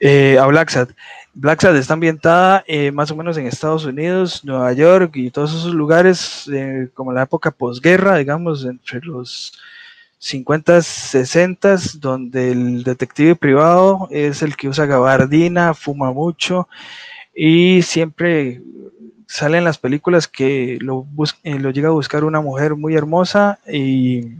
eh, 0.00 0.38
Black 0.48 0.70
Sat. 0.70 0.90
Black 1.32 1.60
Sad 1.60 1.76
está 1.76 1.94
ambientada 1.94 2.64
eh, 2.66 2.90
más 2.90 3.10
o 3.10 3.16
menos 3.16 3.36
en 3.36 3.46
Estados 3.46 3.84
Unidos, 3.84 4.44
Nueva 4.44 4.72
York 4.72 5.12
y 5.14 5.30
todos 5.30 5.52
esos 5.52 5.72
lugares, 5.72 6.48
eh, 6.52 6.88
como 6.92 7.12
la 7.12 7.22
época 7.22 7.52
posguerra, 7.52 8.16
digamos, 8.16 8.64
entre 8.64 9.00
los 9.02 9.52
50, 10.18 10.82
60, 10.82 11.76
donde 11.98 12.50
el 12.50 12.82
detective 12.82 13.36
privado 13.36 14.08
es 14.10 14.42
el 14.42 14.56
que 14.56 14.68
usa 14.68 14.86
gabardina, 14.86 15.72
fuma 15.72 16.12
mucho 16.12 16.68
y 17.34 17.82
siempre 17.82 18.60
salen 19.28 19.62
las 19.62 19.78
películas 19.78 20.26
que 20.26 20.78
lo, 20.80 21.06
eh, 21.44 21.60
lo 21.60 21.70
llega 21.70 21.88
a 21.88 21.92
buscar 21.92 22.24
una 22.24 22.40
mujer 22.40 22.74
muy 22.74 22.96
hermosa 22.96 23.60
y 23.68 24.32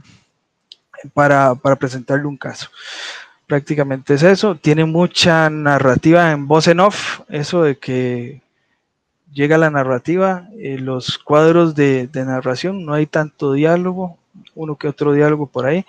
para 1.14 1.54
presentarle 1.54 2.26
un 2.26 2.36
caso 2.36 2.68
prácticamente 3.50 4.14
es 4.14 4.22
eso. 4.22 4.54
Tiene 4.54 4.84
mucha 4.84 5.50
narrativa 5.50 6.30
en 6.30 6.46
voz 6.46 6.68
en 6.68 6.78
off, 6.78 7.22
eso 7.28 7.64
de 7.64 7.78
que 7.78 8.42
llega 9.32 9.58
la 9.58 9.70
narrativa, 9.70 10.48
eh, 10.56 10.78
los 10.78 11.18
cuadros 11.18 11.74
de, 11.74 12.08
narración, 12.14 12.86
no 12.86 12.94
hay 12.94 13.06
tanto 13.06 13.52
diálogo, 13.52 14.18
uno 14.54 14.76
que 14.76 14.86
otro 14.86 15.12
diálogo 15.12 15.46
por 15.46 15.66
ahí, 15.66 15.84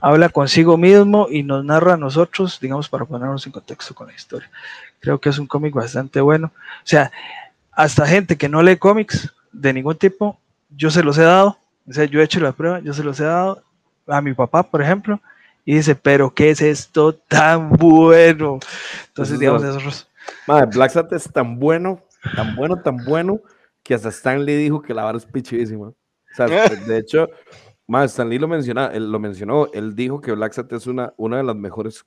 habla 0.00 0.30
consigo 0.30 0.78
mismo 0.78 1.26
y 1.30 1.42
nos 1.42 1.62
narra 1.66 1.94
a 1.94 1.96
nosotros, 1.98 2.58
digamos, 2.62 2.88
para 2.88 3.04
ponernos 3.04 3.44
en 3.44 3.52
contexto 3.52 3.94
con 3.94 4.06
la 4.06 4.14
historia. 4.14 4.50
Creo 4.98 5.20
que 5.20 5.28
es 5.28 5.38
un 5.38 5.46
cómic 5.46 5.74
bastante 5.74 6.18
bueno. 6.22 6.50
O 6.56 6.86
sea, 6.86 7.12
hasta 7.72 8.06
gente 8.06 8.38
que 8.38 8.48
no 8.48 8.62
lee 8.62 8.78
cómics 8.78 9.30
de 9.52 9.74
ningún 9.74 9.96
tipo, 9.96 10.38
yo 10.70 10.90
se 10.90 11.02
los 11.02 11.18
he 11.18 11.24
dado, 11.24 11.58
o 11.86 11.92
sea, 11.92 12.06
yo 12.06 12.22
he 12.22 12.24
hecho 12.24 12.40
la 12.40 12.52
prueba, 12.52 12.80
yo 12.80 12.94
se 12.94 13.04
los 13.04 13.20
he 13.20 13.24
dado 13.24 13.62
a 14.06 14.22
mi 14.22 14.32
papá, 14.32 14.62
por 14.62 14.80
ejemplo, 14.80 15.20
y 15.64 15.76
dice, 15.76 15.94
pero 15.94 16.34
¿qué 16.34 16.50
es 16.50 16.60
esto 16.60 17.14
tan 17.14 17.70
bueno? 17.70 18.58
Entonces, 19.08 19.38
digamos, 19.38 19.62
eso. 19.62 20.06
Madre, 20.46 20.66
Black 20.74 20.90
Sat 20.90 21.12
es 21.12 21.30
tan 21.32 21.58
bueno, 21.58 22.00
tan 22.34 22.56
bueno, 22.56 22.82
tan 22.82 22.96
bueno, 23.04 23.40
que 23.82 23.94
hasta 23.94 24.08
Stan 24.08 24.44
Lee 24.44 24.56
dijo 24.56 24.82
que 24.82 24.94
la 24.94 25.04
vara 25.04 25.18
es 25.18 25.26
pichísima. 25.26 25.88
O 25.88 25.96
sea, 26.34 26.46
de 26.86 26.98
hecho, 26.98 27.28
más 27.86 28.10
Stan 28.10 28.28
Lee 28.28 28.38
lo, 28.38 28.48
menciona, 28.48 28.86
él 28.88 29.10
lo 29.10 29.20
mencionó, 29.20 29.68
él 29.72 29.94
dijo 29.94 30.20
que 30.20 30.32
Black 30.32 30.52
Sat 30.52 30.72
es 30.72 30.86
una, 30.86 31.14
una 31.16 31.36
de 31.36 31.44
las 31.44 31.56
mejores 31.56 32.04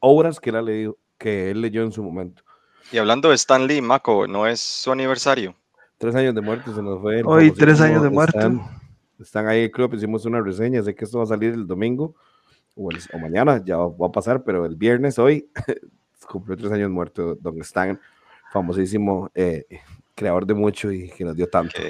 obras 0.00 0.40
que 0.40 0.50
él, 0.50 0.56
ha 0.56 0.62
leído, 0.62 0.98
que 1.18 1.50
él 1.50 1.60
leyó 1.60 1.82
en 1.82 1.92
su 1.92 2.02
momento. 2.02 2.42
Y 2.90 2.98
hablando 2.98 3.28
de 3.28 3.36
Stan 3.36 3.64
Lee, 3.64 3.80
Mako, 3.80 4.26
¿no 4.26 4.48
es 4.48 4.58
su 4.60 4.90
aniversario? 4.90 5.54
Tres 5.98 6.16
años 6.16 6.34
de 6.34 6.40
muerte 6.40 6.72
se 6.74 6.82
nos 6.82 7.00
fue. 7.00 7.22
Hoy, 7.24 7.52
tres 7.52 7.80
años 7.80 8.02
de 8.02 8.10
muerte. 8.10 8.38
Están, 9.20 9.46
ahí, 9.46 9.64
el 9.64 9.70
club, 9.70 9.92
hicimos 9.94 10.24
una 10.24 10.40
reseña, 10.40 10.82
sé 10.82 10.94
que 10.94 11.04
esto 11.04 11.18
va 11.18 11.24
a 11.24 11.26
salir 11.26 11.52
el 11.52 11.66
domingo 11.66 12.16
o, 12.76 13.18
mañana, 13.18 13.62
ya 13.64 13.76
va, 13.76 14.06
a 14.06 14.12
pasar, 14.12 14.42
pero 14.42 14.64
el 14.64 14.76
viernes 14.76 15.18
hoy 15.18 15.50
cumplió 16.28 16.56
tres 16.56 16.72
años 16.72 16.90
muerto 16.90 17.34
Don 17.36 17.60
Stan, 17.60 18.00
famosísimo 18.52 19.30
eh, 19.34 19.64
creador 20.14 20.46
de 20.46 20.54
mucho 20.54 20.92
y 20.92 21.08
que 21.10 21.24
nos 21.24 21.36
dio 21.36 21.48
tanto. 21.48 21.80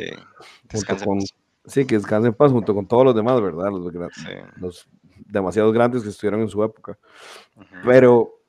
sí, 1.66 1.85
que 1.85 1.97
descanse 1.97 2.28
en 2.28 2.35
paz 2.35 2.52
junto 2.52 2.74
con 2.74 2.86
todos 2.86 3.05
los 3.05 3.15
demás, 3.15 3.40
¿verdad? 3.40 3.70
Los, 4.57 4.89
demasiados 5.27 5.73
grandes 5.73 6.02
que 6.02 6.09
estuvieron 6.09 6.40
en 6.40 6.48
su 6.48 6.62
época. 6.65 6.98
Pero 7.85 8.40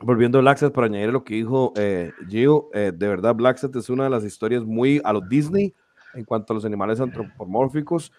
volviendo 0.00 0.38
a 0.38 0.40
Black 0.42 0.70
para 0.72 0.86
añadir 0.86 1.10
lo 1.10 1.24
que 1.24 1.34
dijo 1.34 1.72
eh, 1.76 2.12
Gio, 2.28 2.68
eh, 2.74 2.92
de 2.94 3.08
verdad 3.08 3.34
Black 3.34 3.62
es 3.62 3.88
una 3.88 4.04
de 4.04 4.10
las 4.10 4.24
historias 4.24 4.64
muy 4.64 5.00
a 5.04 5.12
los 5.12 5.28
Disney 5.28 5.74
en 6.14 6.24
cuanto 6.24 6.52
a 6.52 6.54
los 6.54 6.64
animales 6.64 7.00
antropomórficos, 7.00 8.12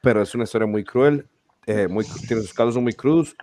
pero 0.00 0.22
es 0.22 0.34
una 0.34 0.44
historia 0.44 0.66
muy 0.66 0.84
cruel. 0.84 1.26
Eh, 1.66 1.88
muy, 1.88 2.04
tiene 2.26 2.42
sus 2.42 2.52
casos 2.52 2.74
son 2.74 2.82
muy 2.82 2.92
crudos. 2.92 3.36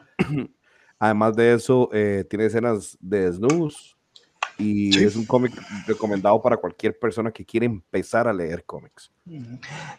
Además 0.99 1.35
de 1.35 1.53
eso, 1.53 1.89
eh, 1.93 2.25
tiene 2.29 2.45
escenas 2.45 2.97
de 2.99 3.25
desnudos 3.25 3.95
y 4.57 5.01
es 5.01 5.15
un 5.15 5.25
cómic 5.25 5.53
recomendado 5.87 6.41
para 6.41 6.57
cualquier 6.57 6.99
persona 6.99 7.31
que 7.31 7.45
quiera 7.45 7.65
empezar 7.65 8.27
a 8.27 8.33
leer 8.33 8.65
cómics. 8.65 9.09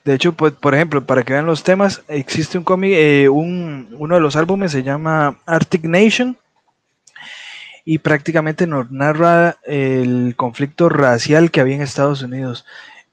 De 0.04 0.14
hecho, 0.14 0.34
pues, 0.34 0.52
por 0.52 0.74
ejemplo, 0.74 1.04
para 1.06 1.22
que 1.22 1.32
vean 1.32 1.46
los 1.46 1.62
temas, 1.62 2.02
existe 2.08 2.58
un 2.58 2.64
cómic, 2.64 2.92
eh, 2.94 3.30
un, 3.30 3.96
uno 3.98 4.14
de 4.16 4.20
los 4.20 4.36
álbumes 4.36 4.72
se 4.72 4.82
llama 4.82 5.38
Arctic 5.46 5.84
Nation 5.84 6.36
y 7.86 7.98
prácticamente 7.98 8.66
nos 8.66 8.90
narra 8.90 9.56
el 9.64 10.34
conflicto 10.36 10.90
racial 10.90 11.50
que 11.50 11.62
había 11.62 11.76
en 11.76 11.82
Estados 11.82 12.20
Unidos. 12.20 12.66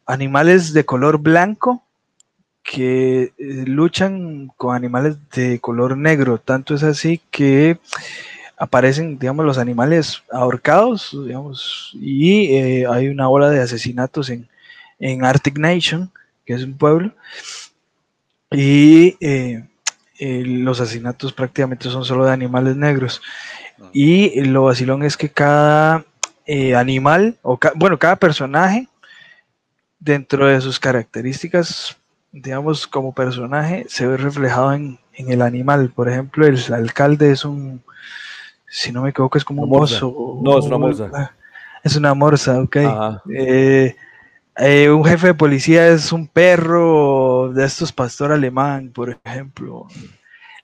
Animales 0.06 0.74
de 0.74 0.86
color 0.86 1.20
blanco 1.20 1.87
que 2.68 3.32
eh, 3.38 3.64
luchan 3.66 4.52
con 4.58 4.76
animales 4.76 5.16
de 5.32 5.58
color 5.60 5.98
negro. 5.98 6.38
Tanto 6.38 6.76
es 6.76 6.84
así 6.84 7.22
que 7.32 7.80
aparecen, 8.58 9.18
digamos, 9.18 9.46
los 9.46 9.58
animales 9.58 10.22
ahorcados, 10.30 11.18
digamos, 11.26 11.92
y 11.94 12.58
eh, 12.58 12.86
hay 12.86 13.08
una 13.08 13.30
ola 13.30 13.50
de 13.50 13.62
asesinatos 13.62 14.30
en, 14.30 14.50
Arctic 15.24 15.58
Nation, 15.58 16.12
que 16.46 16.56
es 16.56 16.64
un 16.64 16.78
pueblo, 16.78 17.14
y 18.52 19.16
eh, 19.22 19.64
los 20.20 20.82
asesinatos 20.82 21.32
prácticamente 21.32 21.90
son 21.90 22.04
solo 22.04 22.26
de 22.26 22.34
animales 22.34 22.76
negros. 22.76 23.22
Ah. 23.80 23.90
Y 23.94 24.42
lo 24.42 24.64
vacilón 24.64 25.04
es 25.04 25.16
que 25.16 25.30
cada 25.30 26.04
animal, 26.76 27.38
o 27.44 27.58
bueno, 27.76 27.98
cada 27.98 28.18
personaje, 28.18 28.90
dentro 30.00 30.48
de 30.48 30.60
sus 30.60 30.80
características 30.80 31.98
digamos, 32.42 32.88
como 32.88 33.14
personaje 33.14 33.86
se 33.90 34.08
ve 34.08 34.18
reflejado 34.18 34.74
en, 34.74 35.00
el 35.14 35.42
animal. 35.42 35.92
Por 35.96 36.10
ejemplo, 36.10 36.46
el 36.46 36.60
alcalde 36.74 37.32
es 37.32 37.44
un, 37.44 37.82
si 38.68 38.92
no 38.92 39.02
me 39.02 39.10
equivoco, 39.10 39.38
es 39.38 39.46
como 39.46 39.64
un 39.64 39.82
oso. 39.82 40.40
No, 40.44 40.60
es 40.60 40.66
una 40.66 40.78
morsa. 40.78 41.12
Ah, 41.14 41.32
es 41.84 41.96
una 41.96 42.14
morsa, 42.14 42.62
ok. 42.62 42.78
Eh, 43.34 43.96
eh, 44.58 44.90
un 44.90 45.04
jefe 45.04 45.28
de 45.28 45.34
policía 45.34 45.88
es 45.88 46.12
un 46.12 46.28
perro 46.28 47.52
de 47.54 47.66
estos 47.66 47.92
pastor 47.92 48.32
alemán, 48.32 48.92
por 48.94 49.20
ejemplo. 49.24 49.88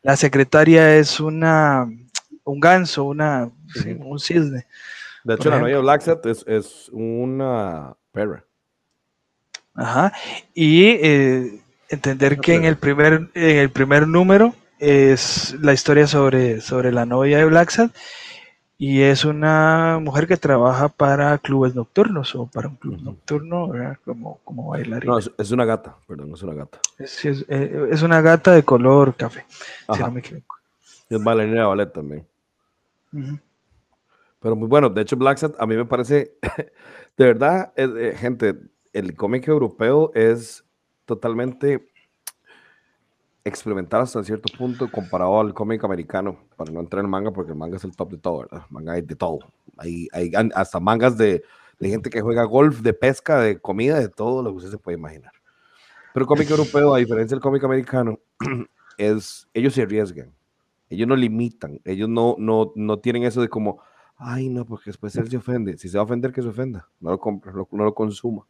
La 0.01 0.15
secretaria 0.15 0.95
es 0.97 1.19
una 1.19 1.87
un 2.43 2.59
ganso, 2.59 3.05
una, 3.05 3.49
un 3.99 4.19
cisne. 4.19 4.65
De 5.23 5.35
hecho, 5.35 5.49
la 5.49 5.59
novia 5.59 5.79
Black 5.79 6.19
es, 6.25 6.43
es 6.47 6.89
una 6.91 7.95
perra. 8.11 8.45
Ajá. 9.73 10.13
Y 10.53 10.85
eh, 10.85 11.62
entender 11.93 12.39
que 12.39 12.55
en 12.55 12.65
el 12.65 12.77
primer, 12.77 13.29
en 13.33 13.57
el 13.57 13.69
primer 13.69 14.07
número 14.07 14.53
es 14.79 15.55
la 15.61 15.73
historia 15.73 16.07
sobre, 16.07 16.61
sobre 16.61 16.91
la 16.91 17.05
novia 17.05 17.37
de 17.37 17.45
Black 17.45 17.71
y 18.77 19.01
es 19.01 19.23
una 19.23 19.99
mujer 20.01 20.27
que 20.27 20.35
trabaja 20.35 20.89
para 20.89 21.37
clubes 21.37 21.73
nocturnos 21.73 22.35
o 22.35 22.47
para 22.47 22.67
un 22.67 22.75
club 22.75 23.01
nocturno 23.01 23.71
como, 24.03 24.39
como 24.43 24.69
bailarina. 24.69 25.13
No, 25.13 25.19
es, 25.19 25.51
una 25.51 25.63
gata, 25.63 25.95
perdón, 26.05 26.33
es 26.33 26.43
una 26.43 26.53
gata. 26.53 26.79
Es, 26.97 27.23
eh, 27.25 27.87
es, 27.91 28.01
una 28.01 28.19
gata 28.19 28.51
de 28.51 28.63
color 28.63 29.15
café, 29.15 29.45
si 29.93 29.99
no 29.99 30.11
me 30.11 30.19
equivoco. 30.19 30.57
Es 31.09 31.23
bailarina 31.23 31.61
de 31.61 31.65
ballet 31.65 31.93
también. 31.93 32.27
Pero 34.39 34.55
muy 34.57 34.67
bueno, 34.67 34.89
de 34.89 35.01
hecho 35.01 35.15
Black 35.15 35.39
a 35.57 35.65
mí 35.65 35.77
me 35.77 35.85
parece, 35.85 36.33
de 37.17 37.25
verdad, 37.25 37.71
eh, 37.77 38.13
gente, 38.17 38.59
el 38.91 39.15
cómic 39.15 39.47
europeo 39.47 40.11
es 40.13 40.65
totalmente 41.15 41.87
experimental 43.43 44.01
hasta 44.01 44.23
cierto 44.23 44.51
punto 44.57 44.89
comparado 44.89 45.39
al 45.39 45.53
cómic 45.53 45.83
americano, 45.83 46.37
para 46.55 46.71
no 46.71 46.79
entrar 46.79 47.03
en 47.03 47.09
manga, 47.09 47.31
porque 47.31 47.51
el 47.51 47.57
manga 47.57 47.77
es 47.77 47.83
el 47.83 47.95
top 47.95 48.11
de 48.11 48.17
todo, 48.17 48.39
¿verdad? 48.39 48.65
Manga 48.69 48.93
hay 48.93 49.01
de 49.01 49.15
todo. 49.15 49.39
Hay, 49.77 50.07
hay 50.13 50.31
hasta 50.55 50.79
mangas 50.79 51.17
de, 51.17 51.43
de, 51.79 51.89
gente 51.89 52.09
que 52.09 52.21
juega 52.21 52.43
golf, 52.43 52.81
de 52.81 52.93
pesca, 52.93 53.39
de 53.39 53.59
comida, 53.59 53.99
de 53.99 54.09
todo 54.09 54.41
lo 54.41 54.51
que 54.51 54.57
usted 54.57 54.71
se 54.71 54.77
puede 54.77 54.97
imaginar. 54.97 55.33
Pero 56.13 56.23
el 56.23 56.27
cómic 56.27 56.49
europeo, 56.51 56.93
a 56.93 56.99
diferencia 56.99 57.35
del 57.35 57.41
cómic 57.41 57.63
americano, 57.63 58.19
es, 58.97 59.47
ellos 59.53 59.73
se 59.73 59.81
arriesgan, 59.81 60.33
ellos 60.89 61.07
no 61.07 61.15
limitan, 61.15 61.81
ellos 61.83 62.07
no, 62.07 62.35
no, 62.37 62.71
no 62.75 62.99
tienen 62.99 63.23
eso 63.23 63.41
de 63.41 63.49
como, 63.49 63.81
ay, 64.15 64.47
no, 64.47 64.65
porque 64.65 64.85
después 64.91 65.15
él 65.17 65.29
se 65.29 65.37
ofende. 65.37 65.77
Si 65.77 65.89
se 65.89 65.97
va 65.97 66.03
a 66.03 66.05
ofender, 66.05 66.31
que 66.31 66.41
se 66.41 66.47
ofenda, 66.47 66.87
no 67.01 67.11
lo 67.11 67.19
compre, 67.19 67.51
no 67.51 67.83
lo 67.83 67.93
consuma. 67.93 68.45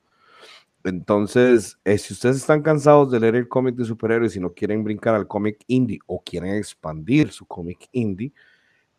Entonces, 0.83 1.79
eh, 1.85 1.97
si 1.97 2.13
ustedes 2.13 2.37
están 2.37 2.61
cansados 2.61 3.09
de 3.11 3.19
leer 3.19 3.35
el 3.35 3.47
cómic 3.47 3.75
de 3.75 3.85
superhéroes 3.85 4.35
y 4.35 4.39
no 4.39 4.53
quieren 4.53 4.83
brincar 4.83 5.15
al 5.15 5.27
cómic 5.27 5.63
indie 5.67 5.99
o 6.07 6.21
quieren 6.21 6.55
expandir 6.55 7.31
su 7.31 7.45
cómic 7.45 7.87
indie, 7.93 8.33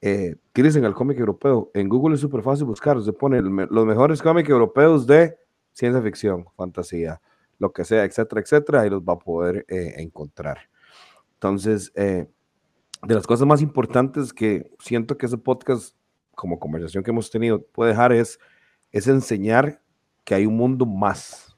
eh, 0.06 0.36
tírense 0.52 0.84
al 0.84 0.94
cómic 0.94 1.18
europeo. 1.18 1.70
En 1.72 1.88
Google 1.88 2.16
es 2.16 2.20
súper 2.20 2.42
fácil 2.42 2.66
buscar. 2.66 3.02
Se 3.02 3.14
pone 3.14 3.40
los 3.40 3.86
mejores 3.86 4.20
cómics 4.20 4.50
europeos 4.50 5.06
de 5.06 5.38
ciencia 5.72 6.02
ficción, 6.02 6.44
fantasía, 6.56 7.22
lo 7.58 7.72
que 7.72 7.84
sea, 7.84 8.04
etcétera, 8.04 8.42
etcétera, 8.42 8.86
y 8.86 8.90
los 8.90 9.02
va 9.02 9.14
a 9.14 9.18
poder 9.18 9.64
eh, 9.66 9.94
encontrar. 9.96 10.58
Entonces, 11.32 11.90
eh, 11.94 12.28
de 13.02 13.14
las 13.14 13.26
cosas 13.26 13.46
más 13.46 13.62
importantes 13.62 14.34
que 14.34 14.70
siento 14.78 15.16
que 15.16 15.24
ese 15.24 15.38
podcast, 15.38 15.96
como 16.34 16.58
conversación 16.58 17.02
que 17.02 17.10
hemos 17.10 17.30
tenido, 17.30 17.62
puede 17.62 17.92
dejar 17.92 18.12
es, 18.12 18.38
es 18.92 19.08
enseñar 19.08 19.80
que 20.24 20.34
hay 20.34 20.44
un 20.44 20.56
mundo 20.58 20.84
más 20.84 21.53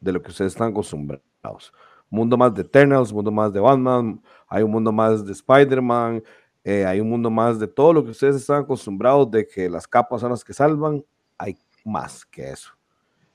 de 0.00 0.12
lo 0.12 0.22
que 0.22 0.30
ustedes 0.30 0.52
están 0.52 0.70
acostumbrados. 0.70 1.72
Mundo 2.08 2.36
más 2.36 2.54
de 2.54 2.62
Eternals, 2.62 3.12
mundo 3.12 3.30
más 3.30 3.52
de 3.52 3.60
Batman, 3.60 4.20
hay 4.48 4.62
un 4.62 4.72
mundo 4.72 4.90
más 4.90 5.24
de 5.24 5.32
Spider-Man, 5.32 6.22
eh, 6.64 6.84
hay 6.84 7.00
un 7.00 7.08
mundo 7.08 7.30
más 7.30 7.58
de 7.58 7.68
todo 7.68 7.92
lo 7.92 8.04
que 8.04 8.10
ustedes 8.10 8.36
están 8.36 8.62
acostumbrados 8.62 9.30
de 9.30 9.46
que 9.46 9.68
las 9.68 9.86
capas 9.86 10.20
son 10.20 10.30
las 10.30 10.44
que 10.44 10.52
salvan, 10.52 11.04
hay 11.38 11.56
más 11.84 12.24
que 12.24 12.50
eso. 12.50 12.72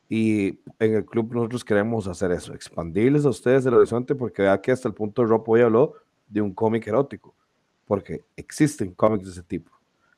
Y 0.07 0.59
en 0.77 0.95
el 0.95 1.05
club 1.05 1.33
nosotros 1.33 1.63
queremos 1.63 2.07
hacer 2.07 2.31
eso, 2.31 2.53
expandirles 2.53 3.25
a 3.25 3.29
ustedes 3.29 3.65
el 3.65 3.73
horizonte, 3.73 4.13
porque 4.13 4.43
vea 4.43 4.61
que 4.61 4.71
hasta 4.71 4.87
el 4.87 4.93
punto 4.93 5.25
Rob 5.25 5.43
hoy 5.47 5.61
habló 5.61 5.93
de 6.27 6.41
un 6.41 6.53
cómic 6.53 6.85
erótico, 6.87 7.33
porque 7.85 8.23
existen 8.35 8.93
cómics 8.93 9.25
de 9.25 9.31
ese 9.31 9.43
tipo. 9.43 9.71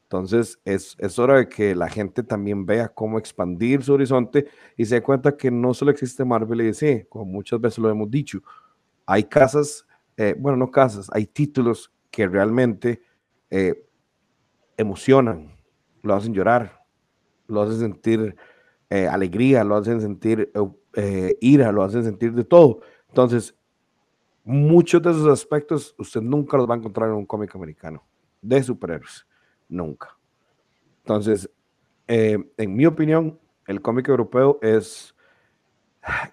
Entonces 0.08 0.58
es, 0.64 0.96
es 1.00 1.20
hora 1.20 1.36
de 1.36 1.50
que 1.50 1.76
la 1.76 1.90
gente 1.90 2.24
también 2.24 2.66
vea 2.66 2.88
cómo 2.88 3.20
expandir 3.20 3.84
su 3.84 3.94
horizonte 3.94 4.48
y 4.78 4.86
se 4.86 4.96
dé 4.96 5.02
cuenta 5.04 5.36
que 5.36 5.52
no 5.52 5.74
solo 5.74 5.92
existe 5.92 6.24
Marvel 6.24 6.62
y 6.62 6.68
DC, 6.68 7.08
como 7.10 7.26
muchas 7.26 7.60
veces 7.60 7.80
lo 7.80 7.90
hemos 7.90 8.10
dicho, 8.10 8.42
hay 9.06 9.26
casas, 9.26 9.86
eh, 10.16 10.34
bueno, 10.40 10.58
no 10.58 10.72
casas, 10.72 11.10
hay 11.12 11.26
títulos 11.26 11.92
que 12.10 12.26
realmente 12.26 13.02
eh, 13.50 13.86
emocionan, 14.78 15.58
lo 16.04 16.14
hacen 16.14 16.34
llorar, 16.34 16.86
lo 17.48 17.64
hacen 17.64 17.80
sentir 17.80 18.34
eh, 18.90 19.08
alegría, 19.08 19.66
lo 19.66 19.76
hacen 19.76 20.00
sentir 20.00 20.54
ira, 21.42 21.74
lo 21.74 21.84
hacen 21.84 22.06
sentir 22.06 22.34
de 22.34 22.46
todo. 22.46 22.80
Entonces, 23.10 23.58
muchos 24.46 25.02
de 25.02 25.12
esos 25.12 25.28
aspectos 25.28 25.94
usted 25.98 26.22
nunca 26.22 26.56
los 26.56 26.70
va 26.70 26.76
a 26.76 26.78
encontrar 26.78 27.10
en 27.10 27.16
un 27.16 27.26
cómic 27.26 27.54
americano 27.54 28.08
de 28.42 28.64
superhéroes 28.64 29.27
nunca. 29.69 30.18
Entonces, 30.99 31.49
eh, 32.07 32.38
en 32.57 32.76
mi 32.76 32.85
opinión, 32.85 33.39
el 33.68 33.81
cómic 33.81 34.07
europeo 34.07 34.60
es, 34.61 35.14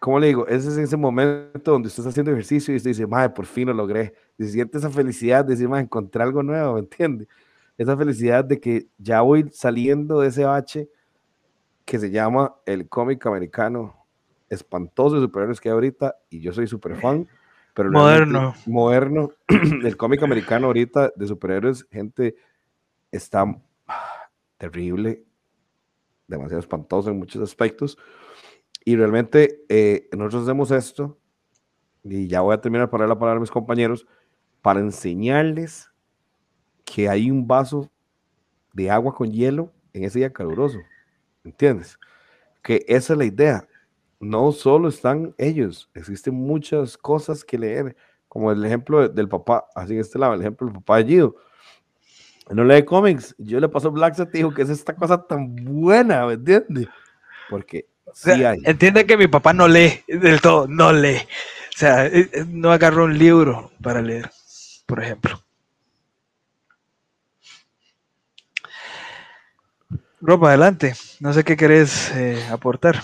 ¿cómo 0.00 0.18
le 0.18 0.28
digo? 0.28 0.46
Ese 0.46 0.68
es 0.68 0.76
ese 0.76 0.96
momento 0.96 1.72
donde 1.72 1.88
usted 1.88 2.00
está 2.00 2.10
haciendo 2.10 2.32
ejercicio 2.32 2.72
y 2.72 2.76
usted 2.76 2.90
dice, 2.90 3.06
madre, 3.06 3.30
por 3.30 3.46
fin 3.46 3.68
lo 3.68 3.74
logré. 3.74 4.14
Y 4.38 4.44
siente 4.44 4.78
esa 4.78 4.90
felicidad 4.90 5.44
de 5.44 5.52
decir, 5.52 5.68
madre, 5.68 5.84
encontré 5.84 6.22
algo 6.22 6.42
nuevo, 6.42 6.74
¿me 6.74 6.80
entiende? 6.80 7.28
Esa 7.76 7.96
felicidad 7.96 8.44
de 8.44 8.60
que 8.60 8.86
ya 8.98 9.20
voy 9.20 9.50
saliendo 9.52 10.20
de 10.20 10.28
ese 10.28 10.44
bache 10.44 10.88
que 11.84 11.98
se 11.98 12.10
llama 12.10 12.54
el 12.66 12.88
cómic 12.88 13.26
americano 13.26 14.06
espantoso 14.48 15.16
de 15.16 15.22
superhéroes 15.22 15.60
que 15.60 15.68
hay 15.68 15.74
ahorita 15.74 16.16
y 16.30 16.40
yo 16.40 16.52
soy 16.52 16.66
super 16.66 16.96
fan. 16.96 17.28
Pero 17.74 17.90
moderno. 17.90 18.54
Moderno. 18.66 19.30
el 19.48 19.96
cómic 19.96 20.22
americano 20.22 20.68
ahorita 20.68 21.12
de 21.16 21.26
superhéroes, 21.26 21.84
gente 21.90 22.36
está 23.16 23.44
terrible, 24.58 25.24
demasiado 26.26 26.60
espantoso 26.60 27.10
en 27.10 27.18
muchos 27.18 27.42
aspectos. 27.42 27.98
Y 28.84 28.96
realmente 28.96 29.64
eh, 29.68 30.08
nosotros 30.12 30.44
hacemos 30.44 30.70
esto, 30.70 31.18
y 32.02 32.26
ya 32.26 32.42
voy 32.42 32.54
a 32.54 32.60
terminar 32.60 32.90
para 32.90 33.06
la 33.06 33.18
palabra 33.18 33.38
a 33.38 33.40
mis 33.40 33.50
compañeros, 33.50 34.06
para 34.60 34.80
enseñarles 34.80 35.90
que 36.84 37.08
hay 37.08 37.30
un 37.30 37.46
vaso 37.46 37.90
de 38.72 38.90
agua 38.90 39.14
con 39.14 39.30
hielo 39.30 39.72
en 39.92 40.04
ese 40.04 40.18
día 40.18 40.32
caluroso. 40.32 40.78
¿Entiendes? 41.44 41.98
Que 42.62 42.84
esa 42.88 43.14
es 43.14 43.18
la 43.18 43.24
idea. 43.24 43.68
No 44.20 44.52
solo 44.52 44.88
están 44.88 45.34
ellos, 45.38 45.90
existen 45.94 46.34
muchas 46.34 46.96
cosas 46.96 47.44
que 47.44 47.58
leer, 47.58 47.96
como 48.28 48.50
el 48.50 48.64
ejemplo 48.64 49.08
del 49.08 49.28
papá, 49.28 49.66
así 49.74 49.94
en 49.94 50.00
este 50.00 50.18
lado, 50.18 50.34
el 50.34 50.40
ejemplo 50.40 50.66
del 50.66 50.76
papá 50.76 50.98
de 50.98 51.04
Gido 51.04 51.36
no 52.50 52.64
lee 52.64 52.84
cómics. 52.84 53.34
Yo 53.38 53.60
le 53.60 53.68
paso 53.68 53.90
Black 53.90 54.14
Set 54.14 54.30
y 54.34 54.38
dijo 54.38 54.52
que 54.52 54.62
es 54.62 54.70
esta 54.70 54.94
cosa 54.94 55.26
tan 55.26 55.54
buena, 55.56 56.26
¿me 56.26 56.34
entiendes? 56.34 56.88
Porque 57.48 57.86
sí 58.12 58.30
hay. 58.30 58.58
Entiende 58.64 59.06
que 59.06 59.16
mi 59.16 59.28
papá 59.28 59.52
no 59.52 59.68
lee 59.68 60.02
del 60.08 60.40
todo, 60.40 60.66
no 60.68 60.92
lee. 60.92 61.18
O 61.74 61.76
sea, 61.76 62.06
eh, 62.06 62.30
eh, 62.32 62.44
no 62.46 62.70
agarró 62.70 63.04
un 63.04 63.18
libro 63.18 63.72
para 63.82 64.00
leer, 64.00 64.30
por 64.86 65.02
ejemplo. 65.02 65.42
Ropa, 70.20 70.48
adelante. 70.48 70.94
No 71.18 71.32
sé 71.32 71.42
qué 71.42 71.56
querés 71.56 72.12
eh, 72.14 72.46
aportar. 72.50 73.02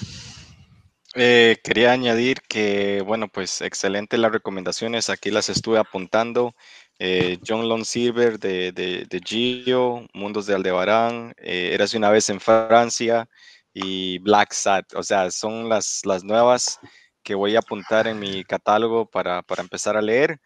quería 1.12 1.90
añadir 1.90 2.42
que, 2.48 3.02
bueno, 3.04 3.26
pues 3.26 3.60
excelente 3.60 4.16
las 4.18 4.30
recomendaciones. 4.30 5.10
Aquí 5.10 5.30
las 5.30 5.48
estuve 5.48 5.78
apuntando. 5.78 6.54
Eh, 7.02 7.38
John 7.46 7.66
Long 7.66 7.82
Silver 7.82 8.38
de, 8.38 8.72
de, 8.72 9.20
Gio, 9.24 10.06
Mundos 10.12 10.44
de 10.44 10.54
Aldebarán, 10.54 11.32
eh, 11.38 11.70
Eras 11.72 11.94
una 11.94 12.10
vez 12.10 12.28
en 12.28 12.40
Francia 12.40 13.26
y 13.72 14.18
Black 14.18 14.52
Sat. 14.52 14.94
O 14.94 15.02
sea, 15.02 15.30
son 15.30 15.70
las, 15.70 16.02
las 16.04 16.24
nuevas 16.24 16.78
que 17.22 17.34
voy 17.34 17.56
a 17.56 17.60
apuntar 17.60 18.06
en 18.06 18.18
mi 18.18 18.44
catálogo 18.44 19.06
para, 19.06 19.42
empezar 19.58 19.96
a 19.96 20.02
leer. 20.02 20.40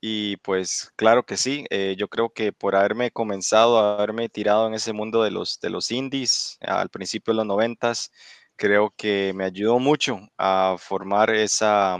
Y 0.00 0.38
pues 0.38 0.90
claro 0.96 1.24
que 1.24 1.36
sí, 1.36 1.66
eh, 1.70 1.96
yo 1.98 2.08
creo 2.08 2.30
que 2.30 2.52
por 2.52 2.76
haberme 2.76 3.10
comenzado, 3.10 3.78
haberme 3.78 4.30
tirado 4.30 4.66
en 4.68 4.74
ese 4.74 4.94
mundo 4.94 5.22
de 5.22 5.30
los, 5.30 5.60
de 5.60 5.70
los 5.70 5.90
indies 5.90 6.58
al 6.62 6.88
principio 6.90 7.34
de 7.34 7.38
los 7.38 7.46
noventas, 7.46 8.10
creo 8.56 8.94
que 8.96 9.32
me 9.34 9.44
ayudó 9.44 9.78
mucho 9.78 10.20
a 10.38 10.76
formar 10.78 11.30
esa, 11.30 11.98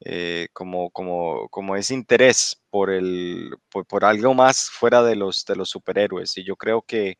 eh, 0.00 0.48
como, 0.52 0.90
como, 0.90 1.48
como 1.48 1.74
ese 1.74 1.94
interés 1.94 2.60
por, 2.68 2.90
el, 2.90 3.50
por, 3.70 4.04
algo 4.04 4.34
más 4.34 4.68
fuera 4.68 5.02
de 5.02 5.16
los, 5.16 5.44
de 5.46 5.56
los 5.56 5.70
superhéroes. 5.70 6.36
Y 6.36 6.44
yo 6.44 6.56
creo 6.56 6.82
que 6.82 7.16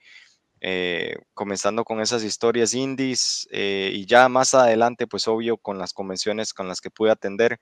eh, 0.60 1.16
comenzando 1.32 1.84
con 1.84 2.00
esas 2.00 2.22
historias 2.22 2.74
indies 2.74 3.48
eh, 3.50 3.90
y 3.94 4.04
ya 4.04 4.28
más 4.28 4.54
adelante, 4.54 5.06
pues 5.06 5.26
obvio, 5.26 5.56
con 5.56 5.78
las 5.78 5.94
convenciones 5.94 6.52
con 6.52 6.68
las 6.68 6.80
que 6.82 6.90
pude 6.90 7.10
atender, 7.10 7.58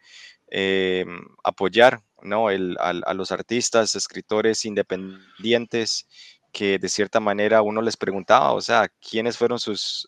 apoyar 1.44 2.00
¿no? 2.22 2.50
El, 2.50 2.76
a, 2.80 3.14
los 3.14 3.30
artistas, 3.32 3.94
escritores 3.94 4.64
independientes 4.64 6.06
que 6.52 6.78
de 6.78 6.88
cierta 6.88 7.20
manera 7.20 7.62
uno 7.62 7.82
les 7.82 7.96
preguntaba, 7.96 8.52
o 8.52 8.60
sea, 8.60 8.88
quiénes 9.00 9.38
fueron 9.38 9.58
sus, 9.58 10.06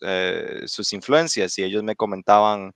sus 0.65 0.93
influencias 0.93 1.57
y 1.57 1.63
ellos 1.63 1.83
me 1.83 1.95
comentaban 1.95 2.73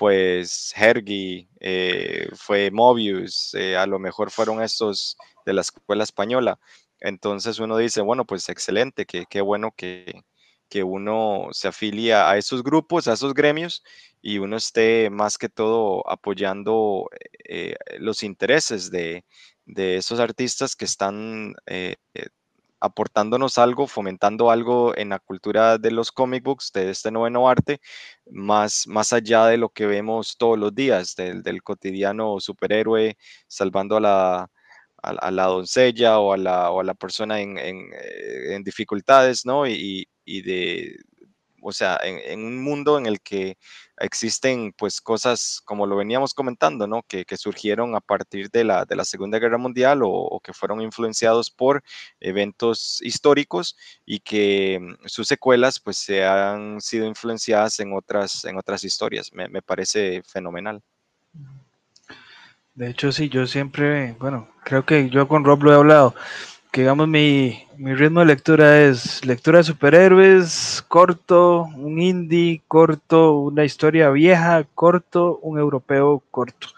pues 0.00 0.72
Hergy, 0.74 1.46
eh, 1.60 2.30
fue 2.34 2.70
Mobius, 2.70 3.52
eh, 3.52 3.76
a 3.76 3.86
lo 3.86 3.98
mejor 3.98 4.30
fueron 4.30 4.62
estos 4.62 5.18
de 5.44 5.52
la 5.52 5.60
escuela 5.60 6.04
española. 6.04 6.58
Entonces 7.00 7.58
uno 7.58 7.76
dice, 7.76 8.00
bueno, 8.00 8.24
pues 8.24 8.48
excelente, 8.48 9.04
que 9.04 9.26
qué 9.28 9.42
bueno 9.42 9.74
que, 9.76 10.22
que 10.70 10.84
uno 10.84 11.48
se 11.52 11.68
afilia 11.68 12.30
a 12.30 12.38
esos 12.38 12.62
grupos, 12.62 13.08
a 13.08 13.12
esos 13.12 13.34
gremios 13.34 13.84
y 14.22 14.38
uno 14.38 14.56
esté 14.56 15.10
más 15.10 15.36
que 15.36 15.50
todo 15.50 16.08
apoyando 16.08 17.10
eh, 17.44 17.76
los 17.98 18.22
intereses 18.22 18.90
de, 18.90 19.26
de, 19.66 19.96
esos 19.98 20.18
artistas 20.18 20.76
que 20.76 20.86
están 20.86 21.56
aportándonos 22.80 23.58
algo, 23.58 23.86
fomentando 23.86 24.50
algo 24.50 24.96
en 24.96 25.10
la 25.10 25.18
cultura 25.18 25.78
de 25.78 25.90
los 25.90 26.12
comic 26.12 26.42
books, 26.44 26.72
de 26.72 26.90
este 26.90 27.10
noveno 27.10 27.48
arte, 27.48 27.80
más, 28.30 28.86
más 28.86 29.12
allá 29.12 29.46
de 29.46 29.58
lo 29.58 29.68
que 29.70 29.86
vemos 29.86 30.36
todos 30.38 30.58
los 30.58 30.74
días, 30.74 31.14
del, 31.16 31.42
del 31.42 31.62
cotidiano 31.62 32.40
superhéroe 32.40 33.16
salvando 33.46 33.96
a 33.98 34.00
la, 34.00 34.50
a, 35.02 35.30
la 35.30 35.44
doncella 35.44 36.18
o 36.18 36.32
a 36.32 36.36
la, 36.36 36.70
o 36.70 36.80
a 36.80 36.84
la 36.84 36.94
persona 36.94 37.40
en, 37.40 37.58
en, 37.58 37.90
eh, 37.92 38.54
en 38.54 38.64
dificultades, 38.64 39.46
¿no? 39.46 39.66
Y, 39.66 40.08
y, 40.24 40.42
de, 40.42 40.96
o 41.62 41.72
sea, 41.72 41.98
en, 42.02 42.44
un 42.44 42.62
mundo 42.62 42.98
en 42.98 43.06
el 43.06 43.20
que 43.20 43.56
existen 43.98 44.72
pues 44.76 45.00
cosas 45.00 45.60
como 45.64 45.86
lo 45.86 45.96
veníamos 45.96 46.34
comentando, 46.34 46.86
¿no? 46.86 47.02
Que, 47.02 47.24
surgieron 47.36 47.94
a 47.94 48.00
partir 48.00 48.50
de 48.50 48.64
la, 48.64 48.84
de 48.84 48.96
la 48.96 49.04
Segunda 49.04 49.38
Guerra 49.38 49.58
Mundial 49.58 50.00
o, 50.02 50.40
que 50.42 50.52
fueron 50.52 50.80
influenciados 50.80 51.50
por 51.50 51.82
eventos 52.20 53.00
históricos 53.02 53.76
y 54.04 54.20
que 54.20 54.78
mm, 54.80 55.06
sus 55.06 55.28
secuelas 55.28 55.80
pues 55.80 55.96
se 55.96 56.24
han 56.24 56.80
sido 56.80 57.06
influenciadas 57.06 57.78
en 57.80 57.92
otras, 57.94 58.44
en 58.44 58.58
otras 58.58 58.84
historias. 58.84 59.32
Me, 59.32 59.48
me 59.48 59.62
parece 59.62 60.22
fenomenal. 60.26 60.82
De 62.74 62.88
hecho, 62.90 63.12
sí, 63.12 63.28
yo 63.28 63.46
siempre, 63.46 64.16
bueno, 64.18 64.48
creo 64.64 64.86
que 64.86 65.10
yo 65.10 65.28
con 65.28 65.44
Rob 65.44 65.62
lo 65.62 65.72
he 65.72 65.76
hablado 65.76 66.14
que 66.70 66.82
digamos 66.82 67.08
mi, 67.08 67.66
ritmo 67.78 68.20
de 68.20 68.26
lectura 68.26 68.80
es 68.82 69.24
lectura 69.24 69.58
de 69.58 69.64
superhéroes, 69.64 70.84
corto, 70.86 71.64
un 71.76 72.00
indie, 72.00 72.62
corto, 72.68 73.38
una 73.38 73.64
historia 73.64 74.10
vieja, 74.10 74.64
corto, 74.74 75.38
un 75.42 75.58
europeo, 75.58 76.22
corto. 76.30 76.68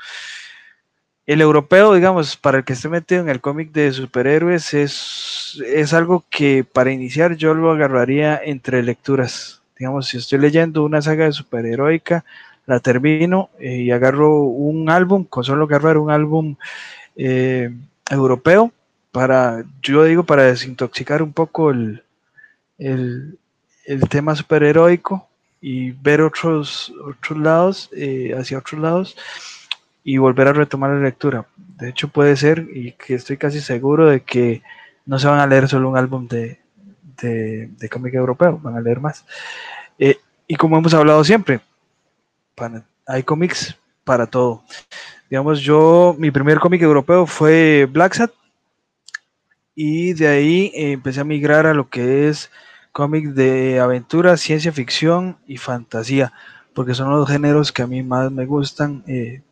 El 1.27 1.41
europeo, 1.41 1.95
digamos, 1.95 2.37
para 2.37 2.59
el 2.59 2.65
que 2.65 2.73
esté 2.73 2.89
metido 2.89 3.21
en 3.21 3.29
el 3.29 3.41
cómic 3.41 3.73
de 3.73 3.93
superhéroes, 3.93 4.75
es, 4.75 5.63
es 5.67 5.93
algo 5.93 6.25
que 6.31 6.65
para 6.65 6.91
iniciar 6.91 7.37
yo 7.37 7.55
lo 7.55 7.71
agarraría 7.71 8.41
entre 8.43 8.83
lecturas. 8.83 9.63
Digamos, 9.79 10.09
si 10.09 10.17
estoy 10.19 10.39
leyendo 10.39 10.85
una 10.85 11.03
saga 11.03 11.27
de 11.27 11.33
superheroica, 11.33 12.25
la 12.67 12.81
termino 12.81 13.51
eh, 13.59 13.77
y 13.83 13.91
agarro 13.91 14.43
un 14.43 14.89
álbum, 14.91 15.25
con 15.25 15.45
solo 15.45 15.65
agarrar 15.65 15.99
un 15.99 16.11
álbum 16.11 16.57
eh, 17.17 17.71
europeo, 18.11 18.73
para, 19.13 19.65
yo 19.83 20.05
digo, 20.05 20.25
para 20.25 20.45
desintoxicar 20.45 21.23
un 21.23 21.33
poco 21.33 21.71
el, 21.71 22.03
el, 22.79 23.39
tema 24.09 24.35
superheroico 24.35 25.29
y 25.61 25.93
ver 25.93 26.23
otros, 26.23 26.93
otros 27.07 27.39
lados, 27.39 27.91
eh, 27.93 28.35
hacia 28.37 28.59
otros 28.59 28.81
lados 28.81 29.17
y 30.03 30.17
volver 30.17 30.49
a 30.49 30.53
retomar 30.55 30.91
la 30.91 31.01
lectura. 31.01 31.47
De 31.57 31.91
hecho, 31.91 32.09
puede 32.09 32.37
ser, 32.37 32.67
y 32.73 32.93
que 32.93 33.15
estoy 33.15 33.37
casi 33.37 33.61
seguro 33.61 34.09
de 34.09 34.23
que 34.23 34.63
no 35.07 35.19
se 35.19 35.29
van 35.29 35.41
a 35.41 35.47
leer 35.47 35.69
solo 35.69 35.91
un 35.91 35.97
álbum 35.97 36.27
de, 36.27 36.59
de, 37.21 37.89
cómic 37.91 38.15
europeo, 38.15 38.59
van 38.63 38.77
a 38.77 38.81
leer 38.81 39.01
más. 39.01 39.25
Eh, 39.99 40.19
y 40.49 40.57
como 40.57 40.79
hemos 40.79 40.95
hablado 40.95 41.23
siempre, 41.23 41.61
hay 43.07 43.23
cómics 43.23 43.77
para 44.05 44.27
todo. 44.27 44.65
Digamos, 45.31 45.61
yo, 45.61 46.17
mi 46.19 46.31
primer 46.31 46.59
cómic 46.59 46.83
europeo 46.83 47.27
fue 47.27 47.89
Black 47.91 48.15
Sat, 48.15 48.33
y 49.75 50.13
de 50.15 50.29
ahí 50.29 50.73
eh, 50.75 50.93
empecé 50.93 51.21
a 51.21 51.25
migrar 51.25 51.67
a 51.67 51.75
lo 51.75 51.89
que 51.89 52.29
es 52.29 52.51
cómic 52.93 53.29
de 53.29 53.81
aventura, 53.81 54.37
ciencia 54.37 54.73
ficción 54.73 55.39
y 55.47 55.57
fantasía, 55.57 56.33
porque 56.75 56.95
son 56.95 57.11
los 57.11 57.29
géneros 57.29 57.73
que 57.73 57.83
a 57.83 57.87
mí 57.87 58.03
más 58.03 58.31
me 58.31 58.47
gustan 58.47 59.03
eh, 59.07 59.43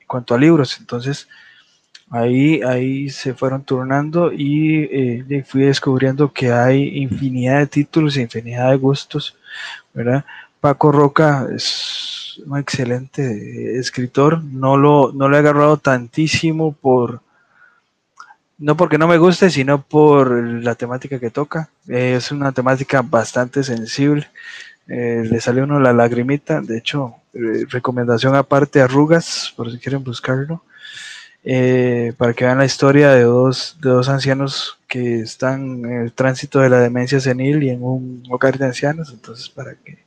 en 0.00 0.06
cuanto 0.06 0.34
a 0.34 0.38
libros. 0.38 0.78
Entonces, 0.80 1.28
ahí, 2.10 2.62
ahí 2.62 3.10
se 3.10 3.34
fueron 3.34 3.64
turnando 3.64 4.32
y 4.32 4.88
eh, 4.90 5.44
fui 5.46 5.62
descubriendo 5.62 6.32
que 6.32 6.52
hay 6.52 6.98
infinidad 6.98 7.60
de 7.60 7.66
títulos 7.68 8.16
e 8.16 8.22
infinidad 8.22 8.70
de 8.70 8.76
gustos, 8.76 9.36
¿verdad? 9.94 10.24
Paco 10.60 10.92
Roca 10.92 11.46
es 11.54 12.42
un 12.44 12.58
excelente 12.58 13.78
escritor, 13.78 14.42
no 14.44 14.76
lo, 14.76 15.12
no 15.12 15.28
lo 15.28 15.36
he 15.36 15.38
agarrado 15.38 15.76
tantísimo 15.78 16.72
por 16.72 17.22
no 18.60 18.76
porque 18.76 18.98
no 18.98 19.08
me 19.08 19.18
guste, 19.18 19.50
sino 19.50 19.82
por 19.82 20.30
la 20.30 20.74
temática 20.74 21.18
que 21.18 21.30
toca. 21.30 21.70
Eh, 21.88 22.14
es 22.16 22.30
una 22.30 22.52
temática 22.52 23.02
bastante 23.02 23.64
sensible. 23.64 24.28
Eh, 24.86 25.24
le 25.28 25.40
sale 25.40 25.62
uno 25.62 25.80
la 25.80 25.94
lagrimita. 25.94 26.60
De 26.60 26.78
hecho, 26.78 27.16
eh, 27.32 27.64
recomendación 27.68 28.36
aparte, 28.36 28.82
arrugas, 28.82 29.52
por 29.56 29.72
si 29.72 29.78
quieren 29.78 30.04
buscarlo. 30.04 30.62
para 32.18 32.34
que 32.34 32.44
vean 32.44 32.58
la 32.58 32.66
historia 32.66 33.10
de 33.12 33.22
dos, 33.22 33.78
de 33.80 33.88
dos 33.90 34.08
ancianos 34.10 34.78
que 34.86 35.20
están 35.20 35.84
en 35.86 36.02
el 36.02 36.12
tránsito 36.12 36.60
de 36.60 36.68
la 36.68 36.80
demencia 36.80 37.18
senil 37.18 37.62
y 37.62 37.70
en 37.70 37.82
un 37.82 38.22
hogar 38.30 38.58
de 38.58 38.66
ancianos. 38.66 39.10
Entonces, 39.10 39.48
para 39.48 39.74
que 39.74 39.98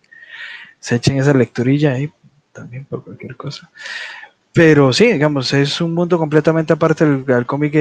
se 0.79 0.95
echen 0.95 1.17
esa 1.17 1.33
lecturilla 1.33 1.93
ahí 1.93 2.11
también 2.51 2.85
por 2.85 3.03
cualquier 3.03 3.35
cosa. 3.35 3.71
Pero 4.53 4.93
sí, 4.93 5.11
digamos, 5.11 5.51
es 5.53 5.81
un 5.81 5.93
mundo 5.95 6.19
completamente 6.19 6.73
aparte 6.73 7.05
del, 7.05 7.45
cómic 7.47 7.73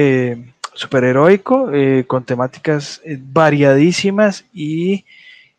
superheroico, 0.73 1.71
eh, 1.71 2.05
con 2.07 2.23
temáticas 2.23 3.01
eh, 3.03 3.17
variadísimas 3.21 4.45
y 4.53 5.05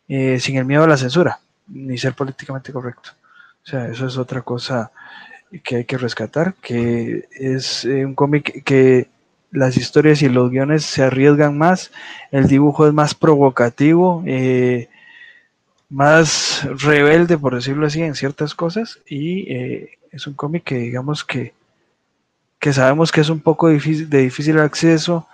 eh, 0.07 0.39
sin 0.39 0.57
el 0.57 0.65
miedo 0.65 0.83
a 0.83 0.87
la 0.87 0.97
censura, 0.97 1.39
ni 1.67 1.97
ser 1.97 2.13
políticamente 2.13 2.71
correcto. 2.71 3.11
O 3.63 3.67
sea, 3.67 3.87
eso 3.87 4.05
es 4.05 4.17
otra 4.17 4.41
cosa 4.41 4.91
que 5.63 5.77
hay 5.77 5.85
que 5.85 5.97
rescatar, 5.97 6.53
que 6.55 7.27
es 7.31 7.85
un 7.85 8.13
cómic 8.13 8.63
que 8.63 9.07
las 9.51 9.77
historias 9.77 10.21
y 10.21 10.29
los 10.29 10.51
guiones 10.51 10.83
se 10.83 11.03
arriesgan 11.03 11.57
más, 11.57 11.91
el 12.31 12.47
dibujo 12.47 12.85
es 12.85 12.93
más 12.93 13.15
provocativo, 13.15 14.23
más 15.89 16.67
rebelde, 16.83 17.37
por 17.37 17.55
decirlo 17.55 17.87
así, 17.87 18.01
en 18.03 18.15
ciertas 18.15 18.53
cosas, 18.53 18.99
y 19.07 19.47
es 20.11 20.27
un 20.27 20.33
cómic 20.33 20.63
que 20.63 20.75
digamos 20.75 21.23
que 21.23 21.53
que 22.65 22.73
sabemos 22.73 23.11
que 23.11 23.21
es 23.21 23.29
un 23.29 23.39
poco 23.39 23.69
difícil, 23.69 24.09
de 24.09 24.23
difícil 24.23 24.57
acceso, 24.57 25.27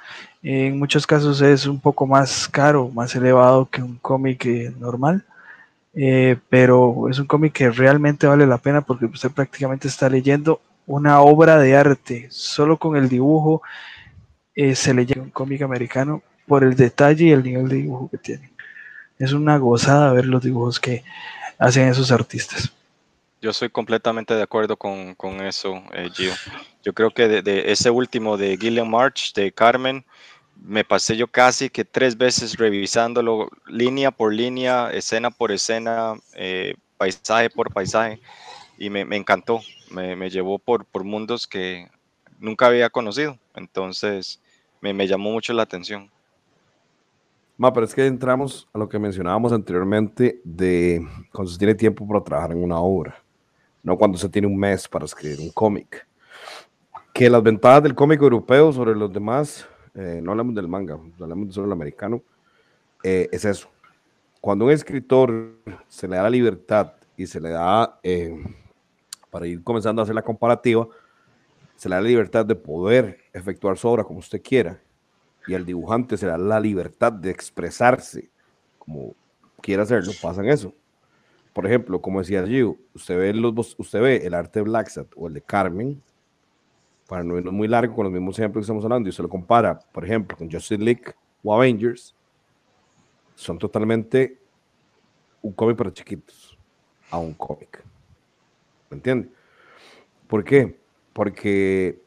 en 0.43 0.77
muchos 0.77 1.07
casos 1.07 1.39
es 1.39 1.65
un 1.65 1.79
poco 1.79 2.05
más 2.05 2.45
caro, 2.49 2.89
más 2.89 3.15
elevado 3.15 3.69
que 3.69 3.81
un 3.81 3.95
cómic 3.99 4.45
eh, 4.47 4.73
normal, 4.77 5.23
eh, 5.93 6.35
pero 6.49 7.07
es 7.09 7.19
un 7.19 7.27
cómic 7.27 7.53
que 7.53 7.71
realmente 7.71 8.27
vale 8.27 8.45
la 8.45 8.57
pena 8.57 8.81
porque 8.81 9.05
usted 9.05 9.31
prácticamente 9.31 9.87
está 9.87 10.09
leyendo 10.09 10.59
una 10.85 11.21
obra 11.21 11.57
de 11.57 11.73
arte, 11.73 12.27
solo 12.31 12.75
con 12.75 12.97
el 12.97 13.07
dibujo 13.07 13.61
eh, 14.53 14.75
se 14.75 14.93
le 14.93 15.05
llega 15.05 15.21
un 15.21 15.29
cómic 15.29 15.61
americano 15.61 16.21
por 16.45 16.65
el 16.65 16.75
detalle 16.75 17.27
y 17.27 17.31
el 17.31 17.43
nivel 17.43 17.69
de 17.69 17.75
dibujo 17.77 18.09
que 18.09 18.17
tiene. 18.17 18.51
Es 19.17 19.31
una 19.31 19.57
gozada 19.57 20.11
ver 20.11 20.25
los 20.25 20.43
dibujos 20.43 20.81
que 20.81 21.05
hacen 21.57 21.87
esos 21.87 22.11
artistas. 22.11 22.73
Yo 23.41 23.53
soy 23.53 23.69
completamente 23.69 24.33
de 24.33 24.43
acuerdo 24.43 24.75
con, 24.75 25.15
eso, 25.39 25.81
eh, 25.93 26.09
Gio. 26.13 26.33
Yo 26.83 26.93
creo 26.93 27.11
que 27.11 27.27
de, 27.27 27.71
ese 27.71 27.89
último 27.89 28.37
de 28.37 28.57
Gillian 28.57 28.89
March, 28.89 29.33
de 29.33 29.51
Carmen, 29.51 30.03
me 30.63 30.83
pasé 30.83 31.15
yo 31.15 31.27
casi 31.27 31.69
que 31.69 31.85
tres 31.85 32.17
veces 32.17 32.57
revisándolo 32.57 33.49
línea 33.67 34.11
por 34.11 34.33
línea, 34.33 34.91
escena 34.91 35.31
por 35.31 35.51
escena, 35.51 36.15
eh, 36.33 36.75
paisaje 36.97 37.49
por 37.49 37.71
paisaje, 37.73 38.19
y 38.77 38.89
me, 38.89 39.01
encantó. 39.15 39.61
Me, 39.91 40.29
llevó 40.29 40.57
por, 40.57 40.85
por 40.85 41.03
mundos 41.03 41.45
que 41.45 41.87
nunca 42.39 42.67
había 42.67 42.89
conocido. 42.89 43.37
Entonces, 43.55 44.39
me, 44.79 44.93
me 44.93 45.07
llamó 45.07 45.31
mucho 45.31 45.53
la 45.53 45.63
atención. 45.63 46.09
Ma, 47.57 47.71
pero 47.71 47.85
es 47.85 47.93
que 47.93 48.07
entramos 48.07 48.67
a 48.73 48.79
lo 48.79 48.89
que 48.89 48.97
mencionábamos 48.97 49.51
anteriormente 49.51 50.41
de 50.43 51.05
cuando 51.31 51.51
se 51.51 51.59
tiene 51.59 51.75
tiempo 51.75 52.07
para 52.07 52.23
trabajar 52.23 52.51
en 52.51 52.63
una 52.63 52.79
obra 52.79 53.21
no 53.83 53.97
cuando 53.97 54.17
se 54.17 54.29
tiene 54.29 54.47
un 54.47 54.57
mes 54.57 54.87
para 54.87 55.05
escribir 55.05 55.39
un 55.39 55.49
cómic. 55.49 56.05
Que 57.13 57.29
las 57.29 57.43
ventajas 57.43 57.83
del 57.83 57.95
cómic 57.95 58.21
europeo 58.21 58.71
sobre 58.71 58.95
los 58.95 59.11
demás, 59.11 59.67
eh, 59.93 60.19
no 60.23 60.31
hablamos 60.31 60.55
del 60.55 60.67
manga, 60.67 60.97
hablamos 61.19 61.53
solo 61.53 61.67
del 61.67 61.73
americano, 61.73 62.21
eh, 63.03 63.27
es 63.31 63.45
eso. 63.45 63.69
Cuando 64.39 64.65
un 64.65 64.71
escritor 64.71 65.55
se 65.87 66.07
le 66.07 66.15
da 66.15 66.23
la 66.23 66.29
libertad 66.29 66.93
y 67.17 67.27
se 67.27 67.39
le 67.39 67.49
da, 67.49 67.99
eh, 68.01 68.33
para 69.29 69.45
ir 69.45 69.63
comenzando 69.63 70.01
a 70.01 70.03
hacer 70.03 70.15
la 70.15 70.23
comparativa, 70.23 70.87
se 71.75 71.89
le 71.89 71.95
da 71.95 72.01
la 72.01 72.07
libertad 72.07 72.45
de 72.45 72.55
poder 72.55 73.19
efectuar 73.33 73.77
su 73.77 73.87
obra 73.87 74.03
como 74.03 74.19
usted 74.19 74.41
quiera, 74.41 74.79
y 75.47 75.53
al 75.53 75.65
dibujante 75.65 76.17
se 76.17 76.25
le 76.25 76.31
da 76.31 76.37
la 76.37 76.59
libertad 76.59 77.11
de 77.11 77.29
expresarse 77.29 78.29
como 78.79 79.13
quiera 79.61 79.83
hacerlo, 79.83 80.11
pasa 80.21 80.41
en 80.41 80.49
eso 80.49 80.73
por 81.53 81.65
ejemplo, 81.65 82.01
como 82.01 82.19
decía 82.19 82.45
Gio, 82.45 82.77
usted 82.93 83.17
ve, 83.17 83.33
los, 83.33 83.75
usted 83.77 84.01
ve 84.01 84.15
el 84.25 84.33
arte 84.33 84.59
de 84.59 84.63
Blacksat 84.63 85.07
o 85.15 85.27
el 85.27 85.33
de 85.33 85.41
Carmen, 85.41 86.01
para 87.11 87.25
no 87.25 87.37
irnos 87.37 87.53
muy 87.53 87.67
largo 87.67 87.93
con 87.93 88.05
los 88.05 88.13
mismos 88.13 88.39
ejemplos 88.39 88.61
que 88.61 88.67
estamos 88.67 88.85
hablando, 88.85 89.05
y 89.05 89.09
usted 89.09 89.21
lo 89.21 89.29
compara, 89.29 89.77
por 89.91 90.05
ejemplo, 90.05 90.37
con 90.37 90.49
Justice 90.49 90.81
League 90.81 91.13
o 91.43 91.53
Avengers, 91.53 92.15
son 93.35 93.59
totalmente 93.59 94.39
un 95.41 95.51
cómic 95.51 95.75
para 95.75 95.91
chiquitos 95.91 96.57
a 97.09 97.17
un 97.17 97.33
cómic. 97.33 97.83
¿Me 98.89 98.95
entiende? 98.95 99.27
¿Por 100.25 100.41
qué? 100.45 100.79
Porque 101.11 102.01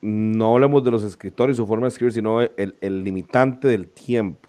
no 0.00 0.54
hablamos 0.54 0.84
de 0.84 0.92
los 0.92 1.02
escritores, 1.02 1.56
su 1.56 1.66
forma 1.66 1.86
de 1.86 1.88
escribir, 1.88 2.12
sino 2.12 2.40
el, 2.40 2.76
el 2.80 3.02
limitante 3.02 3.66
del 3.66 3.88
tiempo, 3.88 4.48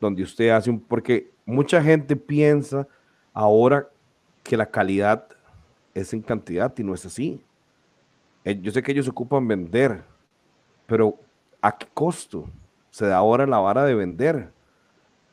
donde 0.00 0.22
usted 0.22 0.50
hace 0.50 0.70
un... 0.70 0.78
Porque 0.78 1.32
mucha 1.44 1.82
gente 1.82 2.14
piensa 2.14 2.86
ahora 3.32 3.88
que 4.44 4.56
la 4.56 4.70
calidad 4.70 5.26
es 5.94 6.12
en 6.12 6.22
cantidad 6.22 6.72
y 6.78 6.84
no 6.84 6.94
es 6.94 7.04
así. 7.04 7.42
Eh, 8.44 8.58
yo 8.60 8.72
sé 8.72 8.82
que 8.82 8.92
ellos 8.92 9.08
ocupan 9.08 9.46
vender, 9.46 10.02
pero 10.86 11.18
¿a 11.60 11.76
qué 11.76 11.86
costo 11.92 12.48
se 12.90 13.06
da 13.06 13.16
ahora 13.16 13.46
la 13.46 13.58
vara 13.58 13.84
de 13.84 13.94
vender? 13.94 14.50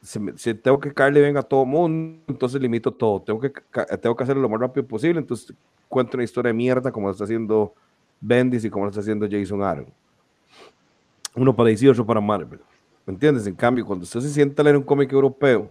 Si, 0.02 0.54
tengo 0.54 0.80
que 0.80 0.94
caerle 0.94 1.22
bien 1.22 1.38
a 1.38 1.42
todo 1.42 1.66
mundo, 1.66 2.22
entonces 2.28 2.62
limito 2.62 2.92
todo. 2.92 3.22
Tengo 3.22 3.40
que, 3.40 3.52
tengo 4.02 4.16
que 4.16 4.24
hacerlo 4.24 4.42
lo 4.42 4.50
más 4.50 4.60
rápido 4.60 4.86
posible, 4.86 5.20
entonces 5.20 5.54
cuento 5.90 6.18
una 6.18 6.24
historia 6.24 6.50
de 6.50 6.54
mierda 6.54 6.92
como 6.92 7.08
lo 7.08 7.12
está 7.12 7.24
haciendo 7.24 7.74
Bendis 8.20 8.66
y 8.66 8.70
como 8.70 8.86
lo 8.86 8.90
está 8.90 9.02
haciendo 9.02 9.28
Jason 9.30 9.62
Aaron. 9.64 9.88
Uno 11.36 11.56
para 11.56 11.70
DC, 11.70 11.90
otro 11.90 12.06
para 12.06 12.22
Marvel. 12.22 12.60
¿Me 13.06 13.14
entiendes? 13.14 13.48
En 13.48 13.56
cambio, 13.56 13.86
cuando 13.86 14.04
usted 14.04 14.20
se 14.20 14.30
sienta 14.30 14.62
a 14.62 14.66
leer 14.66 14.78
un 14.78 14.84
cómic 14.84 15.12
europeo, 15.12 15.70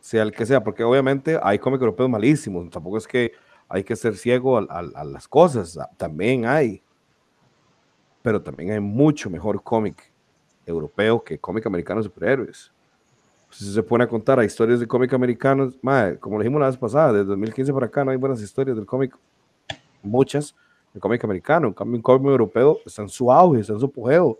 sea 0.00 0.22
el 0.22 0.32
que 0.32 0.46
sea, 0.46 0.62
porque 0.62 0.84
obviamente 0.84 1.38
hay 1.42 1.58
cómics 1.58 1.82
europeos 1.82 2.08
malísimos, 2.08 2.70
tampoco 2.70 2.98
es 2.98 3.06
que 3.06 3.32
hay 3.72 3.84
que 3.84 3.94
ser 3.94 4.16
ciego 4.16 4.58
a, 4.58 4.82
las 5.04 5.28
cosas, 5.28 5.78
también 5.96 6.44
hay, 6.44 6.82
pero 8.20 8.42
también 8.42 8.72
hay 8.72 8.80
mucho 8.80 9.30
mejor 9.30 9.62
cómic 9.62 10.12
europeo 10.66 11.22
que 11.22 11.38
cómic 11.38 11.64
americano 11.66 12.00
de 12.00 12.04
superhéroes. 12.04 12.72
Si 13.48 13.72
se 13.72 13.82
pone 13.84 14.02
a 14.02 14.08
contar 14.08 14.40
a 14.40 14.44
historias 14.44 14.80
de 14.80 14.88
cómic 14.88 15.12
americanos, 15.12 15.74
como 16.18 16.36
lo 16.36 16.42
dijimos 16.42 16.60
la 16.60 16.66
vez 16.66 16.76
pasada, 16.76 17.12
desde 17.12 17.26
2015 17.26 17.72
para 17.72 17.86
acá 17.86 18.04
no 18.04 18.10
hay 18.10 18.16
buenas 18.16 18.42
historias 18.42 18.76
del 18.76 18.86
cómic, 18.86 19.16
muchas, 20.02 20.56
de 20.92 20.98
cómic 20.98 21.22
americano, 21.22 21.68
en 21.68 21.74
cambio 21.74 21.96
un 21.96 22.02
cómic 22.02 22.26
europeo 22.26 22.80
está 22.84 23.02
en 23.02 23.08
su 23.08 23.30
auge, 23.30 23.60
está 23.60 23.74
en 23.74 23.78
su 23.78 23.86
apogeo, 23.86 24.36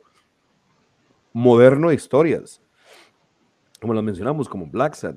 moderno 1.32 1.90
de 1.90 1.94
historias. 1.94 2.60
Como 3.80 3.94
lo 3.94 4.02
mencionamos, 4.02 4.48
como 4.48 4.66
Black 4.66 4.94
Sad, 4.94 5.14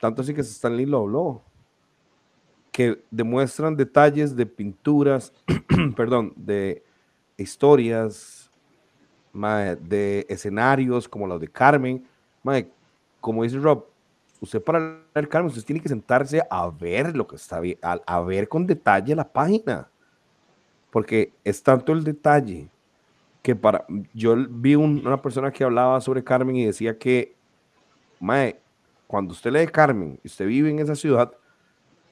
tanto 0.00 0.22
así 0.22 0.32
que 0.32 0.40
Stan 0.40 0.74
Lee 0.74 0.86
lo 0.86 1.00
habló, 1.00 1.42
que 2.76 3.02
demuestran 3.10 3.74
detalles 3.74 4.36
de 4.36 4.44
pinturas, 4.44 5.32
perdón, 5.96 6.34
de 6.36 6.84
historias, 7.38 8.50
de 9.32 10.26
escenarios 10.28 11.08
como 11.08 11.26
los 11.26 11.40
de 11.40 11.48
Carmen. 11.48 12.06
como 13.18 13.44
dice 13.44 13.56
Rob, 13.56 13.86
usted 14.42 14.62
para 14.62 15.00
leer 15.14 15.26
Carmen, 15.26 15.48
usted 15.48 15.64
tiene 15.64 15.80
que 15.80 15.88
sentarse 15.88 16.42
a 16.50 16.68
ver 16.68 17.16
lo 17.16 17.26
que 17.26 17.36
está 17.36 17.60
bien, 17.60 17.78
a 17.80 18.20
ver 18.20 18.46
con 18.46 18.66
detalle 18.66 19.16
la 19.16 19.26
página, 19.26 19.88
porque 20.90 21.32
es 21.44 21.62
tanto 21.62 21.94
el 21.94 22.04
detalle 22.04 22.68
que 23.40 23.56
para, 23.56 23.86
yo 24.12 24.36
vi 24.50 24.74
una 24.74 25.22
persona 25.22 25.50
que 25.50 25.64
hablaba 25.64 25.98
sobre 26.02 26.22
Carmen 26.22 26.56
y 26.56 26.66
decía 26.66 26.98
que, 26.98 27.34
mae, 28.20 28.60
cuando 29.06 29.32
usted 29.32 29.50
lee 29.50 29.66
Carmen 29.66 30.20
y 30.22 30.26
usted 30.26 30.46
vive 30.46 30.68
en 30.68 30.80
esa 30.80 30.94
ciudad, 30.94 31.32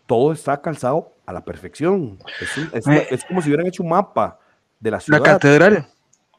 todo 0.07 0.33
está 0.33 0.61
calzado 0.61 1.13
a 1.27 1.33
la 1.33 1.45
perfección. 1.45 2.19
Es, 2.73 3.25
como 3.25 3.41
si 3.41 3.49
hubieran 3.49 3.67
hecho 3.67 3.83
un 3.83 3.91
mapa 3.91 4.39
de 4.81 4.91
la 4.91 5.01
ciudad. 5.01 5.21
La 5.21 5.25
catedral. 5.25 5.87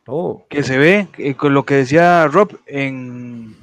Todo. 0.04 0.46
Que 0.50 0.62
se 0.64 0.78
ve, 0.78 1.08
eh, 1.18 1.34
con 1.36 1.54
lo 1.54 1.66
que 1.66 1.76
decía 1.76 2.28
Rob, 2.28 2.60
en, 2.68 3.56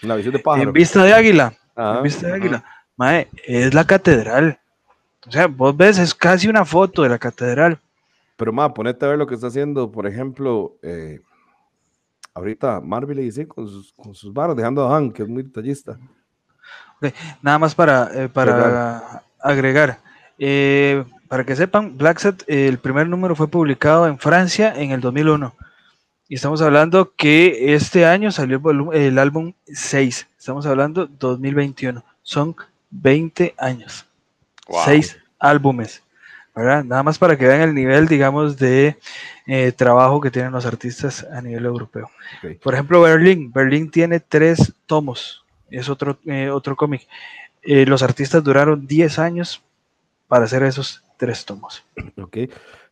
la 0.00 0.16
visión 0.16 0.32
de 0.32 0.40
pájaro. 0.40 0.70
En 0.70 0.72
vista 0.72 1.04
de 1.04 1.12
águila. 1.12 1.52
en 1.76 2.02
vista 2.02 2.26
de 2.28 2.32
águila. 2.32 2.64
Mae, 2.96 3.28
es 3.46 3.74
la 3.74 3.84
catedral. 3.84 4.58
O 5.26 5.30
sea, 5.30 5.46
vos 5.46 5.76
ves, 5.76 5.98
es 5.98 6.14
casi 6.14 6.48
una 6.48 6.64
foto 6.64 7.02
de 7.02 7.10
la 7.10 7.18
catedral. 7.18 7.78
Pero, 8.36 8.52
ma, 8.52 8.72
ponete 8.72 9.04
a 9.04 9.08
ver 9.10 9.18
lo 9.18 9.26
que 9.26 9.34
está 9.34 9.48
haciendo, 9.48 9.92
por 9.92 10.06
ejemplo, 10.06 10.76
eh, 10.82 11.20
ahorita 12.34 12.80
Marvel 12.80 13.20
y 13.20 13.24
dice 13.24 13.46
con 13.46 13.68
sus, 13.68 13.92
con 13.92 14.14
sus 14.14 14.32
barras, 14.32 14.56
dejando 14.56 14.86
a 14.86 14.96
Han, 14.96 15.12
que 15.12 15.22
es 15.22 15.28
muy 15.28 15.42
detallista. 15.42 15.98
Nada 17.42 17.58
más 17.58 17.74
para, 17.74 18.10
eh, 18.14 18.28
para 18.28 19.22
agregar. 19.42 19.98
Eh, 20.38 21.04
para 21.28 21.44
que 21.44 21.56
sepan, 21.56 21.96
Black 21.96 22.18
Set, 22.18 22.44
el 22.46 22.78
primer 22.78 23.08
número 23.08 23.34
fue 23.34 23.48
publicado 23.48 24.06
en 24.06 24.18
Francia 24.18 24.72
en 24.76 24.90
el 24.90 25.00
2001. 25.00 25.54
Y 26.28 26.34
estamos 26.36 26.62
hablando 26.62 27.12
que 27.14 27.74
este 27.74 28.06
año 28.06 28.32
salió 28.32 28.60
el, 28.70 28.86
el 28.94 29.18
álbum 29.18 29.52
6. 29.66 30.28
Estamos 30.38 30.66
hablando 30.66 31.06
2021. 31.06 32.04
Son 32.22 32.56
20 32.90 33.54
años. 33.58 34.06
6 34.84 35.18
álbumes. 35.38 36.02
Nada 36.54 37.02
más 37.02 37.18
para 37.18 37.36
que 37.36 37.46
vean 37.46 37.62
el 37.62 37.74
nivel, 37.74 38.06
digamos, 38.06 38.58
de 38.58 38.98
eh, 39.46 39.72
trabajo 39.72 40.20
que 40.20 40.30
tienen 40.30 40.52
los 40.52 40.66
artistas 40.66 41.26
a 41.32 41.40
nivel 41.40 41.64
europeo. 41.64 42.10
Por 42.62 42.74
ejemplo, 42.74 43.00
Berlín. 43.00 43.50
Berlín 43.52 43.90
tiene 43.90 44.20
tres 44.20 44.72
tomos. 44.86 45.44
Es 45.70 45.88
otro, 45.88 46.18
eh, 46.26 46.50
otro 46.50 46.76
cómic. 46.76 47.08
Eh, 47.62 47.86
los 47.86 48.02
artistas 48.02 48.42
duraron 48.42 48.86
10 48.86 49.18
años 49.18 49.62
para 50.28 50.44
hacer 50.44 50.62
esos 50.62 51.04
tres 51.16 51.44
tomos. 51.44 51.84
Ok. 52.20 52.38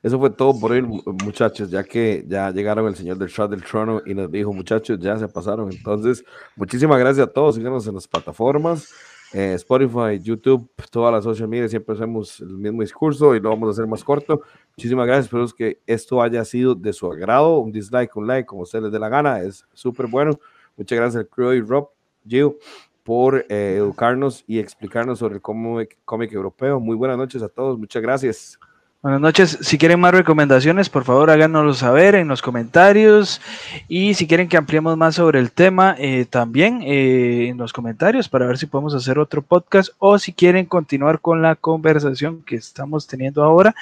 Eso 0.02 0.18
fue 0.18 0.30
todo 0.30 0.58
por 0.58 0.72
hoy, 0.72 0.80
muchachos, 0.82 1.70
ya 1.70 1.84
que 1.84 2.24
ya 2.26 2.50
llegaron 2.50 2.86
el 2.86 2.96
señor 2.96 3.18
del 3.18 3.28
Shot 3.28 3.50
del 3.50 3.62
Trono 3.62 4.00
y 4.06 4.14
nos 4.14 4.30
dijo, 4.30 4.50
muchachos, 4.52 4.98
ya 4.98 5.18
se 5.18 5.28
pasaron. 5.28 5.70
Entonces, 5.70 6.24
muchísimas 6.56 6.98
gracias 6.98 7.26
a 7.26 7.30
todos. 7.30 7.56
Síganos 7.56 7.86
en 7.86 7.96
las 7.96 8.08
plataformas. 8.08 8.88
Eh, 9.32 9.52
Spotify, 9.54 10.18
YouTube, 10.20 10.68
todas 10.90 11.12
las 11.12 11.22
social 11.22 11.48
media, 11.48 11.68
siempre 11.68 11.94
hacemos 11.94 12.40
el 12.40 12.48
mismo 12.48 12.82
discurso 12.82 13.36
y 13.36 13.40
lo 13.40 13.50
vamos 13.50 13.68
a 13.68 13.72
hacer 13.72 13.86
más 13.86 14.02
corto. 14.02 14.42
Muchísimas 14.76 15.06
gracias, 15.06 15.26
espero 15.26 15.46
que 15.56 15.80
esto 15.86 16.20
haya 16.20 16.44
sido 16.44 16.74
de 16.74 16.92
su 16.92 17.10
agrado. 17.10 17.58
Un 17.58 17.70
dislike, 17.70 18.16
un 18.16 18.26
like, 18.26 18.46
como 18.46 18.62
ustedes 18.62 18.84
les 18.84 18.92
dé 18.92 18.98
la 18.98 19.08
gana, 19.08 19.40
es 19.40 19.64
súper 19.72 20.06
bueno. 20.06 20.38
Muchas 20.76 20.98
gracias 20.98 21.20
al 21.20 21.28
crew 21.28 21.52
y 21.52 21.60
Rob, 21.60 21.90
Gio, 22.26 22.56
por 23.04 23.46
eh, 23.48 23.74
educarnos 23.76 24.44
y 24.46 24.58
explicarnos 24.58 25.18
sobre 25.18 25.36
el 25.36 25.40
cómic 25.42 26.32
europeo. 26.32 26.80
Muy 26.80 26.96
buenas 26.96 27.18
noches 27.18 27.42
a 27.42 27.48
todos, 27.48 27.78
muchas 27.78 28.02
gracias. 28.02 28.58
Buenas 29.02 29.22
noches. 29.22 29.56
Si 29.62 29.78
quieren 29.78 29.98
más 29.98 30.12
recomendaciones, 30.12 30.90
por 30.90 31.04
favor 31.04 31.30
háganoslo 31.30 31.72
saber 31.72 32.14
en 32.16 32.28
los 32.28 32.42
comentarios. 32.42 33.40
Y 33.88 34.12
si 34.12 34.26
quieren 34.26 34.46
que 34.46 34.58
ampliemos 34.58 34.94
más 34.98 35.14
sobre 35.14 35.38
el 35.38 35.52
tema, 35.52 35.96
eh, 35.98 36.26
también 36.28 36.82
eh, 36.82 37.48
en 37.48 37.56
los 37.56 37.72
comentarios 37.72 38.28
para 38.28 38.44
ver 38.44 38.58
si 38.58 38.66
podemos 38.66 38.94
hacer 38.94 39.18
otro 39.18 39.40
podcast. 39.40 39.88
O 39.96 40.18
si 40.18 40.34
quieren 40.34 40.66
continuar 40.66 41.18
con 41.18 41.40
la 41.40 41.56
conversación 41.56 42.42
que 42.42 42.56
estamos 42.56 43.06
teniendo 43.06 43.42
ahora, 43.42 43.74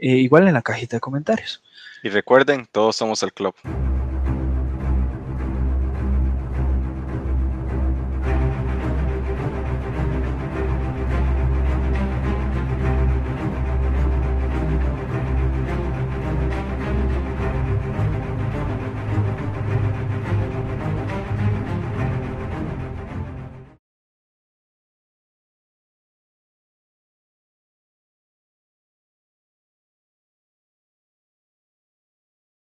eh, 0.00 0.16
igual 0.16 0.48
en 0.48 0.54
la 0.54 0.62
cajita 0.62 0.96
de 0.96 1.00
comentarios. 1.00 1.62
Y 2.02 2.08
recuerden, 2.08 2.66
todos 2.72 2.96
somos 2.96 3.22
el 3.22 3.32
club. 3.32 3.54